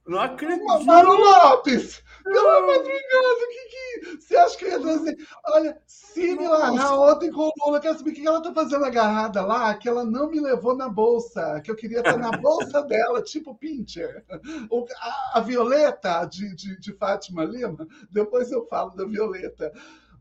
não 0.06 0.20
acredito. 0.20 0.64
Mano 0.84 1.12
Lopes! 1.12 2.02
Pelo 2.24 2.48
amor 2.48 2.82
de 2.82 2.88
Deus, 2.88 3.42
o 3.42 3.48
que 3.48 3.68
que. 3.68 4.16
Você 4.20 4.36
acha 4.36 4.56
que 4.56 4.64
eu 4.64 4.70
ia 4.70 4.78
dizer? 4.78 5.16
Olha, 5.46 5.82
Cine 6.18 6.48
lá 6.48 7.00
ontem 7.00 7.30
com 7.30 7.42
o 7.42 7.52
Lula, 7.64 7.80
quero 7.80 7.96
saber 7.96 8.10
o 8.10 8.14
que 8.14 8.26
ela 8.26 8.42
tá 8.42 8.52
fazendo 8.52 8.84
agarrada 8.84 9.40
lá, 9.44 9.72
que 9.74 9.88
ela 9.88 10.04
não 10.04 10.28
me 10.28 10.40
levou 10.40 10.74
na 10.76 10.88
bolsa, 10.88 11.60
que 11.60 11.70
eu 11.70 11.76
queria 11.76 11.98
estar 11.98 12.16
na 12.16 12.32
bolsa 12.32 12.82
dela, 12.88 13.22
tipo 13.22 13.54
Pincher. 13.54 14.24
O, 14.70 14.84
a, 14.96 15.38
a, 15.38 15.40
Violeta 15.40 16.24
de, 16.24 16.54
de, 16.54 16.80
de 16.80 16.92
Fátima 16.94 17.44
Lima, 17.44 17.86
depois 18.10 18.50
eu 18.50 18.66
falo 18.66 18.90
da 18.96 19.04
Violeta. 19.04 19.72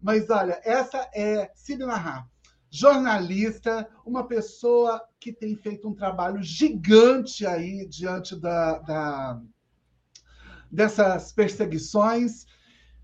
Mas 0.02 0.30
olha, 0.30 0.62
essa 0.64 1.10
é 1.16 1.52
Narrar 1.80 2.28
jornalista, 2.70 3.88
uma 4.06 4.28
pessoa 4.28 5.02
que 5.20 5.32
tem 5.32 5.56
feito 5.56 5.88
um 5.88 5.94
trabalho 5.94 6.42
gigante 6.42 7.46
aí 7.46 7.86
diante 7.88 8.36
da, 8.36 8.80
da 8.80 9.42
dessas 10.70 11.32
perseguições 11.32 12.46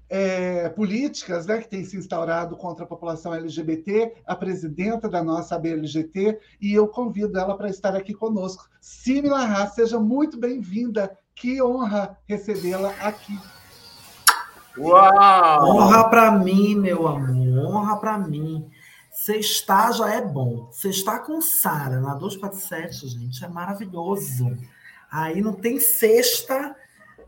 é, 0.09 0.69
políticas 0.69 1.47
né, 1.47 1.57
que 1.59 1.67
têm 1.67 1.83
se 1.83 1.97
instaurado 1.97 2.55
contra 2.55 2.83
a 2.83 2.87
população 2.87 3.33
LGBT, 3.33 4.13
a 4.27 4.35
presidenta 4.35 5.09
da 5.09 5.23
nossa 5.23 5.57
BLGT, 5.57 6.39
e 6.61 6.73
eu 6.73 6.87
convido 6.87 7.39
ela 7.39 7.57
para 7.57 7.69
estar 7.69 7.95
aqui 7.95 8.13
conosco. 8.13 8.69
Simila 8.79 9.39
Haas, 9.39 9.73
seja 9.73 9.99
muito 9.99 10.39
bem-vinda. 10.39 11.17
Que 11.33 11.63
honra 11.63 12.15
recebê-la 12.27 12.91
aqui. 13.01 13.39
Uau! 14.77 15.77
Honra 15.77 16.09
para 16.09 16.31
mim, 16.31 16.75
meu 16.75 17.07
amor, 17.07 17.65
honra 17.65 17.97
para 17.97 18.17
mim. 18.19 18.69
Sextar 19.13 19.93
já 19.93 20.11
é 20.11 20.21
bom. 20.21 20.69
Sextar 20.71 21.23
com 21.23 21.39
Sara 21.39 22.01
na 22.01 22.15
247, 22.15 23.07
gente, 23.07 23.45
é 23.45 23.47
maravilhoso. 23.47 24.57
Aí 25.11 25.39
não 25.41 25.53
tem 25.53 25.79
sexta 25.79 26.75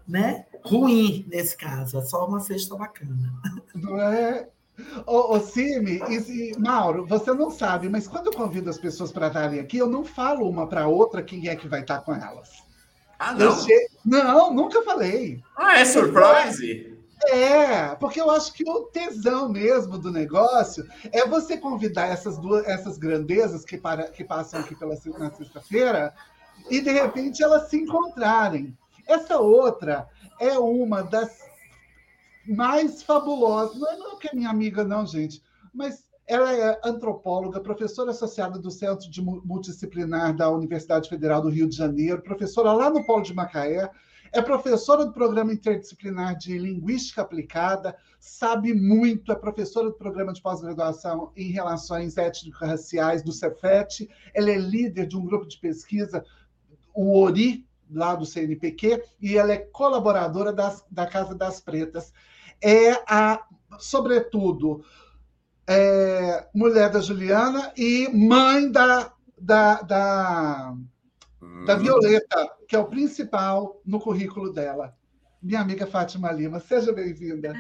né, 0.07 0.45
ruim 0.63 1.25
nesse 1.29 1.55
caso, 1.55 1.97
é 1.97 2.01
só 2.01 2.27
uma 2.27 2.39
cesta 2.39 2.75
bacana. 2.75 3.31
Não 3.73 4.01
é? 4.01 4.47
Ô, 5.05 5.35
ô 5.35 5.39
Cime, 5.39 6.01
e, 6.09 6.51
e, 6.51 6.59
Mauro, 6.59 7.05
você 7.05 7.33
não 7.33 7.49
sabe, 7.49 7.87
mas 7.87 8.07
quando 8.07 8.27
eu 8.27 8.33
convido 8.33 8.69
as 8.69 8.77
pessoas 8.77 9.11
para 9.11 9.27
estarem 9.27 9.59
aqui, 9.59 9.77
eu 9.77 9.87
não 9.87 10.03
falo 10.03 10.49
uma 10.49 10.67
para 10.67 10.87
outra 10.87 11.23
quem 11.23 11.47
é 11.47 11.55
que 11.55 11.67
vai 11.67 11.81
estar 11.81 12.01
com 12.01 12.13
elas. 12.13 12.49
Ah, 13.17 13.33
não? 13.33 13.55
Che... 13.55 13.87
Não, 14.05 14.53
nunca 14.53 14.81
falei. 14.83 15.41
Ah, 15.55 15.79
é 15.79 15.85
surprise? 15.85 16.94
É, 17.23 17.95
porque 17.95 18.19
eu 18.19 18.29
acho 18.29 18.53
que 18.53 18.69
o 18.69 18.83
tesão 18.83 19.47
mesmo 19.49 19.97
do 19.97 20.11
negócio 20.11 20.85
é 21.11 21.25
você 21.25 21.57
convidar 21.57 22.07
essas 22.07 22.37
duas, 22.37 22.65
essas 22.67 22.97
grandezas 22.97 23.63
que, 23.63 23.77
para, 23.77 24.09
que 24.09 24.23
passam 24.23 24.59
aqui 24.59 24.75
pela 24.75 24.95
na 25.17 25.31
sexta-feira 25.31 26.13
e 26.69 26.81
de 26.81 26.91
repente 26.91 27.41
elas 27.41 27.69
se 27.69 27.77
encontrarem. 27.77 28.77
Essa 29.07 29.39
outra 29.39 30.07
é 30.39 30.57
uma 30.59 31.01
das 31.03 31.39
mais 32.45 33.01
fabulosas. 33.01 33.79
Não 33.79 33.91
é 33.91 33.97
não 33.97 34.17
que 34.17 34.27
é 34.27 34.35
minha 34.35 34.49
amiga, 34.49 34.83
não, 34.83 35.05
gente, 35.05 35.41
mas 35.73 36.03
ela 36.27 36.51
é 36.51 36.79
antropóloga, 36.83 37.59
professora 37.59 38.11
associada 38.11 38.57
do 38.57 38.71
Centro 38.71 39.09
de 39.09 39.21
Multidisciplinar 39.21 40.35
da 40.35 40.49
Universidade 40.49 41.07
Federal 41.07 41.41
do 41.41 41.49
Rio 41.49 41.69
de 41.69 41.75
Janeiro, 41.75 42.21
professora 42.21 42.73
lá 42.73 42.89
no 42.89 43.05
Polo 43.05 43.21
de 43.21 43.33
Macaé, 43.33 43.89
é 44.35 44.41
professora 44.41 45.05
do 45.05 45.13
programa 45.13 45.53
interdisciplinar 45.53 46.37
de 46.37 46.57
Linguística 46.57 47.21
Aplicada, 47.21 47.95
sabe 48.19 48.73
muito, 48.73 49.31
é 49.31 49.35
professora 49.35 49.87
do 49.87 49.95
programa 49.95 50.33
de 50.33 50.41
pós-graduação 50.41 51.31
em 51.37 51.51
Relações 51.51 52.17
Étnico-Raciais 52.17 53.23
do 53.23 53.31
Cefet, 53.31 54.09
ela 54.33 54.51
é 54.51 54.57
líder 54.57 55.07
de 55.07 55.15
um 55.15 55.25
grupo 55.25 55.47
de 55.47 55.57
pesquisa, 55.57 56.21
o 56.93 57.17
ORI, 57.17 57.65
lá 57.89 58.13
do 58.13 58.25
CNPq, 58.25 59.01
e 59.21 59.37
ela 59.37 59.53
é 59.53 59.57
colaboradora 59.57 60.51
das, 60.51 60.83
da 60.91 61.05
Casa 61.05 61.33
das 61.33 61.61
Pretas. 61.61 62.11
É 62.61 62.91
a, 63.07 63.41
sobretudo, 63.79 64.83
é, 65.65 66.45
mulher 66.53 66.89
da 66.89 66.99
Juliana 66.99 67.71
e 67.77 68.09
mãe 68.09 68.69
da, 68.69 69.13
da, 69.39 69.81
da, 69.81 70.75
da 71.65 71.75
hum. 71.75 71.79
Violeta, 71.79 72.51
que 72.67 72.75
é 72.75 72.79
o 72.79 72.85
principal 72.85 73.81
no 73.85 73.99
currículo 73.99 74.51
dela. 74.51 74.95
Minha 75.41 75.61
amiga 75.61 75.85
Fátima 75.85 76.31
Lima, 76.31 76.59
seja 76.59 76.91
bem-vinda. 76.91 77.53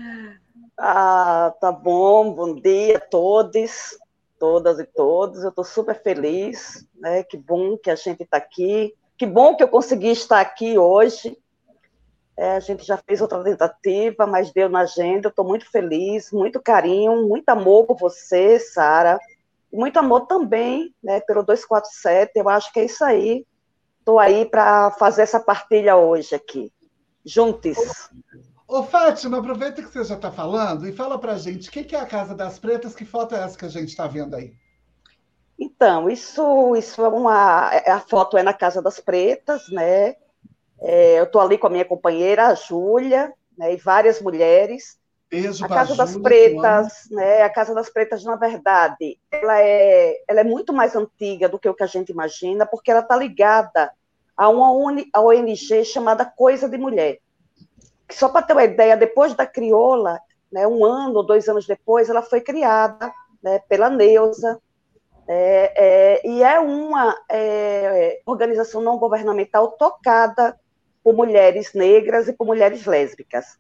Ah, 0.77 1.53
tá 1.61 1.71
bom, 1.71 2.33
bom 2.33 2.55
dia 2.55 2.97
a 2.97 2.99
todos, 2.99 3.97
todas 4.39 4.79
e 4.79 4.85
todos. 4.85 5.43
Eu 5.43 5.49
estou 5.49 5.63
super 5.63 6.01
feliz, 6.01 6.87
né? 6.95 7.23
Que 7.23 7.37
bom 7.37 7.77
que 7.77 7.89
a 7.89 7.95
gente 7.95 8.23
está 8.23 8.37
aqui. 8.37 8.93
Que 9.17 9.25
bom 9.25 9.55
que 9.55 9.63
eu 9.63 9.67
consegui 9.67 10.09
estar 10.09 10.41
aqui 10.41 10.77
hoje 10.77 11.37
é, 12.37 12.57
a 12.57 12.59
gente 12.59 12.83
já 12.83 12.97
fez 12.97 13.21
outra 13.21 13.41
tentativa, 13.43 14.27
mas 14.27 14.51
deu 14.51 14.67
na 14.67 14.81
agenda. 14.81 15.29
Estou 15.29 15.45
muito 15.45 15.69
feliz, 15.71 16.31
muito 16.31 16.61
carinho, 16.61 17.27
muito 17.27 17.47
amor 17.49 17.85
por 17.85 17.97
você, 17.97 18.59
Sara. 18.59 19.17
Muito 19.71 19.97
amor 19.97 20.27
também 20.27 20.93
né, 21.01 21.21
pelo 21.21 21.43
247. 21.43 22.31
Eu 22.35 22.49
acho 22.49 22.71
que 22.73 22.81
é 22.81 22.85
isso 22.85 23.03
aí. 23.03 23.45
Estou 24.05 24.19
aí 24.19 24.45
para 24.45 24.91
fazer 24.91 25.23
essa 25.23 25.39
partilha 25.39 25.95
hoje 25.95 26.35
aqui. 26.35 26.71
Juntos. 27.25 27.75
Ô, 28.67 28.83
Fátima, 28.83 29.39
aproveita 29.39 29.81
que 29.81 29.89
você 29.89 30.03
já 30.03 30.13
está 30.13 30.31
falando 30.31 30.87
e 30.87 30.93
fala 30.93 31.17
para 31.17 31.31
a 31.31 31.37
gente 31.39 31.69
o 31.69 31.71
que, 31.71 31.83
que 31.83 31.95
é 31.95 31.99
a 31.99 32.05
Casa 32.05 32.35
das 32.35 32.59
Pretas, 32.59 32.93
que 32.93 33.03
foto 33.03 33.33
é 33.33 33.39
essa 33.39 33.57
que 33.57 33.65
a 33.65 33.69
gente 33.69 33.89
está 33.89 34.05
vendo 34.05 34.35
aí? 34.35 34.53
Então, 35.57 36.07
isso, 36.07 36.75
isso 36.75 37.03
é 37.03 37.07
uma. 37.07 37.71
É, 37.73 37.89
a 37.89 37.99
foto 37.99 38.37
é 38.37 38.43
na 38.43 38.53
Casa 38.53 38.79
das 38.79 38.99
Pretas, 38.99 39.67
né? 39.69 40.17
É, 40.79 41.19
eu 41.19 41.23
estou 41.23 41.41
ali 41.41 41.57
com 41.57 41.65
a 41.65 41.71
minha 41.71 41.83
companheira, 41.83 42.49
a 42.49 42.53
Júlia, 42.53 43.33
né, 43.57 43.73
e 43.73 43.77
várias 43.77 44.21
mulheres. 44.21 44.99
Beijo 45.41 45.65
a 45.65 45.67
Casa 45.67 45.95
das 45.95 46.17
Pretas, 46.17 47.07
né, 47.11 47.41
a 47.41 47.49
Casa 47.49 47.73
das 47.73 47.89
Pretas, 47.89 48.23
na 48.23 48.35
verdade, 48.35 49.17
ela 49.31 49.61
é, 49.61 50.15
ela 50.27 50.39
é 50.39 50.43
muito 50.43 50.71
mais 50.71 50.95
antiga 50.95 51.49
do 51.49 51.59
que 51.59 51.67
o 51.67 51.73
que 51.73 51.83
a 51.83 51.87
gente 51.87 52.11
imagina, 52.11 52.65
porque 52.65 52.89
ela 52.89 53.01
está 53.01 53.15
ligada 53.17 53.91
a 54.37 54.49
uma 54.49 54.71
ONG 54.71 55.83
chamada 55.83 56.25
Coisa 56.25 56.69
de 56.69 56.77
Mulher. 56.77 57.19
Só 58.09 58.29
para 58.29 58.43
ter 58.43 58.53
uma 58.53 58.63
ideia, 58.63 58.95
depois 58.95 59.33
da 59.33 59.45
Crioula, 59.45 60.19
né, 60.51 60.65
um 60.65 60.85
ano 60.85 61.17
ou 61.17 61.25
dois 61.25 61.49
anos 61.49 61.67
depois, 61.67 62.09
ela 62.09 62.21
foi 62.21 62.39
criada 62.39 63.11
né, 63.43 63.59
pela 63.67 63.89
Neuza, 63.89 64.59
é, 65.27 65.73
é, 65.75 66.27
e 66.27 66.43
é 66.43 66.59
uma 66.59 67.17
é, 67.29 68.21
organização 68.25 68.81
não 68.81 68.97
governamental 68.97 69.71
tocada 69.71 70.57
por 71.03 71.13
mulheres 71.13 71.73
negras 71.73 72.27
e 72.27 72.33
por 72.33 72.45
mulheres 72.45 72.85
lésbicas. 72.85 73.57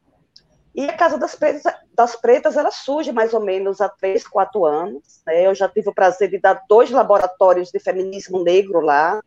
E 0.75 0.89
a 0.89 0.97
Casa 0.97 1.17
das 1.17 1.35
Pretas, 1.35 1.73
das 1.93 2.15
Pretas 2.17 2.57
ela 2.57 2.69
surge 2.69 3.13
mais 3.13 3.33
ou 3.33 3.39
menos 3.39 3.79
há 3.79 3.87
três, 3.87 4.27
quatro 4.27 4.65
anos. 4.65 5.21
Né? 5.25 5.47
Eu 5.47 5.55
já 5.55 5.69
tive 5.69 5.89
o 5.89 5.93
prazer 5.93 6.29
de 6.29 6.37
dar 6.37 6.65
dois 6.67 6.91
laboratórios 6.91 7.71
de 7.71 7.79
feminismo 7.79 8.43
negro 8.43 8.81
lá. 8.81 9.23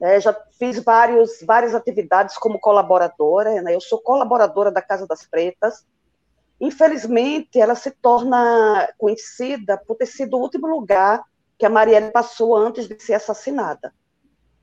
Né? 0.00 0.18
Já 0.20 0.36
fiz 0.58 0.82
vários, 0.82 1.40
várias 1.42 1.76
atividades 1.76 2.36
como 2.36 2.58
colaboradora. 2.58 3.62
Né? 3.62 3.76
Eu 3.76 3.80
sou 3.80 4.00
colaboradora 4.00 4.72
da 4.72 4.82
Casa 4.82 5.06
das 5.06 5.24
Pretas. 5.24 5.86
Infelizmente, 6.60 7.60
ela 7.60 7.76
se 7.76 7.92
torna 7.92 8.92
conhecida 8.98 9.78
por 9.78 9.96
ter 9.96 10.06
sido 10.06 10.36
o 10.36 10.40
último 10.40 10.66
lugar 10.66 11.22
que 11.56 11.64
a 11.64 11.70
Marielle 11.70 12.10
passou 12.10 12.56
antes 12.56 12.88
de 12.88 13.00
ser 13.00 13.14
assassinada. 13.14 13.92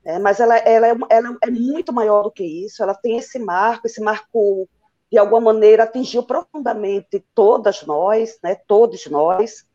É, 0.04 0.18
mas 0.18 0.40
ela, 0.40 0.56
ela, 0.58 0.88
é, 0.88 0.94
ela 1.08 1.38
é 1.40 1.50
muito 1.50 1.92
maior 1.92 2.24
do 2.24 2.30
que 2.30 2.44
isso, 2.44 2.82
ela 2.82 2.94
tem 2.94 3.18
esse 3.18 3.38
marco, 3.38 3.86
esse 3.86 4.00
marco, 4.00 4.68
de 5.12 5.18
alguma 5.18 5.52
maneira, 5.52 5.82
atingiu 5.82 6.22
profundamente 6.22 7.22
todas 7.34 7.82
nós, 7.82 8.38
né, 8.42 8.54
todos 8.66 9.06
nós, 9.06 9.66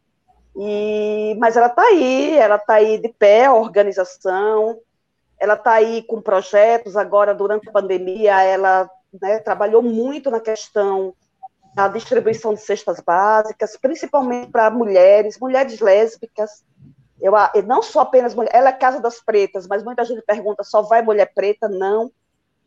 e, 0.55 1.37
mas 1.39 1.55
ela 1.55 1.67
está 1.67 1.83
aí, 1.83 2.35
ela 2.35 2.55
está 2.55 2.73
aí 2.73 2.97
de 2.97 3.09
pé, 3.09 3.45
a 3.45 3.53
organização, 3.53 4.79
ela 5.39 5.53
está 5.53 5.73
aí 5.73 6.01
com 6.01 6.19
projetos, 6.19 6.97
agora, 6.97 7.35
durante 7.35 7.69
a 7.69 7.71
pandemia, 7.71 8.41
ela 8.41 8.89
né, 9.21 9.37
trabalhou 9.37 9.83
muito 9.83 10.31
na 10.31 10.39
questão 10.39 11.13
da 11.75 11.87
distribuição 11.87 12.55
de 12.55 12.61
cestas 12.61 12.99
básicas, 12.99 13.77
principalmente 13.77 14.49
para 14.49 14.71
mulheres, 14.71 15.37
mulheres 15.39 15.79
lésbicas, 15.79 16.63
eu, 17.21 17.31
não 17.65 17.83
sou 17.83 18.01
apenas 18.01 18.33
mulher, 18.33 18.49
ela 18.53 18.69
é 18.69 18.73
casa 18.73 18.99
das 18.99 19.19
pretas, 19.19 19.67
mas 19.67 19.83
muita 19.83 20.03
gente 20.03 20.23
pergunta, 20.23 20.63
só 20.63 20.81
vai 20.81 21.03
mulher 21.03 21.31
preta? 21.33 21.67
Não. 21.67 22.11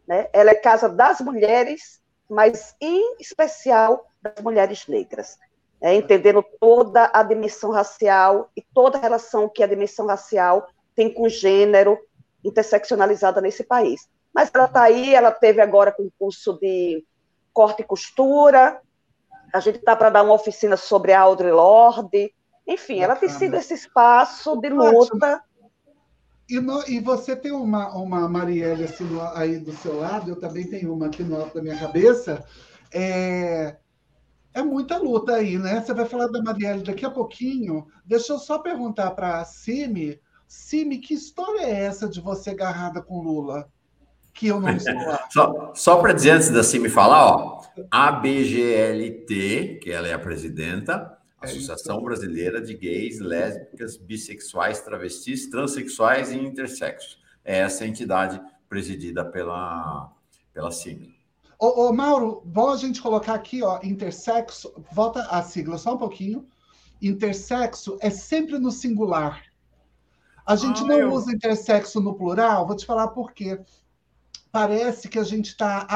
Né? 0.06 0.28
Ela 0.32 0.50
é 0.50 0.54
casa 0.54 0.88
das 0.88 1.20
mulheres, 1.20 1.99
mas 2.30 2.74
em 2.80 3.16
especial 3.18 4.06
das 4.22 4.42
mulheres 4.42 4.86
negras. 4.86 5.38
É, 5.82 5.94
entendendo 5.94 6.44
toda 6.60 7.10
a 7.12 7.22
dimensão 7.22 7.70
racial 7.70 8.50
e 8.54 8.62
toda 8.62 8.98
a 8.98 9.00
relação 9.00 9.48
que 9.48 9.62
a 9.62 9.66
dimensão 9.66 10.06
racial 10.06 10.68
tem 10.94 11.12
com 11.12 11.26
gênero 11.28 11.98
interseccionalizada 12.44 13.40
nesse 13.40 13.64
país. 13.64 14.08
Mas 14.32 14.50
ela 14.54 14.66
está 14.66 14.82
aí, 14.82 15.14
ela 15.14 15.32
teve 15.32 15.60
agora 15.60 15.90
concurso 15.90 16.58
de 16.60 17.04
corte 17.52 17.80
e 17.80 17.84
costura, 17.84 18.80
a 19.52 19.58
gente 19.58 19.78
está 19.78 19.96
para 19.96 20.10
dar 20.10 20.22
uma 20.22 20.34
oficina 20.34 20.76
sobre 20.76 21.12
a 21.12 21.20
Audre 21.20 21.50
Lorde, 21.50 22.32
enfim, 22.66 23.00
ela 23.00 23.16
tem 23.16 23.28
sido 23.28 23.56
esse 23.56 23.74
espaço 23.74 24.56
de 24.60 24.68
luta. 24.68 25.42
E, 26.50 26.58
no, 26.58 26.82
e 26.88 26.98
você 26.98 27.36
tem 27.36 27.52
uma, 27.52 27.94
uma 27.94 28.28
Marielle 28.28 28.82
assim, 28.82 29.04
no, 29.04 29.22
aí 29.36 29.58
do 29.58 29.72
seu 29.72 30.00
lado, 30.00 30.30
eu 30.30 30.36
também 30.36 30.66
tenho 30.66 30.92
uma 30.92 31.06
aqui 31.06 31.22
no 31.22 31.36
alto 31.36 31.54
da 31.54 31.62
minha 31.62 31.78
cabeça. 31.78 32.44
É, 32.92 33.76
é 34.52 34.60
muita 34.60 34.98
luta 34.98 35.34
aí, 35.34 35.56
né? 35.56 35.80
Você 35.80 35.94
vai 35.94 36.06
falar 36.06 36.26
da 36.26 36.42
Marielle 36.42 36.82
daqui 36.82 37.06
a 37.06 37.10
pouquinho. 37.10 37.86
Deixa 38.04 38.32
eu 38.32 38.38
só 38.38 38.58
perguntar 38.58 39.12
para 39.12 39.38
a 39.38 39.44
Simi. 39.44 40.20
Simi, 40.48 40.98
que 40.98 41.14
história 41.14 41.60
é 41.60 41.84
essa 41.84 42.08
de 42.08 42.20
você 42.20 42.50
agarrada 42.50 43.00
com 43.00 43.22
Lula? 43.22 43.68
Que 44.34 44.48
eu 44.48 44.60
não 44.60 44.70
estou 44.70 44.94
lá. 44.94 45.24
só 45.30 45.72
só 45.72 45.96
para 46.00 46.12
dizer 46.12 46.30
antes 46.30 46.50
da 46.50 46.64
Simi 46.64 46.88
falar, 46.88 47.26
ó, 47.26 47.62
a 47.92 48.10
BGLT, 48.10 49.78
que 49.80 49.92
ela 49.92 50.08
é 50.08 50.12
a 50.12 50.18
presidenta, 50.18 51.16
é 51.42 51.46
Associação 51.46 52.02
Brasileira 52.02 52.60
de 52.60 52.74
Gays, 52.74 53.18
Lésbicas, 53.18 53.96
Bissexuais, 53.96 54.80
Travestis, 54.80 55.48
Transsexuais 55.48 56.30
e 56.32 56.38
Intersexos. 56.38 57.18
É 57.44 57.58
essa 57.58 57.86
entidade 57.86 58.40
presidida 58.68 59.24
pela, 59.24 60.12
pela 60.52 60.70
sigla. 60.70 61.08
Ô, 61.58 61.88
ô, 61.88 61.92
Mauro, 61.92 62.42
bom 62.44 62.70
a 62.70 62.76
gente 62.76 63.02
colocar 63.02 63.34
aqui, 63.34 63.62
ó, 63.62 63.80
intersexo, 63.82 64.72
volta 64.92 65.22
a 65.24 65.42
sigla 65.42 65.76
só 65.76 65.94
um 65.94 65.98
pouquinho. 65.98 66.46
Intersexo 67.02 67.98
é 68.00 68.10
sempre 68.10 68.58
no 68.58 68.70
singular. 68.70 69.42
A 70.46 70.56
gente 70.56 70.82
ah, 70.82 70.86
não 70.86 70.98
eu... 70.98 71.12
usa 71.12 71.32
intersexo 71.32 72.00
no 72.00 72.14
plural, 72.14 72.66
vou 72.66 72.76
te 72.76 72.86
falar 72.86 73.08
por 73.08 73.32
quê. 73.32 73.60
Parece 74.52 75.08
que 75.08 75.18
a 75.18 75.24
gente 75.24 75.48
está. 75.48 75.86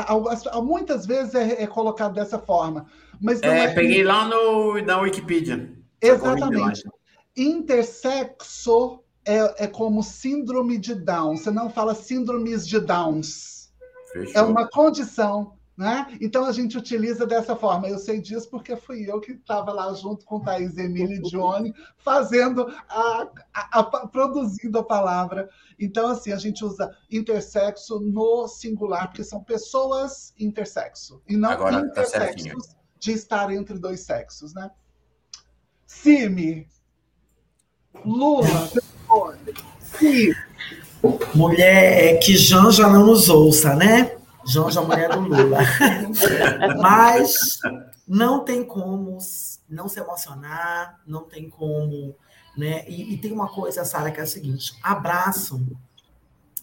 Muitas 0.63 1.07
vezes 1.07 1.35
é, 1.35 1.63
é 1.63 1.67
colocado 1.67 2.15
dessa 2.15 2.39
forma 2.39 2.87
mas 3.21 3.43
é, 3.43 3.65
é, 3.65 3.75
peguei 3.75 4.03
lá 4.03 4.29
no, 4.29 4.81
na 4.83 4.99
Wikipedia. 4.99 5.73
Exatamente. 6.01 6.83
Intersexo 7.37 9.01
é, 9.25 9.65
é 9.65 9.67
como 9.67 10.03
síndrome 10.03 10.79
de 10.79 10.95
Down. 10.95 11.37
Você 11.37 11.51
não 11.51 11.71
fala 11.71 11.95
síndromes 11.95 12.67
de 12.67 12.79
Downs. 12.81 13.73
Fechou. 14.13 14.35
É 14.35 14.43
uma 14.43 14.69
condição. 14.69 15.55
Né? 15.77 16.07
Então 16.21 16.45
a 16.45 16.53
gente 16.53 16.79
utiliza 16.79 17.27
dessa 17.27 17.57
forma. 17.57 17.89
Eu 17.89 17.99
sei 17.99 18.21
disso 18.21 18.49
porque 18.49 18.77
fui 18.77 19.11
eu 19.11 19.21
que 19.21 19.33
estava 19.33 19.73
lá 19.73 19.93
junto 19.95 20.25
com 20.25 20.39
Thaís 20.39 20.79
Emília 20.79 21.17
e 21.17 21.23
Johnny, 21.23 21.75
fazendo 21.99 22.73
a, 22.89 23.29
a, 23.53 23.81
a, 23.81 24.07
produzindo 24.07 24.79
a 24.79 24.85
palavra. 24.85 25.51
Então, 25.79 26.09
assim, 26.09 26.33
a 26.33 26.37
gente 26.37 26.65
usa 26.65 26.97
intersexo 27.11 27.99
no 27.99 28.47
singular, 28.47 29.09
porque 29.09 29.25
são 29.25 29.43
pessoas 29.43 30.33
intersexo, 30.39 31.21
e 31.29 31.37
não 31.37 31.51
Agora, 31.51 31.81
intersexos. 31.81 32.67
Tá 32.69 32.75
de 33.01 33.13
estar 33.13 33.51
entre 33.53 33.79
dois 33.79 34.01
sexos, 34.01 34.55
né? 34.55 34.71
Cime, 35.87 36.67
Lula, 38.05 38.71
Sim. 39.81 40.33
Mulher 41.35 42.19
que 42.21 42.37
Janja 42.37 42.89
não 42.89 43.07
nos 43.07 43.29
ouça, 43.29 43.75
né? 43.77 44.17
Janja, 44.47 44.81
mulher 44.83 45.11
do 45.11 45.21
Lula. 45.21 45.59
Mas 46.81 47.59
não 48.07 48.45
tem 48.45 48.65
como 48.65 49.19
não 49.69 49.89
se 49.89 50.01
emocionar, 50.01 51.01
não 51.07 51.25
tem 51.25 51.49
como. 51.49 52.15
Né? 52.57 52.85
E, 52.89 53.15
e 53.15 53.19
tem 53.19 53.33
uma 53.33 53.49
coisa, 53.49 53.85
Sara, 53.85 54.11
que 54.11 54.21
é 54.21 54.23
a 54.23 54.27
seguinte: 54.27 54.75
abraço. 54.83 55.61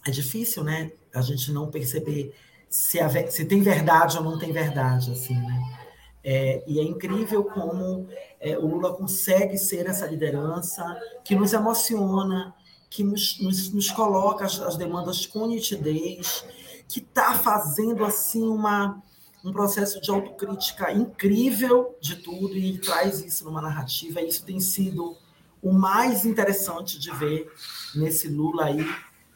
É 0.06 0.10
difícil, 0.10 0.64
né? 0.64 0.92
A 1.14 1.22
gente 1.22 1.52
não 1.52 1.70
perceber 1.70 2.34
se, 2.70 3.00
a, 3.00 3.10
se 3.30 3.46
tem 3.46 3.62
verdade 3.62 4.18
ou 4.18 4.24
não 4.24 4.40
tem 4.40 4.52
verdade, 4.52 5.12
assim, 5.12 5.36
né? 5.36 5.78
É, 6.24 6.64
e 6.68 6.80
é 6.80 6.84
incrível 6.84 7.44
como 7.44 8.08
é, 8.40 8.58
o 8.58 8.68
Lula 8.68 8.94
consegue 8.94 9.58
ser 9.58 9.88
essa 9.88 10.06
liderança 10.06 10.84
que 11.24 11.36
nos 11.36 11.52
emociona, 11.52 12.54
que 12.90 13.04
nos, 13.04 13.40
nos, 13.40 13.74
nos 13.74 13.92
coloca 13.92 14.46
as, 14.46 14.60
as, 14.62 14.78
demandas 14.78 15.26
com 15.26 15.48
nitidez, 15.48 16.46
que 16.92 17.00
está 17.00 17.36
fazendo 17.36 18.04
assim 18.04 18.44
uma, 18.44 19.02
um 19.46 19.54
processo 19.54 20.02
de 20.02 20.12
autocrítica 20.12 20.92
incrível 20.92 21.96
de 22.02 22.18
tudo 22.18 22.54
e 22.58 22.78
traz 22.80 23.22
isso 23.22 23.46
numa 23.46 23.62
narrativa. 23.62 24.22
Isso 24.22 24.44
tem 24.44 24.60
sido 24.60 25.16
o 25.62 25.72
mais 25.72 26.26
interessante 26.26 27.00
de 27.00 27.10
ver 27.12 27.50
nesse 27.96 28.28
Lula 28.28 28.66
aí, 28.66 28.86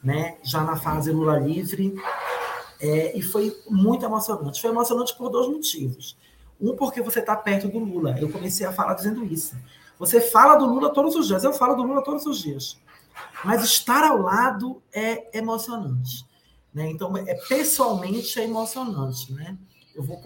né? 0.04 0.36
Já 0.42 0.62
na 0.64 0.76
fase 0.76 1.10
Lula 1.10 1.38
livre. 1.38 1.94
É, 2.78 3.16
e 3.16 3.22
foi 3.22 3.56
muito 3.70 4.04
emocionante. 4.04 4.60
Foi 4.60 4.70
emocionante 4.70 5.16
por 5.16 5.30
dois 5.30 5.48
motivos. 5.48 6.14
Um, 6.60 6.76
porque 6.76 7.00
você 7.00 7.20
está 7.20 7.34
perto 7.34 7.68
do 7.68 7.78
Lula. 7.78 8.18
Eu 8.20 8.28
comecei 8.28 8.66
a 8.66 8.72
falar 8.72 8.92
dizendo 8.92 9.24
isso. 9.24 9.56
Você 9.98 10.20
fala 10.20 10.56
do 10.56 10.66
Lula 10.66 10.92
todos 10.92 11.14
os 11.14 11.26
dias. 11.26 11.42
Eu 11.42 11.54
falo 11.54 11.74
do 11.74 11.84
Lula 11.84 12.04
todos 12.04 12.26
os 12.26 12.38
dias. 12.38 12.78
Mas 13.42 13.64
estar 13.64 14.04
ao 14.04 14.20
lado 14.20 14.82
é 14.92 15.38
emocionante. 15.38 16.26
Né? 16.76 16.90
Então, 16.90 17.16
é, 17.16 17.34
pessoalmente 17.48 18.38
é 18.38 18.44
emocionante. 18.44 19.32
Né? 19.32 19.56
Eu, 19.94 20.02
vou, 20.02 20.20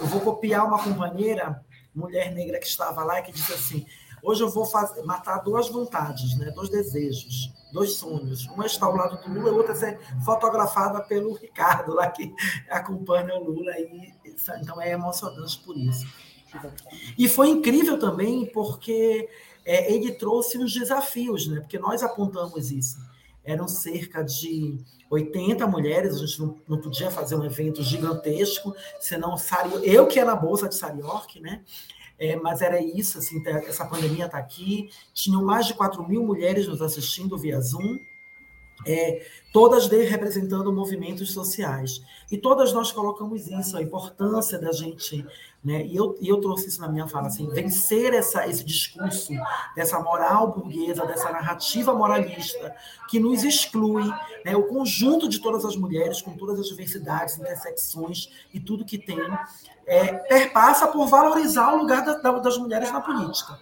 eu 0.00 0.06
vou 0.06 0.20
copiar 0.22 0.66
uma 0.66 0.82
companheira, 0.82 1.62
mulher 1.94 2.32
negra 2.32 2.58
que 2.58 2.66
estava 2.66 3.04
lá, 3.04 3.20
que 3.20 3.30
disse 3.30 3.52
assim: 3.52 3.86
Hoje 4.22 4.42
eu 4.42 4.48
vou 4.48 4.64
fazer, 4.64 5.02
matar 5.02 5.42
duas 5.42 5.68
vontades, 5.68 6.38
né? 6.38 6.50
dois 6.52 6.70
desejos, 6.70 7.52
dois 7.70 7.96
sonhos. 7.96 8.46
Uma 8.46 8.64
está 8.64 8.86
ao 8.86 8.96
lado 8.96 9.22
do 9.22 9.30
Lula, 9.30 9.50
e 9.50 9.52
outra 9.52 9.74
é 9.86 9.98
fotografada 10.24 11.02
pelo 11.02 11.34
Ricardo, 11.34 11.92
lá 11.92 12.08
que 12.08 12.34
acompanha 12.70 13.34
o 13.34 13.44
Lula. 13.44 13.72
E, 13.78 14.14
então 14.24 14.80
é 14.80 14.92
emocionante 14.92 15.58
por 15.58 15.76
isso. 15.76 16.06
E 17.18 17.28
foi 17.28 17.50
incrível 17.50 17.98
também 17.98 18.46
porque 18.46 19.28
é, 19.66 19.92
ele 19.92 20.12
trouxe 20.12 20.56
os 20.56 20.72
desafios, 20.72 21.46
né? 21.46 21.60
porque 21.60 21.78
nós 21.78 22.02
apontamos 22.02 22.70
isso. 22.72 23.09
Eram 23.44 23.66
cerca 23.66 24.22
de 24.22 24.78
80 25.10 25.66
mulheres, 25.66 26.14
a 26.14 26.18
gente 26.18 26.40
não, 26.40 26.56
não 26.68 26.80
podia 26.80 27.10
fazer 27.10 27.34
um 27.34 27.44
evento 27.44 27.82
gigantesco, 27.82 28.74
senão 29.00 29.34
eu 29.82 30.06
que 30.06 30.20
era 30.20 30.36
Bolsa 30.36 30.68
de 30.68 30.74
Sariorque, 30.76 31.40
né? 31.40 31.62
É, 32.18 32.36
mas 32.36 32.60
era 32.60 32.78
isso, 32.80 33.16
assim, 33.16 33.42
tá, 33.42 33.50
essa 33.50 33.86
pandemia 33.86 34.26
está 34.26 34.36
aqui. 34.36 34.90
Tinham 35.14 35.42
mais 35.42 35.66
de 35.66 35.72
4 35.72 36.06
mil 36.06 36.22
mulheres 36.22 36.68
nos 36.68 36.82
assistindo 36.82 37.38
via 37.38 37.58
Zoom, 37.58 37.98
é, 38.86 39.26
todas 39.52 39.86
representando 39.88 40.70
movimentos 40.70 41.32
sociais. 41.32 42.02
E 42.30 42.36
todas 42.36 42.74
nós 42.74 42.92
colocamos 42.92 43.46
isso, 43.46 43.76
a 43.76 43.82
importância 43.82 44.58
da 44.58 44.70
gente. 44.70 45.26
Né, 45.62 45.84
e, 45.84 45.94
eu, 45.94 46.16
e 46.22 46.26
eu 46.26 46.40
trouxe 46.40 46.68
isso 46.68 46.80
na 46.80 46.88
minha 46.88 47.06
fala, 47.06 47.26
assim, 47.26 47.46
vencer 47.50 48.14
essa, 48.14 48.46
esse 48.46 48.64
discurso 48.64 49.30
dessa 49.76 50.00
moral 50.00 50.52
burguesa, 50.52 51.04
dessa 51.04 51.30
narrativa 51.30 51.92
moralista, 51.92 52.74
que 53.10 53.20
nos 53.20 53.44
exclui, 53.44 54.10
né, 54.42 54.56
o 54.56 54.62
conjunto 54.62 55.28
de 55.28 55.38
todas 55.38 55.62
as 55.66 55.76
mulheres, 55.76 56.22
com 56.22 56.34
todas 56.34 56.58
as 56.58 56.66
diversidades, 56.66 57.36
intersecções 57.36 58.30
e 58.54 58.58
tudo 58.58 58.86
que 58.86 58.96
tem, 58.96 59.20
é, 59.86 60.14
perpassa 60.14 60.88
por 60.88 61.06
valorizar 61.08 61.74
o 61.74 61.78
lugar 61.78 62.06
da, 62.06 62.14
da, 62.14 62.38
das 62.38 62.56
mulheres 62.56 62.90
na 62.90 63.02
política. 63.02 63.58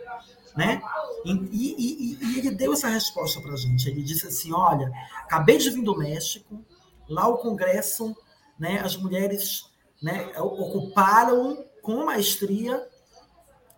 Né? 0.56 0.80
E, 1.24 1.32
e, 1.32 2.18
e, 2.20 2.38
ele 2.38 2.52
deu 2.52 2.74
essa 2.74 2.88
resposta 2.88 3.40
para 3.40 3.52
a 3.52 3.56
gente. 3.56 3.88
Ele 3.88 4.02
disse 4.02 4.26
assim: 4.26 4.52
olha, 4.52 4.90
acabei 5.24 5.56
de 5.58 5.70
vir 5.70 5.82
do 5.82 5.96
México, 5.96 6.64
lá 7.08 7.28
o 7.28 7.38
Congresso, 7.38 8.16
né, 8.58 8.80
as 8.80 8.96
mulheres 8.96 9.70
né, 10.02 10.32
ocuparam 10.36 11.64
com 11.82 12.04
maestria 12.04 12.86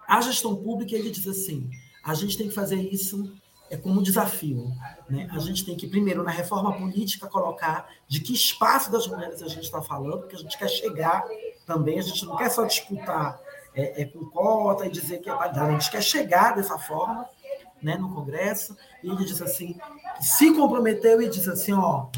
a 0.06 0.20
gestão 0.20 0.56
pública. 0.56 0.94
Ele 0.94 1.10
diz 1.10 1.26
assim: 1.26 1.70
a 2.04 2.14
gente 2.14 2.36
tem 2.36 2.48
que 2.48 2.54
fazer 2.54 2.76
isso 2.76 3.32
é 3.70 3.76
como 3.76 4.02
desafio. 4.02 4.72
Né? 5.08 5.28
A 5.30 5.38
gente 5.38 5.64
tem 5.64 5.76
que, 5.76 5.86
primeiro, 5.86 6.24
na 6.24 6.32
reforma 6.32 6.76
política, 6.76 7.28
colocar 7.28 7.88
de 8.08 8.20
que 8.20 8.34
espaço 8.34 8.90
das 8.90 9.06
mulheres 9.06 9.40
a 9.42 9.48
gente 9.48 9.62
está 9.62 9.80
falando, 9.80 10.18
porque 10.18 10.34
a 10.34 10.38
gente 10.38 10.58
quer 10.58 10.68
chegar 10.68 11.24
também, 11.64 12.00
a 12.00 12.02
gente 12.02 12.26
não 12.26 12.36
quer 12.36 12.50
só 12.50 12.64
disputar 12.64 13.40
é, 13.72 14.02
é, 14.02 14.04
com 14.06 14.28
cota 14.28 14.86
e 14.86 14.90
dizer 14.90 15.18
que 15.20 15.30
é 15.30 15.32
a 15.32 15.70
gente 15.70 15.88
quer 15.88 16.02
chegar 16.02 16.56
dessa 16.56 16.76
forma 16.76 17.24
né, 17.80 17.96
no 17.96 18.12
Congresso, 18.12 18.76
e 19.02 19.08
ele 19.08 19.24
diz 19.24 19.40
assim, 19.40 19.78
se 20.20 20.52
comprometeu 20.52 21.22
e 21.22 21.30
diz 21.30 21.46
assim, 21.48 21.72
ó, 21.72 22.08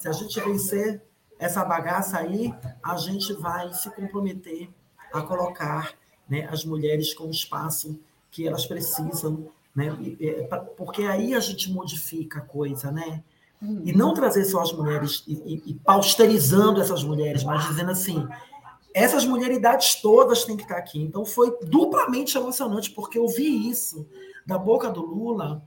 se 0.00 0.08
a 0.08 0.12
gente 0.12 0.40
vencer 0.40 1.00
essa 1.38 1.64
bagaça 1.64 2.18
aí, 2.18 2.52
a 2.82 2.96
gente 2.96 3.34
vai 3.34 3.72
se 3.74 3.88
comprometer 3.90 4.70
a 5.12 5.22
colocar 5.22 5.94
né, 6.28 6.48
as 6.50 6.64
mulheres 6.64 7.12
com 7.14 7.24
o 7.24 7.30
espaço 7.30 7.98
que 8.30 8.46
elas 8.46 8.64
precisam, 8.66 9.48
né, 9.74 9.94
porque 10.76 11.02
aí 11.02 11.34
a 11.34 11.40
gente 11.40 11.70
modifica 11.70 12.38
a 12.38 12.42
coisa, 12.42 12.90
né? 12.90 13.22
E 13.84 13.92
não 13.92 14.12
trazer 14.12 14.44
só 14.44 14.60
as 14.60 14.72
mulheres 14.72 15.22
e, 15.26 15.34
e, 15.34 15.62
e 15.70 15.74
pausterizando 15.74 16.80
essas 16.80 17.04
mulheres, 17.04 17.44
mas 17.44 17.64
dizendo 17.68 17.92
assim, 17.92 18.26
essas 18.92 19.24
mulheridades 19.24 20.00
todas 20.02 20.44
têm 20.44 20.56
que 20.56 20.64
estar 20.64 20.76
aqui. 20.76 21.00
Então 21.00 21.24
foi 21.24 21.56
duplamente 21.62 22.36
emocionante, 22.36 22.90
porque 22.90 23.18
eu 23.18 23.28
vi 23.28 23.68
isso 23.68 24.06
da 24.44 24.58
boca 24.58 24.90
do 24.90 25.04
Lula. 25.04 25.62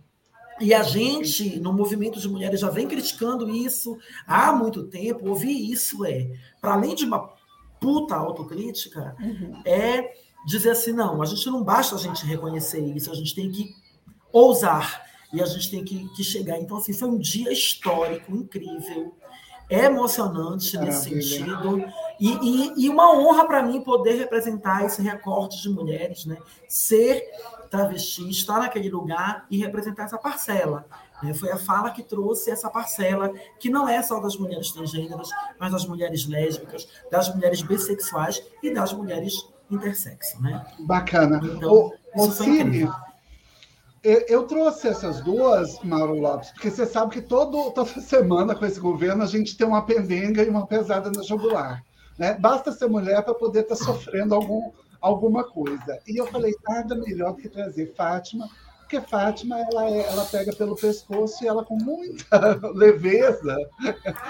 E 0.60 0.74
a 0.74 0.84
gente, 0.84 1.60
no 1.60 1.74
movimento 1.74 2.20
de 2.20 2.30
mulheres, 2.30 2.60
já 2.60 2.70
vem 2.70 2.88
criticando 2.88 3.50
isso 3.50 3.98
há 4.28 4.52
muito 4.54 4.84
tempo. 4.84 5.30
Ouvir 5.30 5.72
isso 5.72 6.06
é, 6.06 6.30
para 6.62 6.74
além 6.74 6.96
de 6.96 7.06
uma 7.06 7.30
puta 7.86 8.16
autocrítica, 8.16 9.16
uhum. 9.20 9.62
é 9.64 10.12
dizer 10.48 10.72
assim: 10.72 10.92
não, 10.92 11.22
a 11.22 11.26
gente 11.26 11.46
não 11.48 11.64
basta 11.64 11.96
a 11.96 12.00
gente 12.00 12.26
reconhecer 12.26 12.80
isso, 12.80 13.12
a 13.12 13.16
gente 13.16 13.36
tem 13.36 13.52
que 13.52 13.76
ousar 14.34 15.06
e 15.32 15.40
a 15.40 15.46
gente 15.46 15.70
tem 15.70 15.84
que, 15.84 16.10
que 16.16 16.24
chegar. 16.24 16.58
Então, 16.60 16.78
assim, 16.78 16.94
foi 16.94 17.08
um 17.08 17.20
dia 17.20 17.54
histórico, 17.54 18.36
incrível 18.36 19.16
emocionante 19.70 20.78
nesse 20.78 21.10
sentido. 21.10 21.84
E, 22.20 22.30
e, 22.30 22.86
e, 22.86 22.90
uma 22.90 23.12
honra 23.12 23.46
para 23.46 23.64
mim 23.64 23.82
poder 23.82 24.14
representar 24.14 24.86
esse 24.86 25.02
recorte 25.02 25.62
de 25.62 25.70
mulheres, 25.70 26.26
né? 26.26 26.38
ser 26.68 27.24
travesti, 27.70 28.30
estar 28.30 28.60
naquele 28.60 28.90
lugar 28.90 29.46
e 29.50 29.58
representar 29.58 30.04
essa 30.04 30.18
parcela. 30.18 30.86
Né? 31.26 31.34
Foi 31.34 31.52
a 31.52 31.58
fala 31.58 31.92
que 31.92 32.04
trouxe 32.04 32.52
essa 32.52 32.70
parcela, 32.70 33.34
que 33.60 33.70
não 33.70 33.90
é 33.90 34.02
só 34.02 34.20
das 34.20 34.38
mulheres 34.38 34.72
transgêneras, 34.72 35.30
mas 35.60 35.72
das 35.72 35.86
mulheres 35.86 36.28
lésbicas, 36.28 36.88
das 37.12 37.34
mulheres 37.34 37.62
bissexuais 37.62 38.42
e 38.62 38.74
das 38.74 38.94
mulheres 38.94 39.34
intersexo. 39.70 40.42
Né? 40.42 40.64
Bacana. 40.80 41.42
Então, 41.44 41.92
o, 42.16 42.26
isso 42.26 42.32
foi 42.32 42.60
incrível. 42.60 42.94
Eu 44.04 44.44
trouxe 44.44 44.88
essas 44.88 45.20
duas, 45.22 45.80
Mauro 45.82 46.20
Lopes, 46.20 46.52
porque 46.52 46.70
você 46.70 46.86
sabe 46.86 47.12
que 47.12 47.22
todo, 47.24 47.72
toda 47.72 47.90
semana 48.00 48.54
com 48.54 48.64
esse 48.64 48.80
governo 48.80 49.24
a 49.24 49.28
gente 49.28 49.58
tem 49.58 49.66
uma 49.66 49.84
pendenga 49.84 50.44
e 50.44 50.50
uma 50.50 50.68
pesada 50.68 51.10
no 51.10 51.24
jugular. 51.24 51.84
Né? 52.16 52.36
Basta 52.36 52.72
ser 52.72 52.88
mulher 52.88 53.24
para 53.24 53.34
poder 53.34 53.62
estar 53.62 53.76
tá 53.76 53.84
sofrendo 53.84 54.36
algum, 54.36 54.72
alguma 55.02 55.44
coisa. 55.44 56.00
E 56.08 56.20
eu 56.20 56.28
falei, 56.28 56.54
nada 56.68 56.96
melhor 56.96 57.32
do 57.32 57.42
que 57.42 57.50
trazer 57.50 57.96
Fátima, 57.96 58.48
porque 58.86 59.02
Fátima 59.02 59.60
ela, 59.60 59.90
é, 59.90 60.08
ela 60.08 60.26
pega 60.26 60.56
pelo 60.56 60.76
pescoço 60.76 61.44
e 61.44 61.48
ela, 61.48 61.66
com 61.66 61.76
muita 61.76 62.60
leveza, 62.74 63.58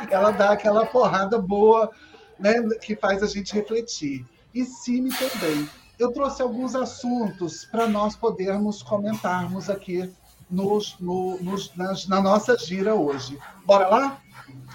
ela 0.10 0.32
dá 0.32 0.52
aquela 0.52 0.86
porrada 0.86 1.38
boa 1.38 1.92
né, 2.40 2.54
que 2.82 2.96
faz 2.96 3.22
a 3.22 3.28
gente 3.28 3.54
refletir. 3.54 4.26
E 4.54 4.64
Cime 4.64 5.12
também 5.12 5.68
eu 6.00 6.12
trouxe 6.12 6.42
alguns 6.42 6.76
assuntos 6.76 7.66
para 7.66 7.88
nós 7.88 8.16
podermos 8.16 8.84
comentarmos 8.84 9.70
aqui 9.70 10.12
nos, 10.50 10.98
no, 11.00 11.38
nos, 11.42 11.74
nas, 11.76 12.08
na 12.08 12.22
nossa 12.22 12.58
gira 12.58 12.94
hoje. 12.94 13.40
Bora 13.66 13.88
lá? 13.88 14.18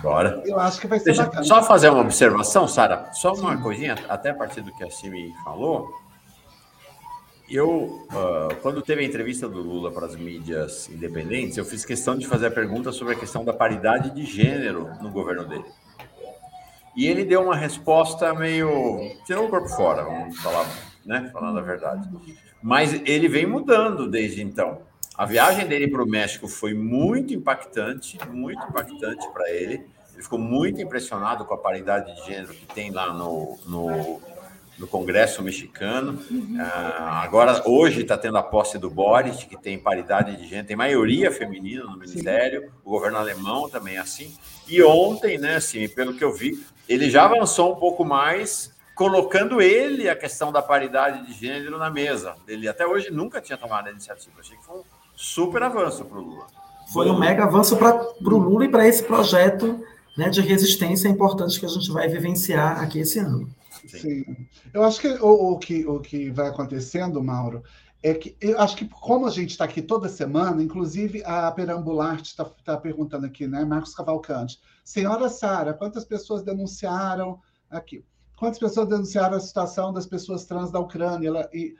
Bora. 0.02 0.42
Eu 0.44 0.58
acho 0.58 0.80
que 0.80 0.86
vai 0.86 0.98
ser 0.98 1.06
Deixa 1.06 1.24
bacana. 1.24 1.44
Só 1.44 1.62
fazer 1.62 1.90
uma 1.90 2.00
observação, 2.00 2.66
Sara, 2.66 3.10
só 3.12 3.32
uma 3.34 3.56
Sim. 3.56 3.62
coisinha, 3.62 3.96
até 4.08 4.30
a 4.30 4.34
partir 4.34 4.62
do 4.62 4.72
que 4.74 4.82
a 4.82 4.90
Cimi 4.90 5.32
falou. 5.44 5.90
Eu, 7.50 8.06
uh, 8.12 8.54
quando 8.62 8.80
teve 8.80 9.02
a 9.02 9.04
entrevista 9.04 9.48
do 9.48 9.60
Lula 9.60 9.90
para 9.90 10.06
as 10.06 10.14
mídias 10.14 10.88
independentes, 10.88 11.56
eu 11.56 11.64
fiz 11.64 11.84
questão 11.84 12.16
de 12.16 12.26
fazer 12.26 12.46
a 12.46 12.50
pergunta 12.50 12.92
sobre 12.92 13.14
a 13.14 13.18
questão 13.18 13.44
da 13.44 13.52
paridade 13.52 14.10
de 14.10 14.24
gênero 14.24 14.88
no 15.02 15.10
governo 15.10 15.48
dele. 15.48 15.64
E 16.96 17.06
ele 17.06 17.24
deu 17.24 17.42
uma 17.42 17.56
resposta 17.56 18.32
meio. 18.34 19.00
tirou 19.26 19.46
o 19.46 19.48
corpo 19.48 19.68
fora, 19.68 20.04
vamos 20.04 20.38
falar 20.40 20.66
né? 21.04 21.30
Falando 21.32 21.58
a 21.58 21.62
verdade. 21.62 22.08
Mas 22.62 22.94
ele 23.04 23.28
vem 23.28 23.46
mudando 23.46 24.08
desde 24.08 24.42
então. 24.42 24.82
A 25.16 25.26
viagem 25.26 25.66
dele 25.66 25.88
para 25.88 26.02
o 26.02 26.08
México 26.08 26.48
foi 26.48 26.72
muito 26.72 27.34
impactante, 27.34 28.18
muito 28.30 28.62
impactante 28.64 29.28
para 29.32 29.50
ele. 29.50 29.86
Ele 30.14 30.22
ficou 30.22 30.38
muito 30.38 30.80
impressionado 30.80 31.44
com 31.44 31.54
a 31.54 31.58
paridade 31.58 32.14
de 32.14 32.26
gênero 32.26 32.54
que 32.54 32.66
tem 32.66 32.90
lá 32.90 33.12
no, 33.12 33.58
no, 33.66 34.20
no 34.80 34.86
Congresso 34.86 35.42
mexicano. 35.42 36.18
Ah, 36.58 37.20
agora, 37.22 37.62
hoje, 37.68 38.00
está 38.00 38.16
tendo 38.16 38.38
a 38.38 38.42
posse 38.42 38.78
do 38.78 38.88
Boris, 38.88 39.44
que 39.44 39.56
tem 39.56 39.78
paridade 39.78 40.34
de 40.36 40.48
gênero, 40.48 40.66
tem 40.66 40.76
maioria 40.76 41.30
feminina 41.30 41.84
no 41.84 41.98
ministério. 41.98 42.72
O 42.82 42.90
governo 42.90 43.18
alemão 43.18 43.68
também 43.68 43.96
é 43.96 43.98
assim. 43.98 44.34
E 44.66 44.82
ontem, 44.82 45.36
né, 45.36 45.56
assim, 45.56 45.86
pelo 45.86 46.14
que 46.14 46.24
eu 46.24 46.32
vi, 46.32 46.64
ele 46.88 47.10
já 47.10 47.26
avançou 47.26 47.72
um 47.72 47.76
pouco 47.76 48.04
mais 48.04 48.74
colocando 48.94 49.60
ele 49.60 50.08
a 50.08 50.16
questão 50.16 50.50
da 50.50 50.62
paridade 50.62 51.26
de 51.26 51.32
gênero 51.32 51.78
na 51.78 51.90
mesa. 51.90 52.34
Ele 52.48 52.66
até 52.66 52.86
hoje 52.86 53.10
nunca 53.10 53.40
tinha 53.40 53.58
tomado 53.58 53.88
a 53.88 53.90
iniciativa. 53.90 54.40
Achei 54.40 54.56
que 54.56 54.64
foi 54.64 54.78
um 54.78 54.84
super 55.14 55.62
avanço 55.62 56.04
para 56.06 56.18
o 56.18 56.22
Lula. 56.22 56.46
Foi 56.92 57.08
um 57.10 57.18
mega 57.18 57.44
avanço 57.44 57.76
para 57.76 58.02
o 58.20 58.38
Lula 58.38 58.64
e 58.64 58.68
para 58.68 58.88
esse 58.88 59.02
projeto 59.02 59.84
né, 60.16 60.30
de 60.30 60.40
resistência 60.40 61.08
importante 61.08 61.60
que 61.60 61.66
a 61.66 61.68
gente 61.68 61.90
vai 61.92 62.08
vivenciar 62.08 62.82
aqui 62.82 63.00
esse 63.00 63.18
ano. 63.18 63.48
Sim. 63.86 64.24
Eu 64.72 64.84
acho 64.84 65.00
que 65.00 65.08
o, 65.08 65.52
o, 65.52 65.58
que 65.58 65.86
o 65.86 66.00
que 66.00 66.30
vai 66.30 66.48
acontecendo, 66.48 67.22
Mauro, 67.22 67.62
é 68.02 68.14
que 68.14 68.36
eu 68.40 68.58
acho 68.58 68.76
que 68.76 68.88
como 68.88 69.26
a 69.26 69.30
gente 69.30 69.50
está 69.50 69.64
aqui 69.64 69.82
toda 69.82 70.08
semana, 70.08 70.62
inclusive 70.62 71.22
a 71.24 71.50
Perambularte 71.52 72.30
está 72.30 72.44
tá 72.44 72.76
perguntando 72.76 73.26
aqui, 73.26 73.46
né, 73.46 73.64
Marcos 73.64 73.94
Cavalcante, 73.94 74.58
senhora 74.84 75.28
Sara, 75.28 75.74
quantas 75.74 76.04
pessoas 76.04 76.42
denunciaram 76.42 77.38
aqui? 77.70 78.04
Quantas 78.36 78.58
pessoas 78.58 78.88
denunciaram 78.88 79.36
a 79.36 79.40
situação 79.40 79.92
das 79.92 80.06
pessoas 80.06 80.46
trans 80.46 80.70
da 80.70 80.80
Ucrânia? 80.80 81.28
Ela, 81.28 81.50
e 81.52 81.74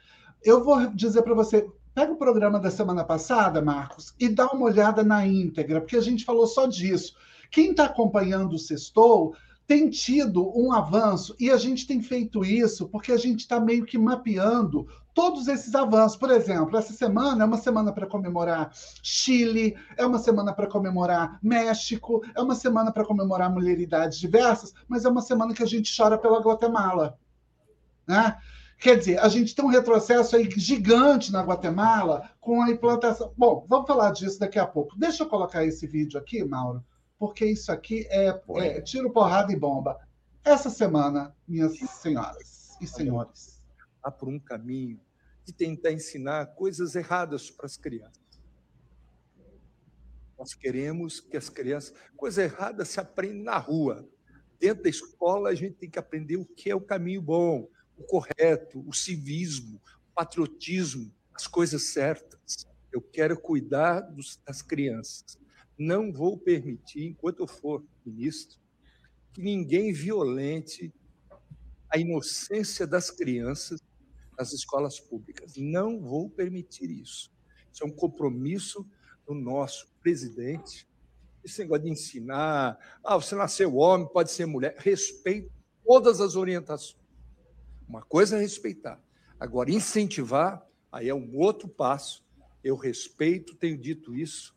eu 0.45 0.63
vou 0.63 0.87
dizer 0.89 1.23
para 1.23 1.35
você, 1.35 1.67
pega 1.95 2.13
o 2.13 2.19
programa 2.19 2.61
da 2.61 2.71
semana 2.71 3.03
passada, 3.03 3.63
Marcos, 3.63 4.15
e 4.21 4.29
dá 4.29 4.47
uma 4.49 4.67
olhada 4.67 5.03
na 5.03 5.27
íntegra, 5.27 5.81
porque 5.81 5.97
a 5.97 6.03
gente 6.03 6.25
falou 6.25 6.47
só 6.47 6.67
disso. 6.67 7.15
Quem 7.51 7.71
está 7.71 7.87
acompanhando 7.87 8.55
o 8.55 8.59
Sextou 8.59 9.35
tem 9.71 9.89
tido 9.89 10.51
um 10.59 10.73
avanço, 10.73 11.33
e 11.39 11.49
a 11.49 11.57
gente 11.57 11.87
tem 11.87 12.03
feito 12.03 12.45
isso 12.45 12.89
porque 12.89 13.13
a 13.13 13.17
gente 13.17 13.39
está 13.39 13.61
meio 13.61 13.87
que 13.87 13.97
mapeando 13.97 14.89
todos 15.15 15.47
esses 15.47 15.77
avanços. 15.77 16.19
Por 16.19 16.29
exemplo, 16.33 16.77
essa 16.77 16.93
semana 16.93 17.45
é 17.45 17.47
uma 17.47 17.57
semana 17.57 17.93
para 17.93 18.05
comemorar 18.05 18.73
Chile, 19.01 19.77
é 19.97 20.05
uma 20.05 20.19
semana 20.19 20.53
para 20.53 20.67
comemorar 20.67 21.39
México, 21.41 22.21
é 22.35 22.43
uma 22.43 22.57
semana 22.57 22.91
para 22.91 23.05
comemorar 23.05 23.49
mulheridades 23.49 24.19
diversas, 24.19 24.75
mas 24.89 25.05
é 25.05 25.09
uma 25.09 25.23
semana 25.23 25.55
que 25.55 25.63
a 25.63 25.67
gente 25.67 25.97
chora 25.97 26.19
pela 26.19 26.41
Guatemala. 26.41 27.17
Né? 28.09 28.37
Quer 28.77 28.99
dizer, 28.99 29.21
a 29.21 29.29
gente 29.29 29.55
tem 29.55 29.65
um 29.65 29.69
retrocesso 29.69 30.35
aí 30.35 30.51
gigante 30.51 31.31
na 31.31 31.43
Guatemala 31.43 32.29
com 32.41 32.61
a 32.61 32.71
implantação. 32.73 33.33
Bom, 33.39 33.65
vamos 33.69 33.87
falar 33.87 34.11
disso 34.11 34.41
daqui 34.41 34.59
a 34.59 34.67
pouco. 34.67 34.99
Deixa 34.99 35.23
eu 35.23 35.29
colocar 35.29 35.65
esse 35.65 35.87
vídeo 35.87 36.19
aqui, 36.19 36.43
Mauro, 36.43 36.85
porque 37.21 37.45
isso 37.45 37.71
aqui 37.71 38.07
é, 38.09 38.29
é 38.57 38.81
tiro, 38.81 39.13
porrada 39.13 39.53
e 39.53 39.57
bomba. 39.57 40.01
Essa 40.43 40.71
semana, 40.71 41.37
minhas 41.47 41.79
senhoras 42.01 42.79
e 42.81 42.87
senhores. 42.87 43.63
Há 44.03 44.11
por 44.11 44.27
um 44.27 44.41
caminho 44.41 44.99
de 45.45 45.53
tentar 45.53 45.93
ensinar 45.93 46.47
coisas 46.55 46.95
erradas 46.95 47.51
para 47.51 47.67
as 47.67 47.77
crianças. 47.77 48.23
Nós 50.39 50.55
queremos 50.55 51.21
que 51.21 51.37
as 51.37 51.51
crianças. 51.51 51.95
Coisa 52.17 52.43
errada 52.43 52.87
se 52.87 52.99
aprende 52.99 53.43
na 53.43 53.59
rua. 53.59 54.09
Dentro 54.59 54.85
da 54.85 54.89
escola, 54.89 55.51
a 55.51 55.55
gente 55.55 55.75
tem 55.75 55.91
que 55.91 55.99
aprender 55.99 56.39
o 56.39 56.47
que 56.47 56.71
é 56.71 56.75
o 56.75 56.81
caminho 56.81 57.21
bom, 57.21 57.69
o 57.99 58.05
correto, 58.05 58.83
o 58.89 58.95
civismo, 58.95 59.79
o 60.09 60.15
patriotismo, 60.15 61.13
as 61.35 61.47
coisas 61.47 61.83
certas. 61.93 62.67
Eu 62.91 63.03
quero 63.03 63.39
cuidar 63.39 64.01
dos, 64.01 64.41
das 64.47 64.63
crianças 64.63 65.39
não 65.81 66.13
vou 66.13 66.37
permitir, 66.37 67.07
enquanto 67.07 67.41
eu 67.41 67.47
for 67.47 67.83
ministro, 68.05 68.59
que 69.33 69.41
ninguém 69.41 69.95
violente 69.95 70.93
a 71.89 71.97
inocência 71.97 72.87
das 72.87 73.11
crianças 73.11 73.81
nas 74.39 74.53
escolas 74.53 75.01
públicas. 75.01 75.55
Não 75.57 75.99
vou 75.99 76.29
permitir 76.29 76.91
isso. 76.91 77.33
Isso 77.73 77.83
é 77.83 77.87
um 77.87 77.91
compromisso 77.91 78.87
do 79.27 79.33
nosso 79.33 79.91
presidente. 80.03 80.87
Esse 81.43 81.63
negócio 81.63 81.85
de 81.85 81.91
ensinar, 81.91 82.79
ah, 83.03 83.17
você 83.17 83.35
nasceu 83.35 83.75
homem, 83.77 84.07
pode 84.07 84.31
ser 84.31 84.45
mulher, 84.45 84.77
respeito 84.79 85.51
todas 85.83 86.21
as 86.21 86.37
orientações. 86.37 87.01
Uma 87.89 88.03
coisa 88.03 88.37
é 88.37 88.41
respeitar. 88.41 89.03
Agora, 89.39 89.71
incentivar, 89.71 90.63
aí 90.93 91.09
é 91.09 91.15
um 91.15 91.35
outro 91.39 91.67
passo. 91.69 92.23
Eu 92.63 92.77
respeito, 92.77 93.57
tenho 93.57 93.79
dito 93.79 94.15
isso, 94.15 94.55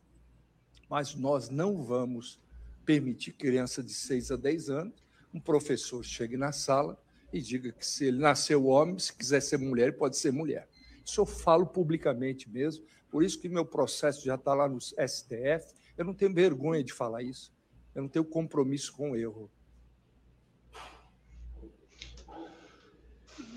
mas 0.94 1.16
nós 1.16 1.50
não 1.50 1.82
vamos 1.82 2.40
permitir 2.86 3.32
criança 3.32 3.82
de 3.82 3.92
6 3.92 4.30
a 4.30 4.36
10 4.36 4.70
anos, 4.70 5.04
um 5.34 5.40
professor 5.40 6.04
chegue 6.06 6.38
na 6.38 6.52
sala 6.52 7.02
e 7.34 7.42
diga 7.42 7.72
que 7.72 7.84
se 7.84 8.06
ele 8.06 8.20
nasceu 8.20 8.68
homem, 8.68 9.00
se 9.00 9.12
quiser 9.12 9.42
ser 9.42 9.58
mulher, 9.58 9.98
pode 9.98 10.16
ser 10.16 10.32
mulher. 10.32 10.70
Isso 11.04 11.20
eu 11.20 11.26
falo 11.26 11.66
publicamente 11.66 12.48
mesmo, 12.48 12.86
por 13.10 13.24
isso 13.24 13.42
que 13.42 13.50
meu 13.50 13.66
processo 13.66 14.24
já 14.24 14.36
está 14.36 14.54
lá 14.54 14.70
no 14.70 14.80
STF. 14.80 15.74
Eu 15.98 16.06
não 16.06 16.14
tenho 16.14 16.32
vergonha 16.32 16.84
de 16.84 16.94
falar 16.94 17.24
isso. 17.24 17.52
Eu 17.96 18.04
não 18.04 18.10
tenho 18.10 18.24
compromisso 18.24 18.94
com 18.94 19.14
o 19.14 19.16
erro. 19.16 19.50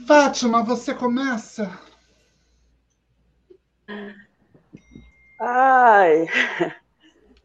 Fátima, 0.06 0.62
você 0.64 0.94
começa? 0.94 1.78
Ai, 5.38 6.26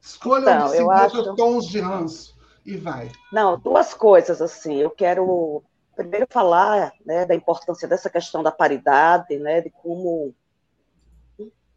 Escolha 0.01 0.41
então, 0.41 0.65
um 0.65 0.71
de 0.71 0.77
50 0.77 1.05
acho... 1.05 1.35
tons 1.35 1.67
de 1.67 1.79
ranço 1.79 2.35
e 2.65 2.75
vai. 2.75 3.11
Não, 3.31 3.57
duas 3.57 3.93
coisas 3.93 4.41
assim. 4.41 4.77
Eu 4.77 4.89
quero 4.89 5.63
primeiro 5.95 6.25
falar 6.29 6.93
né, 7.05 7.25
da 7.25 7.35
importância 7.35 7.87
dessa 7.87 8.09
questão 8.09 8.41
da 8.41 8.51
paridade, 8.51 9.37
né, 9.37 9.61
de 9.61 9.69
como 9.69 10.33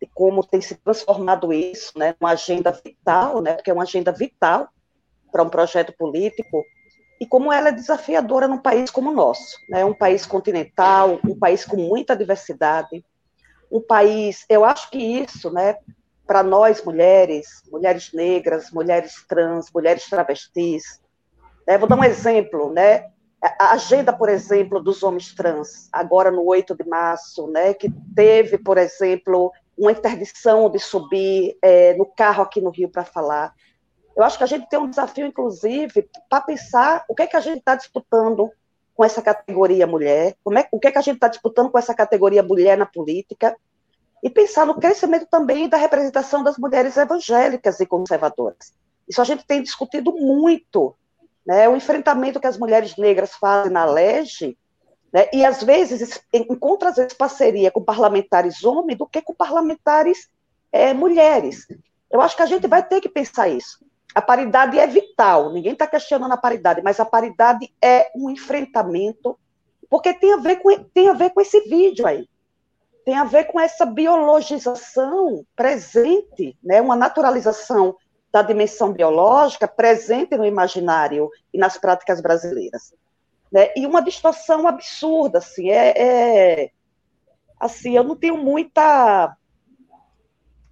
de 0.01 0.11
como 0.13 0.45
tem 0.45 0.61
se 0.61 0.75
transformado 0.75 1.53
isso, 1.53 1.99
né, 1.99 2.15
uma 2.21 2.31
agenda 2.31 2.71
vital, 2.73 3.41
né, 3.41 3.55
porque 3.55 3.71
é 3.71 3.75
uma 3.75 3.85
agenda 3.85 4.13
vital 4.13 4.69
para 5.31 5.43
um 5.43 5.49
projeto 5.49 5.93
político 5.93 6.65
e 7.21 7.27
como 7.27 7.53
ela 7.53 7.69
é 7.69 7.73
desafiadora 7.73 8.49
num 8.49 8.59
país 8.59 8.91
como 8.91 9.11
o 9.11 9.15
nosso, 9.15 9.57
né, 9.69 9.85
um 9.85 9.95
país 9.95 10.27
continental, 10.27 11.21
um 11.25 11.39
país 11.39 11.65
com 11.65 11.77
muita 11.77 12.17
diversidade, 12.17 13.05
um 13.71 13.81
país, 13.81 14.45
eu 14.49 14.65
acho 14.65 14.91
que 14.91 14.99
isso, 14.99 15.51
né, 15.51 15.77
para 16.27 16.43
nós 16.43 16.83
mulheres, 16.85 17.63
mulheres 17.71 18.13
negras, 18.13 18.71
mulheres 18.71 19.25
trans, 19.29 19.71
mulheres 19.73 20.09
travestis. 20.09 21.01
Né? 21.67 21.79
Vou 21.79 21.89
dar 21.89 21.97
um 21.97 22.05
exemplo, 22.05 22.73
né? 22.73 23.11
A 23.59 23.73
agenda, 23.73 24.11
por 24.11 24.31
exemplo, 24.31 24.83
dos 24.83 25.03
homens 25.03 25.35
trans, 25.35 25.89
agora 25.93 26.31
no 26.31 26.47
8 26.47 26.75
de 26.75 26.89
março, 26.89 27.47
né, 27.49 27.75
que 27.75 27.93
teve, 28.17 28.57
por 28.57 28.79
exemplo, 28.79 29.53
uma 29.77 29.93
interdição 29.93 30.71
de 30.71 30.79
subir 30.79 31.55
é, 31.61 31.93
no 31.93 32.07
carro 32.07 32.43
aqui 32.43 32.59
no 32.63 32.71
Rio 32.71 32.89
para 32.89 33.05
falar. 33.05 33.53
Eu 34.17 34.25
acho 34.25 34.39
que 34.39 34.45
a 34.45 34.47
gente 34.47 34.67
tem 34.71 34.79
um 34.79 34.89
desafio, 34.89 35.27
inclusive, 35.27 36.09
para 36.31 36.41
pensar 36.41 37.05
o 37.07 37.15
que 37.15 37.23
é 37.23 37.27
que 37.27 37.37
a 37.37 37.41
gente 37.41 37.59
está 37.59 37.75
disputando 37.75 38.51
com 38.95 39.05
essa 39.05 39.21
categoria 39.21 39.87
mulher, 39.87 40.37
como 40.43 40.59
é, 40.59 40.67
o 40.73 40.79
que 40.79 40.89
é 40.89 40.93
que 40.93 40.99
a 40.99 41.03
gente 41.03 41.17
está 41.17 41.29
disputando 41.29 41.71
com 41.71 41.79
essa 41.79 41.95
categoria 41.95 42.43
mulher 42.43 42.79
na 42.79 42.87
política, 42.87 43.55
e 44.25 44.31
pensar 44.31 44.65
no 44.65 44.81
crescimento 44.81 45.27
também 45.31 45.69
da 45.69 45.77
representação 45.77 46.43
das 46.43 46.57
mulheres 46.57 46.97
evangélicas 46.97 47.79
e 47.79 47.85
conservadoras. 47.85 48.73
Isso 49.07 49.21
a 49.21 49.25
gente 49.25 49.45
tem 49.45 49.63
discutido 49.63 50.13
muito, 50.15 50.97
né? 51.47 51.69
O 51.69 51.77
enfrentamento 51.77 52.41
que 52.41 52.47
as 52.47 52.57
mulheres 52.57 52.97
negras 52.97 53.35
fazem 53.35 53.71
na 53.71 53.85
LEGE, 53.85 54.57
né? 55.13 55.29
E 55.31 55.45
às 55.45 55.63
vezes 55.63 56.19
encontra 56.33 56.89
às 56.89 56.97
vezes 56.97 57.13
parceria 57.13 57.71
com 57.71 57.85
parlamentares 57.85 58.65
homens 58.65 58.97
do 58.97 59.07
que 59.07 59.21
com 59.21 59.35
parlamentares 59.35 60.31
é, 60.73 60.95
mulheres. 60.95 61.67
Eu 62.11 62.23
acho 62.23 62.35
que 62.35 62.43
a 62.43 62.47
gente 62.47 62.67
vai 62.67 62.83
ter 62.83 63.03
que 63.03 63.11
pensar 63.11 63.49
isso. 63.49 63.85
A 64.15 64.23
paridade 64.23 64.79
é 64.79 64.87
vital, 64.87 65.53
ninguém 65.53 65.75
está 65.75 65.87
questionando 65.87 66.33
a 66.33 66.39
paridade, 66.39 66.81
mas 66.83 66.99
a 66.99 67.05
paridade 67.05 67.71
é 67.83 68.11
um 68.17 68.31
enfrentamento, 68.31 69.39
porque 69.91 70.15
tem 70.15 70.33
a 70.33 70.39
ver 70.39 70.57
com, 70.57 70.83
tem 70.95 71.11
a 71.11 71.13
ver 71.13 71.29
com 71.29 71.43
esse 71.43 71.61
vídeo 71.69 72.07
aí 72.07 72.27
tem 73.05 73.15
a 73.17 73.25
ver 73.25 73.45
com 73.45 73.61
essa 73.61 73.85
biologização 73.85 75.45
presente, 75.55 76.57
né, 76.63 76.81
uma 76.81 76.97
naturalização 76.97 77.97
da 78.33 78.43
dimensão 78.43 78.93
biológica 78.93 79.69
presente 79.69 80.37
no 80.37 80.45
imaginário 80.45 81.31
e 81.53 81.59
nas 81.59 81.77
práticas 81.77 82.21
brasileiras. 82.21 82.95
Né, 83.53 83.71
e 83.77 83.87
uma 83.87 84.01
distorção 84.01 84.67
absurda, 84.67 85.39
assim, 85.39 85.71
é, 85.71 85.95
é, 85.97 86.71
assim, 87.61 87.97
eu 87.97 88.03
não 88.03 88.17
tenho 88.17 88.37
muita 88.37 89.37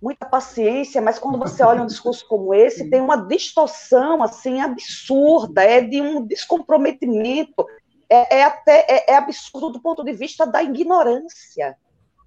muita 0.00 0.26
paciência, 0.26 1.00
mas 1.00 1.16
quando 1.16 1.38
você 1.38 1.62
olha 1.62 1.80
um 1.80 1.86
discurso 1.86 2.26
como 2.26 2.52
esse, 2.52 2.90
tem 2.90 3.00
uma 3.00 3.16
distorção 3.16 4.20
assim 4.20 4.60
absurda, 4.60 5.62
é 5.62 5.80
de 5.80 6.00
um 6.00 6.26
descomprometimento 6.26 7.64
é, 8.12 8.40
é 8.40 8.44
até 8.44 8.84
é, 8.88 9.12
é, 9.12 9.16
absurdo 9.16 9.70
do 9.70 9.80
ponto 9.80 10.04
de 10.04 10.12
vista 10.12 10.46
da 10.46 10.62
ignorância, 10.62 11.78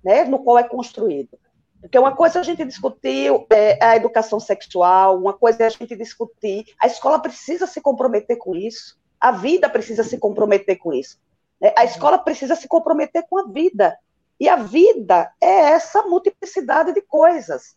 né, 0.06 0.24
no 0.24 0.38
qual 0.38 0.60
é 0.60 0.64
construído. 0.64 1.38
Porque 1.82 1.98
uma 1.98 2.16
coisa 2.16 2.40
é 2.40 2.42
a 2.42 2.44
gente 2.44 2.64
discutir 2.64 3.32
é, 3.50 3.84
a 3.84 3.96
educação 3.96 4.40
sexual, 4.40 5.18
uma 5.18 5.34
coisa 5.34 5.64
é 5.64 5.66
a 5.66 5.70
gente 5.70 5.96
discutir. 5.96 6.66
A 6.80 6.86
escola 6.86 7.20
precisa 7.20 7.66
se 7.66 7.82
comprometer 7.82 8.38
com 8.38 8.56
isso, 8.56 8.98
a 9.20 9.32
vida 9.32 9.68
precisa 9.68 10.04
se 10.04 10.18
comprometer 10.20 10.78
com 10.78 10.94
isso. 10.94 11.20
Né? 11.60 11.74
A 11.76 11.84
escola 11.84 12.18
precisa 12.20 12.56
se 12.56 12.68
comprometer 12.68 13.26
com 13.28 13.40
a 13.40 13.48
vida. 13.48 13.98
E 14.40 14.48
a 14.48 14.58
vida 14.58 15.32
é 15.42 15.72
essa 15.72 16.04
multiplicidade 16.04 16.94
de 16.94 17.02
coisas. 17.02 17.76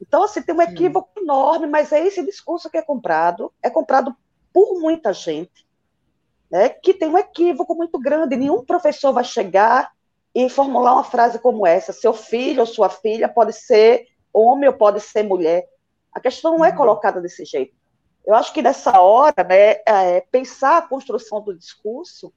Então, 0.00 0.22
assim, 0.22 0.42
tem 0.42 0.54
um 0.54 0.62
equívoco 0.62 1.10
Sim. 1.14 1.24
enorme, 1.24 1.66
mas 1.66 1.92
é 1.92 2.06
esse 2.06 2.24
discurso 2.24 2.70
que 2.70 2.78
é 2.78 2.82
comprado, 2.82 3.52
é 3.62 3.68
comprado 3.68 4.14
por 4.52 4.78
muita 4.78 5.12
gente, 5.12 5.66
né, 6.50 6.68
que 6.68 6.94
tem 6.94 7.08
um 7.08 7.18
equívoco 7.18 7.74
muito 7.74 7.98
grande. 7.98 8.36
Nenhum 8.36 8.64
professor 8.64 9.12
vai 9.12 9.24
chegar 9.24 9.93
e 10.34 10.48
formular 10.48 10.94
uma 10.94 11.04
frase 11.04 11.38
como 11.38 11.66
essa: 11.66 11.92
seu 11.92 12.12
filho 12.12 12.60
ou 12.60 12.66
sua 12.66 12.88
filha 12.88 13.28
pode 13.28 13.52
ser 13.52 14.06
homem 14.32 14.68
ou 14.68 14.74
pode 14.74 15.00
ser 15.00 15.22
mulher. 15.22 15.66
A 16.12 16.20
questão 16.20 16.56
não 16.56 16.64
é 16.64 16.70
uhum. 16.70 16.76
colocada 16.76 17.20
desse 17.20 17.44
jeito. 17.44 17.74
Eu 18.26 18.34
acho 18.34 18.52
que 18.52 18.62
nessa 18.62 19.00
hora, 19.00 19.44
né, 19.44 19.76
é, 19.86 20.20
pensar 20.30 20.78
a 20.78 20.82
construção 20.82 21.40
do 21.42 21.56
discurso 21.56 22.32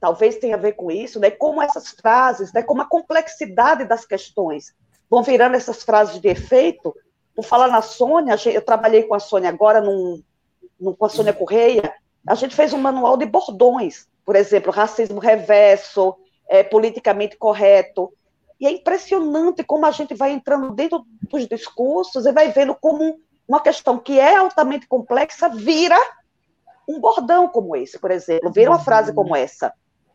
talvez 0.00 0.36
tenha 0.36 0.54
a 0.54 0.58
ver 0.58 0.72
com 0.72 0.92
isso, 0.92 1.18
né, 1.18 1.28
como 1.28 1.60
essas 1.60 1.88
frases, 1.88 2.52
né, 2.52 2.62
como 2.62 2.82
a 2.82 2.88
complexidade 2.88 3.84
das 3.84 4.06
questões 4.06 4.72
vão 5.10 5.24
virando 5.24 5.56
essas 5.56 5.82
frases 5.82 6.20
de 6.20 6.28
efeito. 6.28 6.94
Por 7.34 7.44
falar 7.44 7.68
na 7.68 7.82
Sônia, 7.82 8.36
eu 8.46 8.62
trabalhei 8.62 9.02
com 9.02 9.14
a 9.14 9.18
Sônia 9.18 9.48
agora, 9.48 9.80
num, 9.80 10.22
num, 10.78 10.94
com 10.94 11.04
a 11.04 11.08
Sônia 11.08 11.32
Correia, 11.32 11.92
a 12.26 12.34
gente 12.34 12.54
fez 12.54 12.72
um 12.72 12.78
manual 12.78 13.16
de 13.16 13.26
bordões, 13.26 14.06
por 14.24 14.36
exemplo, 14.36 14.70
racismo 14.70 15.18
reverso, 15.18 16.14
é, 16.48 16.62
politicamente 16.62 17.36
correto. 17.36 18.12
E 18.60 18.66
é 18.66 18.72
impressionante 18.72 19.62
como 19.62 19.86
a 19.86 19.90
gente 19.90 20.14
vai 20.14 20.32
entrando 20.32 20.70
dentro 20.72 21.04
dos 21.22 21.46
discursos 21.46 22.26
e 22.26 22.32
vai 22.32 22.50
vendo 22.50 22.74
como 22.74 23.20
uma 23.46 23.60
questão 23.60 23.98
que 23.98 24.18
é 24.18 24.36
altamente 24.36 24.86
complexa 24.86 25.48
vira 25.48 25.96
um 26.88 27.00
bordão 27.00 27.48
como 27.48 27.76
esse, 27.76 27.98
por 27.98 28.10
exemplo, 28.10 28.50
vira 28.50 28.70
uma 28.70 28.78
frase 28.78 29.12
como 29.12 29.36
essa. 29.36 29.72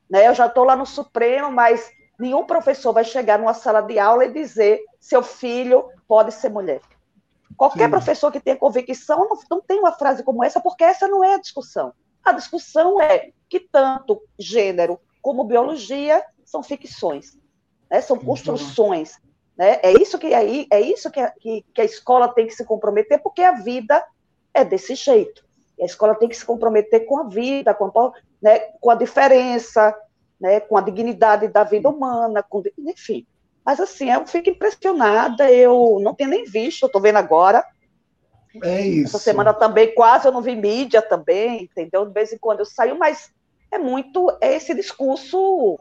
Né? 0.10 0.28
Eu 0.28 0.34
já 0.34 0.48
estou 0.48 0.64
lá 0.64 0.76
no 0.76 0.86
Supremo, 0.86 1.52
mas 1.52 1.90
nenhum 2.20 2.46
professor 2.46 2.92
vai 2.92 3.04
chegar 3.04 3.38
numa 3.38 3.54
sala 3.54 3.82
de 3.82 4.00
aula 4.00 4.26
e 4.26 4.34
dizer 4.34 4.80
seu 5.00 5.22
filho 5.22 5.88
pode 6.08 6.32
ser 6.34 6.50
mulher. 6.50 6.82
Qualquer 7.56 7.86
Sim. 7.86 7.92
professor 7.92 8.32
que 8.32 8.40
tenha 8.40 8.58
convicção 8.58 9.30
não, 9.30 9.38
não 9.50 9.62
tem 9.62 9.80
uma 9.80 9.92
frase 9.92 10.24
como 10.24 10.44
essa, 10.44 10.60
porque 10.60 10.84
essa 10.84 11.08
não 11.08 11.24
é 11.24 11.36
a 11.36 11.40
discussão. 11.40 11.94
A 12.24 12.32
discussão 12.32 13.00
é 13.00 13.32
que 13.48 13.60
tanto 13.60 14.22
gênero 14.40 15.00
como 15.24 15.46
biologia 15.46 16.22
são 16.44 16.62
ficções, 16.62 17.40
né? 17.90 18.02
são 18.02 18.20
construções. 18.20 19.14
Né? 19.58 19.80
É 19.82 19.94
isso 19.94 20.20
que 20.20 20.34
aí 20.34 20.68
é 20.70 20.82
isso 20.82 21.10
que 21.10 21.20
a, 21.20 21.32
que, 21.32 21.66
que 21.74 21.82
a 21.82 21.86
escola 21.86 22.28
tem 22.28 22.46
que 22.46 22.54
se 22.54 22.66
comprometer, 22.66 23.24
porque 23.24 23.42
a 23.42 23.54
vida 23.54 24.06
é 24.54 24.66
desse 24.66 24.94
jeito. 24.94 25.44
A 25.82 25.86
escola 25.86 26.14
tem 26.14 26.28
que 26.28 26.36
se 26.36 26.46
comprometer 26.46 27.06
com 27.06 27.20
a 27.20 27.24
vida, 27.24 27.74
com 27.74 27.86
a, 27.86 28.12
né, 28.42 28.60
com 28.82 28.92
a 28.92 28.96
diferença, 28.96 29.96
né, 30.40 30.60
com 30.60 30.78
a 30.78 30.82
dignidade 30.82 31.48
da 31.48 31.64
vida 31.64 31.90
humana, 31.90 32.44
com, 32.44 32.62
enfim. 32.80 33.26
Mas 33.66 33.80
assim, 33.80 34.12
eu 34.12 34.28
fico 34.28 34.50
impressionada, 34.50 35.50
eu 35.50 36.00
não 36.02 36.14
tenho 36.14 36.32
nem 36.32 36.44
visto, 36.44 36.84
eu 36.84 36.88
estou 36.88 37.02
vendo 37.02 37.18
agora. 37.18 37.66
É 38.62 38.82
isso. 38.82 39.16
Essa 39.16 39.24
semana 39.24 39.54
também 39.54 39.96
quase 39.96 40.28
eu 40.28 40.34
não 40.34 40.42
vi 40.42 40.54
mídia 40.54 41.02
também, 41.02 41.64
entendeu? 41.64 42.06
De 42.06 42.14
vez 42.14 42.34
em 42.34 42.38
quando 42.38 42.60
eu 42.60 42.66
saio, 42.66 43.00
mas 43.00 43.32
é 43.74 43.78
muito, 43.78 44.36
é 44.40 44.56
esse 44.56 44.74
discurso 44.74 45.80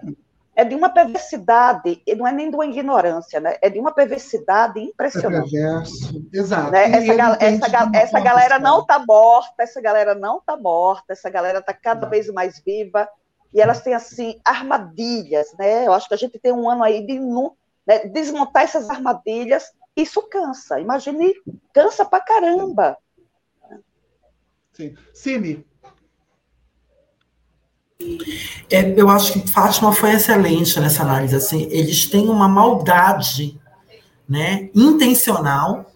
é 0.55 0.65
de 0.65 0.75
uma 0.75 0.91
perversidade, 0.91 2.03
e 2.07 2.15
não 2.15 2.27
é 2.27 2.33
nem 2.33 2.51
de 2.51 2.57
uma 2.57 2.67
ignorância, 2.67 3.41
né? 3.41 3.57
É 3.63 3.71
de 3.71 3.79
uma 3.79 3.91
perversidade 3.91 4.81
impressionante. 4.81 5.57
É 5.57 5.61
perverso, 5.61 6.29
exato. 6.33 6.71
Né? 6.71 6.91
Essa, 6.91 7.15
gal 7.15 7.37
essa, 7.41 7.91
essa 7.95 8.21
galera 8.21 8.59
não 8.59 8.81
está 8.81 8.99
morta, 8.99 9.63
essa 9.63 9.81
galera 9.81 10.15
não 10.15 10.39
está 10.39 10.57
morta, 10.57 11.13
essa 11.13 11.31
galera 11.31 11.61
está 11.61 11.73
cada 11.73 12.07
vez 12.07 12.29
mais 12.29 12.61
viva 12.65 13.09
e 13.53 13.61
elas 13.61 13.81
têm 13.81 13.95
assim 13.95 14.41
armadilhas, 14.45 15.55
né? 15.59 15.87
Eu 15.87 15.93
acho 15.95 16.07
que 16.07 16.15
a 16.15 16.19
gente 16.19 16.39
tem 16.39 16.53
um 16.53 16.69
ano 16.69 16.85
aí 16.85 17.07
de 17.07 17.19
né, 17.87 18.07
desmontar 18.11 18.65
essas 18.65 18.91
armadilhas. 18.91 19.73
Isso 19.97 20.23
cansa. 20.29 20.81
Imagine, 20.81 21.35
cansa 21.73 22.05
pra 22.05 22.21
caramba. 22.21 22.97
Sim. 24.73 24.95
Cine. 25.15 25.67
É, 28.71 28.95
eu 28.99 29.09
acho 29.09 29.33
que 29.33 29.51
Fátima 29.51 29.93
foi 29.93 30.13
excelente 30.13 30.79
nessa 30.81 31.03
análise. 31.03 31.35
Assim, 31.37 31.69
eles 31.71 32.07
têm 32.07 32.29
uma 32.29 32.49
maldade, 32.49 33.61
né, 34.29 34.71
intencional, 34.75 35.91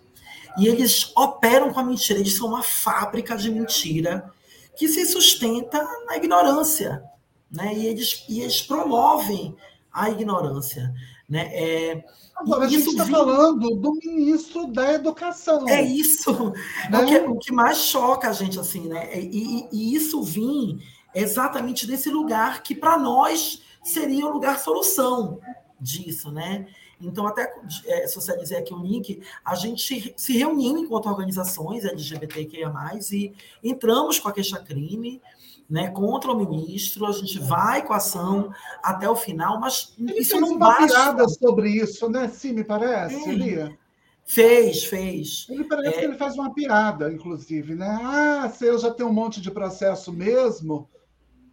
e 0.59 0.69
eles 0.69 1.13
operam 1.17 1.73
com 1.73 1.81
a 1.81 1.85
mentira. 1.85 2.19
Eles 2.19 2.37
são 2.37 2.49
uma 2.49 2.63
fábrica 2.63 3.37
de 3.37 3.51
mentira 3.51 4.31
que 4.77 4.89
se 4.89 5.07
sustenta 5.07 5.83
na 6.07 6.17
ignorância 6.17 7.03
né? 7.51 7.75
E 7.75 7.87
eles, 7.87 8.25
e 8.29 8.41
eles 8.41 8.61
promovem 8.61 9.57
a 9.93 10.11
ignorância, 10.11 10.93
né? 11.29 11.49
É, 11.53 12.05
Agora, 12.37 12.67
a 12.67 12.69
gente 12.69 12.87
está 12.87 13.07
falando 13.07 13.77
do 13.77 13.95
ministro 13.95 14.67
da 14.67 14.93
Educação. 14.93 15.67
É 15.67 15.81
isso. 15.81 16.53
Né? 16.91 17.03
O, 17.03 17.07
que, 17.07 17.17
o, 17.19 17.39
que, 17.39 17.53
mais 17.53 17.79
choca 17.79 18.29
a 18.29 18.33
gente, 18.33 18.61
assim, 18.61 18.89
né? 18.89 19.19
E, 19.19 19.67
e 19.73 19.95
isso 19.95 20.23
vem 20.23 20.79
exatamente 21.23 21.87
desse 21.87 22.11
lugar 22.11 22.63
que, 22.63 22.75
para 22.75 22.99
nós, 22.99 23.63
seria 23.83 24.27
o 24.27 24.33
lugar 24.33 24.59
solução 24.59 25.41
disso, 25.81 26.31
né? 26.31 26.67
Então, 27.01 27.27
até 27.27 27.55
é, 27.87 28.07
socializei 28.07 28.59
aqui 28.59 28.73
o 28.73 28.79
link, 28.79 29.21
a 29.45 29.55
gente 29.55 30.15
se 30.17 30.37
reuniu 30.37 30.79
enquanto 30.79 31.07
organizações 31.07 31.85
LGBTQIA+, 31.85 32.73
e 33.13 33.35
entramos 33.63 34.19
com 34.19 34.29
a 34.29 34.33
queixa-crime, 34.33 35.21
né, 35.69 35.89
contra 35.91 36.31
o 36.31 36.39
ministro, 36.39 37.07
a 37.07 37.13
gente 37.13 37.39
vai 37.41 37.85
com 37.85 37.93
a 37.93 37.97
ação 37.97 38.53
até 38.83 39.09
o 39.11 39.17
final, 39.17 39.59
mas 39.59 39.95
ele 39.99 40.21
isso 40.21 40.31
fez 40.31 40.41
não 40.41 40.51
uma 40.51 40.59
basta. 40.59 40.87
piada 40.87 41.29
sobre 41.29 41.71
isso, 41.71 42.09
né? 42.09 42.29
Sim, 42.29 42.53
me 42.53 42.65
parece, 42.65 43.59
é. 43.59 43.77
Fez, 44.25 44.85
fez. 44.85 45.47
Ele 45.49 45.65
parece 45.65 45.97
é... 45.97 45.99
que 46.01 46.05
ele 46.05 46.17
faz 46.17 46.35
uma 46.35 46.53
piada, 46.53 47.13
inclusive, 47.13 47.75
né? 47.75 47.99
Ah, 48.03 48.49
se 48.49 48.65
eu 48.65 48.79
já 48.79 48.91
tenho 48.91 49.09
um 49.09 49.13
monte 49.13 49.41
de 49.41 49.51
processo 49.51 50.13
mesmo, 50.13 50.89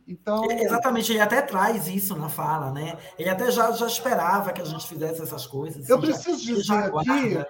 então... 0.07 0.49
É, 0.51 0.63
exatamente, 0.63 1.11
ele 1.11 1.21
até 1.21 1.41
traz 1.41 1.87
isso 1.87 2.15
na 2.15 2.29
fala, 2.29 2.71
né? 2.71 2.97
Ele 3.17 3.29
até 3.29 3.49
já, 3.51 3.71
já 3.71 3.87
esperava 3.87 4.51
que 4.51 4.61
a 4.61 4.65
gente 4.65 4.87
fizesse 4.87 5.21
essas 5.21 5.45
coisas. 5.45 5.89
Eu 5.89 5.97
assim, 5.97 6.05
preciso 6.07 6.63
já, 6.63 6.89
dizer 6.89 7.39
aqui 7.39 7.45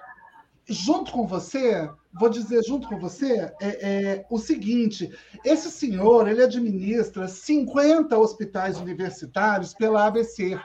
junto 0.66 1.12
com 1.12 1.26
você, 1.26 1.90
vou 2.12 2.28
dizer 2.28 2.62
junto 2.64 2.88
com 2.88 2.98
você, 2.98 3.52
é, 3.60 3.66
é, 3.68 4.26
o 4.30 4.38
seguinte: 4.38 5.10
esse 5.44 5.70
senhor 5.70 6.28
ele 6.28 6.42
administra 6.42 7.28
50 7.28 8.16
hospitais 8.16 8.78
universitários 8.78 9.74
pela 9.74 10.06
ABC. 10.06 10.58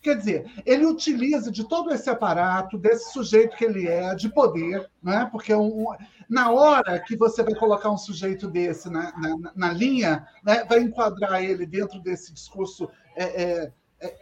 Quer 0.00 0.16
dizer, 0.16 0.62
ele 0.64 0.86
utiliza 0.86 1.50
de 1.50 1.64
todo 1.64 1.92
esse 1.92 2.08
aparato, 2.08 2.78
desse 2.78 3.12
sujeito 3.12 3.56
que 3.56 3.64
ele 3.64 3.88
é, 3.88 4.14
de 4.14 4.28
poder, 4.28 4.88
né? 5.02 5.28
porque 5.30 5.52
um, 5.52 5.86
na 6.28 6.50
hora 6.50 7.00
que 7.00 7.16
você 7.16 7.42
vai 7.42 7.54
colocar 7.54 7.90
um 7.90 7.96
sujeito 7.96 8.48
desse 8.48 8.90
na, 8.90 9.12
na, 9.16 9.52
na 9.54 9.72
linha, 9.72 10.26
né? 10.44 10.64
vai 10.64 10.80
enquadrar 10.80 11.42
ele 11.42 11.64
dentro 11.64 12.00
desse 12.00 12.32
discurso 12.32 12.90
é, 13.16 13.42
é, 13.42 13.72
é 14.00 14.16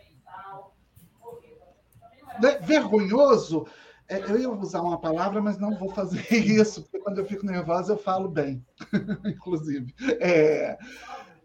né? 2.40 2.58
vergonhoso, 2.60 3.66
é, 4.08 4.20
eu 4.20 4.38
ia 4.38 4.50
usar 4.50 4.82
uma 4.82 5.00
palavra, 5.00 5.42
mas 5.42 5.58
não 5.58 5.76
vou 5.76 5.88
fazer 5.90 6.24
isso, 6.32 6.82
porque 6.82 7.00
quando 7.00 7.18
eu 7.18 7.26
fico 7.26 7.44
nervosa 7.44 7.92
eu 7.92 7.98
falo 7.98 8.28
bem, 8.28 8.64
inclusive. 9.26 9.92
É, 10.20 10.78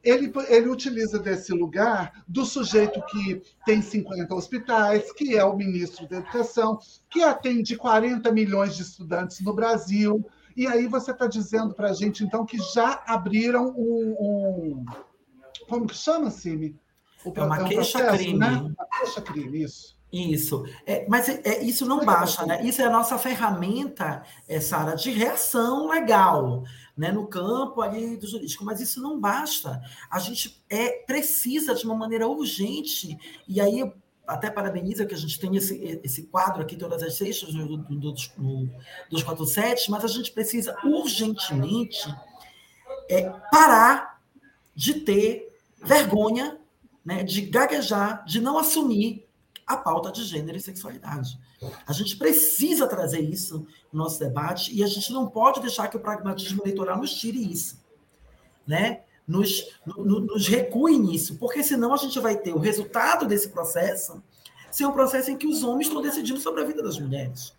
ele, 0.03 0.31
ele 0.47 0.67
utiliza 0.67 1.19
desse 1.19 1.51
lugar 1.53 2.23
do 2.27 2.45
sujeito 2.45 3.01
que 3.07 3.41
tem 3.65 3.81
50 3.81 4.33
hospitais, 4.33 5.11
que 5.11 5.38
é 5.38 5.43
o 5.43 5.55
ministro 5.55 6.07
da 6.07 6.17
Educação, 6.17 6.79
que 7.09 7.21
atende 7.21 7.75
40 7.75 8.31
milhões 8.31 8.75
de 8.75 8.81
estudantes 8.81 9.41
no 9.41 9.53
Brasil. 9.53 10.25
E 10.56 10.68
aí 10.68 10.88
você 10.88 11.11
está 11.11 11.28
dizendo 11.28 11.73
para 11.73 11.90
a 11.90 11.94
gente, 11.94 12.23
então, 12.23 12.45
que 12.45 12.57
já 12.73 13.03
abriram 13.06 13.73
um. 13.78 14.15
um 14.19 14.86
como 15.68 15.88
que 15.88 15.95
chama, 15.95 16.30
Cime? 16.30 16.80
É 17.36 17.44
uma 17.44 17.57
é 17.57 17.64
um 17.64 17.68
queixa-crime. 17.68 18.40
Né? 18.40 18.48
Uma 18.48 18.88
queixa-crime, 18.99 19.64
isso. 19.64 19.95
Isso. 20.11 20.65
É, 20.86 21.07
mas 21.07 21.30
é, 21.30 21.41
é, 21.45 21.64
isso 21.64 21.86
não 21.86 22.03
basta, 22.03 22.45
né? 22.45 22.61
Isso 22.65 22.82
é 22.82 22.86
a 22.86 22.90
nossa 22.90 23.18
ferramenta, 23.18 24.23
é, 24.48 24.60
Sara, 24.60 24.94
de 24.94 25.10
reação 25.10 25.88
legal, 25.88 26.64
né? 26.98 27.14
No 27.14 27.28
campo 27.28 27.82
ali 27.82 28.18
do 28.18 28.28
jurídico. 28.28 28.65
Mas 28.65 28.82
isso 28.82 29.02
não 29.02 29.19
basta. 29.19 29.82
A 30.10 30.19
gente 30.19 30.61
é, 30.69 31.03
precisa, 31.06 31.73
de 31.73 31.86
uma 31.86 31.95
maneira 31.95 32.28
urgente, 32.28 33.18
e 33.48 33.61
aí 33.61 33.90
até 34.32 34.49
parabenizo 34.49 35.06
que 35.06 35.14
a 35.14 35.18
gente 35.18 35.38
tenha 35.38 35.58
esse, 35.58 35.99
esse 36.03 36.24
quadro 36.24 36.62
aqui 36.62 36.78
todas 36.78 37.03
as 37.03 37.16
sextas 37.16 37.53
do, 37.53 37.78
do, 37.78 37.98
do, 37.98 38.70
dos 39.10 39.24
47, 39.24 39.91
mas 39.91 40.06
a 40.06 40.08
gente 40.08 40.32
precisa 40.32 40.76
urgentemente 40.86 42.08
é, 43.10 43.30
parar 43.52 44.22
de 44.74 45.02
ter 45.02 45.53
vergonha 45.84 46.58
né, 47.03 47.24
de 47.24 47.41
gaguejar, 47.41 48.24
de 48.26 48.40
não 48.40 48.58
assumir 48.58 49.28
a 49.68 49.76
pauta 49.76 50.12
de 50.12 50.24
gênero 50.24 50.58
e 50.58 50.62
sexualidade. 50.62 51.38
A 51.86 51.91
gente 51.91 52.16
precisa 52.16 52.88
trazer 52.88 53.20
isso 53.20 53.68
no 53.91 54.03
nosso 54.03 54.18
debate 54.18 54.74
e 54.74 54.82
a 54.82 54.88
gente 54.88 55.12
não 55.12 55.28
pode 55.28 55.60
deixar 55.60 55.90
que 55.90 55.98
o 55.98 55.99
pragmatismo 55.99 56.62
eleitoral 56.64 56.98
nos 56.98 57.14
tire 57.14 57.52
isso, 57.52 57.80
né? 58.66 59.02
Nos, 59.27 59.65
no, 59.85 60.19
nos 60.19 60.48
recue 60.48 60.98
nisso, 60.98 61.38
porque 61.38 61.64
senão 61.64 61.93
a 61.93 61.98
gente 61.98 62.19
vai 62.19 62.35
ter 62.35 62.53
o 62.53 62.60
resultado 62.60 63.26
desse 63.26 63.49
processo 63.49 64.22
ser 64.72 64.85
um 64.85 64.91
processo 64.91 65.30
em 65.30 65.38
que 65.38 65.48
os 65.48 65.64
homens 65.64 65.88
estão 65.88 66.02
decidindo 66.02 66.39
sobre 66.39 66.61
a 66.61 66.65
vida 66.65 66.81
das 66.81 66.98
mulheres, 66.98 67.53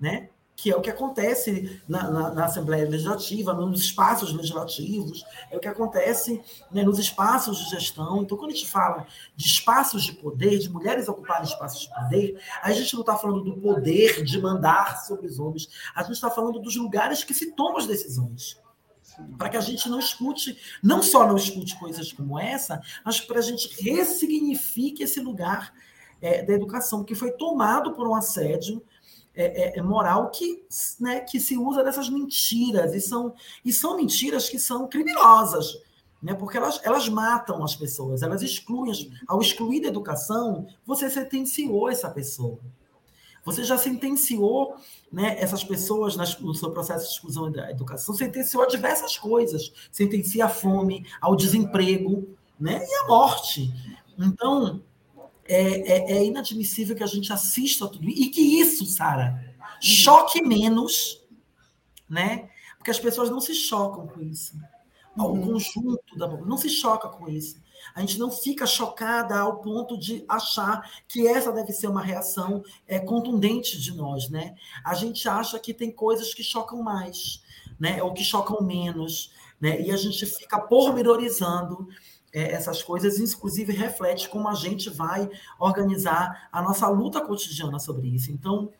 né? 0.00 0.28
que 0.58 0.72
é 0.72 0.76
o 0.76 0.80
que 0.80 0.90
acontece 0.90 1.80
na, 1.88 2.10
na, 2.10 2.34
na, 2.34 2.44
Assembleia 2.46 2.88
Legislativa, 2.88 3.54
nos 3.54 3.80
espaços 3.80 4.32
legislativos, 4.32 5.24
é 5.52 5.56
o 5.56 5.60
que 5.60 5.68
acontece 5.68 6.42
né, 6.72 6.82
nos 6.82 6.98
espaços 6.98 7.58
de 7.58 7.70
gestão. 7.70 8.22
Então, 8.22 8.36
quando 8.36 8.50
a 8.50 8.54
gente 8.54 8.68
fala 8.68 9.06
de 9.36 9.46
espaços 9.46 10.02
de 10.02 10.14
poder, 10.14 10.58
de 10.58 10.68
mulheres 10.68 11.08
ocuparem 11.08 11.44
espaços 11.44 11.82
de 11.82 11.94
poder, 11.94 12.42
a 12.60 12.72
gente 12.72 12.92
não 12.94 13.02
está 13.02 13.16
falando 13.16 13.44
do 13.44 13.56
poder 13.56 14.24
de 14.24 14.40
mandar 14.40 15.04
sobre 15.04 15.28
os 15.28 15.38
homens, 15.38 15.68
a 15.94 16.02
gente 16.02 16.14
está 16.14 16.28
falando 16.28 16.58
dos 16.58 16.74
lugares 16.74 17.22
que 17.22 17.34
se 17.34 17.52
tomam 17.52 17.76
as 17.76 17.86
decisões. 17.86 18.60
Para 19.36 19.48
que 19.48 19.56
a 19.56 19.60
gente 19.60 19.88
não 19.88 19.98
escute, 19.98 20.56
não 20.82 21.02
só 21.02 21.26
não 21.26 21.36
escute 21.36 21.78
coisas 21.78 22.12
como 22.12 22.38
essa, 22.38 22.80
mas 23.04 23.20
para 23.20 23.38
a 23.38 23.42
gente 23.42 23.68
ressignifique 23.82 25.02
esse 25.02 25.20
lugar 25.20 25.72
é, 26.20 26.42
da 26.42 26.52
educação, 26.52 27.04
que 27.04 27.14
foi 27.14 27.32
tomado 27.32 27.94
por 27.94 28.06
um 28.06 28.14
assédio, 28.14 28.82
é, 29.34 29.44
é, 29.44 29.78
é, 29.78 29.82
moral 29.82 30.30
que, 30.30 30.64
né, 30.98 31.20
que 31.20 31.38
se 31.38 31.56
usa 31.56 31.84
dessas 31.84 32.08
mentiras, 32.08 32.92
e 32.92 33.00
são, 33.00 33.34
e 33.64 33.72
são 33.72 33.96
mentiras 33.96 34.48
que 34.48 34.58
são 34.58 34.88
criminosas, 34.88 35.80
né, 36.20 36.34
porque 36.34 36.56
elas, 36.56 36.80
elas 36.82 37.08
matam 37.08 37.62
as 37.62 37.76
pessoas, 37.76 38.22
elas 38.22 38.42
excluem. 38.42 39.12
Ao 39.28 39.40
excluir 39.40 39.80
da 39.80 39.88
educação, 39.88 40.66
você 40.84 41.08
sentenciou 41.08 41.88
essa 41.88 42.10
pessoa. 42.10 42.58
Você 43.48 43.64
já 43.64 43.78
sentenciou 43.78 44.76
né, 45.10 45.36
essas 45.40 45.64
pessoas 45.64 46.16
no 46.38 46.54
seu 46.54 46.70
processo 46.70 47.06
de 47.06 47.12
exclusão 47.14 47.50
da 47.50 47.70
educação, 47.70 48.14
sentenciou 48.14 48.62
a 48.62 48.66
diversas 48.66 49.16
coisas. 49.16 49.72
Sentencia 49.90 50.44
a 50.44 50.48
fome, 50.50 51.06
ao 51.18 51.34
desemprego 51.34 52.28
né, 52.60 52.84
e 52.86 52.94
à 52.94 53.06
morte. 53.06 53.72
Então, 54.18 54.82
é, 55.46 55.62
é, 55.62 56.12
é, 56.18 56.24
inadmissível 56.26 56.94
que 56.94 57.02
a 57.02 57.06
gente 57.06 57.32
assista 57.32 57.88
tudo 57.88 58.06
e 58.06 58.28
que 58.28 58.60
isso, 58.60 58.84
Sara, 58.84 59.56
choque 59.80 60.42
menos, 60.42 61.24
né? 62.06 62.50
Porque 62.76 62.90
as 62.90 63.00
pessoas 63.00 63.30
não 63.30 63.40
se 63.40 63.54
chocam 63.54 64.06
com 64.08 64.20
isso. 64.20 64.58
O 65.16 65.22
uhum. 65.22 65.52
conjunto 65.52 66.18
da 66.18 66.28
não 66.28 66.58
se 66.58 66.68
choca 66.68 67.08
com 67.08 67.30
isso. 67.30 67.56
A 67.94 68.00
gente 68.00 68.18
não 68.18 68.30
fica 68.30 68.66
chocada 68.66 69.38
ao 69.38 69.58
ponto 69.58 69.98
de 69.98 70.24
achar 70.28 70.90
que 71.06 71.26
essa 71.26 71.52
deve 71.52 71.72
ser 71.72 71.88
uma 71.88 72.02
reação 72.02 72.62
é, 72.86 72.98
contundente 72.98 73.80
de 73.80 73.94
nós, 73.94 74.28
né? 74.28 74.54
A 74.84 74.94
gente 74.94 75.28
acha 75.28 75.58
que 75.58 75.74
tem 75.74 75.90
coisas 75.90 76.32
que 76.34 76.42
chocam 76.42 76.82
mais, 76.82 77.42
né? 77.78 78.02
Ou 78.02 78.12
que 78.12 78.24
chocam 78.24 78.62
menos, 78.62 79.32
né? 79.60 79.80
E 79.80 79.90
a 79.90 79.96
gente 79.96 80.24
fica 80.26 80.58
pormenorizando 80.58 81.88
é, 82.32 82.52
essas 82.52 82.82
coisas, 82.82 83.18
inclusive 83.18 83.72
reflete 83.72 84.28
como 84.28 84.48
a 84.48 84.54
gente 84.54 84.90
vai 84.90 85.28
organizar 85.58 86.48
a 86.52 86.62
nossa 86.62 86.88
luta 86.88 87.20
cotidiana 87.20 87.78
sobre 87.78 88.08
isso. 88.08 88.30
Então, 88.30 88.70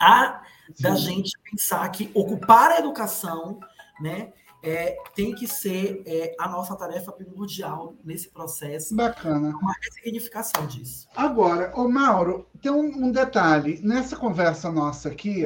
há 0.00 0.42
Sim. 0.74 0.82
da 0.82 0.94
gente 0.94 1.32
pensar 1.50 1.88
que 1.90 2.10
ocupar 2.14 2.70
a 2.72 2.78
educação, 2.78 3.60
né, 4.00 4.32
é, 4.66 4.96
tem 5.14 5.32
que 5.32 5.46
ser 5.46 6.02
é, 6.04 6.34
a 6.40 6.48
nossa 6.48 6.74
tarefa 6.74 7.12
primordial 7.12 7.94
nesse 8.04 8.28
processo. 8.28 8.96
Bacana. 8.96 9.56
Uma 9.56 9.74
ressignificação 9.80 10.66
disso. 10.66 11.06
Agora, 11.14 11.72
o 11.76 11.88
Mauro, 11.88 12.48
tem 12.60 12.72
um, 12.72 13.06
um 13.06 13.12
detalhe. 13.12 13.80
Nessa 13.80 14.16
conversa 14.16 14.72
nossa 14.72 15.08
aqui, 15.08 15.44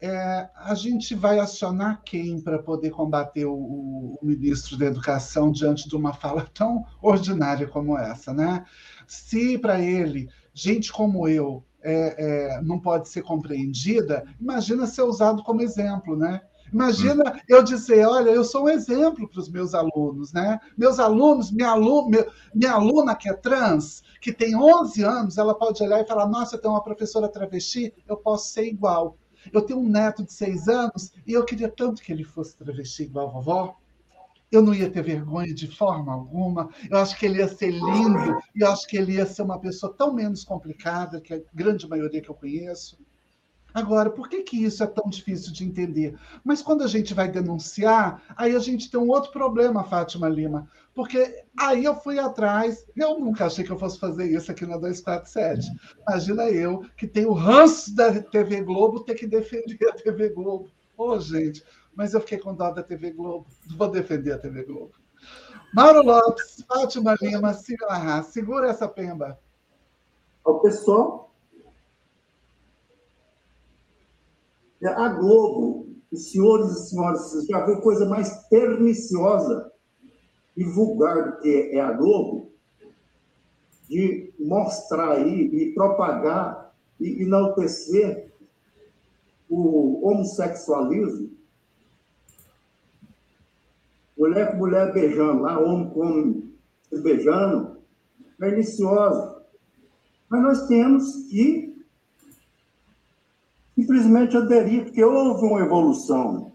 é, 0.00 0.50
a 0.56 0.74
gente 0.74 1.14
vai 1.14 1.38
acionar 1.38 2.02
quem 2.04 2.40
para 2.40 2.58
poder 2.58 2.90
combater 2.90 3.44
o, 3.44 3.54
o, 3.54 4.18
ministro 4.20 4.76
da 4.76 4.86
Educação 4.86 5.52
diante 5.52 5.88
de 5.88 5.94
uma 5.94 6.12
fala 6.12 6.44
tão 6.52 6.84
ordinária 7.00 7.68
como 7.68 7.96
essa, 7.96 8.34
né? 8.34 8.66
Se 9.06 9.56
para 9.56 9.80
ele, 9.80 10.28
gente 10.52 10.92
como 10.92 11.28
eu, 11.28 11.64
é, 11.80 12.56
é, 12.56 12.62
não 12.62 12.80
pode 12.80 13.08
ser 13.08 13.22
compreendida, 13.22 14.24
imagina 14.40 14.84
ser 14.84 15.02
usado 15.02 15.44
como 15.44 15.62
exemplo, 15.62 16.16
né? 16.16 16.40
Imagina 16.72 17.40
eu 17.48 17.62
dizer, 17.62 18.06
olha, 18.06 18.30
eu 18.30 18.42
sou 18.44 18.64
um 18.64 18.68
exemplo 18.68 19.28
para 19.28 19.40
os 19.40 19.48
meus 19.48 19.74
alunos, 19.74 20.32
né? 20.32 20.58
Meus 20.76 20.98
alunos, 20.98 21.50
minha, 21.50 21.68
alu 21.68 22.08
minha, 22.08 22.26
minha 22.54 22.72
aluna 22.72 23.14
que 23.14 23.28
é 23.28 23.34
trans, 23.34 24.02
que 24.20 24.32
tem 24.32 24.56
11 24.56 25.02
anos, 25.02 25.38
ela 25.38 25.54
pode 25.54 25.82
olhar 25.82 26.00
e 26.00 26.06
falar, 26.06 26.26
nossa, 26.26 26.56
tem 26.56 26.70
uma 26.70 26.82
professora 26.82 27.28
travesti, 27.28 27.92
eu 28.08 28.16
posso 28.16 28.50
ser 28.50 28.66
igual. 28.66 29.18
Eu 29.52 29.62
tenho 29.62 29.80
um 29.80 29.88
neto 29.88 30.24
de 30.24 30.32
seis 30.32 30.68
anos 30.68 31.12
e 31.26 31.32
eu 31.32 31.44
queria 31.44 31.68
tanto 31.68 32.02
que 32.02 32.12
ele 32.12 32.24
fosse 32.24 32.56
travesti 32.56 33.02
igual 33.02 33.28
a 33.28 33.32
vovó. 33.32 33.76
Eu 34.50 34.62
não 34.62 34.74
ia 34.74 34.90
ter 34.90 35.02
vergonha 35.02 35.52
de 35.54 35.66
forma 35.66 36.12
alguma. 36.12 36.68
Eu 36.90 36.98
acho 36.98 37.18
que 37.18 37.24
ele 37.24 37.38
ia 37.38 37.48
ser 37.48 37.70
lindo. 37.70 38.38
E 38.54 38.60
eu 38.60 38.70
acho 38.70 38.86
que 38.86 38.96
ele 38.96 39.14
ia 39.14 39.24
ser 39.26 39.42
uma 39.42 39.58
pessoa 39.58 39.92
tão 39.92 40.12
menos 40.12 40.44
complicada 40.44 41.20
que 41.20 41.32
a 41.32 41.40
grande 41.54 41.88
maioria 41.88 42.20
que 42.20 42.28
eu 42.28 42.34
conheço. 42.34 42.98
Agora, 43.74 44.10
por 44.10 44.28
que, 44.28 44.42
que 44.42 44.64
isso 44.64 44.82
é 44.82 44.86
tão 44.86 45.08
difícil 45.08 45.52
de 45.52 45.64
entender? 45.64 46.18
Mas 46.44 46.60
quando 46.62 46.82
a 46.82 46.86
gente 46.86 47.14
vai 47.14 47.30
denunciar, 47.30 48.22
aí 48.36 48.54
a 48.54 48.58
gente 48.58 48.90
tem 48.90 49.00
um 49.00 49.08
outro 49.08 49.32
problema, 49.32 49.84
Fátima 49.84 50.28
Lima, 50.28 50.68
porque 50.94 51.44
aí 51.58 51.84
eu 51.84 51.94
fui 51.94 52.18
atrás, 52.18 52.86
eu 52.94 53.18
nunca 53.18 53.46
achei 53.46 53.64
que 53.64 53.70
eu 53.70 53.78
fosse 53.78 53.98
fazer 53.98 54.30
isso 54.30 54.50
aqui 54.50 54.66
na 54.66 54.76
247. 54.76 55.66
Imagina 56.06 56.50
eu, 56.50 56.84
que 56.96 57.06
tenho 57.06 57.30
o 57.30 57.34
ranço 57.34 57.94
da 57.94 58.20
TV 58.20 58.62
Globo, 58.62 59.00
ter 59.00 59.14
que 59.14 59.26
defender 59.26 59.88
a 59.88 59.94
TV 59.94 60.28
Globo. 60.28 60.68
Ô, 60.96 61.10
oh, 61.10 61.20
gente, 61.20 61.64
mas 61.94 62.12
eu 62.12 62.20
fiquei 62.20 62.38
com 62.38 62.54
dó 62.54 62.70
da 62.70 62.82
TV 62.82 63.12
Globo, 63.12 63.46
vou 63.76 63.90
defender 63.90 64.32
a 64.32 64.38
TV 64.38 64.64
Globo. 64.64 64.92
Mauro 65.74 66.02
Lopes, 66.02 66.62
Fátima 66.68 67.16
Lima, 67.20 67.54
Silvia 67.54 68.22
segura 68.24 68.68
essa 68.68 68.86
pemba. 68.86 69.38
O 70.44 70.58
pessoal 70.58 71.31
a 74.88 75.08
Globo, 75.08 75.86
os 76.10 76.30
senhores 76.30 76.70
e 76.70 76.88
senhoras, 76.88 77.46
já 77.46 77.64
viu 77.64 77.80
coisa 77.80 78.04
mais 78.06 78.30
perniciosa 78.48 79.70
e 80.56 80.64
vulgar 80.64 81.30
do 81.30 81.40
que 81.40 81.70
é 81.72 81.80
a 81.80 81.92
Globo? 81.92 82.50
De 83.88 84.32
mostrar 84.38 85.12
aí 85.12 85.46
e 85.52 85.74
propagar 85.74 86.74
e 87.00 87.22
enaltecer 87.22 88.32
o 89.48 90.06
homossexualismo. 90.06 91.30
Mulher 94.16 94.52
com 94.52 94.58
mulher 94.58 94.92
beijando 94.92 95.42
lá, 95.42 95.58
homem 95.58 95.90
com 95.90 96.00
homem 96.00 96.54
beijando, 97.02 97.78
perniciosa. 98.38 99.42
Mas 100.28 100.42
nós 100.42 100.66
temos 100.66 101.26
que 101.28 101.71
simplesmente 103.92 104.36
aderir, 104.36 104.84
porque 104.84 105.04
houve 105.04 105.44
uma 105.44 105.60
evolução 105.60 106.52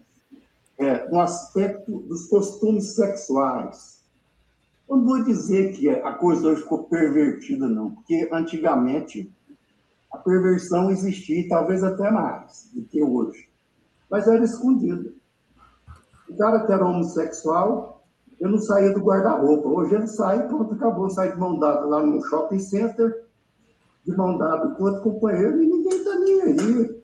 é, 0.78 1.08
no 1.10 1.20
aspecto 1.20 2.00
dos 2.00 2.26
costumes 2.28 2.96
sexuais. 2.96 3.98
Eu 4.90 4.98
não 4.98 5.06
vou 5.06 5.24
dizer 5.24 5.74
que 5.74 5.90
a 5.90 6.14
coisa 6.14 6.48
hoje 6.48 6.64
ficou 6.64 6.86
pervertida, 6.86 7.68
não, 7.68 7.92
porque 7.92 8.28
antigamente 8.32 9.32
a 10.12 10.18
perversão 10.18 10.90
existia, 10.90 11.48
talvez 11.48 11.84
até 11.84 12.10
mais 12.10 12.72
do 12.74 12.84
que 12.84 13.04
hoje, 13.04 13.50
mas 14.10 14.28
era 14.28 14.44
escondida. 14.44 15.12
O 16.30 16.36
cara 16.38 16.66
que 16.66 16.72
era 16.72 16.86
homossexual, 16.86 18.04
ele 18.40 18.52
não 18.52 18.60
saía 18.60 18.94
do 18.94 19.00
guarda-roupa. 19.00 19.68
Hoje 19.68 19.96
ele 19.96 20.08
sai, 20.08 20.48
pronto, 20.48 20.74
acabou, 20.74 21.10
sai 21.10 21.32
de 21.32 21.40
mão 21.40 21.58
dada 21.60 21.86
lá 21.86 22.06
no 22.06 22.22
shopping 22.26 22.60
center, 22.60 23.26
de 24.06 24.16
mão 24.16 24.38
dada 24.38 24.70
com 24.70 24.84
outro 24.84 25.02
companheiro, 25.02 25.62
e 25.62 25.68
ninguém 25.68 25.98
está 26.00 26.16
nem 26.20 26.42
aí. 26.42 26.98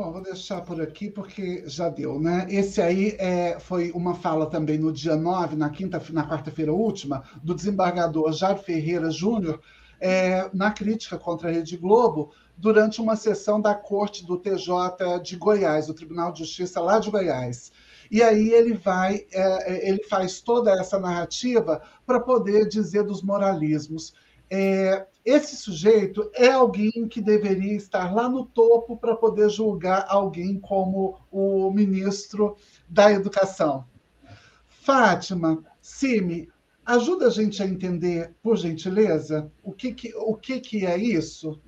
Bom, 0.00 0.12
vou 0.12 0.22
deixar 0.22 0.62
por 0.62 0.80
aqui 0.80 1.10
porque 1.10 1.62
já 1.66 1.90
deu, 1.90 2.18
né? 2.18 2.46
Esse 2.48 2.80
aí 2.80 3.14
é, 3.18 3.60
foi 3.60 3.90
uma 3.90 4.14
fala 4.14 4.46
também 4.46 4.78
no 4.78 4.90
dia 4.90 5.14
9, 5.14 5.56
na 5.56 5.68
quinta, 5.68 6.02
na 6.08 6.26
quarta-feira 6.26 6.72
última, 6.72 7.22
do 7.42 7.54
desembargador 7.54 8.32
Jair 8.32 8.56
Ferreira 8.56 9.10
Júnior, 9.10 9.60
é, 10.00 10.48
na 10.54 10.70
crítica 10.70 11.18
contra 11.18 11.50
a 11.50 11.52
Rede 11.52 11.76
Globo, 11.76 12.32
durante 12.56 12.98
uma 12.98 13.14
sessão 13.14 13.60
da 13.60 13.74
Corte 13.74 14.24
do 14.24 14.38
TJ 14.38 15.20
de 15.22 15.36
Goiás, 15.36 15.88
do 15.88 15.92
Tribunal 15.92 16.32
de 16.32 16.38
Justiça 16.38 16.80
lá 16.80 16.98
de 16.98 17.10
Goiás. 17.10 17.70
E 18.10 18.22
aí 18.22 18.54
ele 18.54 18.72
vai, 18.72 19.26
é, 19.30 19.74
é 19.74 19.86
ele 19.90 20.02
faz 20.04 20.40
toda 20.40 20.70
essa 20.80 20.98
narrativa 20.98 21.82
para 22.06 22.18
poder 22.18 22.66
dizer 22.68 23.02
dos 23.02 23.22
moralismos. 23.22 24.14
É, 24.48 25.06
esse 25.24 25.56
sujeito 25.56 26.30
é 26.34 26.50
alguém 26.50 27.06
que 27.08 27.20
deveria 27.20 27.74
estar 27.74 28.14
lá 28.14 28.28
no 28.28 28.46
topo 28.46 28.96
para 28.96 29.14
poder 29.14 29.50
julgar 29.50 30.06
alguém 30.08 30.58
como 30.58 31.18
o 31.30 31.70
ministro 31.70 32.56
da 32.88 33.12
Educação. 33.12 33.84
Fátima, 34.66 35.62
Simi, 35.80 36.48
ajuda 36.84 37.26
a 37.26 37.30
gente 37.30 37.62
a 37.62 37.66
entender, 37.66 38.34
por 38.42 38.56
gentileza, 38.56 39.50
o 39.62 39.72
que, 39.72 39.92
que, 39.92 40.14
o 40.16 40.34
que, 40.34 40.58
que 40.58 40.86
é 40.86 40.96
isso? 40.96 41.60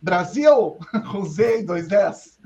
Brasil? 0.00 0.78
E 1.38 1.62
dois 1.62 1.90
S? 1.90 2.38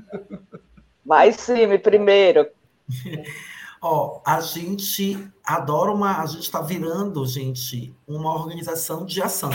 Vai, 1.04 1.32
Simi, 1.32 1.78
primeiro. 1.78 2.46
Ó, 3.80 4.20
a 4.26 4.40
gente 4.40 5.16
adora 5.44 5.90
uma. 5.90 6.20
A 6.20 6.26
gente 6.26 6.42
está 6.42 6.60
virando, 6.60 7.24
gente, 7.26 7.94
uma 8.06 8.34
organização 8.34 9.06
de 9.06 9.22
ação. 9.22 9.50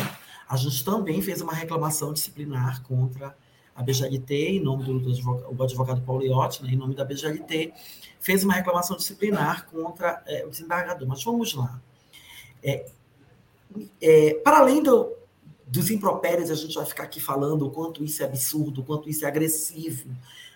A 0.47 0.57
gente 0.57 0.83
também 0.83 1.21
fez 1.21 1.41
uma 1.41 1.53
reclamação 1.53 2.11
disciplinar 2.11 2.81
contra 2.83 3.35
a 3.75 3.83
BGLT, 3.83 4.33
em 4.33 4.59
nome 4.61 4.83
do, 4.83 4.99
do 4.99 5.09
advogado, 5.09 5.63
advogado 5.63 6.01
Paulo 6.01 6.23
Iotti, 6.23 6.63
né, 6.63 6.71
em 6.71 6.77
nome 6.77 6.95
da 6.95 7.03
BGLT, 7.03 7.73
fez 8.19 8.43
uma 8.43 8.53
reclamação 8.53 8.95
disciplinar 8.95 9.67
contra 9.67 10.23
é, 10.25 10.45
o 10.45 10.49
desembargador. 10.49 11.07
Mas 11.07 11.23
vamos 11.23 11.53
lá. 11.53 11.79
É, 12.63 12.85
é, 14.01 14.33
para 14.35 14.59
além 14.59 14.81
do, 14.81 15.11
dos 15.67 15.91
impropérios, 15.91 16.49
a 16.49 16.55
gente 16.55 16.73
vai 16.73 16.85
ficar 16.85 17.03
aqui 17.03 17.19
falando 17.19 17.67
o 17.67 17.71
quanto 17.71 18.03
isso 18.03 18.23
é 18.23 18.25
absurdo, 18.25 18.81
o 18.81 18.83
quanto 18.83 19.09
isso 19.09 19.25
é 19.25 19.27
agressivo, 19.27 20.09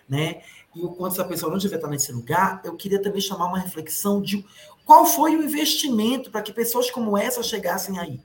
né? 0.08 0.42
E 0.74 0.82
o 0.82 0.90
quanto 0.90 1.14
essa 1.14 1.24
pessoa 1.24 1.50
não 1.50 1.58
devia 1.58 1.76
estar 1.76 1.88
nesse 1.88 2.12
lugar, 2.12 2.60
eu 2.64 2.76
queria 2.76 3.02
também 3.02 3.20
chamar 3.20 3.46
uma 3.46 3.58
reflexão 3.58 4.22
de 4.22 4.44
qual 4.84 5.04
foi 5.04 5.36
o 5.36 5.42
investimento 5.42 6.30
para 6.30 6.42
que 6.42 6.52
pessoas 6.52 6.90
como 6.90 7.16
essa 7.16 7.42
chegassem 7.42 7.98
aí. 7.98 8.20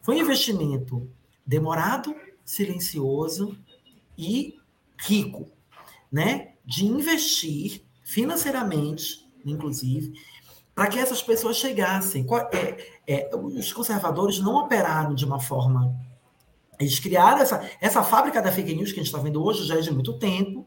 Foi 0.00 0.16
um 0.16 0.20
investimento 0.20 1.08
demorado, 1.46 2.14
silencioso, 2.44 3.56
e 4.16 4.56
rico, 4.98 5.48
né? 6.10 6.52
De 6.64 6.84
investir 6.86 7.82
financeiramente, 8.04 9.28
inclusive, 9.44 10.12
para 10.74 10.86
que 10.86 10.98
essas 10.98 11.22
pessoas 11.22 11.56
chegassem. 11.56 12.26
É, 12.52 12.92
é, 13.06 13.36
os 13.36 13.72
conservadores 13.72 14.38
não 14.38 14.56
operaram 14.56 15.14
de 15.14 15.24
uma 15.24 15.40
forma. 15.40 15.94
Eles 16.78 16.98
criaram 16.98 17.38
essa, 17.38 17.68
essa 17.80 18.02
fábrica 18.02 18.40
da 18.40 18.52
fake 18.52 18.74
news 18.74 18.92
que 18.92 19.00
a 19.00 19.02
gente 19.02 19.12
está 19.12 19.22
vendo 19.22 19.42
hoje 19.42 19.64
já 19.64 19.76
é 19.76 19.80
de 19.80 19.90
muito 19.90 20.18
tempo. 20.18 20.61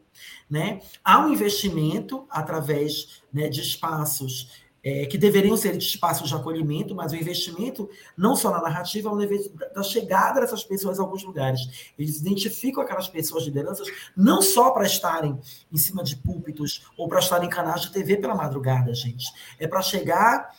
Né? 0.48 0.80
Há 1.04 1.26
um 1.26 1.32
investimento 1.32 2.24
através 2.30 3.22
né, 3.32 3.48
de 3.48 3.60
espaços 3.60 4.64
é, 4.88 5.04
que 5.04 5.18
deveriam 5.18 5.56
ser 5.56 5.76
espaços 5.76 6.28
de 6.28 6.34
acolhimento, 6.36 6.94
mas 6.94 7.10
o 7.10 7.16
investimento, 7.16 7.90
não 8.16 8.36
só 8.36 8.52
na 8.52 8.62
narrativa, 8.62 9.08
é 9.08 9.12
um 9.12 9.18
da 9.74 9.82
chegada 9.82 10.40
dessas 10.40 10.62
pessoas 10.62 11.00
a 11.00 11.02
alguns 11.02 11.24
lugares. 11.24 11.90
Eles 11.98 12.20
identificam 12.20 12.84
aquelas 12.84 13.08
pessoas, 13.08 13.42
lideranças, 13.42 13.88
não 14.16 14.40
só 14.40 14.70
para 14.70 14.86
estarem 14.86 15.36
em 15.72 15.76
cima 15.76 16.04
de 16.04 16.14
púlpitos 16.14 16.86
ou 16.96 17.08
para 17.08 17.18
estarem 17.18 17.48
em 17.48 17.50
canais 17.50 17.80
de 17.80 17.90
TV 17.90 18.16
pela 18.16 18.36
madrugada, 18.36 18.94
gente. 18.94 19.26
É 19.58 19.66
para 19.66 19.82
chegar 19.82 20.54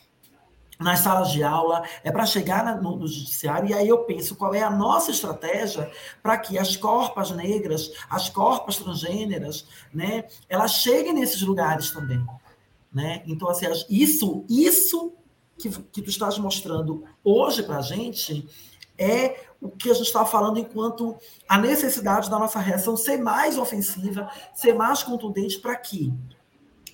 nas 0.79 0.99
salas 0.99 1.31
de 1.31 1.43
aula, 1.43 1.83
é 2.03 2.11
para 2.11 2.25
chegar 2.25 2.79
no, 2.81 2.95
no, 2.95 3.07
judiciário, 3.07 3.69
e 3.69 3.73
aí 3.73 3.87
eu 3.87 3.99
penso 3.99 4.35
qual 4.35 4.53
é 4.53 4.61
a 4.61 4.69
nossa 4.69 5.09
estratégia 5.11 5.91
para 6.21 6.37
que 6.37 6.57
as 6.57 6.75
corpas 6.75 7.31
negras, 7.31 7.91
as 8.09 8.29
corpas 8.29 8.77
transgêneras, 8.77 9.67
né, 9.93 10.25
elas 10.47 10.73
cheguem 10.73 11.13
nesses 11.13 11.41
lugares 11.41 11.91
também. 11.91 12.23
Né? 12.93 13.23
Então, 13.25 13.49
assim, 13.49 13.65
isso, 13.89 14.45
isso 14.49 15.13
que, 15.57 15.69
que 15.69 16.01
tu 16.01 16.09
estás 16.09 16.37
mostrando 16.37 17.03
hoje 17.23 17.63
para 17.63 17.77
a 17.77 17.81
gente 17.81 18.47
é 18.97 19.47
o 19.59 19.69
que 19.69 19.89
a 19.89 19.93
gente 19.93 20.05
está 20.05 20.25
falando 20.25 20.59
enquanto 20.59 21.15
a 21.47 21.57
necessidade 21.57 22.29
da 22.29 22.37
nossa 22.37 22.59
reação 22.59 22.95
ser 22.95 23.17
mais 23.17 23.57
ofensiva, 23.57 24.29
ser 24.53 24.73
mais 24.73 25.03
contundente 25.03 25.59
para 25.59 25.75
que 25.75 26.13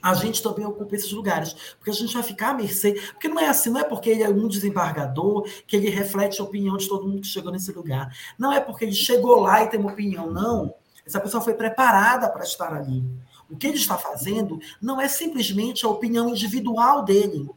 a 0.03 0.13
gente 0.13 0.43
também 0.43 0.65
ocupe 0.65 0.97
esses 0.97 1.13
lugares. 1.13 1.55
Porque 1.77 1.89
a 1.89 1.93
gente 1.93 2.13
vai 2.13 2.21
ficar 2.21 2.49
à 2.49 2.53
mercê. 2.53 2.91
Porque 3.13 3.29
não 3.29 3.39
é 3.39 3.47
assim, 3.47 3.69
não 3.69 3.79
é 3.79 3.85
porque 3.85 4.09
ele 4.09 4.21
é 4.21 4.27
um 4.27 4.49
desembargador 4.49 5.47
que 5.65 5.77
ele 5.77 5.89
reflete 5.89 6.41
a 6.41 6.43
opinião 6.43 6.75
de 6.75 6.89
todo 6.89 7.07
mundo 7.07 7.21
que 7.21 7.27
chegou 7.27 7.53
nesse 7.53 7.71
lugar. 7.71 8.13
Não 8.37 8.51
é 8.51 8.59
porque 8.59 8.83
ele 8.83 8.91
chegou 8.91 9.39
lá 9.39 9.63
e 9.63 9.69
tem 9.69 9.79
uma 9.79 9.93
opinião, 9.93 10.29
não. 10.29 10.75
Essa 11.05 11.21
pessoa 11.21 11.41
foi 11.41 11.53
preparada 11.53 12.29
para 12.29 12.43
estar 12.43 12.73
ali. 12.73 13.01
O 13.49 13.55
que 13.55 13.65
ele 13.65 13.77
está 13.77 13.97
fazendo 13.97 14.59
não 14.81 14.99
é 14.99 15.07
simplesmente 15.07 15.85
a 15.85 15.89
opinião 15.89 16.27
individual 16.27 17.03
dele, 17.03 17.49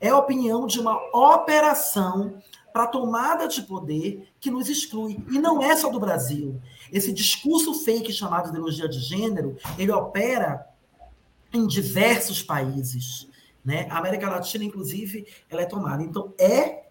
é 0.00 0.10
a 0.10 0.18
opinião 0.18 0.66
de 0.66 0.78
uma 0.78 0.96
operação 1.12 2.34
para 2.72 2.86
tomada 2.86 3.48
de 3.48 3.62
poder 3.62 4.28
que 4.40 4.50
nos 4.50 4.68
exclui. 4.68 5.18
E 5.30 5.38
não 5.38 5.62
é 5.62 5.74
só 5.76 5.90
do 5.90 6.00
Brasil. 6.00 6.60
Esse 6.92 7.12
discurso 7.12 7.74
fake 7.74 8.12
chamado 8.12 8.50
ideologia 8.50 8.88
de 8.88 8.98
gênero, 8.98 9.56
ele 9.78 9.92
opera 9.92 10.71
em 11.52 11.66
diversos 11.66 12.42
países. 12.42 13.28
Né? 13.64 13.86
A 13.90 13.98
América 13.98 14.28
Latina, 14.28 14.64
inclusive, 14.64 15.26
ela 15.48 15.62
é 15.62 15.66
tomada. 15.66 16.02
Então, 16.02 16.34
é, 16.38 16.84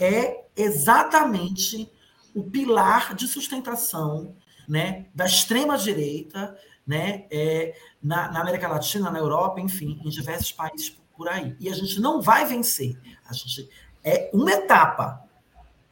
é 0.00 0.44
exatamente 0.56 1.90
o 2.34 2.42
pilar 2.42 3.14
de 3.14 3.26
sustentação 3.26 4.34
né, 4.68 5.06
da 5.14 5.26
extrema-direita 5.26 6.56
né, 6.86 7.26
é, 7.30 7.74
na, 8.02 8.30
na, 8.30 8.40
América 8.40 8.68
Latina, 8.68 9.10
na 9.10 9.18
Europa, 9.18 9.60
enfim, 9.60 10.00
em 10.04 10.08
diversos 10.08 10.52
países 10.52 10.96
por 11.16 11.28
aí. 11.28 11.56
E 11.58 11.68
a 11.68 11.74
gente 11.74 12.00
não 12.00 12.20
vai 12.20 12.46
vencer. 12.46 12.96
A 13.26 13.32
gente 13.32 13.68
é 14.04 14.30
uma 14.32 14.52
etapa. 14.52 15.24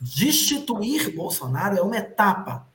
Destituir 0.01 1.15
Bolsonaro 1.15 1.77
é 1.77 1.83
uma 1.83 1.97
etapa. 1.97 2.66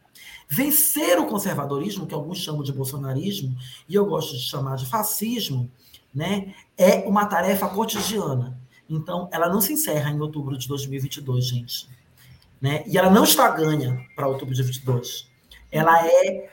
Vencer 0.53 1.17
o 1.17 1.27
conservadorismo, 1.27 2.05
que 2.05 2.13
alguns 2.13 2.39
chamam 2.39 2.61
de 2.61 2.73
bolsonarismo, 2.73 3.55
e 3.87 3.95
eu 3.95 4.05
gosto 4.05 4.35
de 4.35 4.41
chamar 4.41 4.75
de 4.75 4.85
fascismo, 4.85 5.71
né, 6.13 6.53
é 6.77 7.07
uma 7.07 7.25
tarefa 7.25 7.69
cotidiana. 7.69 8.59
Então, 8.89 9.29
ela 9.31 9.47
não 9.47 9.61
se 9.61 9.71
encerra 9.71 10.11
em 10.11 10.19
outubro 10.19 10.57
de 10.57 10.67
2022, 10.67 11.45
gente. 11.45 11.87
Né? 12.59 12.83
E 12.85 12.97
ela 12.97 13.09
não 13.09 13.23
está 13.23 13.49
ganha 13.49 14.05
para 14.13 14.27
outubro 14.27 14.53
de 14.53 14.61
2022. 14.61 15.25
Ela 15.71 16.05
é 16.05 16.49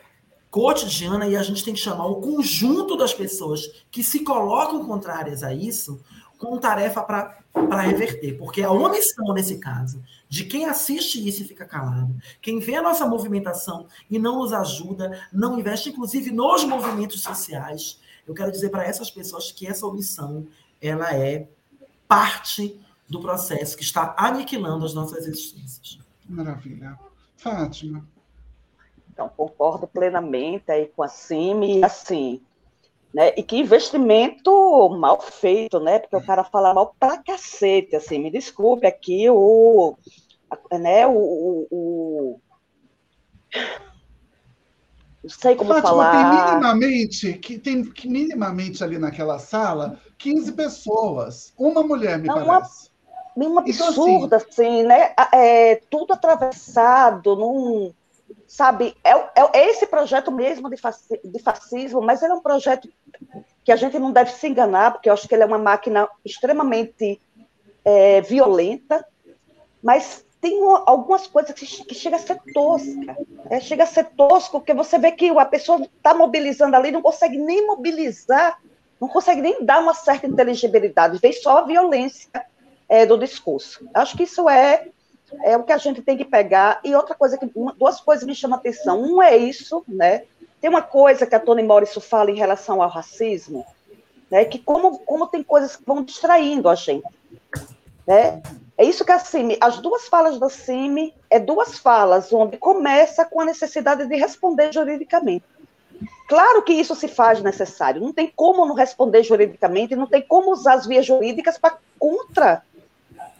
cotidiana 0.48 1.26
e 1.26 1.34
a 1.34 1.42
gente 1.42 1.64
tem 1.64 1.74
que 1.74 1.80
chamar 1.80 2.06
o 2.06 2.20
conjunto 2.20 2.96
das 2.96 3.12
pessoas 3.12 3.84
que 3.90 4.04
se 4.04 4.22
colocam 4.22 4.86
contrárias 4.86 5.42
a 5.42 5.52
isso 5.52 6.00
com 6.38 6.56
tarefa 6.58 7.02
para 7.02 7.80
reverter, 7.82 8.38
porque 8.38 8.62
a 8.62 8.70
omissão 8.70 9.34
nesse 9.34 9.58
caso 9.58 10.02
de 10.28 10.44
quem 10.44 10.66
assiste 10.66 11.26
isso 11.26 11.42
e 11.42 11.46
fica 11.46 11.64
calado, 11.64 12.14
quem 12.40 12.60
vê 12.60 12.76
a 12.76 12.82
nossa 12.82 13.06
movimentação 13.06 13.86
e 14.08 14.18
não 14.18 14.38
nos 14.38 14.52
ajuda, 14.52 15.20
não 15.32 15.58
investe 15.58 15.90
inclusive 15.90 16.30
nos 16.30 16.64
movimentos 16.64 17.20
sociais, 17.20 18.00
eu 18.26 18.34
quero 18.34 18.52
dizer 18.52 18.70
para 18.70 18.84
essas 18.84 19.10
pessoas 19.10 19.50
que 19.50 19.66
essa 19.66 19.86
omissão 19.86 20.46
ela 20.80 21.12
é 21.12 21.48
parte 22.06 22.80
do 23.08 23.20
processo 23.20 23.76
que 23.76 23.82
está 23.82 24.14
aniquilando 24.16 24.84
as 24.84 24.94
nossas 24.94 25.26
existências. 25.26 25.98
Maravilha. 26.28 26.98
Fátima. 27.36 28.06
Então, 29.10 29.28
concordo 29.28 29.86
plenamente 29.86 30.70
aí 30.70 30.86
com 30.94 31.02
a 31.02 31.08
CIMI, 31.08 31.78
e 31.78 31.84
assim, 31.84 32.40
né? 33.12 33.32
E 33.36 33.42
que 33.42 33.56
investimento 33.56 34.88
mal 34.90 35.20
feito, 35.20 35.80
né? 35.80 35.98
Porque 35.98 36.16
o 36.16 36.24
cara 36.24 36.44
fala 36.44 36.74
mal 36.74 36.94
pra 36.98 37.18
cacete, 37.18 37.96
assim, 37.96 38.18
me 38.18 38.30
desculpe 38.30 38.86
aqui 38.86 39.28
o, 39.30 39.96
né, 40.72 41.06
o, 41.06 41.12
o, 41.12 41.66
o 41.70 42.40
não 45.22 45.30
sei 45.30 45.56
como 45.56 45.70
Fátima, 45.70 45.88
falar. 45.88 46.12
Tem 46.12 46.46
minimamente, 46.46 47.32
que 47.34 47.58
tem 47.58 47.92
minimamente 48.04 48.82
ali 48.84 48.98
naquela 48.98 49.38
sala 49.38 50.00
15 50.16 50.52
pessoas. 50.52 51.52
Uma 51.58 51.82
mulher, 51.82 52.18
me 52.18 52.28
não, 52.28 52.46
parece. 52.46 52.90
Uma, 53.36 53.46
uma 53.48 53.60
absurda, 53.60 54.36
então, 54.36 54.38
assim, 54.38 54.80
assim, 54.80 54.82
né? 54.84 55.14
É, 55.32 55.76
tudo 55.90 56.12
atravessado 56.12 57.36
num 57.36 57.92
sabe, 58.48 58.96
é, 59.04 59.10
é, 59.10 59.50
é 59.52 59.70
esse 59.70 59.86
projeto 59.86 60.32
mesmo 60.32 60.70
de, 60.70 60.76
de 61.22 61.38
fascismo, 61.38 62.00
mas 62.00 62.22
ele 62.22 62.32
é 62.32 62.34
um 62.34 62.40
projeto 62.40 62.88
que 63.62 63.70
a 63.70 63.76
gente 63.76 63.98
não 63.98 64.10
deve 64.10 64.32
se 64.32 64.48
enganar, 64.48 64.92
porque 64.92 65.10
eu 65.10 65.12
acho 65.12 65.28
que 65.28 65.34
ele 65.34 65.42
é 65.42 65.46
uma 65.46 65.58
máquina 65.58 66.08
extremamente 66.24 67.20
é, 67.84 68.22
violenta, 68.22 69.06
mas 69.82 70.24
tem 70.40 70.60
algumas 70.86 71.26
coisas 71.26 71.52
que, 71.52 71.66
que 71.84 71.94
chega 71.94 72.16
a 72.16 72.18
ser 72.18 72.40
tosca, 72.54 73.16
é, 73.50 73.60
chega 73.60 73.82
a 73.84 73.86
ser 73.86 74.04
tosco, 74.16 74.60
porque 74.60 74.72
você 74.72 74.98
vê 74.98 75.12
que 75.12 75.28
a 75.28 75.44
pessoa 75.44 75.82
está 75.82 76.14
mobilizando 76.14 76.74
ali, 76.74 76.90
não 76.90 77.02
consegue 77.02 77.36
nem 77.36 77.66
mobilizar, 77.66 78.58
não 78.98 79.08
consegue 79.08 79.42
nem 79.42 79.62
dar 79.62 79.80
uma 79.80 79.92
certa 79.92 80.26
inteligibilidade, 80.26 81.18
vem 81.18 81.32
só 81.34 81.58
a 81.58 81.62
violência 81.62 82.30
é, 82.88 83.04
do 83.04 83.18
discurso. 83.18 83.86
Acho 83.92 84.16
que 84.16 84.22
isso 84.22 84.48
é 84.48 84.88
é 85.42 85.56
o 85.56 85.64
que 85.64 85.72
a 85.72 85.78
gente 85.78 86.02
tem 86.02 86.16
que 86.16 86.24
pegar. 86.24 86.80
E 86.84 86.94
outra 86.94 87.14
coisa, 87.14 87.38
que 87.38 87.50
duas 87.76 88.00
coisas 88.00 88.26
me 88.26 88.34
chamam 88.34 88.56
a 88.56 88.60
atenção. 88.60 89.00
Um 89.00 89.22
é 89.22 89.36
isso, 89.36 89.84
né? 89.86 90.24
Tem 90.60 90.68
uma 90.68 90.82
coisa 90.82 91.26
que 91.26 91.34
a 91.34 91.40
Toni 91.40 91.62
Morrison 91.62 92.00
fala 92.00 92.30
em 92.30 92.36
relação 92.36 92.82
ao 92.82 92.88
racismo, 92.88 93.64
né? 94.30 94.44
Que 94.44 94.58
como, 94.58 94.98
como 95.00 95.26
tem 95.26 95.42
coisas 95.42 95.76
que 95.76 95.84
vão 95.86 96.02
distraindo 96.02 96.68
a 96.68 96.74
gente, 96.74 97.06
né? 98.06 98.42
É 98.76 98.84
isso 98.84 99.04
que 99.04 99.10
a 99.10 99.18
CIMI, 99.18 99.58
as 99.60 99.78
duas 99.78 100.06
falas 100.06 100.38
da 100.38 100.48
CIMI, 100.48 101.12
é 101.28 101.40
duas 101.40 101.78
falas 101.78 102.32
onde 102.32 102.56
começa 102.56 103.24
com 103.24 103.40
a 103.40 103.44
necessidade 103.44 104.06
de 104.06 104.16
responder 104.16 104.72
juridicamente. 104.72 105.44
Claro 106.28 106.62
que 106.62 106.72
isso 106.72 106.94
se 106.94 107.08
faz 107.08 107.42
necessário. 107.42 108.00
Não 108.00 108.12
tem 108.12 108.32
como 108.34 108.64
não 108.64 108.74
responder 108.74 109.24
juridicamente, 109.24 109.96
não 109.96 110.06
tem 110.06 110.22
como 110.22 110.52
usar 110.52 110.74
as 110.74 110.86
vias 110.86 111.06
jurídicas 111.06 111.58
para 111.58 111.78
contra, 111.98 112.62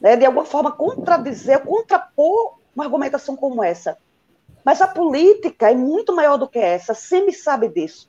né, 0.00 0.16
de 0.16 0.24
alguma 0.24 0.44
forma, 0.44 0.72
contradizer, 0.72 1.60
contrapor 1.64 2.58
uma 2.74 2.84
argumentação 2.84 3.36
como 3.36 3.62
essa. 3.62 3.98
Mas 4.64 4.80
a 4.80 4.86
política 4.86 5.70
é 5.70 5.74
muito 5.74 6.14
maior 6.14 6.36
do 6.36 6.48
que 6.48 6.58
essa, 6.58 6.94
sempre 6.94 7.32
sabe 7.32 7.68
disso. 7.68 8.08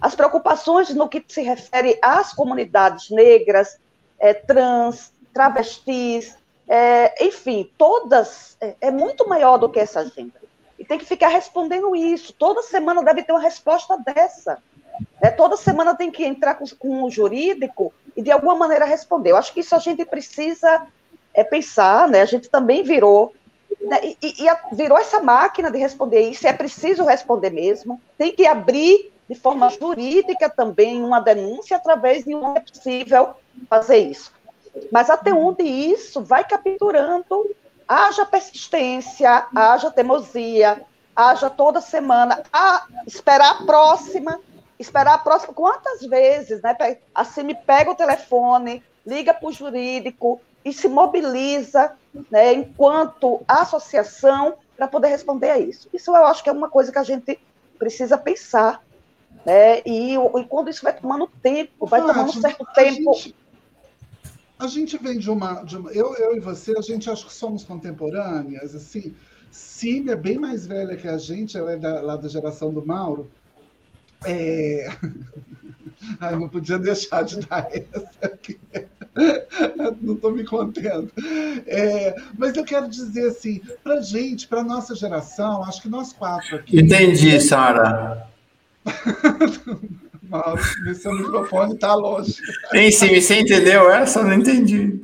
As 0.00 0.14
preocupações 0.14 0.92
no 0.94 1.08
que 1.08 1.24
se 1.28 1.42
refere 1.42 1.98
às 2.02 2.32
comunidades 2.32 3.10
negras, 3.10 3.78
é, 4.18 4.34
trans, 4.34 5.12
travestis, 5.32 6.36
é, 6.68 7.24
enfim, 7.24 7.70
todas, 7.78 8.56
é, 8.60 8.74
é 8.80 8.90
muito 8.90 9.28
maior 9.28 9.58
do 9.58 9.68
que 9.68 9.78
essa 9.78 10.00
agenda 10.00 10.42
e 10.82 10.84
tem 10.84 10.98
que 10.98 11.04
ficar 11.04 11.28
respondendo 11.28 11.94
isso. 11.94 12.32
Toda 12.32 12.60
semana 12.60 13.04
deve 13.04 13.22
ter 13.22 13.30
uma 13.30 13.40
resposta 13.40 13.96
dessa. 13.98 14.60
Né? 15.22 15.30
Toda 15.30 15.56
semana 15.56 15.94
tem 15.94 16.10
que 16.10 16.24
entrar 16.24 16.56
com, 16.56 16.64
com 16.76 17.04
o 17.04 17.10
jurídico 17.10 17.94
e, 18.16 18.20
de 18.20 18.32
alguma 18.32 18.56
maneira, 18.56 18.84
responder. 18.84 19.30
Eu 19.30 19.36
acho 19.36 19.54
que 19.54 19.60
isso 19.60 19.76
a 19.76 19.78
gente 19.78 20.04
precisa 20.04 20.88
é, 21.34 21.44
pensar, 21.44 22.08
né? 22.08 22.22
A 22.22 22.26
gente 22.26 22.48
também 22.48 22.82
virou. 22.82 23.34
Né? 23.80 23.98
E, 24.02 24.16
e, 24.22 24.74
virou 24.74 24.98
essa 24.98 25.20
máquina 25.20 25.70
de 25.70 25.78
responder 25.78 26.20
isso, 26.20 26.46
é 26.46 26.52
preciso 26.52 27.04
responder 27.04 27.50
mesmo. 27.50 28.00
Tem 28.16 28.32
que 28.32 28.46
abrir 28.46 29.12
de 29.28 29.34
forma 29.34 29.70
jurídica 29.70 30.48
também 30.50 31.02
uma 31.02 31.20
denúncia 31.20 31.76
através 31.76 32.24
de 32.24 32.34
onde 32.34 32.58
é 32.58 32.60
possível 32.60 33.30
fazer 33.68 33.98
isso. 33.98 34.32
Mas 34.90 35.10
até 35.10 35.32
onde 35.32 35.62
isso 35.62 36.22
vai 36.22 36.44
capturando 36.44 37.50
haja 37.86 38.24
persistência, 38.24 39.46
haja 39.54 39.90
teimosia, 39.90 40.82
haja 41.14 41.50
toda 41.50 41.80
semana, 41.80 42.42
a 42.52 42.86
esperar 43.06 43.50
a 43.50 43.64
próxima, 43.66 44.40
esperar 44.78 45.14
a 45.14 45.18
próxima. 45.18 45.52
Quantas 45.52 46.02
vezes, 46.02 46.62
né? 46.62 46.76
Assim, 47.14 47.42
me 47.42 47.54
pega 47.54 47.90
o 47.90 47.94
telefone, 47.94 48.82
liga 49.06 49.34
para 49.34 49.48
o 49.48 49.52
jurídico 49.52 50.40
e 50.64 50.72
se 50.72 50.88
mobiliza, 50.88 51.92
né, 52.30 52.52
enquanto 52.52 53.42
associação, 53.46 54.54
para 54.76 54.86
poder 54.88 55.08
responder 55.08 55.50
a 55.50 55.58
isso. 55.58 55.88
Isso 55.92 56.10
eu 56.10 56.24
acho 56.26 56.42
que 56.42 56.50
é 56.50 56.52
uma 56.52 56.68
coisa 56.68 56.92
que 56.92 56.98
a 56.98 57.04
gente 57.04 57.38
precisa 57.78 58.16
pensar. 58.16 58.82
Né? 59.44 59.80
E, 59.84 60.14
e 60.14 60.44
quando 60.48 60.70
isso 60.70 60.82
vai 60.82 60.94
tomando 60.94 61.28
tempo, 61.42 61.86
vai 61.86 62.00
tomando 62.00 62.30
um 62.30 62.40
certo 62.40 62.64
tempo. 62.74 63.14
Gente 63.14 63.34
a 64.62 64.68
gente 64.68 64.96
vem 64.96 65.18
de 65.18 65.28
uma, 65.28 65.62
de 65.64 65.76
uma. 65.76 65.90
eu, 65.90 66.14
eu 66.14 66.36
e 66.36 66.40
você, 66.40 66.76
a 66.78 66.80
gente 66.80 67.10
acho 67.10 67.26
que 67.26 67.34
somos 67.34 67.64
contemporâneas, 67.64 68.74
assim. 68.74 69.14
Cília 69.50 70.12
é 70.12 70.16
bem 70.16 70.38
mais 70.38 70.66
velha 70.66 70.96
que 70.96 71.08
a 71.08 71.18
gente, 71.18 71.58
ela 71.58 71.72
é 71.72 71.76
da, 71.76 72.00
lá 72.00 72.16
da 72.16 72.28
geração 72.28 72.72
do 72.72 72.84
Mauro. 72.84 73.30
É... 74.24 74.86
Ai, 76.20 76.36
não 76.36 76.48
podia 76.48 76.78
deixar 76.78 77.22
de 77.22 77.40
dar 77.40 77.68
essa 77.70 78.08
aqui. 78.22 78.58
Não 80.00 80.14
estou 80.14 80.32
me 80.32 80.44
contendo. 80.44 81.10
É, 81.66 82.14
mas 82.38 82.56
eu 82.56 82.64
quero 82.64 82.88
dizer 82.88 83.28
assim, 83.28 83.60
para 83.82 84.00
gente, 84.00 84.48
para 84.48 84.64
nossa 84.64 84.94
geração, 84.94 85.62
acho 85.64 85.82
que 85.82 85.88
nós 85.88 86.12
quatro 86.12 86.56
aqui. 86.56 86.80
Entendi, 86.80 87.40
Sara. 87.40 88.26
Mauro, 90.28 90.60
seu 90.94 91.12
microfone 91.12 91.74
está 91.74 91.94
longe. 91.94 92.36
Em 92.72 92.90
cima, 92.90 93.20
você 93.20 93.40
entendeu 93.40 93.90
essa? 93.90 94.20
Eu 94.20 94.24
não 94.24 94.34
entendi. 94.34 95.02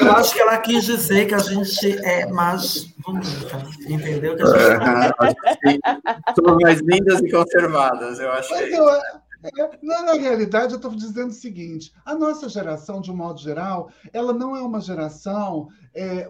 Eu 0.00 0.12
acho 0.12 0.32
que 0.32 0.40
ela 0.40 0.56
quis 0.58 0.84
dizer 0.84 1.26
que 1.26 1.34
a 1.34 1.38
gente 1.38 1.98
é 2.04 2.26
mais 2.26 2.84
bonita, 2.98 3.66
entendeu? 3.86 4.36
Que 4.36 4.42
a 4.42 4.46
gente... 4.46 5.80
é, 5.84 6.34
Somos 6.34 6.62
mais 6.62 6.80
lindas 6.80 7.20
e 7.20 7.30
conservadas, 7.30 8.18
eu 8.18 8.30
acho. 8.32 8.50
Mas 8.50 8.72
eu, 8.72 8.84
é, 9.56 9.78
na 9.82 10.12
realidade, 10.14 10.72
eu 10.72 10.76
estou 10.76 10.94
dizendo 10.94 11.30
o 11.30 11.34
seguinte: 11.34 11.92
a 12.04 12.14
nossa 12.14 12.48
geração, 12.48 13.00
de 13.00 13.10
um 13.10 13.16
modo 13.16 13.40
geral, 13.40 13.90
ela 14.12 14.32
não 14.32 14.56
é 14.56 14.60
uma 14.60 14.80
geração 14.80 15.68
é, 15.94 16.28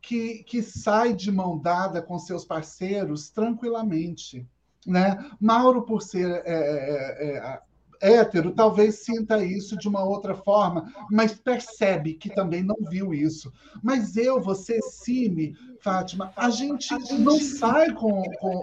que, 0.00 0.44
que 0.44 0.62
sai 0.62 1.12
de 1.12 1.32
mão 1.32 1.58
dada 1.58 2.00
com 2.00 2.18
seus 2.18 2.44
parceiros 2.44 3.30
tranquilamente. 3.30 4.46
Né? 4.86 5.18
Mauro, 5.40 5.82
por 5.82 6.00
ser 6.00 6.30
é, 6.30 6.42
é, 6.46 7.18
é, 7.18 7.60
é, 8.00 8.18
hétero, 8.18 8.52
talvez 8.52 9.00
sinta 9.00 9.44
isso 9.44 9.76
de 9.76 9.88
uma 9.88 10.04
outra 10.04 10.34
forma, 10.34 10.92
mas 11.10 11.34
percebe 11.34 12.14
que 12.14 12.32
também 12.32 12.62
não 12.62 12.76
viu 12.88 13.12
isso. 13.12 13.52
Mas 13.82 14.16
eu, 14.16 14.40
você, 14.40 14.80
Cime, 14.82 15.56
Fátima, 15.80 16.32
a 16.36 16.50
gente 16.50 16.94
não 17.18 17.40
sai 17.40 17.92
com, 17.92 18.22
com 18.38 18.60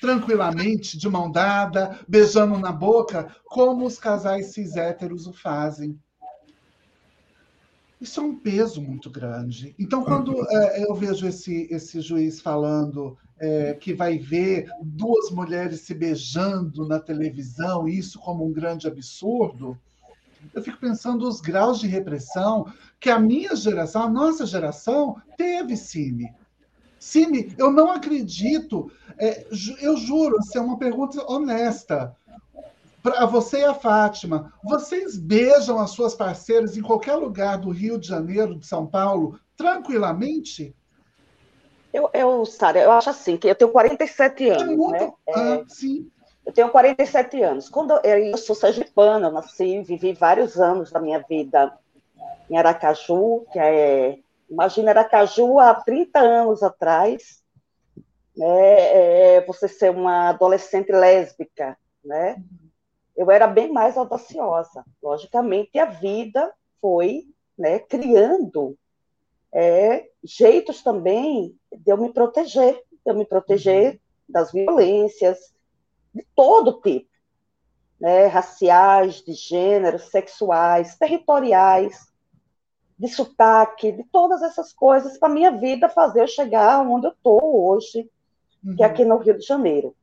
tranquilamente, 0.00 0.96
de 0.96 1.08
mão 1.08 1.30
dada, 1.30 1.98
beijando 2.08 2.58
na 2.58 2.72
boca, 2.72 3.34
como 3.44 3.84
os 3.84 3.98
casais 3.98 4.46
cis 4.46 4.76
héteros 4.76 5.26
o 5.26 5.32
fazem. 5.32 5.98
Isso 8.00 8.18
é 8.18 8.22
um 8.22 8.34
peso 8.34 8.80
muito 8.80 9.10
grande. 9.10 9.74
Então, 9.78 10.02
quando 10.02 10.34
é, 10.50 10.84
eu 10.84 10.94
vejo 10.94 11.26
esse, 11.26 11.68
esse 11.70 12.00
juiz 12.00 12.40
falando 12.40 13.18
é, 13.38 13.74
que 13.74 13.92
vai 13.92 14.16
ver 14.16 14.70
duas 14.82 15.30
mulheres 15.30 15.82
se 15.82 15.92
beijando 15.92 16.88
na 16.88 16.98
televisão, 16.98 17.86
isso 17.86 18.18
como 18.18 18.46
um 18.46 18.52
grande 18.52 18.88
absurdo, 18.88 19.78
eu 20.54 20.62
fico 20.62 20.78
pensando 20.78 21.28
os 21.28 21.42
graus 21.42 21.78
de 21.78 21.86
repressão 21.86 22.72
que 22.98 23.10
a 23.10 23.18
minha 23.18 23.54
geração, 23.54 24.04
a 24.04 24.10
nossa 24.10 24.46
geração, 24.46 25.20
teve, 25.36 25.76
Cine. 25.76 26.32
Cine, 26.98 27.54
eu 27.58 27.70
não 27.70 27.90
acredito, 27.90 28.90
é, 29.20 29.46
eu 29.80 29.96
juro, 29.96 30.38
isso 30.40 30.56
é 30.56 30.60
uma 30.60 30.78
pergunta 30.78 31.22
honesta 31.30 32.16
para 33.02 33.24
você 33.26 33.60
e 33.60 33.64
a 33.64 33.74
Fátima, 33.74 34.52
vocês 34.62 35.16
beijam 35.16 35.78
as 35.78 35.90
suas 35.90 36.14
parceiras 36.14 36.76
em 36.76 36.82
qualquer 36.82 37.14
lugar 37.14 37.58
do 37.58 37.70
Rio 37.70 37.98
de 37.98 38.06
Janeiro, 38.06 38.54
de 38.54 38.66
São 38.66 38.86
Paulo, 38.86 39.38
tranquilamente? 39.56 40.74
Eu, 41.92 42.10
eu 42.12 42.44
Sara, 42.46 42.78
eu 42.78 42.92
acho 42.92 43.10
assim, 43.10 43.36
que 43.36 43.48
eu 43.48 43.54
tenho 43.54 43.70
47 43.70 44.48
anos. 44.48 44.62
É 44.62 44.66
muito... 44.66 44.92
né? 44.92 45.12
ah, 45.34 45.64
sim. 45.66 46.10
Eu 46.44 46.52
tenho 46.52 46.70
47 46.70 47.42
anos. 47.42 47.68
Quando 47.68 47.92
eu, 48.04 48.18
eu 48.18 48.36
sou 48.38 48.54
sergipana, 48.54 49.28
eu 49.28 49.32
nasci, 49.32 49.82
vivi 49.82 50.12
vários 50.12 50.58
anos 50.58 50.90
da 50.90 51.00
minha 51.00 51.18
vida 51.28 51.72
em 52.48 52.56
Aracaju, 52.56 53.44
que 53.52 53.58
é. 53.58 54.18
Imagina 54.48 54.90
Aracaju 54.90 55.60
há 55.60 55.74
30 55.74 56.18
anos 56.18 56.62
atrás, 56.62 57.39
né? 58.40 59.36
É, 59.36 59.40
você 59.42 59.68
ser 59.68 59.90
uma 59.90 60.30
adolescente 60.30 60.90
lésbica, 60.90 61.76
né? 62.02 62.42
Eu 63.14 63.30
era 63.30 63.46
bem 63.46 63.70
mais 63.70 63.98
audaciosa. 63.98 64.82
Logicamente, 65.02 65.78
a 65.78 65.84
vida 65.84 66.50
foi 66.80 67.26
né, 67.58 67.78
criando 67.80 68.78
é, 69.52 70.08
jeitos 70.24 70.82
também 70.82 71.54
de 71.70 71.92
eu 71.92 71.98
me 71.98 72.10
proteger, 72.14 72.82
de 72.90 73.12
eu 73.12 73.14
me 73.14 73.26
proteger 73.26 73.92
uhum. 73.92 73.98
das 74.26 74.52
violências 74.52 75.52
de 76.14 76.26
todo 76.34 76.80
tipo, 76.80 77.10
né, 78.00 78.24
raciais, 78.24 79.16
de 79.16 79.34
gênero, 79.34 79.98
sexuais, 79.98 80.96
territoriais, 80.96 82.10
de 82.98 83.06
sotaque, 83.08 83.92
de 83.92 84.04
todas 84.04 84.40
essas 84.40 84.72
coisas 84.72 85.18
para 85.18 85.28
minha 85.28 85.50
vida 85.50 85.90
fazer 85.90 86.22
eu 86.22 86.26
chegar 86.26 86.80
onde 86.80 87.06
eu 87.06 87.12
estou 87.12 87.68
hoje, 87.68 88.10
uhum. 88.64 88.76
que 88.76 88.82
é 88.82 88.86
uhum. 88.86 88.92
aqui 88.92 89.04
no 89.04 89.18
Rio 89.18 89.38
de 89.38 89.44
Janeiro. 89.44 89.94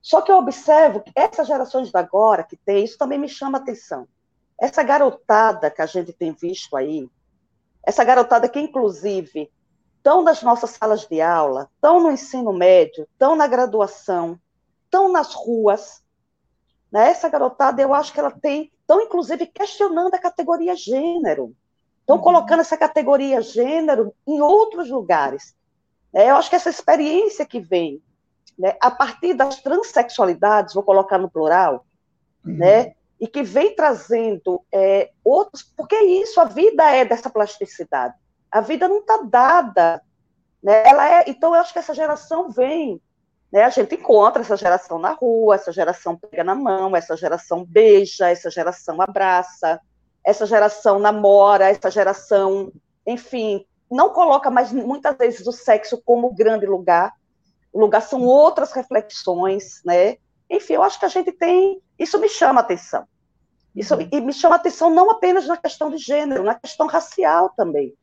Só 0.00 0.20
que 0.20 0.30
eu 0.30 0.36
observo 0.36 1.00
que 1.00 1.10
essas 1.16 1.48
gerações 1.48 1.90
de 1.90 1.98
agora 1.98 2.44
que 2.44 2.56
tem, 2.56 2.84
isso 2.84 2.96
também 2.96 3.18
me 3.18 3.28
chama 3.28 3.58
atenção. 3.58 4.06
Essa 4.58 4.82
garotada 4.82 5.70
que 5.70 5.82
a 5.82 5.86
gente 5.86 6.12
tem 6.12 6.32
visto 6.32 6.76
aí, 6.76 7.08
essa 7.82 8.04
garotada 8.04 8.48
que, 8.48 8.60
inclusive, 8.60 9.50
estão 9.96 10.22
nas 10.22 10.42
nossas 10.42 10.70
salas 10.70 11.06
de 11.06 11.20
aula, 11.20 11.68
estão 11.74 12.00
no 12.00 12.12
ensino 12.12 12.52
médio, 12.52 13.08
estão 13.12 13.34
na 13.34 13.48
graduação, 13.48 14.38
estão 14.84 15.10
nas 15.10 15.34
ruas. 15.34 16.04
Né? 16.92 17.10
Essa 17.10 17.28
garotada, 17.28 17.82
eu 17.82 17.92
acho 17.92 18.12
que 18.12 18.20
ela 18.20 18.30
tem, 18.30 18.70
estão, 18.80 19.00
inclusive, 19.00 19.46
questionando 19.46 20.14
a 20.14 20.20
categoria 20.20 20.76
gênero. 20.76 21.52
Estão 22.00 22.18
uhum. 22.18 22.22
colocando 22.22 22.60
essa 22.60 22.76
categoria 22.76 23.42
gênero 23.42 24.14
em 24.24 24.40
outros 24.40 24.88
lugares. 24.88 25.55
É, 26.16 26.30
eu 26.30 26.36
acho 26.36 26.48
que 26.48 26.56
essa 26.56 26.70
experiência 26.70 27.44
que 27.44 27.60
vem 27.60 28.02
né, 28.58 28.74
a 28.80 28.90
partir 28.90 29.34
das 29.34 29.60
transexualidades, 29.60 30.72
vou 30.72 30.82
colocar 30.82 31.18
no 31.18 31.30
plural, 31.30 31.84
uhum. 32.42 32.56
né, 32.56 32.94
e 33.20 33.28
que 33.28 33.42
vem 33.42 33.76
trazendo 33.76 34.64
é, 34.72 35.10
outros, 35.22 35.62
porque 35.62 35.94
é 35.94 36.04
isso, 36.04 36.40
a 36.40 36.44
vida 36.44 36.90
é 36.90 37.04
dessa 37.04 37.28
plasticidade. 37.28 38.14
A 38.50 38.62
vida 38.62 38.88
não 38.88 39.00
está 39.00 39.18
dada. 39.24 40.02
Né, 40.62 40.88
ela 40.88 41.06
é, 41.06 41.24
então, 41.26 41.54
eu 41.54 41.60
acho 41.60 41.74
que 41.74 41.80
essa 41.80 41.92
geração 41.92 42.48
vem. 42.48 42.98
Né, 43.52 43.64
a 43.64 43.68
gente 43.68 43.94
encontra 43.94 44.40
essa 44.40 44.56
geração 44.56 44.98
na 44.98 45.12
rua, 45.12 45.56
essa 45.56 45.70
geração 45.70 46.16
pega 46.16 46.42
na 46.42 46.54
mão, 46.54 46.96
essa 46.96 47.14
geração 47.14 47.62
beija, 47.62 48.30
essa 48.30 48.50
geração 48.50 49.02
abraça, 49.02 49.78
essa 50.24 50.46
geração 50.46 50.98
namora, 50.98 51.68
essa 51.68 51.90
geração, 51.90 52.72
enfim, 53.06 53.66
não 53.90 54.10
coloca 54.10 54.50
mais 54.50 54.72
muitas 54.72 55.16
vezes 55.16 55.46
o 55.46 55.52
sexo 55.52 56.00
como 56.04 56.34
grande 56.34 56.66
lugar, 56.66 57.12
o 57.72 57.80
lugar 57.80 58.02
são 58.02 58.22
outras 58.24 58.72
reflexões, 58.72 59.82
né? 59.84 60.16
Enfim, 60.48 60.74
eu 60.74 60.82
acho 60.82 60.98
que 60.98 61.04
a 61.04 61.08
gente 61.08 61.32
tem. 61.32 61.80
Isso 61.98 62.18
me 62.18 62.28
chama 62.28 62.60
atenção. 62.60 63.06
Isso 63.74 63.94
uhum. 63.94 64.08
e 64.10 64.20
me 64.20 64.32
chama 64.32 64.56
atenção 64.56 64.88
não 64.88 65.10
apenas 65.10 65.46
na 65.46 65.56
questão 65.56 65.90
de 65.90 65.98
gênero, 65.98 66.42
na 66.42 66.54
questão 66.54 66.86
racial 66.86 67.52
também. 67.54 67.94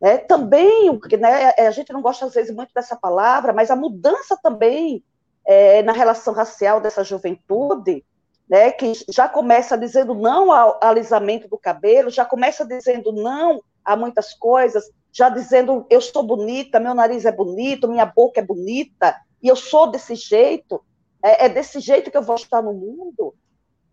Né? 0.00 0.18
Também, 0.18 0.90
né, 1.18 1.50
a 1.56 1.70
gente 1.70 1.92
não 1.92 2.02
gosta 2.02 2.26
às 2.26 2.34
vezes 2.34 2.54
muito 2.54 2.74
dessa 2.74 2.96
palavra, 2.96 3.52
mas 3.52 3.70
a 3.70 3.76
mudança 3.76 4.36
também 4.42 5.04
é, 5.46 5.82
na 5.82 5.92
relação 5.92 6.34
racial 6.34 6.80
dessa 6.80 7.04
juventude, 7.04 8.04
né, 8.48 8.72
que 8.72 8.92
já 9.08 9.28
começa 9.28 9.78
dizendo 9.78 10.14
não 10.14 10.52
ao 10.52 10.78
alisamento 10.82 11.48
do 11.48 11.56
cabelo, 11.56 12.10
já 12.10 12.24
começa 12.24 12.66
dizendo 12.66 13.12
não 13.12 13.62
a 13.86 13.96
muitas 13.96 14.34
coisas, 14.34 14.90
já 15.12 15.28
dizendo 15.28 15.86
eu 15.88 16.00
sou 16.00 16.24
bonita, 16.24 16.80
meu 16.80 16.92
nariz 16.92 17.24
é 17.24 17.32
bonito, 17.32 17.88
minha 17.88 18.04
boca 18.04 18.40
é 18.40 18.44
bonita, 18.44 19.16
e 19.40 19.46
eu 19.46 19.54
sou 19.54 19.86
desse 19.86 20.16
jeito, 20.16 20.84
é, 21.22 21.46
é 21.46 21.48
desse 21.48 21.78
jeito 21.78 22.10
que 22.10 22.16
eu 22.16 22.22
vou 22.22 22.34
estar 22.34 22.60
no 22.60 22.74
mundo, 22.74 23.32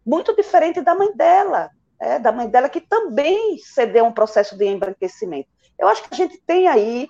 muito 0.06 0.36
diferente 0.36 0.82
da 0.82 0.96
mãe 0.96 1.16
dela, 1.16 1.70
é, 2.00 2.18
da 2.18 2.32
mãe 2.32 2.50
dela 2.50 2.68
que 2.68 2.82
também 2.82 3.58
cedeu 3.60 4.04
um 4.04 4.12
processo 4.12 4.58
de 4.58 4.66
embranquecimento. 4.66 5.48
Eu 5.78 5.88
acho 5.88 6.04
que 6.04 6.14
a 6.14 6.18
gente 6.18 6.42
tem 6.42 6.68
aí, 6.68 7.08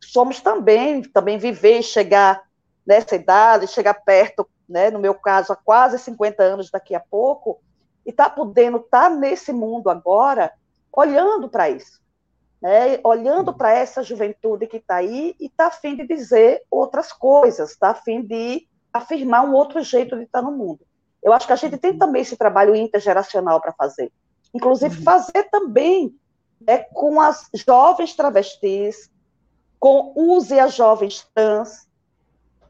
somos 0.00 0.40
também, 0.40 1.02
também 1.02 1.36
viver, 1.36 1.82
chegar 1.82 2.42
nessa 2.86 3.16
idade, 3.16 3.66
chegar 3.66 3.94
perto, 3.94 4.48
né, 4.68 4.90
no 4.90 4.98
meu 4.98 5.14
caso, 5.14 5.52
há 5.52 5.56
quase 5.56 5.98
50 5.98 6.42
anos 6.42 6.70
daqui 6.70 6.94
a 6.94 7.00
pouco, 7.00 7.60
e 8.06 8.12
tá 8.12 8.30
podendo 8.30 8.78
estar 8.78 9.10
tá 9.10 9.14
nesse 9.14 9.52
mundo 9.52 9.90
agora, 9.90 10.52
olhando 10.98 11.48
para 11.48 11.70
isso, 11.70 12.00
né, 12.60 12.98
olhando 13.04 13.54
para 13.54 13.72
essa 13.72 14.02
juventude 14.02 14.66
que 14.66 14.78
está 14.78 14.96
aí 14.96 15.36
e 15.38 15.46
está 15.46 15.68
a 15.68 15.70
fim 15.70 15.94
de 15.94 16.04
dizer 16.04 16.62
outras 16.68 17.12
coisas, 17.12 17.70
está 17.70 17.90
a 17.90 17.94
fim 17.94 18.20
de 18.20 18.66
afirmar 18.92 19.44
um 19.44 19.52
outro 19.52 19.80
jeito 19.80 20.16
de 20.16 20.24
estar 20.24 20.42
tá 20.42 20.50
no 20.50 20.56
mundo. 20.56 20.80
Eu 21.22 21.32
acho 21.32 21.46
que 21.46 21.52
a 21.52 21.56
gente 21.56 21.78
tem 21.78 21.96
também 21.96 22.22
esse 22.22 22.36
trabalho 22.36 22.74
intergeracional 22.74 23.60
para 23.60 23.72
fazer. 23.72 24.12
Inclusive, 24.52 24.96
uhum. 24.96 25.04
fazer 25.04 25.44
também 25.50 26.18
né, 26.60 26.78
com 26.92 27.20
as 27.20 27.48
jovens 27.54 28.16
travestis, 28.16 29.08
com 29.78 30.12
use 30.16 30.58
as 30.58 30.74
jovens 30.74 31.28
trans, 31.32 31.86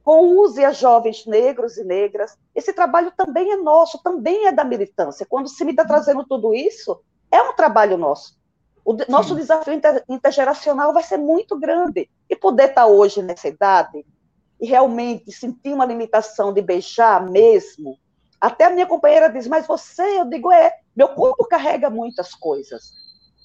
com 0.05 0.37
use 0.39 0.63
as 0.63 0.77
jovens 0.77 1.25
negros 1.25 1.79
e 1.79 1.85
negras. 1.85 2.37
Esse 2.55 2.75
trabalho 2.75 3.11
também 3.17 3.53
é 3.53 3.57
nosso, 3.57 4.03
também 4.03 4.47
é 4.47 4.53
da 4.53 4.65
militância. 4.65 5.27
Quando 5.27 5.49
se 5.49 5.65
me 5.65 5.71
está 5.71 5.85
trazendo 5.85 6.27
tudo 6.27 6.55
isso, 6.55 7.01
é 7.31 7.43
um 7.43 7.55
trabalho 7.55 7.97
nosso. 7.97 8.39
O 8.85 8.97
nosso 9.09 9.31
Sim. 9.31 9.37
desafio 9.37 9.75
inter, 9.75 10.03
intergeracional 10.09 10.93
vai 10.93 11.03
ser 11.03 11.19
muito 11.19 11.59
grande. 11.59 12.09
E 12.29 12.37
poder 12.37 12.71
estar 12.71 12.83
tá 12.83 12.87
hoje 12.87 13.23
nessa 13.23 13.49
idade 13.49 14.05
e 14.61 14.67
realmente 14.67 15.31
sentir 15.31 15.73
uma 15.73 15.85
limitação 15.85 16.53
de 16.53 16.61
beijar 16.61 17.25
mesmo. 17.29 17.99
Até 18.41 18.65
a 18.65 18.71
minha 18.71 18.87
companheira 18.87 19.29
diz, 19.29 19.47
mas 19.47 19.67
você, 19.67 20.21
eu 20.21 20.25
digo, 20.25 20.51
é, 20.51 20.73
meu 20.97 21.09
corpo 21.09 21.47
carrega 21.47 21.91
muitas 21.91 22.35
coisas. 22.35 22.93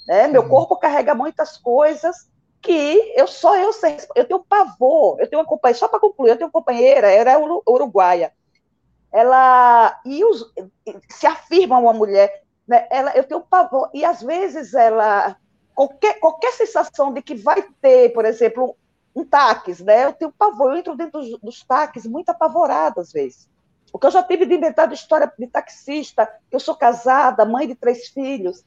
Né? 0.07 0.27
Meu 0.27 0.47
corpo 0.47 0.77
carrega 0.77 1.15
muitas 1.15 1.57
coisas 1.57 2.29
que 2.61 3.13
eu 3.15 3.27
só 3.27 3.57
eu 3.57 3.73
sei. 3.73 3.97
Eu 4.15 4.25
tenho 4.25 4.43
pavor, 4.43 5.19
eu 5.19 5.29
tenho 5.29 5.41
uma 5.41 5.47
companheira, 5.47 5.79
só 5.79 5.87
para 5.87 5.99
concluir, 5.99 6.31
eu 6.31 6.37
tenho 6.37 6.47
uma 6.47 6.53
companheira, 6.53 7.11
ela 7.11 7.31
é 7.31 7.37
uruguaia. 7.37 8.31
Ela 9.11 9.99
e 10.05 10.23
os, 10.23 10.51
se 11.09 11.27
afirma 11.27 11.77
uma 11.77 11.93
mulher, 11.93 12.43
né? 12.67 12.87
ela, 12.89 13.11
eu 13.15 13.23
tenho 13.23 13.41
pavor, 13.41 13.89
e 13.93 14.03
às 14.03 14.21
vezes 14.21 14.73
ela. 14.73 15.35
Qualquer, 15.75 16.19
qualquer 16.19 16.51
sensação 16.51 17.11
de 17.11 17.21
que 17.23 17.33
vai 17.33 17.63
ter, 17.81 18.13
por 18.13 18.25
exemplo, 18.25 18.77
um 19.15 19.25
táxi, 19.25 19.83
né? 19.83 20.05
Eu 20.05 20.13
tenho 20.13 20.31
pavor, 20.31 20.71
eu 20.71 20.77
entro 20.77 20.95
dentro 20.95 21.19
dos, 21.19 21.39
dos 21.39 21.63
táxis 21.63 22.05
muito 22.05 22.29
apavorada 22.29 23.01
às 23.01 23.11
vezes. 23.11 23.49
Porque 23.91 24.07
eu 24.07 24.11
já 24.11 24.23
tive 24.23 24.45
de 24.45 24.55
inventar 24.55 24.87
de 24.87 24.95
história 24.95 25.31
de 25.37 25.47
taxista, 25.47 26.27
que 26.49 26.55
eu 26.55 26.59
sou 26.59 26.75
casada, 26.75 27.45
mãe 27.45 27.67
de 27.67 27.75
três 27.75 28.07
filhos, 28.07 28.63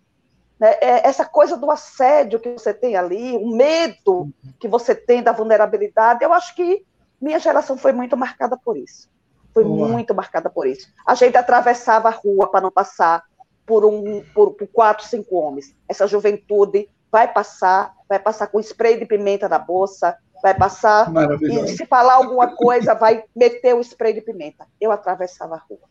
né, 0.59 0.70
é, 0.81 1.06
essa 1.06 1.24
coisa 1.24 1.56
do 1.56 1.70
assédio 1.70 2.40
que 2.40 2.52
você 2.52 2.73
tem 2.73 2.97
ali, 2.97 3.36
o 3.36 3.55
medo 3.55 4.31
que 4.59 4.68
você 4.68 4.94
tem 4.94 5.23
da 5.23 5.32
vulnerabilidade, 5.32 6.24
eu 6.24 6.32
acho 6.32 6.55
que 6.55 6.85
minha 7.20 7.39
geração 7.39 7.77
foi 7.77 7.93
muito 7.93 8.16
marcada 8.16 8.56
por 8.56 8.77
isso. 8.77 9.09
Foi 9.52 9.64
Boa. 9.64 9.89
muito 9.89 10.14
marcada 10.14 10.48
por 10.51 10.66
isso. 10.66 10.89
A 11.05 11.14
gente 11.14 11.36
atravessava 11.36 12.09
a 12.09 12.12
rua 12.12 12.51
para 12.51 12.60
não 12.60 12.70
passar 12.70 13.24
por, 13.66 13.84
um, 13.84 14.22
por, 14.32 14.55
por 14.55 14.68
quatro, 14.68 15.05
cinco 15.06 15.36
homens. 15.36 15.74
Essa 15.88 16.06
juventude 16.06 16.88
vai 17.10 17.32
passar, 17.32 17.94
vai 18.09 18.18
passar 18.18 18.47
com 18.47 18.60
spray 18.60 18.98
de 18.98 19.06
pimenta 19.06 19.48
na 19.48 19.59
bolsa, 19.59 20.16
vai 20.43 20.55
passar 20.55 21.10
e 21.43 21.68
se 21.68 21.84
falar 21.86 22.14
alguma 22.14 22.55
coisa, 22.55 22.94
vai 22.94 23.24
meter 23.34 23.74
o 23.74 23.80
spray 23.80 24.12
de 24.12 24.20
pimenta. 24.20 24.66
Eu 24.80 24.93
atravessava 24.93 25.56
a 25.56 25.59
rua. 25.59 25.88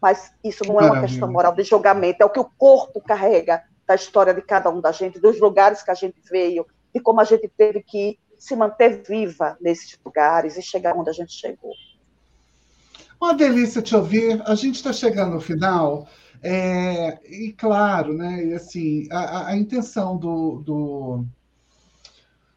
Mas 0.00 0.32
isso 0.44 0.64
não 0.66 0.80
é 0.80 0.84
uma 0.84 1.00
questão 1.00 1.30
moral 1.30 1.54
de 1.54 1.62
julgamento, 1.62 2.22
é 2.22 2.26
o 2.26 2.30
que 2.30 2.40
o 2.40 2.50
corpo 2.58 3.00
carrega 3.00 3.62
da 3.86 3.94
história 3.94 4.34
de 4.34 4.42
cada 4.42 4.68
um 4.68 4.80
da 4.80 4.92
gente, 4.92 5.18
dos 5.18 5.40
lugares 5.40 5.82
que 5.82 5.90
a 5.90 5.94
gente 5.94 6.20
veio, 6.30 6.66
e 6.94 7.00
como 7.00 7.20
a 7.20 7.24
gente 7.24 7.48
teve 7.48 7.82
que 7.82 8.18
se 8.38 8.54
manter 8.54 9.02
viva 9.02 9.56
nesses 9.60 9.98
lugares 10.04 10.56
e 10.56 10.62
chegar 10.62 10.94
onde 10.94 11.08
a 11.08 11.12
gente 11.12 11.32
chegou. 11.32 11.72
Uma 13.20 13.32
delícia 13.32 13.80
te 13.80 13.96
ouvir. 13.96 14.42
A 14.44 14.54
gente 14.54 14.76
está 14.76 14.92
chegando 14.92 15.34
no 15.34 15.40
final. 15.40 16.06
É, 16.46 17.20
e 17.24 17.54
claro, 17.54 18.12
né, 18.12 18.44
e 18.44 18.52
assim, 18.52 19.08
a, 19.10 19.48
a 19.48 19.56
intenção 19.56 20.18
do, 20.18 20.60
do, 20.60 21.24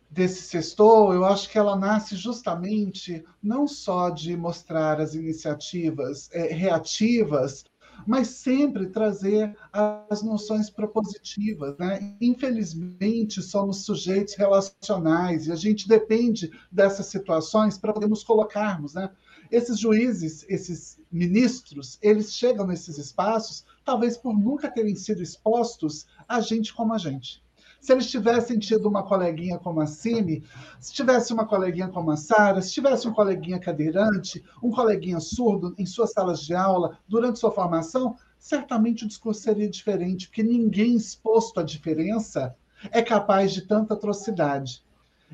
desse 0.10 0.42
sextou, 0.42 1.14
eu 1.14 1.24
acho 1.24 1.50
que 1.50 1.58
ela 1.58 1.74
nasce 1.74 2.18
justamente 2.18 3.24
não 3.42 3.66
só 3.66 4.10
de 4.10 4.36
mostrar 4.36 5.00
as 5.00 5.16
iniciativas 5.16 6.30
é, 6.34 6.54
reativas 6.54 7.64
mas 8.06 8.28
sempre 8.28 8.88
trazer 8.88 9.58
as 9.72 10.22
noções 10.22 10.70
propositivas. 10.70 11.78
Né? 11.78 12.16
Infelizmente, 12.22 13.42
somos 13.42 13.86
sujeitos 13.86 14.36
relacionais 14.36 15.48
e 15.48 15.52
a 15.52 15.56
gente 15.56 15.88
depende 15.88 16.52
dessas 16.72 17.08
situações 17.08 17.78
para 17.78 17.94
poder 17.94 18.08
nos 18.08 18.24
colocarmos. 18.24 18.94
Né? 18.94 19.10
Esses 19.52 19.80
juízes, 19.80 20.46
esses 20.48 21.00
ministros, 21.12 21.98
eles 22.02 22.34
chegam 22.34 22.68
nesses 22.68 22.98
espaços, 22.98 23.66
talvez 23.88 24.18
por 24.18 24.38
nunca 24.38 24.70
terem 24.70 24.98
sido 24.98 25.24
expostos 25.24 26.06
a 26.28 26.42
gente 26.42 26.74
como 26.74 26.94
a 26.94 26.98
gente. 26.98 27.42
Se 27.80 27.94
eles 27.94 28.12
tivessem 28.12 28.60
tido 28.60 28.86
uma 28.86 29.02
coleguinha 29.02 29.58
como 29.58 29.80
a 29.80 29.88
Cime, 29.88 30.44
se 30.78 30.94
tivesse 30.94 31.32
uma 31.32 31.46
coleguinha 31.46 31.88
como 31.88 32.12
a 32.12 32.18
Sara, 32.18 32.62
se 32.62 32.74
tivesse 32.74 33.08
um 33.08 33.14
coleguinha 33.14 33.62
cadeirante, 33.62 34.44
um 34.62 34.72
coleguinha 34.72 35.22
surdo 35.22 35.74
em 35.78 35.86
suas 35.86 36.12
salas 36.12 36.42
de 36.42 36.54
aula, 36.54 37.00
durante 37.08 37.40
sua 37.40 37.50
formação, 37.50 38.18
certamente 38.38 39.06
o 39.06 39.08
discurso 39.08 39.40
seria 39.40 39.70
diferente, 39.70 40.28
porque 40.28 40.44
ninguém 40.44 40.98
exposto 40.98 41.62
à 41.62 41.64
diferença 41.64 42.54
é 42.92 43.02
capaz 43.02 43.54
de 43.54 43.62
tanta 43.62 43.94
atrocidade. 43.94 44.84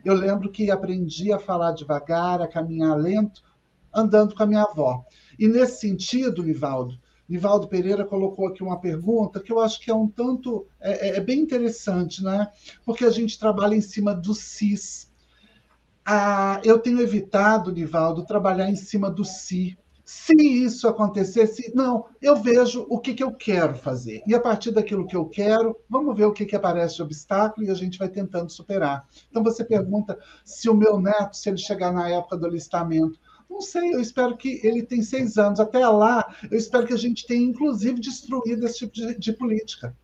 Eu 0.06 0.14
lembro 0.14 0.52
que 0.52 0.70
aprendi 0.70 1.34
a 1.34 1.40
falar 1.40 1.72
devagar, 1.72 2.40
a 2.40 2.48
caminhar 2.48 2.96
lento, 2.96 3.42
andando 3.92 4.36
com 4.36 4.44
a 4.44 4.48
minha 4.48 4.62
avó. 4.62 5.04
E 5.40 5.48
nesse 5.48 5.80
sentido, 5.80 6.44
Nivaldo, 6.44 7.02
Nivaldo 7.28 7.68
Pereira 7.68 8.06
colocou 8.06 8.48
aqui 8.48 8.62
uma 8.62 8.80
pergunta 8.80 9.40
que 9.40 9.52
eu 9.52 9.60
acho 9.60 9.80
que 9.80 9.90
é 9.90 9.96
um 9.96 10.08
tanto 10.08 10.68
é, 10.80 11.10
é, 11.10 11.18
é 11.18 11.20
bem 11.22 11.40
interessante, 11.40 12.24
né? 12.24 12.50
Porque 12.86 13.06
a 13.06 13.10
gente 13.10 13.40
trabalha 13.40 13.76
em 13.76 13.82
cima 13.82 14.14
do 14.14 14.34
CIS. 14.34 15.12
Ah, 16.06 16.60
eu 16.64 16.80
tenho 16.80 17.02
evitado, 17.02 17.72
Nivaldo, 17.72 18.26
trabalhar 18.26 18.70
em 18.70 18.76
cima 18.76 19.10
do 19.10 19.24
si. 19.24 19.78
Se 20.04 20.34
isso 20.36 20.86
acontecesse, 20.90 21.74
não, 21.74 22.06
eu 22.22 22.36
vejo 22.36 22.86
o 22.90 23.00
que, 23.00 23.14
que 23.14 23.24
eu 23.24 23.32
quero 23.32 23.76
fazer. 23.76 24.22
E 24.28 24.36
a 24.36 24.40
partir 24.40 24.72
daquilo 24.72 25.08
que 25.08 25.16
eu 25.16 25.26
quero, 25.26 25.78
vamos 25.90 26.16
ver 26.18 26.26
o 26.26 26.34
que, 26.34 26.46
que 26.46 26.58
aparece 26.58 26.98
de 26.98 27.04
obstáculo 27.04 27.66
e 27.66 27.72
a 27.72 27.74
gente 27.74 27.98
vai 27.98 28.10
tentando 28.10 28.52
superar. 28.52 29.08
Então 29.30 29.42
você 29.42 29.64
pergunta 29.64 30.20
se 30.44 30.70
o 30.70 30.76
meu 30.76 31.00
neto, 31.00 31.38
se 31.38 31.48
ele 31.48 31.58
chegar 31.58 31.94
na 31.94 32.10
época 32.10 32.36
do 32.36 32.46
alistamento, 32.46 33.18
não 33.54 33.62
sei, 33.62 33.94
eu 33.94 34.00
espero 34.00 34.36
que 34.36 34.60
ele 34.64 34.84
tem 34.84 35.02
seis 35.02 35.38
anos. 35.38 35.60
Até 35.60 35.88
lá, 35.88 36.36
eu 36.50 36.58
espero 36.58 36.88
que 36.88 36.94
a 36.94 36.98
gente 36.98 37.26
tenha, 37.26 37.46
inclusive, 37.46 38.00
destruído 38.00 38.66
esse 38.66 38.80
tipo 38.80 38.94
de, 38.94 39.18
de 39.18 39.34
política. 39.34 39.96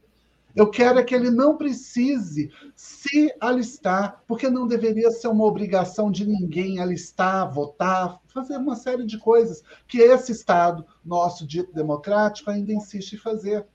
Eu 0.55 0.69
quero 0.69 0.99
é 0.99 1.03
que 1.03 1.13
ele 1.13 1.29
não 1.29 1.57
precise 1.57 2.51
se 2.75 3.33
alistar, 3.39 4.23
porque 4.27 4.49
não 4.49 4.67
deveria 4.67 5.11
ser 5.11 5.27
uma 5.27 5.45
obrigação 5.45 6.11
de 6.11 6.25
ninguém 6.25 6.79
alistar, 6.79 7.51
votar, 7.51 8.19
fazer 8.27 8.57
uma 8.57 8.75
série 8.75 9.05
de 9.05 9.17
coisas 9.17 9.63
que 9.87 9.99
esse 9.99 10.31
Estado 10.31 10.85
nosso 11.05 11.45
dito 11.45 11.73
democrático 11.73 12.49
ainda 12.49 12.73
insiste 12.73 13.13
em 13.13 13.17
fazer. 13.17 13.65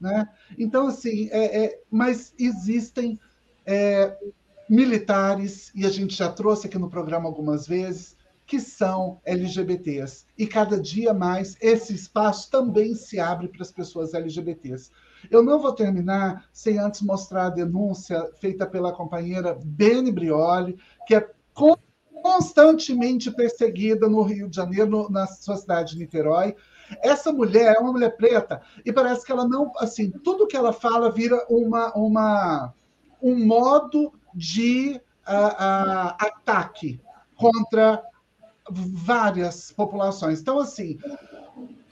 Né? 0.00 0.28
Então, 0.58 0.86
assim, 0.86 1.28
é, 1.30 1.64
é, 1.64 1.80
mas 1.90 2.32
existem 2.38 3.18
é, 3.66 4.16
militares, 4.68 5.72
e 5.74 5.84
a 5.84 5.90
gente 5.90 6.14
já 6.14 6.30
trouxe 6.30 6.66
aqui 6.66 6.78
no 6.78 6.90
programa 6.90 7.28
algumas 7.28 7.66
vezes, 7.66 8.13
que 8.46 8.60
são 8.60 9.20
LGBTs. 9.24 10.26
E 10.36 10.46
cada 10.46 10.80
dia 10.80 11.14
mais 11.14 11.56
esse 11.60 11.94
espaço 11.94 12.50
também 12.50 12.94
se 12.94 13.18
abre 13.18 13.48
para 13.48 13.62
as 13.62 13.72
pessoas 13.72 14.14
LGBTs. 14.14 14.90
Eu 15.30 15.42
não 15.42 15.58
vou 15.58 15.72
terminar 15.72 16.46
sem 16.52 16.78
antes 16.78 17.00
mostrar 17.00 17.46
a 17.46 17.50
denúncia 17.50 18.30
feita 18.40 18.66
pela 18.66 18.92
companheira 18.92 19.58
Beni 19.64 20.12
Brioli, 20.12 20.76
que 21.06 21.14
é 21.14 21.30
constantemente 22.24 23.30
perseguida 23.30 24.08
no 24.08 24.22
Rio 24.22 24.48
de 24.48 24.56
Janeiro, 24.56 25.10
na 25.10 25.26
sua 25.26 25.56
cidade 25.56 25.92
de 25.92 25.98
Niterói. 25.98 26.54
Essa 27.02 27.32
mulher 27.32 27.76
é 27.76 27.78
uma 27.78 27.92
mulher 27.92 28.16
preta 28.16 28.60
e 28.84 28.92
parece 28.92 29.24
que 29.24 29.32
ela 29.32 29.48
não, 29.48 29.72
assim, 29.78 30.10
tudo 30.10 30.46
que 30.46 30.56
ela 30.56 30.72
fala 30.72 31.10
vira 31.10 31.44
uma, 31.48 31.92
uma 31.94 32.74
um 33.22 33.46
modo 33.46 34.12
de 34.34 35.00
uh, 35.26 35.32
uh, 35.32 36.14
ataque 36.18 37.00
contra 37.36 38.02
várias 38.70 39.70
populações. 39.70 40.40
Então, 40.40 40.58
assim, 40.58 40.98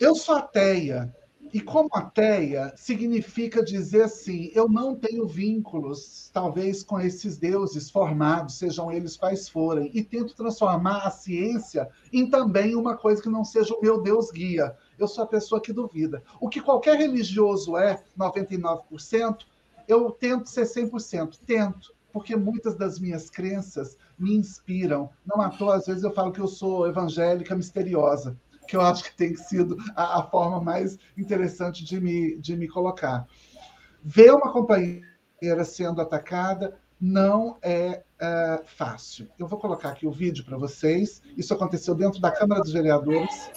eu 0.00 0.14
sou 0.14 0.36
ateia, 0.36 1.14
e 1.52 1.60
como 1.60 1.90
ateia, 1.92 2.72
significa 2.76 3.62
dizer 3.62 4.04
assim: 4.04 4.50
eu 4.54 4.68
não 4.68 4.94
tenho 4.94 5.26
vínculos, 5.26 6.30
talvez, 6.32 6.82
com 6.82 6.98
esses 6.98 7.36
deuses 7.36 7.90
formados, 7.90 8.56
sejam 8.56 8.90
eles 8.90 9.18
quais 9.18 9.48
forem, 9.48 9.90
e 9.92 10.02
tento 10.02 10.34
transformar 10.34 11.06
a 11.06 11.10
ciência 11.10 11.88
em 12.10 12.28
também 12.28 12.74
uma 12.74 12.96
coisa 12.96 13.20
que 13.20 13.28
não 13.28 13.44
seja 13.44 13.74
o 13.74 13.82
meu 13.82 14.00
Deus 14.00 14.30
guia. 14.30 14.74
Eu 14.98 15.06
sou 15.06 15.24
a 15.24 15.26
pessoa 15.26 15.60
que 15.60 15.72
duvida. 15.74 16.22
O 16.40 16.48
que 16.48 16.60
qualquer 16.60 16.96
religioso 16.96 17.76
é, 17.76 18.02
99%, 18.18 19.40
eu 19.86 20.10
tento 20.10 20.48
ser 20.48 20.64
100%. 20.64 21.38
Tento, 21.44 21.92
porque 22.12 22.36
muitas 22.36 22.74
das 22.76 22.98
minhas 22.98 23.30
crenças 23.30 23.96
me 24.18 24.34
inspiram. 24.34 25.10
Não 25.24 25.40
à 25.40 25.48
toa, 25.48 25.76
às 25.76 25.86
vezes 25.86 26.02
eu 26.02 26.12
falo 26.12 26.32
que 26.32 26.40
eu 26.40 26.46
sou 26.46 26.86
evangélica 26.86 27.54
misteriosa 27.54 28.36
que 28.66 28.76
eu 28.76 28.80
acho 28.80 29.04
que 29.04 29.16
tem 29.16 29.36
sido 29.36 29.76
a, 29.94 30.20
a 30.20 30.22
forma 30.22 30.60
mais 30.60 30.98
interessante 31.16 31.84
de 31.84 32.00
me, 32.00 32.36
de 32.36 32.56
me 32.56 32.68
colocar. 32.68 33.26
Ver 34.02 34.32
uma 34.32 34.52
companheira 34.52 35.64
sendo 35.64 36.00
atacada 36.00 36.78
não 37.00 37.58
é, 37.60 38.02
é, 38.20 38.62
fácil. 38.64 39.28
Eu 39.38 39.46
vou 39.46 39.58
colocar 39.58 39.90
aqui 39.90 40.06
o 40.06 40.12
vídeo 40.12 40.44
para 40.44 40.56
vocês. 40.56 41.20
Isso 41.36 41.52
aconteceu 41.52 41.94
dentro 41.94 42.20
da 42.20 42.30
Câmara 42.30 42.60
dos 42.60 42.72
Vereadores. 42.72 43.50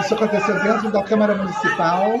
Isso 0.00 0.14
aconteceu 0.14 0.62
dentro 0.62 0.92
da 0.92 1.02
Câmara 1.02 1.34
Municipal. 1.34 2.20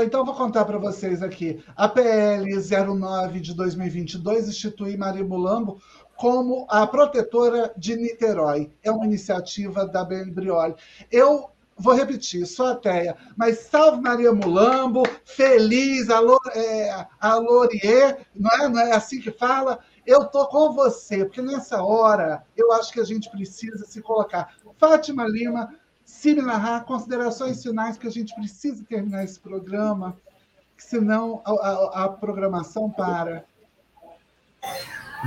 então 0.00 0.24
vou 0.24 0.34
contar 0.34 0.64
para 0.64 0.78
vocês 0.78 1.22
aqui. 1.22 1.62
A 1.76 1.86
PL 1.88 2.46
09 2.54 3.40
de 3.40 3.54
2022 3.54 4.48
institui 4.48 4.96
Maria 4.96 5.24
Mulambo 5.24 5.80
como 6.16 6.66
a 6.70 6.86
protetora 6.86 7.72
de 7.76 7.96
Niterói. 7.96 8.70
É 8.82 8.90
uma 8.90 9.04
iniciativa 9.04 9.86
da 9.86 10.04
BN 10.04 10.30
Brioli. 10.30 10.74
Eu 11.10 11.50
vou 11.76 11.94
repetir, 11.94 12.46
sou 12.46 12.66
ateia, 12.66 13.16
mas 13.36 13.58
salve 13.58 14.00
Maria 14.00 14.32
Mulambo, 14.32 15.02
feliz, 15.24 16.08
alô, 16.10 16.38
é, 16.54 17.06
não 18.34 18.50
é, 18.50 18.68
não 18.68 18.80
é 18.80 18.92
assim 18.92 19.20
que 19.20 19.30
fala? 19.30 19.80
Eu 20.06 20.24
tô 20.26 20.46
com 20.46 20.72
você, 20.72 21.24
porque 21.24 21.42
nessa 21.42 21.82
hora 21.82 22.44
eu 22.56 22.72
acho 22.72 22.92
que 22.92 23.00
a 23.00 23.04
gente 23.04 23.30
precisa 23.30 23.84
se 23.84 24.00
colocar. 24.00 24.54
Fátima 24.78 25.26
Lima, 25.26 25.74
Similar, 26.12 26.84
considerações 26.84 27.62
finais, 27.62 27.96
que 27.96 28.06
a 28.06 28.10
gente 28.10 28.34
precisa 28.34 28.84
terminar 28.84 29.24
esse 29.24 29.40
programa, 29.40 30.16
senão 30.76 31.40
a, 31.42 31.50
a, 31.50 32.04
a 32.04 32.08
programação 32.10 32.90
para. 32.90 33.44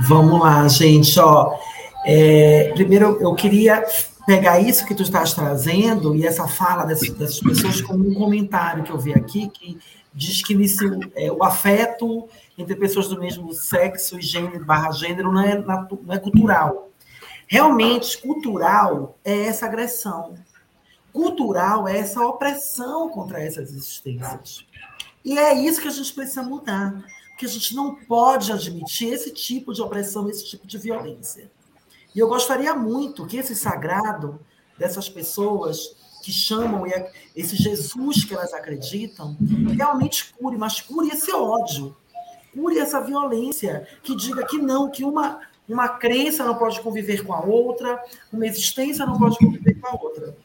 Vamos 0.06 0.40
lá, 0.40 0.66
gente. 0.68 1.18
Ó, 1.18 1.58
é, 2.04 2.72
primeiro, 2.72 3.18
eu 3.20 3.34
queria 3.34 3.84
pegar 4.26 4.60
isso 4.60 4.86
que 4.86 4.94
tu 4.94 5.02
estás 5.02 5.34
trazendo 5.34 6.14
e 6.14 6.24
essa 6.24 6.46
fala 6.46 6.84
dessas, 6.84 7.10
dessas 7.10 7.40
pessoas 7.40 7.82
como 7.82 8.08
um 8.08 8.14
comentário 8.14 8.84
que 8.84 8.90
eu 8.90 8.98
vi 8.98 9.12
aqui, 9.12 9.48
que 9.48 9.78
diz 10.14 10.42
que 10.42 10.56
é, 11.16 11.30
o 11.30 11.42
afeto 11.42 12.28
entre 12.56 12.76
pessoas 12.76 13.08
do 13.08 13.18
mesmo 13.18 13.52
sexo 13.52 14.18
e 14.18 14.22
gênero 14.22 14.64
barra 14.64 14.92
gênero 14.92 15.32
não 15.32 15.42
é, 15.42 15.58
não 15.58 16.14
é 16.14 16.18
cultural. 16.18 16.90
Realmente, 17.48 18.18
cultural 18.18 19.18
é 19.24 19.46
essa 19.46 19.66
agressão, 19.66 20.34
cultural 21.16 21.88
é 21.88 21.96
essa 21.96 22.24
opressão 22.26 23.08
contra 23.08 23.42
essas 23.42 23.70
existências. 23.70 24.66
E 25.24 25.38
é 25.38 25.54
isso 25.54 25.80
que 25.80 25.88
a 25.88 25.90
gente 25.90 26.12
precisa 26.12 26.42
mudar, 26.42 27.02
porque 27.30 27.46
a 27.46 27.48
gente 27.48 27.74
não 27.74 27.94
pode 27.94 28.52
admitir 28.52 29.14
esse 29.14 29.30
tipo 29.32 29.72
de 29.72 29.80
opressão, 29.80 30.28
esse 30.28 30.44
tipo 30.44 30.66
de 30.66 30.76
violência. 30.76 31.50
E 32.14 32.18
eu 32.18 32.28
gostaria 32.28 32.74
muito 32.74 33.26
que 33.26 33.38
esse 33.38 33.56
sagrado 33.56 34.38
dessas 34.78 35.08
pessoas 35.08 35.96
que 36.22 36.30
chamam 36.30 36.84
esse 37.34 37.56
Jesus 37.56 38.24
que 38.24 38.34
elas 38.34 38.52
acreditam 38.52 39.36
realmente 39.74 40.34
cure, 40.34 40.58
mas 40.58 40.82
cure 40.82 41.08
esse 41.08 41.32
ódio, 41.32 41.96
cure 42.52 42.78
essa 42.78 43.00
violência, 43.00 43.88
que 44.02 44.14
diga 44.14 44.44
que 44.44 44.58
não, 44.58 44.90
que 44.90 45.02
uma, 45.02 45.40
uma 45.66 45.88
crença 45.88 46.44
não 46.44 46.56
pode 46.56 46.78
conviver 46.80 47.24
com 47.24 47.32
a 47.32 47.40
outra, 47.40 48.02
uma 48.30 48.46
existência 48.46 49.06
não 49.06 49.18
pode 49.18 49.38
conviver 49.38 49.80
com 49.80 49.86
a 49.86 49.92
outra. 49.92 50.36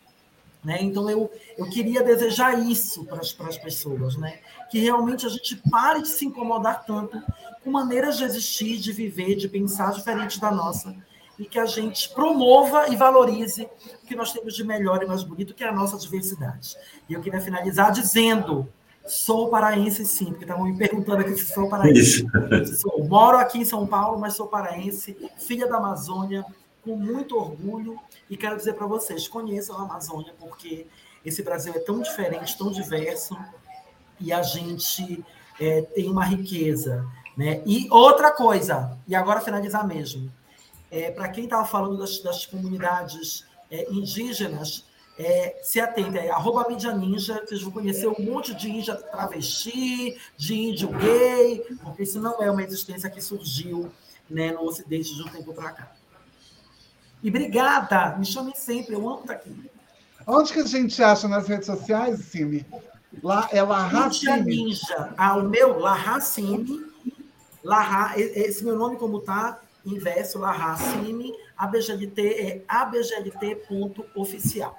Né? 0.64 0.78
Então, 0.82 1.10
eu, 1.10 1.32
eu 1.58 1.70
queria 1.70 2.04
desejar 2.04 2.60
isso 2.60 3.04
para 3.06 3.20
as, 3.20 3.58
pessoas, 3.58 4.16
né? 4.16 4.40
que 4.70 4.80
realmente 4.80 5.26
a 5.26 5.30
gente 5.30 5.56
pare 5.70 6.02
de 6.02 6.08
se 6.08 6.26
incomodar 6.26 6.86
tanto 6.86 7.20
com 7.64 7.72
maneiras 7.72 8.18
de 8.18 8.24
existir, 8.24 8.78
de 8.78 8.92
viver, 8.92 9.36
de 9.36 9.48
pensar 9.48 9.92
diferente 9.92 10.40
da 10.40 10.52
nossa, 10.52 10.96
e 11.40 11.46
que 11.46 11.58
a 11.58 11.66
gente 11.66 12.10
promova 12.10 12.90
e 12.90 12.96
valorize 12.96 13.68
o 14.04 14.06
que 14.06 14.16
nós 14.16 14.32
temos 14.32 14.56
de 14.56 14.64
melhor 14.64 15.02
e 15.02 15.08
mais 15.08 15.24
bonito, 15.24 15.56
que 15.56 15.64
é 15.64 15.68
a 15.68 15.74
nossa 15.74 15.98
diversidade. 15.98 16.76
E 17.10 17.14
eu 17.14 17.22
queria 17.22 17.42
finalizar 17.42 17.92
dizendo 17.92 18.70
Sou 19.06 19.50
paraense, 19.50 20.06
sim, 20.06 20.26
porque 20.26 20.44
estavam 20.44 20.66
me 20.66 20.78
perguntando 20.78 21.22
aqui 21.22 21.36
se 21.36 21.52
sou 21.52 21.68
paraense. 21.68 22.26
Sou. 22.78 23.04
Moro 23.06 23.38
aqui 23.38 23.58
em 23.58 23.66
São 23.66 23.86
Paulo, 23.88 24.20
mas 24.20 24.36
sou 24.36 24.48
paraense, 24.48 25.18
filha 25.38 25.68
da 25.68 25.78
Amazônia, 25.78 26.46
com 26.84 26.95
muito 26.95 27.38
orgulho 27.38 27.99
e 28.30 28.36
quero 28.36 28.58
dizer 28.58 28.74
para 28.74 28.88
vocês, 28.88 29.28
conheçam 29.28 29.78
a 29.78 29.84
Amazônia, 29.84 30.34
porque 30.40 30.88
esse 31.26 31.44
Brasil 31.44 31.74
é 31.76 31.80
tão 31.80 32.02
diferente, 32.02 32.58
tão 32.58 32.72
diverso, 32.72 33.38
e 34.20 34.32
a 34.32 34.41
gente 34.41 35.24
é, 35.60 35.82
tem 35.82 36.10
uma 36.10 36.26
riqueza. 36.26 37.06
Né? 37.38 37.62
E 37.66 37.88
outra 37.90 38.32
coisa, 38.32 38.98
e 39.08 39.16
agora 39.16 39.41
finalizar 39.41 39.88
mesmo, 39.88 40.32
é, 40.90 41.12
para 41.12 41.30
quem 41.30 41.45
estava 41.45 41.66
falando 41.66 41.98
das, 41.98 42.20
das 42.20 42.45
comunidades 42.45 43.45
é, 43.70 43.90
indígenas, 43.91 44.86
é, 45.18 45.60
se 45.62 45.80
atente 45.80 46.18
aí, 46.18 46.30
arroba 46.30 46.68
mídia 46.68 46.94
ninja, 46.94 47.41
vocês 47.45 47.62
vão 47.62 47.72
conhecer 47.72 48.08
um 48.08 48.20
monte 48.20 48.53
de 48.53 48.70
índia 48.70 48.95
travesti, 48.95 50.20
de 50.36 50.56
índio 50.56 50.90
gay, 50.90 51.64
porque 51.84 52.03
isso 52.03 52.20
não 52.20 52.41
é 52.41 52.49
uma 52.49 52.64
existência 52.64 53.10
que 53.10 53.22
surgiu 53.22 53.91
né, 54.30 54.52
no 54.52 54.64
Ocidente 54.64 55.14
de 55.14 55.22
um 55.22 55.28
tempo 55.28 55.53
para 55.53 55.72
cá. 55.72 55.91
E 57.23 57.30
obrigada, 57.30 58.15
me 58.18 58.26
chamem 58.26 58.56
sempre, 58.56 58.95
eu 58.95 59.07
amo 59.07 59.22
estar 59.22 59.34
aqui. 59.34 59.69
Onde 60.26 60.53
que 60.53 60.60
a 60.60 60.65
gente 60.65 61.03
acha 61.03 61.27
nas 61.27 61.48
redes 61.48 61.65
sociais, 61.65 62.19
Cime? 62.26 62.65
Lá 63.22 63.49
é 63.52 63.61
Larracine. 63.61 64.41
Ninja. 64.41 65.14
Ah, 65.18 65.35
o 65.38 65.43
meu, 65.43 65.77
Larracine. 65.80 66.85
Larra, 67.64 68.18
esse 68.18 68.64
meu 68.64 68.76
nome 68.76 68.95
como 68.95 69.19
tá, 69.19 69.60
inverso, 69.85 70.39
Larracine. 70.39 71.34
ABGLT 71.57 72.27
é 72.27 72.61
abglt.oficial. 72.68 74.76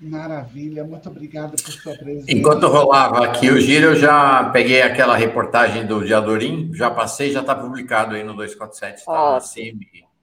Maravilha, 0.00 0.84
muito 0.84 1.08
obrigada 1.08 1.56
por 1.56 1.72
sua 1.72 1.96
presença. 1.96 2.30
Enquanto 2.30 2.68
rolava 2.68 3.24
aqui 3.24 3.50
o 3.50 3.60
giro, 3.60 3.86
eu 3.86 3.96
já 3.96 4.44
peguei 4.50 4.82
aquela 4.82 5.16
reportagem 5.16 5.86
do 5.86 6.04
Diadorim, 6.04 6.70
já 6.72 6.88
passei, 6.88 7.32
já 7.32 7.40
está 7.40 7.52
publicado 7.54 8.14
aí 8.14 8.22
no 8.22 8.34
247, 8.34 8.98
está. 8.98 9.40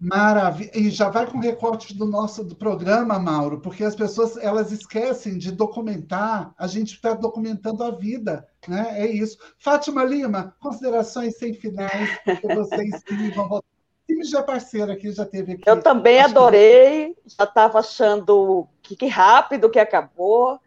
Maravilha. 0.06 0.70
E 0.76 0.92
já 0.92 1.10
vai 1.10 1.26
com 1.26 1.40
recortes 1.40 1.94
do 1.94 2.06
nosso 2.06 2.44
do 2.44 2.56
programa, 2.56 3.18
Mauro, 3.18 3.60
porque 3.60 3.84
as 3.84 3.96
pessoas 3.96 4.38
elas 4.38 4.72
esquecem 4.72 5.38
de 5.38 5.52
documentar. 5.52 6.54
A 6.58 6.68
gente 6.68 6.94
está 6.94 7.14
documentando 7.14 7.84
a 7.84 7.90
vida, 7.90 8.48
né? 8.68 8.94
É 9.00 9.08
isso. 9.08 9.38
Fátima 9.58 10.04
Lima, 10.04 10.56
considerações 10.60 11.38
sem 11.38 11.54
finais, 11.56 12.20
que 12.24 12.54
vocês 12.54 13.04
que 13.04 13.32
vão 13.32 13.50
voltar. 13.50 13.66
Sim, 14.08 14.24
já 14.24 14.40
é 14.40 14.44
parceira 14.44 14.94
aqui, 14.94 15.12
já 15.12 15.26
teve 15.26 15.54
aqui. 15.54 15.64
Eu 15.66 15.82
também 15.82 16.20
adorei, 16.20 17.16
já 17.26 17.44
estava 17.44 17.80
achando 17.80 18.68
que, 18.84 18.96
que 18.96 19.08
rápido 19.08 19.72
que 19.72 19.80
acabou. 19.80 20.60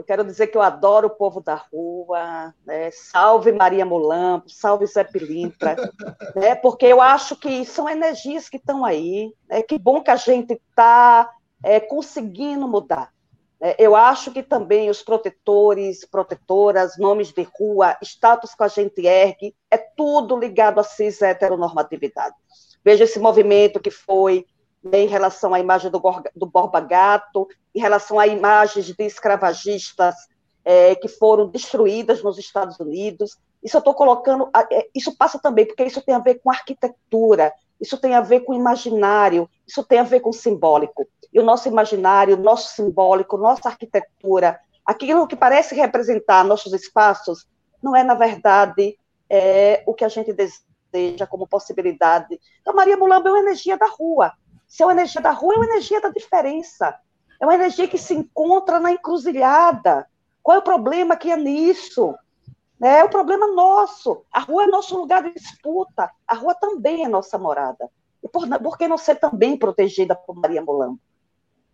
Eu 0.00 0.04
quero 0.04 0.24
dizer 0.24 0.46
que 0.46 0.56
eu 0.56 0.62
adoro 0.62 1.08
o 1.08 1.14
povo 1.14 1.42
da 1.42 1.56
rua, 1.56 2.54
né? 2.64 2.90
salve 2.90 3.52
Maria 3.52 3.84
Mulambo, 3.84 4.48
salve 4.48 4.86
Zé 4.86 5.04
Pilintra, 5.04 5.76
né? 6.34 6.54
porque 6.54 6.86
eu 6.86 7.02
acho 7.02 7.36
que 7.36 7.66
são 7.66 7.86
energias 7.86 8.48
que 8.48 8.56
estão 8.56 8.82
aí. 8.82 9.30
Né? 9.46 9.60
Que 9.62 9.78
bom 9.78 10.02
que 10.02 10.10
a 10.10 10.16
gente 10.16 10.54
está 10.54 11.30
é, 11.62 11.78
conseguindo 11.78 12.66
mudar. 12.66 13.12
Né? 13.60 13.74
Eu 13.78 13.94
acho 13.94 14.30
que 14.30 14.42
também 14.42 14.88
os 14.88 15.02
protetores, 15.02 16.02
protetoras, 16.06 16.96
nomes 16.96 17.30
de 17.30 17.46
rua, 17.58 17.98
status 18.02 18.54
que 18.54 18.62
a 18.62 18.68
gente 18.68 19.06
ergue, 19.06 19.54
é 19.70 19.76
tudo 19.76 20.34
ligado 20.34 20.80
à 20.80 20.82
cis 20.82 21.20
heteronormatividade. 21.20 22.34
Veja 22.82 23.04
esse 23.04 23.18
movimento 23.18 23.78
que 23.78 23.90
foi 23.90 24.46
né, 24.82 25.00
em 25.00 25.06
relação 25.06 25.52
à 25.54 25.60
imagem 25.60 25.90
do, 25.90 26.00
do 26.34 26.46
Borba 26.46 26.80
Gato, 26.80 27.48
em 27.74 27.80
relação 27.80 28.18
a 28.18 28.26
imagens 28.26 28.86
de 28.86 28.94
escravagistas 29.04 30.14
é, 30.64 30.94
que 30.94 31.08
foram 31.08 31.48
destruídas 31.48 32.22
nos 32.22 32.38
Estados 32.38 32.78
Unidos. 32.78 33.36
Isso 33.62 33.76
eu 33.76 33.80
estou 33.80 33.94
colocando, 33.94 34.50
é, 34.70 34.88
isso 34.94 35.16
passa 35.16 35.38
também, 35.38 35.66
porque 35.66 35.84
isso 35.84 36.00
tem 36.00 36.14
a 36.14 36.18
ver 36.18 36.40
com 36.42 36.50
arquitetura, 36.50 37.52
isso 37.80 37.98
tem 37.98 38.14
a 38.14 38.20
ver 38.20 38.40
com 38.40 38.54
imaginário, 38.54 39.48
isso 39.66 39.84
tem 39.84 39.98
a 39.98 40.04
ver 40.04 40.20
com 40.20 40.32
simbólico. 40.32 41.06
E 41.32 41.38
o 41.38 41.44
nosso 41.44 41.68
imaginário, 41.68 42.36
o 42.36 42.40
nosso 42.40 42.74
simbólico, 42.74 43.36
nossa 43.36 43.68
arquitetura, 43.68 44.58
aquilo 44.84 45.26
que 45.26 45.36
parece 45.36 45.74
representar 45.74 46.44
nossos 46.44 46.72
espaços, 46.72 47.46
não 47.82 47.94
é, 47.94 48.02
na 48.02 48.14
verdade, 48.14 48.98
é, 49.28 49.82
o 49.86 49.94
que 49.94 50.04
a 50.04 50.08
gente 50.08 50.32
deseja 50.32 51.26
como 51.26 51.46
possibilidade. 51.46 52.38
Então, 52.60 52.74
Maria 52.74 52.96
Mulamba 52.96 53.28
é 53.28 53.32
uma 53.32 53.40
energia 53.40 53.78
da 53.78 53.86
rua. 53.86 54.32
Se 54.70 54.84
é 54.84 54.86
uma 54.86 54.92
energia 54.92 55.20
da 55.20 55.32
rua, 55.32 55.54
é 55.54 55.56
uma 55.56 55.66
energia 55.66 56.00
da 56.00 56.10
diferença. 56.10 56.96
É 57.40 57.44
uma 57.44 57.56
energia 57.56 57.88
que 57.88 57.98
se 57.98 58.14
encontra 58.14 58.78
na 58.78 58.92
encruzilhada. 58.92 60.06
Qual 60.40 60.54
é 60.54 60.60
o 60.60 60.62
problema 60.62 61.16
que 61.16 61.28
é 61.28 61.36
nisso? 61.36 62.14
É 62.80 63.02
o 63.02 63.10
problema 63.10 63.48
nosso. 63.48 64.24
A 64.32 64.38
rua 64.38 64.62
é 64.62 64.66
nosso 64.68 64.96
lugar 64.96 65.24
de 65.24 65.34
disputa. 65.34 66.08
A 66.24 66.34
rua 66.34 66.54
também 66.54 67.04
é 67.04 67.08
nossa 67.08 67.36
morada. 67.36 67.90
E 68.22 68.28
por, 68.28 68.48
por 68.60 68.78
que 68.78 68.86
não 68.86 68.96
ser 68.96 69.16
também 69.16 69.56
protegida 69.56 70.14
por 70.14 70.36
Maria 70.36 70.62
Molambo? 70.62 71.00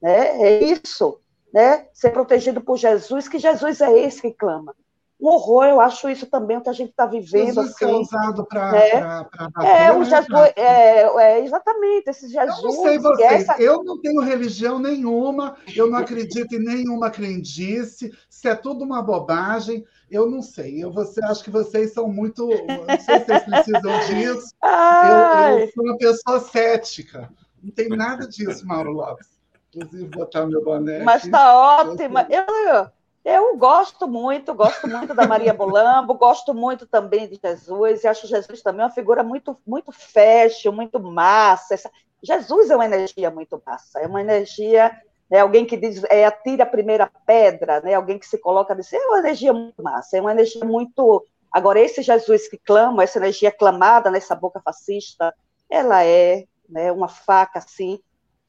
Né? 0.00 0.40
É 0.40 0.64
isso. 0.64 1.20
Né? 1.52 1.88
Ser 1.92 2.10
protegido 2.12 2.62
por 2.62 2.78
Jesus, 2.78 3.28
que 3.28 3.38
Jesus 3.38 3.82
é 3.82 3.92
esse 3.92 4.22
que 4.22 4.32
clama 4.32 4.74
um 5.18 5.28
horror, 5.28 5.64
eu 5.64 5.80
acho 5.80 6.08
isso 6.10 6.26
também 6.26 6.58
o 6.58 6.60
que 6.60 6.68
a 6.68 6.74
gente 6.74 6.90
está 6.90 7.06
vivendo. 7.06 7.60
Assim, 7.60 7.84
é 7.84 7.88
usado 7.88 8.44
para 8.44 8.72
né? 8.72 9.26
É, 9.64 9.90
o 9.90 10.00
né, 10.00 10.04
Jesus, 10.04 10.52
é, 10.56 11.02
é, 11.02 11.44
exatamente, 11.44 12.10
esse 12.10 12.28
Jesus. 12.28 12.58
Eu 12.58 12.64
não 12.64 12.82
sei 12.82 12.98
vocês, 12.98 13.48
essa... 13.48 13.62
eu 13.62 13.82
não 13.82 14.00
tenho 14.00 14.20
religião 14.20 14.78
nenhuma, 14.78 15.56
eu 15.74 15.90
não 15.90 15.98
acredito 15.98 16.54
em 16.54 16.62
nenhuma 16.62 17.10
crendice, 17.10 18.12
se 18.28 18.46
é 18.46 18.54
tudo 18.54 18.84
uma 18.84 19.02
bobagem, 19.02 19.86
eu 20.10 20.28
não 20.28 20.42
sei. 20.42 20.84
Eu 20.84 20.92
você, 20.92 21.24
acho 21.24 21.42
que 21.42 21.50
vocês 21.50 21.92
são 21.94 22.08
muito. 22.08 22.46
Não 22.46 23.00
sei 23.00 23.18
se 23.18 23.24
vocês 23.24 23.44
precisam 23.44 24.00
disso. 24.06 24.54
Eu, 24.66 25.58
eu 25.58 25.72
sou 25.72 25.84
uma 25.84 25.96
pessoa 25.96 26.40
cética. 26.40 27.30
Não 27.62 27.70
tem 27.70 27.88
nada 27.88 28.26
disso, 28.26 28.66
Mauro 28.66 28.92
Lopes. 28.92 29.28
Inclusive, 29.74 30.08
botar 30.08 30.46
meu 30.46 30.62
boné. 30.62 31.02
Mas 31.02 31.24
está 31.24 31.80
ótima. 31.80 32.26
Eu, 32.30 32.90
eu 33.26 33.56
gosto 33.56 34.06
muito, 34.06 34.54
gosto 34.54 34.86
muito 34.86 35.12
da 35.12 35.26
Maria 35.26 35.52
Bolambo, 35.52 36.14
gosto 36.14 36.54
muito 36.54 36.86
também 36.86 37.28
de 37.28 37.40
Jesus, 37.42 38.04
e 38.04 38.06
acho 38.06 38.28
Jesus 38.28 38.62
também 38.62 38.84
uma 38.84 38.90
figura 38.90 39.24
muito, 39.24 39.58
muito 39.66 39.90
fashion, 39.90 40.70
muito 40.70 41.00
massa. 41.00 41.74
Essa... 41.74 41.90
Jesus 42.22 42.70
é 42.70 42.76
uma 42.76 42.84
energia 42.84 43.28
muito 43.28 43.60
massa, 43.66 43.98
é 43.98 44.06
uma 44.06 44.20
energia, 44.20 44.96
né, 45.28 45.40
alguém 45.40 45.66
que 45.66 45.76
diz, 45.76 46.04
é, 46.04 46.24
atira 46.24 46.62
a 46.62 46.68
primeira 46.68 47.10
pedra, 47.26 47.80
né, 47.80 47.94
alguém 47.94 48.16
que 48.16 48.26
se 48.28 48.38
coloca 48.38 48.76
diz, 48.76 48.92
é 48.92 48.98
uma 48.98 49.18
energia 49.18 49.52
muito 49.52 49.82
massa, 49.82 50.16
é 50.16 50.20
uma 50.20 50.30
energia 50.30 50.64
muito. 50.64 51.26
Agora, 51.50 51.80
esse 51.80 52.02
Jesus 52.02 52.46
que 52.46 52.58
clama, 52.58 53.02
essa 53.02 53.18
energia 53.18 53.50
clamada 53.50 54.08
nessa 54.08 54.36
boca 54.36 54.60
fascista, 54.64 55.34
ela 55.68 56.04
é 56.04 56.44
né, 56.68 56.92
uma 56.92 57.08
faca 57.08 57.58
assim 57.58 57.98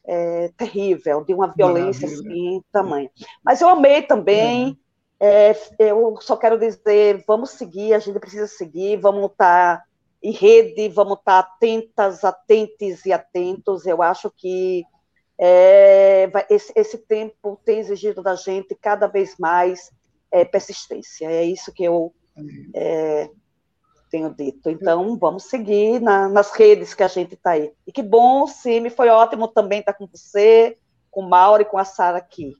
é, 0.07 0.49
terrível, 0.57 1.23
de 1.23 1.34
uma 1.34 1.47
violência 1.47 2.07
assim, 2.07 2.63
tamanho. 2.71 3.09
Mas 3.43 3.59
eu 3.61 3.67
amei 3.67 4.01
também. 4.01 4.79
É. 5.19 5.53
eu 5.79 6.15
só 6.21 6.38
quero 6.38 6.57
dizer, 6.57 7.23
vamos 7.27 7.51
seguir, 7.51 7.93
a 7.93 7.99
gente 7.99 8.19
precisa 8.19 8.47
seguir, 8.47 8.97
vamos 8.97 9.31
estar 9.31 9.84
em 10.21 10.31
rede, 10.31 10.89
vamos 10.89 11.17
estar 11.19 11.39
atentas, 11.39 12.23
atentes 12.23 13.05
e 13.05 13.11
atentos. 13.11 13.85
Eu 13.85 14.01
acho 14.01 14.31
que 14.35 14.84
é, 15.38 16.29
esse, 16.49 16.71
esse, 16.75 16.97
tempo 16.97 17.59
tem 17.63 17.79
exigido 17.79 18.23
da 18.23 18.35
gente 18.35 18.75
cada 18.75 19.07
vez 19.07 19.35
mais 19.38 19.91
é, 20.31 20.45
persistência. 20.45 21.29
É 21.29 21.43
isso 21.43 21.71
que 21.73 21.84
eu 21.84 22.13
tenho 24.09 24.34
dito. 24.34 24.69
Então, 24.69 25.17
vamos 25.17 25.43
seguir 25.43 26.01
na, 26.01 26.27
nas 26.27 26.51
redes 26.51 26.93
que 26.93 27.03
a 27.03 27.07
gente 27.07 27.34
está 27.34 27.51
aí. 27.51 27.71
E 27.85 27.91
que 27.91 28.01
bom, 28.01 28.47
Simi, 28.47 28.89
foi 28.89 29.09
ótimo 29.09 29.47
também 29.47 29.79
estar 29.79 29.93
com 29.93 30.07
você, 30.07 30.77
com 31.11 31.21
o 31.21 31.29
Mauro 31.29 31.61
e 31.61 31.65
com 31.65 31.77
a 31.77 31.85
Sara 31.85 32.17
aqui. 32.17 32.55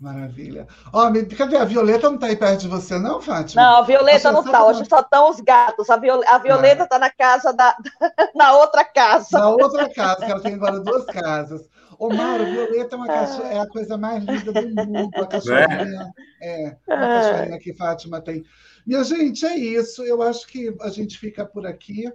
Maravilha. 0.00 0.66
Ó, 0.92 1.08
oh, 1.08 1.36
cadê 1.36 1.56
a 1.56 1.64
Violeta? 1.64 2.08
Não 2.08 2.16
está 2.16 2.26
aí 2.26 2.36
perto 2.36 2.60
de 2.60 2.68
você, 2.68 2.98
não, 2.98 3.22
Fátima? 3.22 3.62
Não, 3.62 3.76
a 3.78 3.82
Violeta 3.82 4.32
não 4.32 4.40
está. 4.40 4.64
Hoje 4.66 4.84
só 4.86 5.00
estão 5.00 5.30
os 5.30 5.40
gatos. 5.40 5.88
A, 5.88 5.96
Viol... 5.96 6.20
a 6.26 6.38
Violeta 6.38 6.84
está 6.84 6.96
ah. 6.96 6.98
na 6.98 7.10
casa 7.10 7.52
da. 7.52 7.76
na 8.34 8.52
outra 8.54 8.84
casa. 8.84 9.38
Na 9.38 9.48
outra 9.48 9.88
casa, 9.88 10.26
que 10.26 10.30
ela 10.30 10.42
tem 10.42 10.54
agora 10.54 10.80
duas 10.80 11.06
casas. 11.06 11.68
Ô, 11.98 12.12
Mauro, 12.12 12.44
Violeta 12.44 12.96
é, 12.96 12.98
uma 12.98 13.06
cachorra, 13.06 13.48
é 13.48 13.60
a 13.60 13.68
coisa 13.68 13.96
mais 13.96 14.24
linda 14.24 14.52
do 14.52 14.86
mundo. 14.86 15.10
A 15.14 15.26
cachorrinha. 15.26 16.12
É, 16.42 16.64
é 16.64 16.76
a 16.88 16.96
cachorrinha 16.96 17.58
que 17.58 17.72
Fátima 17.72 18.20
tem. 18.20 18.44
Minha 18.86 19.02
gente, 19.02 19.46
é 19.46 19.56
isso. 19.56 20.02
Eu 20.02 20.20
acho 20.22 20.46
que 20.46 20.74
a 20.80 20.90
gente 20.90 21.18
fica 21.18 21.44
por 21.44 21.66
aqui, 21.66 22.12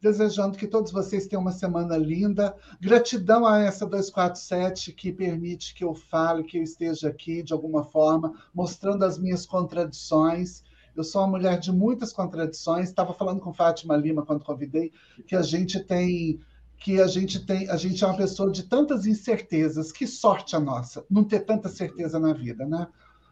desejando 0.00 0.56
que 0.56 0.66
todos 0.66 0.90
vocês 0.90 1.26
tenham 1.26 1.42
uma 1.42 1.52
semana 1.52 1.96
linda. 1.96 2.56
Gratidão 2.80 3.46
a 3.46 3.60
essa 3.60 3.84
247 3.84 4.92
que 4.92 5.12
permite 5.12 5.74
que 5.74 5.84
eu 5.84 5.94
fale, 5.94 6.44
que 6.44 6.56
eu 6.56 6.62
esteja 6.62 7.08
aqui 7.08 7.42
de 7.42 7.52
alguma 7.52 7.84
forma, 7.84 8.32
mostrando 8.54 9.04
as 9.04 9.18
minhas 9.18 9.44
contradições. 9.44 10.62
Eu 10.96 11.04
sou 11.04 11.20
uma 11.20 11.28
mulher 11.28 11.58
de 11.58 11.70
muitas 11.70 12.14
contradições. 12.14 12.88
Estava 12.88 13.12
falando 13.12 13.40
com 13.40 13.52
Fátima 13.52 13.94
Lima 13.94 14.24
quando 14.24 14.42
convidei 14.42 14.92
que 15.26 15.36
a 15.36 15.42
gente 15.42 15.80
tem 15.80 16.40
que 16.78 17.00
a 17.00 17.06
gente 17.06 17.44
tem, 17.44 17.68
a 17.70 17.76
gente 17.76 18.04
é 18.04 18.06
uma 18.06 18.16
pessoa 18.16 18.50
de 18.50 18.62
tantas 18.62 19.06
incertezas. 19.06 19.90
Que 19.92 20.06
sorte 20.06 20.54
a 20.54 20.60
nossa, 20.60 21.04
não 21.10 21.24
ter 21.24 21.40
tanta 21.40 21.68
certeza 21.68 22.18
na 22.18 22.32
vida, 22.32 22.66
né? 22.66 22.86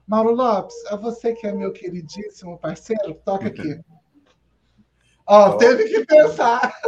Mauro 0.07 0.35
Lopes, 0.35 0.75
a 0.87 0.97
você 0.97 1.33
que 1.33 1.47
é 1.47 1.53
meu 1.53 1.73
queridíssimo 1.73 2.59
parceiro, 2.59 3.15
toca 3.25 3.49
aqui. 3.49 3.81
Ó, 5.27 5.51
oh, 5.51 5.57
teve 5.57 5.85
que 5.85 6.05
pensar. 6.05 6.79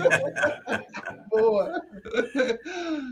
Boa. 1.28 1.78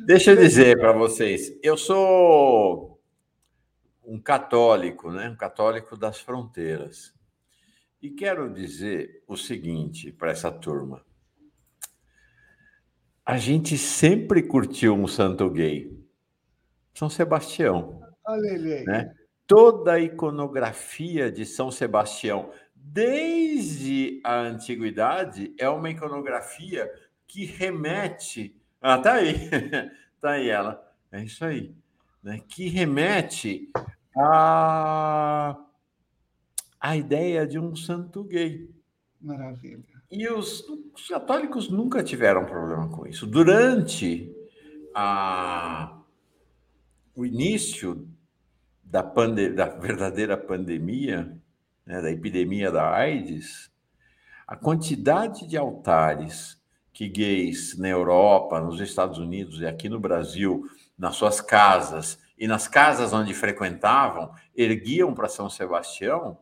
Deixa 0.06 0.30
eu 0.30 0.36
dizer 0.36 0.78
para 0.78 0.92
vocês, 0.92 1.52
eu 1.62 1.76
sou 1.76 2.98
um 4.02 4.18
católico, 4.18 5.10
né? 5.10 5.28
Um 5.28 5.36
católico 5.36 5.98
das 5.98 6.18
fronteiras. 6.18 7.12
E 8.00 8.10
quero 8.10 8.52
dizer 8.52 9.22
o 9.28 9.36
seguinte 9.36 10.10
para 10.10 10.30
essa 10.30 10.50
turma. 10.50 11.04
A 13.24 13.36
gente 13.36 13.78
sempre 13.78 14.42
curtiu 14.42 14.94
um 14.94 15.06
santo 15.06 15.48
gay. 15.48 15.96
São 16.94 17.08
Sebastião. 17.08 18.01
Olha. 18.26 18.84
Né? 18.84 19.14
Toda 19.46 19.94
a 19.94 20.00
iconografia 20.00 21.30
de 21.30 21.44
São 21.44 21.70
Sebastião, 21.70 22.50
desde 22.74 24.20
a 24.24 24.38
antiguidade, 24.40 25.54
é 25.58 25.68
uma 25.68 25.90
iconografia 25.90 26.90
que 27.26 27.44
remete. 27.44 28.56
Ah, 28.80 28.98
tá 28.98 29.14
aí. 29.14 29.50
tá 30.20 30.30
aí 30.32 30.48
ela. 30.48 30.82
É 31.10 31.22
isso 31.22 31.44
aí. 31.44 31.74
Né? 32.22 32.40
Que 32.48 32.68
remete 32.68 33.70
a 34.16 35.56
a 36.82 36.96
ideia 36.96 37.46
de 37.46 37.60
um 37.60 37.76
santo 37.76 38.24
gay. 38.24 38.68
Maravilha. 39.20 39.84
E 40.10 40.28
os, 40.28 40.68
os, 40.92 41.06
católicos 41.06 41.70
nunca 41.70 42.02
tiveram 42.02 42.44
problema 42.44 42.88
com 42.88 43.06
isso. 43.06 43.24
Durante 43.24 44.34
a, 44.92 45.96
o 47.14 47.24
início 47.24 48.08
da, 48.92 49.02
pande 49.02 49.48
da 49.48 49.70
verdadeira 49.70 50.36
pandemia, 50.36 51.34
né, 51.86 52.02
da 52.02 52.10
epidemia 52.10 52.70
da 52.70 52.92
AIDS, 52.92 53.72
a 54.46 54.54
quantidade 54.54 55.48
de 55.48 55.56
altares 55.56 56.60
que 56.92 57.08
gays 57.08 57.78
na 57.78 57.88
Europa, 57.88 58.60
nos 58.60 58.78
Estados 58.82 59.16
Unidos 59.16 59.60
e 59.60 59.66
aqui 59.66 59.88
no 59.88 59.98
Brasil, 59.98 60.68
nas 60.98 61.16
suas 61.16 61.40
casas 61.40 62.18
e 62.36 62.46
nas 62.46 62.68
casas 62.68 63.14
onde 63.14 63.32
frequentavam, 63.32 64.30
erguiam 64.54 65.14
para 65.14 65.26
São 65.26 65.48
Sebastião, 65.48 66.38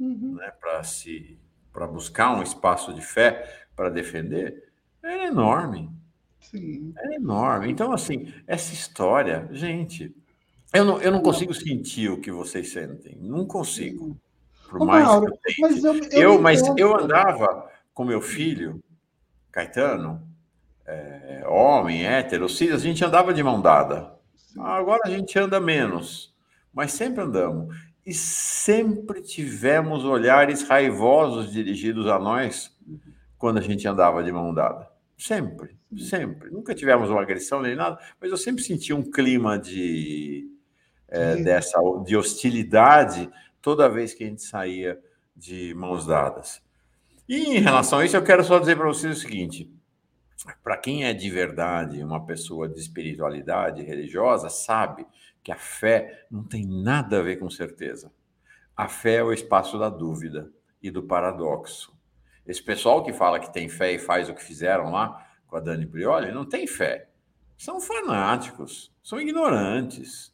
uhum. 0.00 0.36
né, 0.36 0.50
para 0.58 0.82
se 0.82 1.38
para 1.74 1.86
buscar 1.86 2.34
um 2.34 2.42
espaço 2.42 2.94
de 2.94 3.02
fé 3.02 3.66
para 3.76 3.90
defender, 3.90 4.72
é 5.02 5.26
enorme. 5.26 5.90
Sim. 6.40 6.94
É 6.96 7.16
enorme. 7.16 7.70
Então, 7.70 7.92
assim, 7.92 8.32
essa 8.46 8.72
história, 8.72 9.46
gente, 9.52 10.16
eu 10.76 10.84
não, 10.84 11.00
eu 11.00 11.10
não 11.10 11.20
consigo 11.20 11.54
sentir 11.54 12.10
o 12.10 12.20
que 12.20 12.30
vocês 12.30 12.70
sentem. 12.70 13.16
Não 13.20 13.46
consigo. 13.46 14.16
Por 14.68 14.82
Ô, 14.82 14.86
mais 14.86 15.04
Mauro, 15.04 15.38
que 15.44 15.62
eu 15.62 15.68
mas 15.68 15.84
eu, 15.84 15.94
eu, 15.94 16.10
Eu, 16.10 16.42
mas 16.42 16.60
entendo. 16.60 16.78
eu 16.78 16.98
andava 16.98 17.70
com 17.94 18.04
meu 18.04 18.20
filho, 18.20 18.82
Caetano, 19.50 20.26
é, 20.84 21.44
homem, 21.48 22.04
hétero, 22.04 22.48
cis, 22.48 22.72
a 22.72 22.78
gente 22.78 23.04
andava 23.04 23.32
de 23.32 23.42
mão 23.42 23.60
dada. 23.60 24.14
Agora 24.58 25.02
a 25.04 25.10
gente 25.10 25.38
anda 25.38 25.60
menos, 25.60 26.34
mas 26.72 26.92
sempre 26.92 27.22
andamos. 27.22 27.74
E 28.04 28.14
sempre 28.14 29.20
tivemos 29.20 30.04
olhares 30.04 30.62
raivosos 30.62 31.50
dirigidos 31.50 32.06
a 32.06 32.18
nós 32.18 32.70
quando 33.36 33.58
a 33.58 33.62
gente 33.62 33.86
andava 33.86 34.22
de 34.22 34.30
mão 34.30 34.54
dada. 34.54 34.88
Sempre, 35.18 35.76
sempre. 35.96 36.50
Nunca 36.50 36.74
tivemos 36.74 37.10
uma 37.10 37.22
agressão 37.22 37.60
nem 37.62 37.74
nada, 37.74 37.98
mas 38.20 38.30
eu 38.30 38.36
sempre 38.36 38.62
senti 38.62 38.92
um 38.92 39.02
clima 39.10 39.58
de, 39.58 40.46
é, 41.08 41.36
De- 41.36 41.44
dessa, 41.44 41.78
de 42.04 42.16
hostilidade 42.16 43.30
toda 43.60 43.88
vez 43.88 44.14
que 44.14 44.24
a 44.24 44.26
gente 44.26 44.42
saía 44.42 44.98
de 45.34 45.74
mãos 45.74 46.06
dadas. 46.06 46.62
E 47.28 47.56
em 47.56 47.58
relação 47.58 47.98
a 47.98 48.04
isso, 48.04 48.16
eu 48.16 48.22
quero 48.24 48.44
só 48.44 48.58
dizer 48.58 48.76
para 48.76 48.86
vocês 48.86 49.18
o 49.18 49.20
seguinte: 49.20 49.70
para 50.62 50.76
quem 50.76 51.04
é 51.04 51.12
de 51.12 51.28
verdade 51.30 52.02
uma 52.02 52.24
pessoa 52.24 52.68
de 52.68 52.78
espiritualidade 52.78 53.82
religiosa, 53.82 54.48
sabe 54.48 55.06
que 55.42 55.50
a 55.52 55.56
fé 55.56 56.26
não 56.30 56.44
tem 56.44 56.64
nada 56.66 57.18
a 57.18 57.22
ver 57.22 57.36
com 57.36 57.50
certeza. 57.50 58.12
A 58.76 58.88
fé 58.88 59.16
é 59.16 59.24
o 59.24 59.32
espaço 59.32 59.78
da 59.78 59.88
dúvida 59.88 60.50
e 60.82 60.90
do 60.90 61.02
paradoxo. 61.02 61.96
Esse 62.46 62.62
pessoal 62.62 63.02
que 63.02 63.12
fala 63.12 63.40
que 63.40 63.52
tem 63.52 63.68
fé 63.68 63.92
e 63.92 63.98
faz 63.98 64.28
o 64.28 64.34
que 64.34 64.42
fizeram 64.44 64.90
lá 64.92 65.26
com 65.48 65.56
a 65.56 65.60
Dani 65.60 65.86
Prioli, 65.86 66.30
não 66.32 66.44
tem 66.44 66.66
fé. 66.66 67.08
São 67.56 67.80
fanáticos, 67.80 68.92
são 69.02 69.20
ignorantes. 69.20 70.32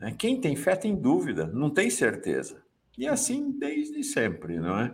Né? 0.00 0.12
Quem 0.18 0.40
tem 0.40 0.56
fé 0.56 0.74
tem 0.74 0.96
dúvida, 0.96 1.46
não 1.46 1.70
tem 1.70 1.90
certeza. 1.90 2.60
E 2.98 3.06
assim 3.06 3.52
desde 3.52 4.02
sempre, 4.02 4.58
não 4.58 4.78
é? 4.80 4.92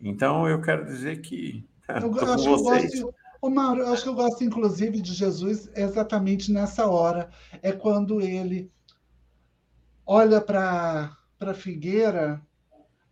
Então 0.00 0.48
eu 0.48 0.60
quero 0.60 0.84
dizer 0.84 1.20
que 1.20 1.64
Eu 1.88 2.12
acho 2.28 2.42
que 2.42 2.48
eu 2.48 2.62
gosto, 2.62 3.14
Ô, 3.40 3.50
Mauro, 3.50 3.82
eu 3.82 3.92
acho 3.92 4.02
que 4.02 4.08
eu 4.08 4.14
gosto, 4.14 4.42
inclusive, 4.42 5.00
de 5.00 5.12
Jesus 5.12 5.70
exatamente 5.76 6.50
nessa 6.50 6.86
hora. 6.88 7.30
É 7.62 7.70
quando 7.70 8.20
ele 8.20 8.72
olha 10.04 10.40
para 10.40 11.16
a 11.38 11.54
figueira 11.54 12.42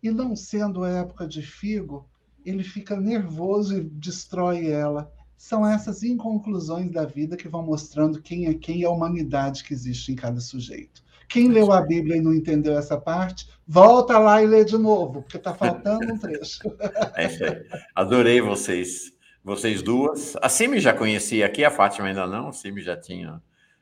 e, 0.03 0.11
não 0.11 0.35
sendo 0.35 0.85
época 0.85 1.29
de 1.29 1.43
figo, 1.43 2.09
ele 2.45 2.65
fica 2.65 2.97
nervoso 2.97 3.77
e 3.77 3.85
destrói 3.85 4.67
ela. 4.67 5.13
São 5.37 5.67
essas 5.67 6.03
inconclusões 6.03 6.91
da 6.91 7.05
vida 7.05 7.37
que 7.37 7.49
vão 7.49 7.63
mostrando 7.63 8.21
quem 8.21 8.47
é 8.47 8.55
quem 8.55 8.81
e 8.81 8.85
a 8.85 8.91
humanidade 8.91 9.63
que 9.63 9.75
existe 9.75 10.11
em 10.11 10.17
cada 10.17 10.41
sujeito. 10.41 11.04
Quem 11.29 11.49
leu 11.49 11.73
a 11.73 11.81
Bíblia 11.81 12.17
e 12.17 12.21
não 12.21 12.33
entendeu 12.35 12.77
essa 12.79 12.99
parte, 12.99 13.49
volta 13.67 14.19
lá 14.19 14.43
e 14.43 14.47
lê 14.47 14.65
de 14.65 14.77
novo, 14.79 15.23
porque 15.23 15.37
está 15.37 15.55
faltando 15.55 16.13
um 16.13 16.19
trecho. 16.19 16.61
É 17.17 17.27
isso 17.27 17.45
aí. 17.45 17.65
Adorei 17.95 18.41
vocês, 18.41 19.13
vocês 19.43 19.83
duas. 19.83 20.37
A 20.43 20.49
Simi 20.49 20.81
já 20.81 20.93
conhecia 20.93 21.47
aqui, 21.47 21.65
a 21.65 21.71
Fátima 21.71 22.09
ainda 22.09 22.27
não. 22.27 22.49
A 22.49 22.53
Simi 22.53 22.83
já 22.83 22.97
tinha 22.97 23.41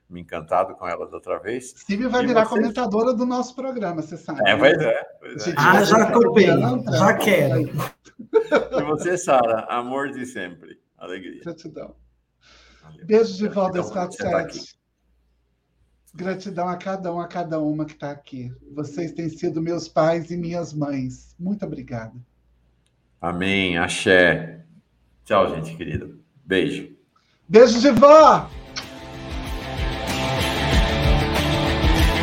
me 0.08 0.20
encantado 0.20 0.74
com 0.74 0.86
ela 0.86 1.08
da 1.08 1.16
outra 1.16 1.38
vez. 1.38 1.70
Steve 1.78 2.06
vai 2.08 2.22
E 2.22 2.26
virar 2.26 2.44
vocês? 2.44 2.60
comentadora 2.60 3.14
do 3.14 3.24
nosso 3.24 3.54
programa, 3.54 4.02
você 4.02 4.16
sabe. 4.16 4.40
É, 4.40 4.54
né? 4.54 4.56
pois 4.58 4.78
é. 4.80 5.02
Pois 5.20 5.48
é. 5.48 5.54
Ah, 5.56 5.82
já 5.82 6.12
pilantra. 6.32 6.96
já 6.96 7.14
quero. 7.14 7.70
E 8.52 8.82
você, 8.84 9.18
Sara, 9.18 9.66
amor 9.68 10.10
de 10.10 10.24
sempre. 10.24 10.78
Alegria. 10.96 11.40
Gratidão. 11.42 11.96
Beijo 13.04 13.36
de 13.36 13.48
volta 13.48 13.72
Gratidão 13.72 14.02
às 14.02 14.08
por 14.08 14.16
você 14.16 14.24
estar 14.26 14.38
aqui. 14.38 14.58
47. 14.58 14.81
Gratidão 16.14 16.68
a 16.68 16.76
cada 16.76 17.12
um, 17.12 17.20
a 17.20 17.26
cada 17.26 17.58
uma 17.58 17.84
que 17.84 17.92
está 17.92 18.10
aqui. 18.10 18.52
Vocês 18.74 19.12
têm 19.12 19.28
sido 19.28 19.62
meus 19.62 19.88
pais 19.88 20.30
e 20.30 20.36
minhas 20.36 20.72
mães. 20.72 21.34
Muito 21.38 21.64
obrigada. 21.64 22.12
Amém. 23.20 23.78
Axé. 23.78 24.64
Tchau, 25.24 25.54
gente 25.54 25.76
querida. 25.76 26.10
Beijo. 26.44 26.94
Beijo 27.48 27.80
de 27.80 27.90
vó! 27.92 28.50